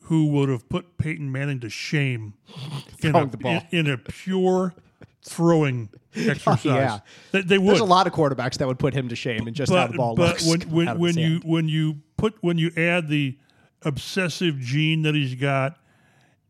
who 0.06 0.26
would 0.28 0.48
have 0.48 0.68
put 0.68 0.98
Peyton 0.98 1.30
Manning 1.30 1.60
to 1.60 1.68
shame 1.70 2.34
in 3.02 3.14
a, 3.14 3.26
the 3.26 3.36
ball. 3.36 3.62
in, 3.70 3.86
in 3.86 3.90
a 3.90 3.98
pure 3.98 4.74
throwing 5.22 5.88
exercise. 6.14 6.64
yeah. 6.64 6.98
They, 7.30 7.42
they 7.42 7.58
would. 7.58 7.70
There's 7.70 7.80
a 7.80 7.84
lot 7.84 8.06
of 8.06 8.12
quarterbacks 8.12 8.58
that 8.58 8.66
would 8.66 8.78
put 8.78 8.94
him 8.94 9.08
to 9.08 9.16
shame 9.16 9.48
in 9.48 9.54
just 9.54 9.72
how 9.72 9.86
the 9.86 9.96
ball 9.96 10.14
but 10.14 10.42
looks. 10.42 10.46
when 10.46 10.86
when, 10.86 10.98
when 10.98 11.16
you 11.16 11.40
when 11.44 11.68
you 11.68 11.96
put 12.16 12.34
when 12.40 12.58
you 12.58 12.70
add 12.76 13.08
the 13.08 13.38
obsessive 13.82 14.58
gene 14.58 15.02
that 15.02 15.14
he's 15.14 15.34
got 15.34 15.78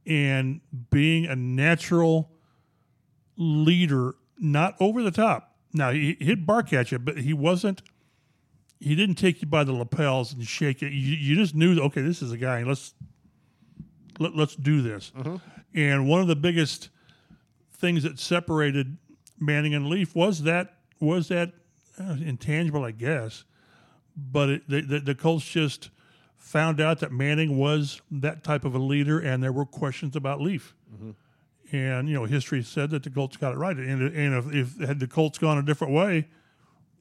and 0.07 0.61
being 0.91 1.27
a 1.27 1.37
natural 1.37 2.31
leader, 3.43 4.15
not 4.39 4.77
over 4.81 5.03
the 5.03 5.11
top. 5.11 5.57
Now 5.73 5.91
he, 5.91 6.17
he'd 6.21 6.47
bark 6.47 6.73
at 6.73 6.93
you, 6.93 6.99
but 6.99 7.19
he 7.19 7.33
wasn't. 7.33 7.83
He 8.79 8.95
didn't 8.95 9.15
take 9.15 9.43
you 9.43 9.49
by 9.49 9.65
the 9.65 9.73
lapels 9.73 10.33
and 10.33 10.45
shake 10.45 10.83
it. 10.83 10.93
You, 10.93 11.17
you 11.17 11.37
just 11.37 11.55
knew, 11.55 11.81
okay, 11.81 12.03
this 12.03 12.21
is 12.21 12.33
a 12.33 12.37
guy. 12.37 12.63
Let's 12.63 12.95
let, 14.19 14.35
let's 14.35 14.57
do 14.57 14.83
this. 14.83 15.13
Mm-hmm. 15.17 15.37
And 15.75 16.09
one 16.09 16.21
of 16.21 16.27
the 16.27 16.37
biggest 16.37 16.91
things 17.73 18.03
that 18.03 18.19
separated 18.19 18.99
Manning 19.39 19.75
and 19.75 19.89
Leaf 19.89 20.15
was 20.15 20.43
that 20.43 20.75
was 21.01 21.29
that 21.29 21.53
uh, 21.99 22.17
intangible, 22.25 22.85
I 22.85 22.91
guess. 22.91 23.45
But 24.17 24.49
it, 24.51 24.69
the, 24.69 24.81
the 24.83 25.01
the 25.01 25.15
Colts 25.15 25.45
just 25.45 25.91
found 26.37 26.81
out 26.81 26.99
that 27.01 27.13
Manning 27.13 27.57
was 27.57 28.03
that 28.11 28.45
type 28.45 28.65
of 28.65 28.75
a 28.75 28.79
leader, 28.79 29.19
and 29.19 29.43
there 29.43 29.53
were 29.53 29.65
questions 29.65 30.17
about 30.17 30.41
Leaf. 30.41 30.75
And 31.73 32.09
you 32.09 32.15
know, 32.15 32.25
history 32.25 32.63
said 32.63 32.91
that 32.91 33.03
the 33.03 33.11
Colts 33.11 33.37
got 33.37 33.53
it 33.55 33.57
right. 33.57 33.77
And, 33.77 34.15
and 34.15 34.55
if, 34.55 34.79
if 34.81 34.89
had 34.89 35.01
the 35.01 35.07
Colts 35.07 35.39
gone 35.39 35.59
a 35.59 35.63
different 35.63 35.95
way, 35.95 36.29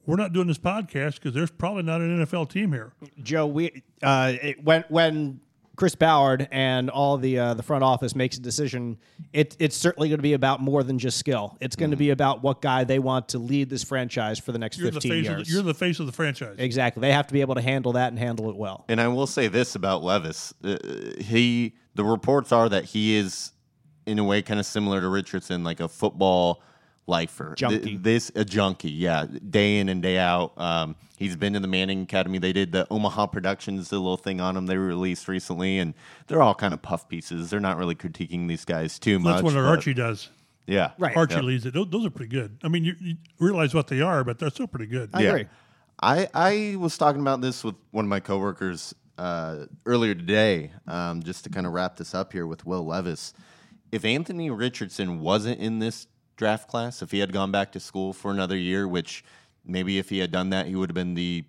we're 0.05 0.15
not 0.15 0.34
doing 0.34 0.47
this 0.47 0.57
podcast 0.57 1.15
because 1.15 1.34
there's 1.34 1.51
probably 1.51 1.84
not 1.84 2.01
an 2.01 2.26
NFL 2.26 2.49
team 2.49 2.72
here. 2.72 2.93
Joe, 3.22 3.45
we 3.45 3.84
uh, 4.01 4.34
it, 4.41 4.63
when 4.63 4.84
when 4.89 5.41
Chris 5.76 5.95
Ballard 5.95 6.47
and 6.51 6.89
all 6.89 7.17
the 7.17 7.39
uh, 7.39 7.53
the 7.53 7.63
front 7.63 7.84
office 7.84 8.15
makes 8.15 8.38
a 8.38 8.39
decision, 8.39 8.97
it, 9.34 9.55
it's 9.59 9.76
certainly 9.76 10.09
going 10.09 10.19
to 10.19 10.24
be 10.24 10.34
about 10.34 10.61
more 10.61 10.84
than 10.84 10.99
just 10.99 11.17
skill. 11.17 11.57
It's 11.59 11.76
going 11.76 11.91
to 11.91 11.97
be 11.97 12.09
about 12.09 12.43
what 12.43 12.61
guy 12.61 12.84
they 12.84 12.99
want 12.99 13.30
to 13.30 13.39
lead 13.39 13.69
this 13.69 13.84
franchise 13.84 14.38
for 14.39 14.51
the 14.51 14.59
next 14.59 14.78
You're 14.78 14.91
15 14.91 15.11
face. 15.11 15.24
years. 15.26 15.47
The, 15.47 15.53
you're 15.53 15.63
the 15.63 15.74
face 15.74 15.99
of 15.99 16.05
the 16.05 16.11
franchise. 16.11 16.55
exactly. 16.59 17.01
They 17.01 17.11
have 17.11 17.28
to 17.28 17.34
be 17.34 17.41
able 17.41 17.55
to 17.55 17.61
handle 17.61 17.93
that 17.93 18.09
and 18.09 18.19
handle 18.19 18.49
it 18.49 18.55
well. 18.55 18.86
And 18.89 18.99
I 19.01 19.07
will 19.07 19.28
say 19.28 19.47
this 19.47 19.76
about 19.76 20.03
Levis: 20.03 20.53
uh, 20.63 20.78
he, 21.19 21.74
the 21.95 22.03
reports 22.03 22.51
are 22.51 22.69
that 22.69 22.86
he 22.86 23.15
is, 23.15 23.51
in 24.05 24.19
a 24.19 24.23
way, 24.23 24.41
kind 24.41 24.59
of 24.59 24.65
similar 24.65 25.01
to 25.01 25.07
Richardson, 25.07 25.63
like 25.63 25.79
a 25.79 25.87
football 25.87 26.61
lifer. 27.07 27.53
Junkie. 27.57 27.79
Th- 27.79 27.99
this 28.01 28.31
a 28.35 28.45
junkie, 28.45 28.91
yeah, 28.91 29.25
day 29.49 29.79
in 29.79 29.89
and 29.89 30.01
day 30.01 30.17
out. 30.17 30.53
Um, 30.57 30.95
he's 31.17 31.35
been 31.35 31.55
in 31.55 31.61
the 31.61 31.67
Manning 31.67 32.03
Academy. 32.03 32.37
They 32.39 32.53
did 32.53 32.71
the 32.71 32.87
Omaha 32.89 33.27
Productions, 33.27 33.89
the 33.89 33.97
little 33.99 34.17
thing 34.17 34.39
on 34.41 34.55
him 34.55 34.65
they 34.65 34.77
released 34.77 35.27
recently, 35.27 35.79
and 35.79 35.93
they're 36.27 36.41
all 36.41 36.55
kind 36.55 36.73
of 36.73 36.81
puff 36.81 37.09
pieces. 37.09 37.49
They're 37.49 37.59
not 37.59 37.77
really 37.77 37.95
critiquing 37.95 38.47
these 38.47 38.65
guys 38.65 38.99
too 38.99 39.19
much. 39.19 39.35
That's 39.35 39.43
what 39.43 39.53
but- 39.55 39.65
Archie 39.65 39.93
does. 39.93 40.29
Yeah, 40.67 40.91
Right. 40.99 41.17
Archie 41.17 41.35
Yep. 41.35 41.43
leads 41.43 41.65
it. 41.65 41.73
Those, 41.73 41.89
those 41.89 42.05
are 42.05 42.11
pretty 42.11 42.29
good. 42.29 42.55
I 42.63 42.67
mean, 42.69 42.85
you, 42.85 42.95
you 43.01 43.15
realize 43.39 43.73
what 43.73 43.87
they 43.87 43.99
are, 43.99 44.23
but 44.23 44.37
they're 44.39 44.51
still 44.51 44.67
pretty 44.67 44.85
good. 44.85 45.09
I 45.13 45.23
Yeah. 45.23 45.29
agree. 45.29 45.45
I, 46.01 46.29
I 46.33 46.75
was 46.77 46.97
talking 46.97 47.19
about 47.19 47.41
this 47.41 47.63
with 47.63 47.75
one 47.89 48.05
of 48.05 48.09
my 48.09 48.19
coworkers 48.21 48.93
uh, 49.17 49.65
earlier 49.85 50.15
today, 50.15 50.71
um, 50.87 51.23
just 51.23 51.43
to 51.43 51.49
kind 51.49 51.65
of 51.67 51.73
wrap 51.73 51.97
this 51.97 52.15
up 52.15 52.31
here 52.31 52.47
with 52.47 52.65
Will 52.65 52.85
Levis. 52.85 53.33
If 53.91 54.05
Anthony 54.05 54.49
Richardson 54.49 55.19
wasn't 55.19 55.59
in 55.59 55.79
this 55.79 56.07
draft 56.37 56.67
class, 56.67 57.01
if 57.01 57.11
he 57.11 57.19
had 57.19 57.33
gone 57.33 57.51
back 57.51 57.71
to 57.73 57.79
school 57.79 58.13
for 58.13 58.31
another 58.31 58.57
year, 58.57 58.87
which 58.87 59.23
maybe 59.65 59.97
if 59.97 60.09
he 60.09 60.19
had 60.19 60.31
done 60.31 60.49
that, 60.51 60.67
he 60.67 60.75
would 60.75 60.89
have 60.89 60.95
been 60.95 61.13
the 61.13 61.43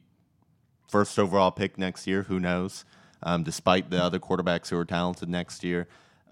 first 0.89 1.19
overall 1.19 1.51
pick 1.51 1.79
next 1.79 2.07
year. 2.07 2.25
Who 2.25 2.41
knows? 2.41 2.85
Um, 3.23 3.45
despite 3.45 3.91
the 3.91 4.03
other 4.03 4.19
quarterbacks 4.19 4.69
who 4.69 4.77
are 4.77 4.85
talented 4.85 5.29
next 5.29 5.63
year, 5.63 5.87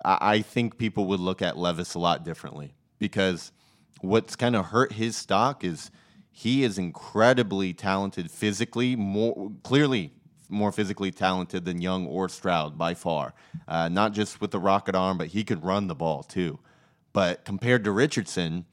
I, 0.04 0.18
I 0.20 0.42
think 0.42 0.76
people 0.76 1.06
would 1.06 1.20
look 1.20 1.40
at 1.40 1.56
Levis 1.56 1.94
a 1.94 2.00
lot 2.00 2.24
differently 2.24 2.74
because 2.98 3.52
what's 4.00 4.34
kind 4.34 4.56
of 4.56 4.66
hurt 4.66 4.94
his 4.94 5.16
stock 5.16 5.62
is 5.64 5.90
he 6.32 6.64
is 6.64 6.78
incredibly 6.78 7.72
talented 7.72 8.30
physically, 8.30 8.96
more 8.96 9.52
clearly 9.62 10.12
more 10.50 10.72
physically 10.72 11.10
talented 11.10 11.64
than 11.64 11.80
Young 11.80 12.06
or 12.06 12.28
Stroud 12.28 12.76
by 12.76 12.94
far. 12.94 13.34
Uh, 13.68 13.88
not 13.88 14.12
just 14.12 14.40
with 14.40 14.50
the 14.50 14.58
rocket 14.58 14.94
arm, 14.94 15.16
but 15.18 15.28
he 15.28 15.44
could 15.44 15.64
run 15.64 15.86
the 15.86 15.94
ball 15.94 16.22
too. 16.22 16.58
But 17.12 17.44
compared 17.44 17.84
to 17.84 17.90
Richardson, 17.92 18.66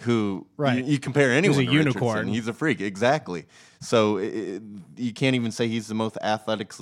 who 0.00 0.46
Right. 0.56 0.84
you, 0.84 0.92
you 0.92 0.98
compare 0.98 1.30
anyone 1.32 1.58
he's 1.58 1.68
a 1.68 1.70
to 1.70 1.76
unicorn. 1.76 2.14
Richardson, 2.16 2.34
he's 2.34 2.48
a 2.48 2.52
freak, 2.52 2.80
exactly. 2.80 3.46
So 3.80 4.18
i 4.18 4.22
i 4.22 4.60
you 4.96 5.12
can't 5.12 5.36
even 5.36 5.50
say 5.52 5.68
he's 5.68 5.88
the 5.88 5.94
most 5.94 6.16
athletic, 6.22 6.72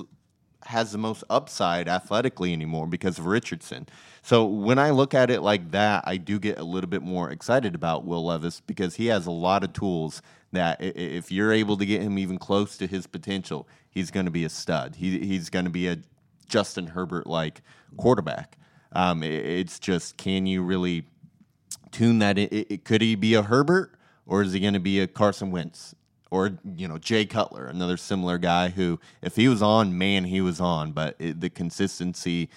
has 0.63 0.91
the 0.91 0.97
most 0.97 1.23
upside 1.29 1.87
athletically 1.87 2.53
anymore 2.53 2.87
because 2.87 3.17
of 3.19 3.25
Richardson. 3.25 3.87
So 4.21 4.45
when 4.45 4.77
I 4.79 4.89
look 4.91 5.13
at 5.13 5.29
it 5.31 5.41
like 5.41 5.71
that, 5.71 6.03
I 6.05 6.17
do 6.17 6.39
get 6.39 6.59
a 6.59 6.63
little 6.63 6.89
bit 6.89 7.01
more 7.01 7.29
excited 7.31 7.75
about 7.75 8.05
Will 8.05 8.25
Levis 8.25 8.59
because 8.61 8.95
he 8.95 9.07
has 9.07 9.25
a 9.25 9.31
lot 9.31 9.63
of 9.63 9.73
tools 9.73 10.21
that 10.51 10.77
if 10.81 11.31
you're 11.31 11.51
able 11.51 11.77
to 11.77 11.85
get 11.85 12.01
him 12.01 12.17
even 12.17 12.37
close 12.37 12.77
to 12.77 12.87
his 12.87 13.07
potential, 13.07 13.67
he's 13.89 14.11
going 14.11 14.25
to 14.25 14.31
be 14.31 14.45
a 14.45 14.49
stud. 14.49 14.95
He, 14.95 15.19
he's 15.19 15.49
going 15.49 15.65
to 15.65 15.71
be 15.71 15.87
a 15.87 15.97
Justin 16.47 16.87
Herbert 16.87 17.27
like 17.27 17.61
quarterback. 17.97 18.57
Um, 18.91 19.21
it's 19.23 19.77
just 19.79 20.17
can 20.17 20.47
you 20.47 20.63
really 20.63 21.05
tune 21.91 22.19
that? 22.19 22.39
i 22.39 22.65
i 22.71 22.77
could 22.77 23.01
he 23.01 23.15
be 23.15 23.35
a 23.35 23.43
Herbert 23.43 23.93
or 24.25 24.41
is 24.41 24.53
he 24.53 24.59
going 24.59 24.73
to 24.73 24.79
be 24.79 24.99
a 24.99 25.07
Carson 25.07 25.51
Wentz? 25.51 25.93
or 26.31 26.51
you 26.75 26.87
know 26.87 26.97
Jay 26.97 27.25
Cutler, 27.25 27.65
another 27.67 27.97
similar 27.97 28.37
guy 28.37 28.69
who, 28.69 28.99
if 29.21 29.35
he 29.35 29.47
was 29.47 29.61
on, 29.61 29.97
man, 29.97 30.25
he 30.25 30.41
was 30.41 30.61
on, 30.61 30.91
but 30.91 31.15
it, 31.19 31.41
the 31.41 31.49
consistency 31.49 32.49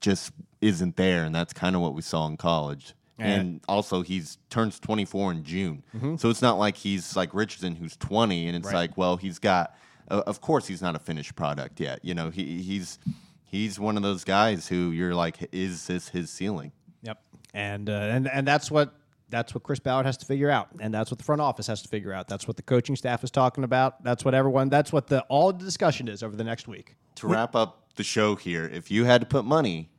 just 0.00 0.32
isn't 0.60 0.96
there, 0.96 1.24
and 1.24 1.34
that's 1.34 1.52
kind 1.52 1.76
of 1.76 1.82
what 1.82 1.94
we 1.94 2.02
saw 2.02 2.26
in 2.26 2.36
college. 2.36 2.94
And 3.24 3.60
also, 3.68 4.02
he's 4.02 4.38
turns 4.48 4.80
24 4.80 5.32
in 5.32 5.44
June, 5.44 5.82
so 6.18 6.30
it's 6.30 6.42
not 6.42 6.58
like 6.58 6.76
he's 6.76 7.16
like 7.16 7.34
Richardson, 7.34 7.76
who's 7.76 7.96
20, 7.96 8.46
and 8.48 8.56
it's 8.56 8.72
like, 8.72 8.96
well, 8.96 9.16
he's 9.16 9.38
got. 9.38 9.76
Uh, 10.10 10.22
of 10.26 10.40
course, 10.40 10.66
he's 10.66 10.82
not 10.82 10.96
a 10.96 10.98
finished 10.98 11.36
product 11.36 11.78
yet. 11.78 12.00
You 12.02 12.14
know, 12.14 12.30
he 12.30 12.62
he's 12.62 12.98
he's 13.44 13.78
one 13.78 13.96
of 13.96 14.02
those 14.02 14.24
guys 14.24 14.66
who 14.68 14.90
you're 14.90 15.14
like, 15.14 15.48
is 15.52 15.86
this 15.86 16.08
his 16.08 16.30
ceiling? 16.30 16.72
Yep. 17.02 17.22
And 17.54 17.88
uh, 17.88 17.92
and 17.92 18.28
and 18.28 18.46
that's 18.46 18.70
what 18.70 18.94
that's 19.30 19.54
what 19.54 19.62
Chris 19.62 19.78
Ballard 19.78 20.06
has 20.06 20.16
to 20.18 20.26
figure 20.26 20.50
out, 20.50 20.68
and 20.80 20.92
that's 20.92 21.10
what 21.10 21.18
the 21.18 21.24
front 21.24 21.40
office 21.40 21.66
has 21.68 21.82
to 21.82 21.88
figure 21.88 22.12
out. 22.12 22.28
That's 22.28 22.46
what 22.46 22.56
the 22.56 22.62
coaching 22.62 22.96
staff 22.96 23.24
is 23.24 23.30
talking 23.30 23.64
about. 23.64 24.02
That's 24.02 24.24
what 24.24 24.34
everyone. 24.34 24.68
That's 24.68 24.92
what 24.92 25.06
the 25.06 25.22
all 25.22 25.52
the 25.52 25.64
discussion 25.64 26.08
is 26.08 26.22
over 26.22 26.36
the 26.36 26.44
next 26.44 26.68
week. 26.68 26.96
To 27.16 27.28
wrap 27.28 27.54
up 27.54 27.94
the 27.96 28.04
show 28.04 28.34
here, 28.34 28.66
if 28.66 28.90
you 28.90 29.04
had 29.04 29.20
to 29.20 29.26
put 29.26 29.44
money 29.44 29.90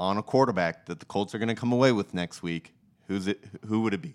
on 0.00 0.16
a 0.16 0.22
quarterback 0.22 0.86
that 0.86 0.98
the 0.98 1.04
Colts 1.04 1.34
are 1.34 1.38
going 1.38 1.50
to 1.50 1.54
come 1.54 1.72
away 1.72 1.92
with 1.92 2.14
next 2.14 2.42
week, 2.42 2.72
who's 3.06 3.26
it? 3.28 3.44
Who 3.66 3.82
would 3.82 3.92
it 3.92 4.00
be? 4.00 4.14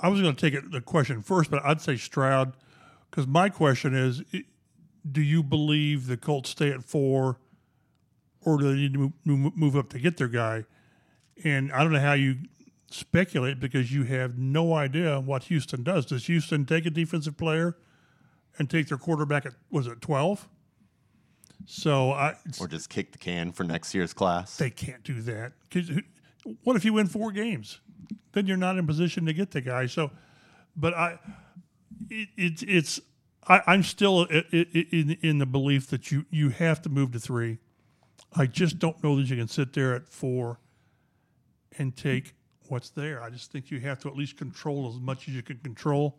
I 0.00 0.08
was 0.08 0.22
going 0.22 0.34
to 0.34 0.40
take 0.40 0.54
it, 0.54 0.72
the 0.72 0.80
question 0.80 1.22
first, 1.22 1.50
but 1.50 1.62
I'd 1.62 1.82
say 1.82 1.96
Stroud 1.96 2.56
because 3.10 3.26
my 3.26 3.50
question 3.50 3.94
is 3.94 4.22
do 5.10 5.20
you 5.20 5.42
believe 5.42 6.06
the 6.06 6.16
Colts 6.16 6.50
stay 6.50 6.70
at 6.70 6.82
four 6.84 7.38
or 8.40 8.58
do 8.58 8.70
they 8.70 8.76
need 8.76 8.94
to 8.94 9.12
move, 9.24 9.56
move- 9.56 9.76
up 9.76 9.90
to 9.90 9.98
get 9.98 10.16
their 10.16 10.28
guy? 10.28 10.64
And 11.44 11.70
I 11.72 11.82
don't 11.82 11.92
know 11.92 12.00
how 12.00 12.14
you 12.14 12.36
speculate 12.90 13.60
because 13.60 13.92
you 13.92 14.04
have 14.04 14.38
no 14.38 14.72
idea 14.72 15.20
what 15.20 15.44
Houston 15.44 15.82
does. 15.82 16.06
Does 16.06 16.26
Houston 16.26 16.64
take 16.64 16.86
a 16.86 16.90
defensive 16.90 17.36
player 17.36 17.76
and 18.58 18.70
take 18.70 18.88
their 18.88 18.98
quarterback 18.98 19.44
at, 19.44 19.52
was 19.70 19.86
it 19.86 20.00
12? 20.00 20.48
So 21.66 22.12
I, 22.12 22.34
Or 22.60 22.68
just 22.68 22.88
kick 22.88 23.12
the 23.12 23.18
can 23.18 23.52
for 23.52 23.64
next 23.64 23.94
year's 23.94 24.12
class? 24.12 24.56
they 24.56 24.70
can't 24.70 25.02
do 25.02 25.20
that. 25.22 25.52
what 26.64 26.76
if 26.76 26.84
you 26.84 26.92
win 26.94 27.06
four 27.06 27.32
games? 27.32 27.80
Then 28.32 28.46
you're 28.46 28.56
not 28.56 28.78
in 28.78 28.86
position 28.86 29.26
to 29.26 29.32
get 29.32 29.50
the 29.50 29.60
guy. 29.60 29.86
So, 29.86 30.10
but 30.76 30.94
I, 30.94 31.18
it, 32.08 32.28
it, 32.36 32.62
it's 32.62 33.00
I, 33.46 33.62
I'm 33.66 33.82
still 33.82 34.24
in 34.24 35.18
in 35.22 35.38
the 35.38 35.46
belief 35.46 35.88
that 35.88 36.10
you 36.10 36.26
you 36.30 36.50
have 36.50 36.80
to 36.82 36.88
move 36.88 37.12
to 37.12 37.18
three. 37.18 37.58
I 38.34 38.46
just 38.46 38.78
don't 38.78 39.02
know 39.02 39.16
that 39.16 39.28
you 39.28 39.36
can 39.36 39.48
sit 39.48 39.72
there 39.72 39.94
at 39.94 40.08
four 40.08 40.60
and 41.78 41.96
take 41.96 42.34
what's 42.68 42.90
there. 42.90 43.22
I 43.22 43.30
just 43.30 43.50
think 43.50 43.70
you 43.70 43.80
have 43.80 43.98
to 44.00 44.08
at 44.08 44.16
least 44.16 44.36
control 44.36 44.88
as 44.88 45.00
much 45.00 45.28
as 45.28 45.34
you 45.34 45.42
can 45.42 45.58
control. 45.58 46.18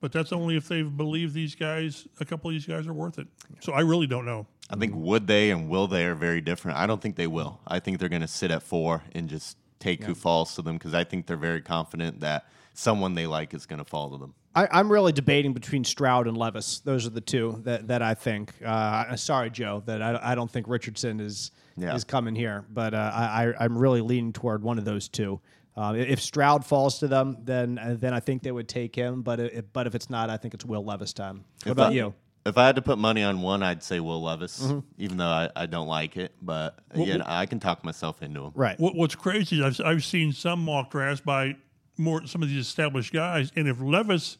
But 0.00 0.12
that's 0.12 0.32
only 0.32 0.56
if 0.56 0.68
they 0.68 0.82
believe 0.82 1.32
these 1.32 1.54
guys, 1.54 2.06
a 2.20 2.24
couple 2.24 2.50
of 2.50 2.54
these 2.54 2.66
guys 2.66 2.86
are 2.86 2.92
worth 2.92 3.18
it. 3.18 3.26
So 3.60 3.72
I 3.72 3.80
really 3.80 4.06
don't 4.06 4.26
know. 4.26 4.46
I 4.70 4.76
think 4.76 4.94
would 4.96 5.26
they 5.26 5.50
and 5.50 5.68
will 5.68 5.86
they 5.86 6.06
are 6.06 6.14
very 6.14 6.40
different. 6.40 6.78
I 6.78 6.86
don't 6.86 7.00
think 7.00 7.16
they 7.16 7.26
will. 7.26 7.60
I 7.66 7.80
think 7.80 7.98
they're 7.98 8.08
going 8.08 8.22
to 8.22 8.28
sit 8.28 8.50
at 8.50 8.62
four 8.62 9.02
and 9.14 9.28
just 9.28 9.56
take 9.78 10.02
who 10.04 10.14
falls 10.14 10.54
to 10.54 10.62
them 10.62 10.76
because 10.76 10.94
I 10.94 11.04
think 11.04 11.26
they're 11.26 11.36
very 11.36 11.60
confident 11.60 12.20
that 12.20 12.46
someone 12.72 13.14
they 13.14 13.26
like 13.26 13.52
is 13.54 13.66
going 13.66 13.78
to 13.78 13.84
fall 13.84 14.10
to 14.10 14.16
them. 14.18 14.34
I, 14.56 14.68
I'm 14.70 14.90
really 14.90 15.12
debating 15.12 15.52
between 15.52 15.84
Stroud 15.84 16.26
and 16.28 16.36
Levis. 16.36 16.80
Those 16.80 17.06
are 17.06 17.10
the 17.10 17.20
two 17.20 17.60
that, 17.64 17.88
that 17.88 18.02
I 18.02 18.14
think. 18.14 18.52
Uh, 18.64 19.14
sorry, 19.16 19.50
Joe, 19.50 19.82
that 19.86 20.00
I, 20.00 20.18
I 20.22 20.34
don't 20.34 20.50
think 20.50 20.66
Richardson 20.68 21.20
is 21.20 21.50
Yeah. 21.76 21.94
is 21.94 22.04
coming 22.04 22.34
here, 22.36 22.64
but 22.70 22.94
uh, 22.94 23.10
I, 23.12 23.52
I'm 23.60 23.76
really 23.76 24.00
leaning 24.00 24.32
toward 24.32 24.62
one 24.62 24.78
of 24.78 24.84
those 24.84 25.08
two. 25.08 25.40
Uh, 25.76 25.92
if 25.96 26.22
Stroud 26.22 26.64
falls 26.64 27.00
to 27.00 27.08
them, 27.08 27.36
then 27.42 27.78
uh, 27.78 27.96
then 27.98 28.14
I 28.14 28.20
think 28.20 28.44
they 28.44 28.52
would 28.52 28.68
take 28.68 28.94
him. 28.94 29.22
But 29.22 29.40
if, 29.40 29.64
but 29.72 29.88
if 29.88 29.94
it's 29.96 30.08
not, 30.08 30.30
I 30.30 30.36
think 30.36 30.54
it's 30.54 30.64
Will 30.64 30.84
Levis 30.84 31.12
time. 31.12 31.44
What 31.64 31.66
If 31.66 31.72
about 31.72 31.92
I- 31.92 31.96
you? 31.96 32.14
If 32.46 32.58
I 32.58 32.66
had 32.66 32.76
to 32.76 32.82
put 32.82 32.98
money 32.98 33.22
on 33.22 33.40
one, 33.40 33.62
I'd 33.62 33.82
say 33.82 34.00
Will 34.00 34.22
Levis, 34.22 34.60
Mm-hmm. 34.62 34.80
even 34.98 35.16
though 35.16 35.26
I, 35.28 35.48
I 35.56 35.66
don't 35.66 35.88
like 35.88 36.16
it. 36.18 36.32
But 36.42 36.78
again, 36.90 37.22
I 37.22 37.46
can 37.46 37.58
talk 37.58 37.82
myself 37.84 38.22
into 38.22 38.44
him. 38.44 38.52
Right. 38.54 38.78
What, 38.78 38.94
what's 38.94 39.14
crazy 39.14 39.62
is 39.62 39.80
I've, 39.80 39.86
I've 39.86 40.04
seen 40.04 40.32
some 40.32 40.64
mock 40.64 40.90
drafts 40.90 41.22
by 41.22 41.56
more 41.96 42.26
some 42.26 42.42
of 42.42 42.48
these 42.48 42.66
established 42.66 43.12
guys, 43.12 43.50
and 43.56 43.66
if 43.68 43.80
Levis 43.80 44.36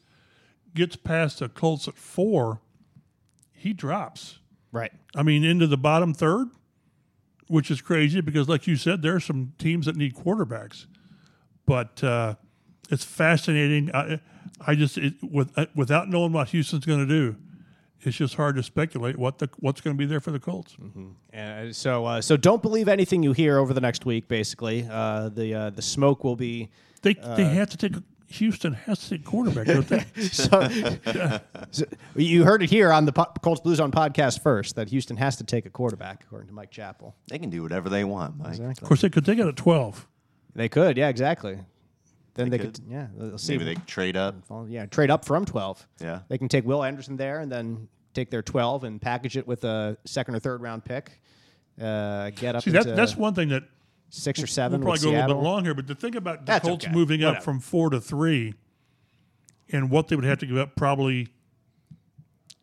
gets 0.74 0.96
past 0.96 1.38
the 1.38 1.48
Colts 1.48 1.86
at 1.88 1.94
four, 1.96 2.60
he 3.52 3.72
drops. 3.72 4.38
Right. 4.72 4.92
I 5.14 5.22
mean, 5.22 5.44
into 5.44 5.66
the 5.66 5.76
bottom 5.78 6.12
third, 6.12 6.48
which 7.46 7.70
is 7.70 7.80
crazy 7.80 8.20
because, 8.20 8.48
like 8.48 8.66
you 8.66 8.76
said, 8.76 9.00
there 9.02 9.14
are 9.14 9.20
some 9.20 9.52
teams 9.58 9.86
that 9.86 9.96
need 9.96 10.14
quarterbacks. 10.14 10.86
But 11.64 12.02
uh, 12.04 12.34
it's 12.90 13.04
fascinating. 13.04 13.90
I, 13.94 14.20
I 14.66 14.74
just 14.74 14.98
it, 14.98 15.14
with, 15.22 15.56
uh, 15.56 15.66
without 15.74 16.08
knowing 16.10 16.32
what 16.32 16.48
Houston's 16.48 16.84
going 16.84 17.06
to 17.06 17.06
do, 17.06 17.36
it's 18.06 18.16
just 18.16 18.34
hard 18.34 18.56
to 18.56 18.62
speculate 18.62 19.16
what 19.18 19.38
the 19.38 19.48
what's 19.60 19.80
going 19.80 19.96
to 19.96 19.98
be 19.98 20.06
there 20.06 20.20
for 20.20 20.30
the 20.30 20.40
Colts. 20.40 20.76
Uh, 21.36 21.72
so 21.72 22.04
uh, 22.06 22.20
so 22.20 22.36
don't 22.36 22.62
believe 22.62 22.88
anything 22.88 23.22
you 23.22 23.32
hear 23.32 23.58
over 23.58 23.72
the 23.72 23.80
next 23.80 24.04
week. 24.06 24.28
Basically, 24.28 24.86
uh, 24.90 25.28
the 25.28 25.54
uh, 25.54 25.70
the 25.70 25.82
smoke 25.82 26.24
will 26.24 26.36
be. 26.36 26.70
They 27.02 27.14
they 27.14 27.44
have 27.44 27.70
to 27.70 27.76
take 27.76 27.94
Houston 28.28 28.72
has 28.72 28.98
to 29.00 29.10
take 29.10 29.24
quarterback, 29.24 29.66
don't 29.66 29.86
they? 29.86 30.04
So, 30.22 30.68
so 31.70 31.84
you 32.16 32.44
heard 32.44 32.62
it 32.62 32.70
here 32.70 32.90
on 32.92 33.04
the 33.04 33.12
po- 33.12 33.32
Colts 33.42 33.60
Blue 33.60 33.74
Zone 33.74 33.92
podcast 33.92 34.40
first 34.42 34.76
that 34.76 34.88
Houston 34.88 35.16
has 35.18 35.36
to 35.36 35.44
take 35.44 35.66
a 35.66 35.70
quarterback, 35.70 36.24
according 36.24 36.48
to 36.48 36.54
Mike 36.54 36.70
Chappell. 36.70 37.14
They 37.28 37.38
can 37.38 37.50
do 37.50 37.62
whatever 37.62 37.88
they 37.88 38.04
want, 38.04 38.38
Mike. 38.38 38.58
Of 38.58 38.80
course, 38.82 39.02
they 39.02 39.10
could 39.10 39.24
take 39.24 39.38
it 39.38 39.46
at 39.46 39.56
twelve. 39.56 40.08
They 40.54 40.68
could, 40.68 40.96
yeah, 40.96 41.08
exactly. 41.08 41.58
Then 42.34 42.48
they, 42.50 42.58
They 42.58 42.64
could. 42.64 42.74
could. 42.74 42.84
yeah, 42.88 43.06
they'll 43.16 43.38
see. 43.38 43.52
Maybe 43.52 43.64
they 43.64 43.74
could 43.74 43.86
trade 43.86 44.16
up. 44.16 44.34
Yeah, 44.68 44.86
trade 44.86 45.10
up 45.10 45.24
from 45.24 45.44
twelve. 45.44 45.86
Yeah. 46.00 46.20
they 46.28 46.38
can 46.38 46.48
take 46.48 46.64
Will 46.64 46.82
Anderson 46.82 47.16
there 47.16 47.40
and 47.40 47.50
then 47.52 47.88
take 48.14 48.30
their 48.30 48.42
twelve 48.42 48.84
and 48.84 49.00
package 49.00 49.36
it 49.36 49.46
with 49.46 49.64
a 49.64 49.96
second 50.04 50.34
or 50.34 50.38
third 50.38 50.62
round 50.62 50.84
pick. 50.84 51.20
Uh, 51.80 52.30
get 52.30 52.54
up 52.54 52.62
See, 52.62 52.70
into 52.70 52.84
that, 52.84 52.96
that's 52.96 53.16
one 53.16 53.34
thing 53.34 53.48
that 53.48 53.64
six 54.10 54.38
or 54.38 54.42
we'll 54.42 54.46
seven. 54.48 54.80
probably 54.80 54.92
with 54.92 55.02
go 55.02 55.10
a 55.10 55.18
little 55.20 55.36
bit 55.36 55.42
long 55.44 55.64
here. 55.64 55.74
But 55.74 55.86
the 55.88 55.94
thing 55.94 56.14
about 56.16 56.40
the 56.40 56.52
That's 56.52 56.66
Colts 56.66 56.84
okay. 56.84 56.94
moving 56.94 57.24
up 57.24 57.42
from 57.42 57.58
four 57.60 57.90
to 57.90 58.00
three, 58.00 58.54
and 59.70 59.90
what 59.90 60.08
they 60.08 60.16
would 60.16 60.24
have 60.24 60.38
to 60.38 60.46
give 60.46 60.56
up, 60.56 60.76
probably 60.76 61.28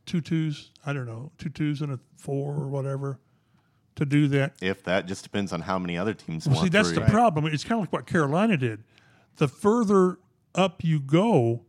two 0.05 0.21
twos. 0.21 0.71
I 0.85 0.93
don't 0.93 1.05
know, 1.05 1.31
two 1.37 1.49
twos 1.49 1.81
and 1.81 1.91
a 1.91 1.99
four 2.17 2.53
or 2.55 2.67
whatever 2.67 3.19
to 3.95 4.05
do 4.05 4.27
that. 4.29 4.53
If 4.61 4.83
that 4.83 5.05
just 5.05 5.23
depends 5.23 5.51
on 5.51 5.61
how 5.61 5.77
many 5.77 5.97
other 5.97 6.13
teams 6.13 6.47
Well, 6.47 6.55
want 6.55 6.65
see, 6.65 6.69
that's 6.69 6.91
three. 6.91 7.03
the 7.03 7.09
problem. 7.09 7.45
It's 7.47 7.63
kind 7.63 7.73
of 7.73 7.79
like 7.81 7.93
what 7.93 8.05
Carolina 8.07 8.55
did. 8.55 8.83
The 9.35 9.47
further 9.49 10.19
up 10.55 10.83
you 10.83 10.99
go, 10.99 11.65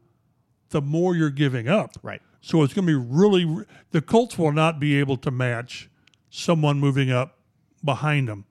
the 0.71 0.81
more 0.81 1.17
you're 1.17 1.31
giving 1.31 1.69
up. 1.69 1.97
Right. 2.03 2.23
So 2.43 2.63
it's 2.63 2.75
going 2.75 2.87
to 2.87 2.93
be 2.93 3.07
really. 3.09 3.65
The 3.93 4.03
Colts 4.03 4.37
will 4.37 4.53
not 4.53 4.79
be 4.79 4.99
able 4.99 5.17
to 5.19 5.31
match 5.31 5.89
someone 6.29 6.79
moving 6.79 7.11
up 7.11 7.39
behind 7.85 8.29
them. 8.29 8.45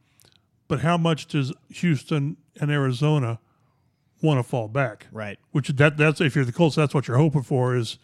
But 0.67 0.79
how 0.79 0.97
much 0.97 1.27
does 1.27 1.51
Houston 1.69 2.37
and 2.59 2.71
Arizona 2.71 3.39
want 4.21 4.39
to 4.39 4.43
fall 4.43 4.69
back? 4.69 5.07
Right. 5.11 5.37
Which 5.51 5.67
that 5.67 5.97
that's 5.97 6.21
if 6.21 6.35
you're 6.35 6.45
the 6.45 6.53
Colts, 6.53 6.77
that's 6.77 6.93
what 6.93 7.07
you're 7.07 7.17
hoping 7.17 7.43
for 7.43 7.75
is 7.75 7.97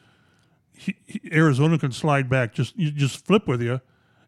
he, 0.73 0.97
he- 1.05 1.21
Arizona 1.31 1.79
can 1.79 1.93
slide 1.93 2.29
back, 2.29 2.53
just 2.53 2.77
you 2.77 2.91
just 2.91 3.25
flip 3.25 3.47
with 3.47 3.61
you, 3.61 3.79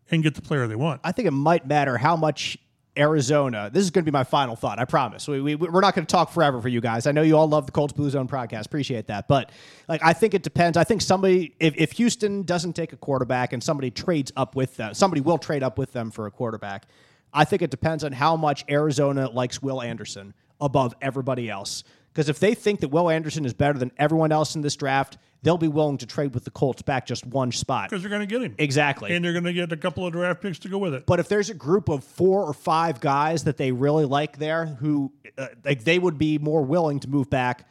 and 0.10 0.24
get 0.24 0.36
the 0.36 0.42
player 0.42 0.66
they 0.66 0.76
want. 0.76 1.02
I 1.04 1.12
think 1.12 1.28
it 1.28 1.32
might 1.32 1.68
matter 1.68 1.98
how 1.98 2.16
much 2.16 2.58
Arizona. 3.00 3.70
This 3.72 3.84
is 3.84 3.92
going 3.92 4.04
to 4.04 4.12
be 4.12 4.14
my 4.14 4.26
final 4.26 4.56
thought. 4.56 4.78
I 4.78 4.86
promise. 4.86 5.28
We, 5.28 5.42
we 5.42 5.56
we're 5.56 5.82
not 5.82 5.96
going 5.96 6.06
to 6.06 6.12
talk 6.12 6.32
forever 6.32 6.62
for 6.62 6.68
you 6.68 6.82
guys. 6.82 7.08
I 7.08 7.14
know 7.14 7.22
you 7.22 7.38
all 7.38 7.48
love 7.48 7.66
the 7.66 7.72
Colts 7.72 7.94
Blue 7.94 8.10
Zone 8.10 8.28
podcast. 8.28 8.66
Appreciate 8.66 9.08
that, 9.08 9.28
but 9.28 9.52
like 9.88 10.02
I 10.04 10.14
think 10.14 10.34
it 10.34 10.44
depends. 10.44 10.78
I 10.78 10.84
think 10.84 11.02
somebody 11.02 11.56
if, 11.60 11.76
if 11.78 11.94
Houston 11.94 12.44
doesn't 12.44 12.74
take 12.74 12.92
a 12.92 12.98
quarterback 12.98 13.54
and 13.54 13.64
somebody 13.64 13.90
trades 13.90 14.32
up 14.36 14.56
with 14.56 14.76
them, 14.76 14.94
somebody 14.94 15.22
will 15.22 15.38
trade 15.38 15.64
up 15.64 15.78
with 15.78 15.94
them 15.94 16.12
for 16.12 16.28
a 16.28 16.32
quarterback. 16.32 16.86
I 17.34 17.46
think 17.46 17.62
it 17.62 17.72
depends 17.72 18.04
on 18.04 18.12
how 18.12 18.36
much 18.36 18.66
Arizona 18.70 19.30
likes 19.30 19.62
Will 19.62 19.82
Anderson 19.82 20.34
above 20.60 20.94
everybody 21.02 21.50
else. 21.50 21.84
Because 22.12 22.28
if 22.28 22.40
they 22.40 22.54
think 22.54 22.82
that 22.82 22.90
Will 22.90 23.10
Anderson 23.10 23.46
is 23.46 23.54
better 23.54 23.78
than 23.78 23.92
everyone 23.98 24.32
else 24.32 24.56
in 24.56 24.62
this 24.62 24.76
draft, 24.76 25.18
they'll 25.44 25.58
be 25.58 25.68
willing 25.68 25.98
to 25.98 26.06
trade 26.06 26.34
with 26.34 26.44
the 26.44 26.52
Colts 26.52 26.82
back 26.82 27.06
just 27.06 27.26
one 27.26 27.52
spot. 27.52 27.90
Because 27.90 28.04
they're 28.04 28.10
going 28.10 28.22
to 28.22 28.28
get 28.28 28.42
him. 28.42 28.56
Exactly. 28.58 29.16
And 29.16 29.24
they're 29.24 29.34
going 29.34 29.46
to 29.46 29.54
get 29.54 29.72
a 29.72 29.78
couple 29.78 30.06
of 30.06 30.14
draft 30.14 30.42
picks 30.42 30.60
to 30.60 30.70
go 30.70 30.78
with 30.78 30.94
it. 30.94 31.06
But 31.06 31.20
if 31.20 31.30
there's 31.30 31.50
a 31.50 31.54
group 31.54 31.90
of 31.90 32.04
four 32.04 32.44
or 32.44 32.54
five 32.54 33.00
guys 33.00 33.46
that 33.46 33.58
they 33.58 33.72
really 33.72 34.06
like 34.06 34.38
there, 34.38 34.66
who 34.66 35.12
uh, 35.38 35.48
like 35.64 35.84
they 35.84 36.00
would 36.00 36.18
be 36.18 36.38
more 36.38 36.64
willing 36.64 37.00
to 37.02 37.10
move 37.10 37.30
back 37.30 37.68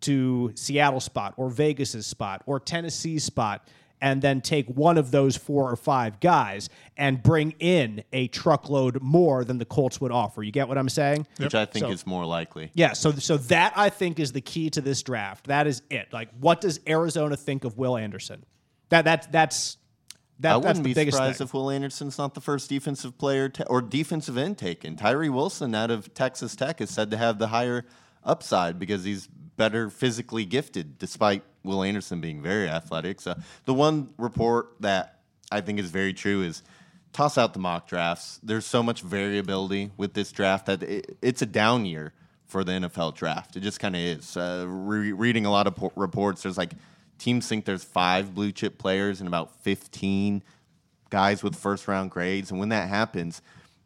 to 0.00 0.52
Seattle 0.56 1.00
spot 1.00 1.34
or 1.36 1.48
Vegas's 1.48 2.06
spot 2.06 2.42
or 2.46 2.58
Tennessee's 2.58 3.24
spot, 3.24 3.66
and 4.02 4.20
then 4.20 4.40
take 4.42 4.66
one 4.66 4.98
of 4.98 5.12
those 5.12 5.36
four 5.36 5.70
or 5.70 5.76
five 5.76 6.20
guys 6.20 6.68
and 6.98 7.22
bring 7.22 7.52
in 7.60 8.02
a 8.12 8.26
truckload 8.28 9.00
more 9.00 9.44
than 9.44 9.56
the 9.58 9.64
Colts 9.64 10.00
would 10.00 10.10
offer. 10.12 10.42
You 10.42 10.50
get 10.52 10.66
what 10.68 10.76
I'm 10.76 10.88
saying? 10.90 11.26
which 11.38 11.54
I 11.54 11.64
think 11.64 11.86
So- 11.86 11.90
is 11.92 12.06
more 12.06 12.26
likely. 12.26 12.70
Yeah, 12.74 12.92
so 12.92 13.12
so 13.12 13.36
that 13.38 13.72
I 13.76 13.88
think 13.88 14.18
is 14.18 14.32
the 14.32 14.40
key 14.40 14.68
to 14.70 14.80
this 14.82 15.02
draft. 15.02 15.46
That 15.46 15.66
is 15.66 15.82
it. 15.88 16.12
Like, 16.12 16.28
what 16.40 16.60
does 16.60 16.80
Arizona 16.86 17.36
think 17.36 17.64
of 17.64 17.78
Will 17.78 17.96
Anderson? 17.96 18.44
That 18.90 19.04
that 19.06 19.30
that's 19.32 19.78
that, 20.40 20.54
I 20.54 20.56
wouldn't 20.56 20.78
the 20.78 20.82
be 20.82 20.94
biggest 20.94 21.16
surprised 21.18 21.38
thing. 21.38 21.44
if 21.46 21.54
Will 21.54 21.70
Anderson's 21.70 22.18
not 22.18 22.34
the 22.34 22.40
first 22.40 22.68
defensive 22.68 23.16
player 23.16 23.48
ta- 23.48 23.64
or 23.68 23.80
defensive 23.80 24.36
end 24.36 24.58
taken. 24.58 24.96
Tyree 24.96 25.28
Wilson 25.28 25.72
out 25.76 25.92
of 25.92 26.12
Texas 26.14 26.56
Tech 26.56 26.80
is 26.80 26.90
said 26.90 27.12
to 27.12 27.16
have 27.16 27.38
the 27.38 27.46
higher 27.48 27.84
upside 28.24 28.80
because 28.80 29.04
he's 29.04 29.28
better 29.56 29.90
physically 29.90 30.44
gifted, 30.44 30.98
despite 30.98 31.42
Will 31.62 31.82
Anderson 31.82 32.20
being 32.20 32.42
very 32.42 32.68
athletic. 32.68 33.20
So 33.20 33.34
the 33.64 33.74
one 33.74 34.10
report 34.18 34.74
that 34.80 35.20
I 35.50 35.60
think 35.60 35.78
is 35.78 35.90
very 35.90 36.12
true 36.12 36.42
is 36.42 36.62
toss 37.12 37.36
out 37.36 37.52
the 37.52 37.58
mock 37.58 37.86
drafts. 37.86 38.40
There's 38.42 38.66
so 38.66 38.82
much 38.82 39.02
variability 39.02 39.90
with 39.96 40.14
this 40.14 40.32
draft 40.32 40.66
that 40.66 40.82
it, 40.82 41.16
it's 41.20 41.42
a 41.42 41.46
down 41.46 41.84
year 41.84 42.12
for 42.46 42.64
the 42.64 42.72
NFL 42.72 43.14
draft. 43.14 43.56
It 43.56 43.60
just 43.60 43.80
kind 43.80 43.94
of 43.94 44.00
is. 44.00 44.36
Uh, 44.36 44.66
re- 44.68 45.12
reading 45.12 45.46
a 45.46 45.50
lot 45.50 45.66
of 45.66 45.76
po- 45.76 45.92
reports, 45.96 46.42
there's 46.42 46.58
like 46.58 46.72
teams 47.18 47.46
think 47.46 47.64
there's 47.64 47.84
five 47.84 48.34
blue 48.34 48.52
chip 48.52 48.78
players 48.78 49.20
and 49.20 49.28
about 49.28 49.54
15 49.62 50.42
guys 51.10 51.42
with 51.42 51.54
first 51.54 51.86
round 51.86 52.10
grades. 52.10 52.50
And 52.50 52.58
when 52.58 52.70
that 52.70 52.88
happens, 52.88 53.42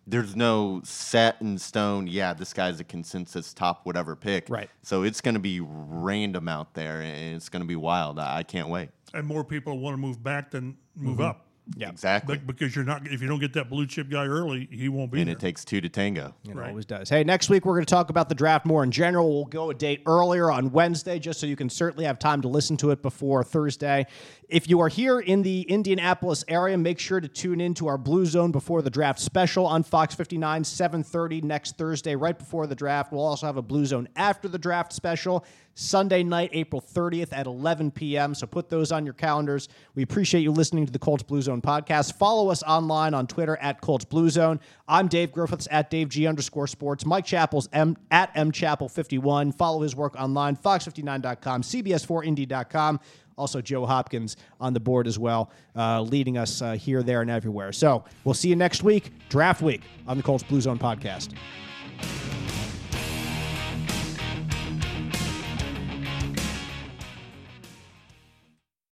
there's 0.06 0.36
no 0.36 0.80
set 0.84 1.40
in 1.40 1.58
stone, 1.58 2.06
yeah, 2.06 2.32
this 2.32 2.52
guy's 2.52 2.78
a 2.80 2.84
consensus 2.84 3.52
top 3.52 3.84
whatever 3.84 4.14
pick. 4.14 4.48
Right. 4.48 4.70
So 4.82 5.02
it's 5.02 5.20
going 5.20 5.34
to 5.34 5.40
be 5.40 5.60
random 5.60 6.48
out 6.48 6.74
there 6.74 7.00
and 7.00 7.34
it's 7.34 7.48
going 7.48 7.62
to 7.62 7.66
be 7.66 7.76
wild. 7.76 8.18
I 8.18 8.38
I 8.38 8.42
can't 8.42 8.68
wait. 8.68 8.90
And 9.14 9.26
more 9.26 9.44
people 9.44 9.78
want 9.78 9.94
to 9.94 9.98
move 9.98 10.22
back 10.22 10.50
than 10.50 10.76
move 10.94 11.14
mm-hmm. 11.14 11.22
up. 11.26 11.45
Yeah. 11.74 11.88
Exactly. 11.90 12.36
But 12.38 12.46
because 12.46 12.76
you're 12.76 12.84
not, 12.84 13.06
if 13.08 13.20
you 13.20 13.26
don't 13.26 13.40
get 13.40 13.52
that 13.54 13.68
blue 13.68 13.86
chip 13.86 14.08
guy 14.08 14.24
early, 14.26 14.68
he 14.70 14.88
won't 14.88 15.10
be 15.10 15.18
and 15.20 15.28
there. 15.28 15.34
it 15.34 15.40
takes 15.40 15.64
two 15.64 15.80
to 15.80 15.88
tango. 15.88 16.32
It 16.48 16.54
Right. 16.54 16.68
always 16.70 16.84
does. 16.86 17.08
Hey, 17.08 17.24
next 17.24 17.50
week 17.50 17.66
we're 17.66 17.74
going 17.74 17.84
to 17.84 17.90
talk 17.92 18.08
about 18.08 18.28
the 18.28 18.36
draft 18.36 18.64
more 18.66 18.84
in 18.84 18.92
general. 18.92 19.28
We'll 19.34 19.44
go 19.46 19.70
a 19.70 19.74
date 19.74 20.02
earlier 20.06 20.50
on 20.50 20.70
Wednesday 20.70 21.18
just 21.18 21.40
so 21.40 21.46
you 21.46 21.56
can 21.56 21.68
certainly 21.68 22.04
have 22.04 22.20
time 22.20 22.40
to 22.42 22.48
listen 22.48 22.76
to 22.78 22.90
it 22.92 23.02
before 23.02 23.42
Thursday. 23.42 24.06
If 24.48 24.68
you 24.70 24.78
are 24.80 24.88
here 24.88 25.18
in 25.18 25.42
the 25.42 25.62
Indianapolis 25.62 26.44
area, 26.46 26.78
make 26.78 27.00
sure 27.00 27.20
to 27.20 27.26
tune 27.26 27.60
in 27.60 27.74
to 27.74 27.88
our 27.88 27.98
Blue 27.98 28.26
Zone 28.26 28.52
before 28.52 28.80
the 28.80 28.90
draft 28.90 29.18
special 29.18 29.66
on 29.66 29.82
Fox 29.82 30.14
59, 30.14 30.62
7:30 30.62 31.40
next 31.42 31.76
Thursday, 31.76 32.14
right 32.14 32.38
before 32.38 32.68
the 32.68 32.76
draft. 32.76 33.10
We'll 33.12 33.24
also 33.24 33.46
have 33.46 33.56
a 33.56 33.62
Blue 33.62 33.84
Zone 33.86 34.08
after 34.14 34.46
the 34.46 34.58
draft 34.58 34.92
special. 34.92 35.44
Sunday 35.78 36.22
night, 36.22 36.48
April 36.54 36.80
30th 36.80 37.28
at 37.32 37.46
11 37.46 37.90
p.m. 37.90 38.34
So 38.34 38.46
put 38.46 38.70
those 38.70 38.90
on 38.90 39.04
your 39.04 39.12
calendars. 39.12 39.68
We 39.94 40.02
appreciate 40.02 40.40
you 40.40 40.50
listening 40.50 40.86
to 40.86 40.92
the 40.92 40.98
Colts 40.98 41.22
Blue 41.22 41.42
Zone 41.42 41.60
podcast. 41.60 42.14
Follow 42.14 42.50
us 42.50 42.62
online 42.62 43.12
on 43.12 43.26
Twitter 43.26 43.58
at 43.58 43.82
Colts 43.82 44.06
Blue 44.06 44.30
Zone. 44.30 44.58
I'm 44.88 45.06
Dave 45.06 45.32
Griffiths 45.32 45.68
at 45.70 45.90
Dave 45.90 46.08
G 46.08 46.26
underscore 46.26 46.66
sports. 46.66 47.04
Mike 47.04 47.26
Chappell's 47.26 47.68
M, 47.74 47.94
at 48.10 48.34
mchappell51. 48.34 49.54
Follow 49.54 49.82
his 49.82 49.94
work 49.94 50.16
online, 50.16 50.56
fox59.com, 50.56 51.62
cbs4indy.com. 51.62 53.00
Also, 53.36 53.60
Joe 53.60 53.84
Hopkins 53.84 54.38
on 54.58 54.72
the 54.72 54.80
board 54.80 55.06
as 55.06 55.18
well, 55.18 55.50
uh, 55.76 56.00
leading 56.00 56.38
us 56.38 56.62
uh, 56.62 56.72
here, 56.72 57.02
there, 57.02 57.20
and 57.20 57.30
everywhere. 57.30 57.70
So 57.70 58.02
we'll 58.24 58.32
see 58.32 58.48
you 58.48 58.56
next 58.56 58.82
week, 58.82 59.12
draft 59.28 59.60
week, 59.60 59.82
on 60.06 60.16
the 60.16 60.22
Colts 60.22 60.42
Blue 60.42 60.62
Zone 60.62 60.78
podcast. 60.78 61.34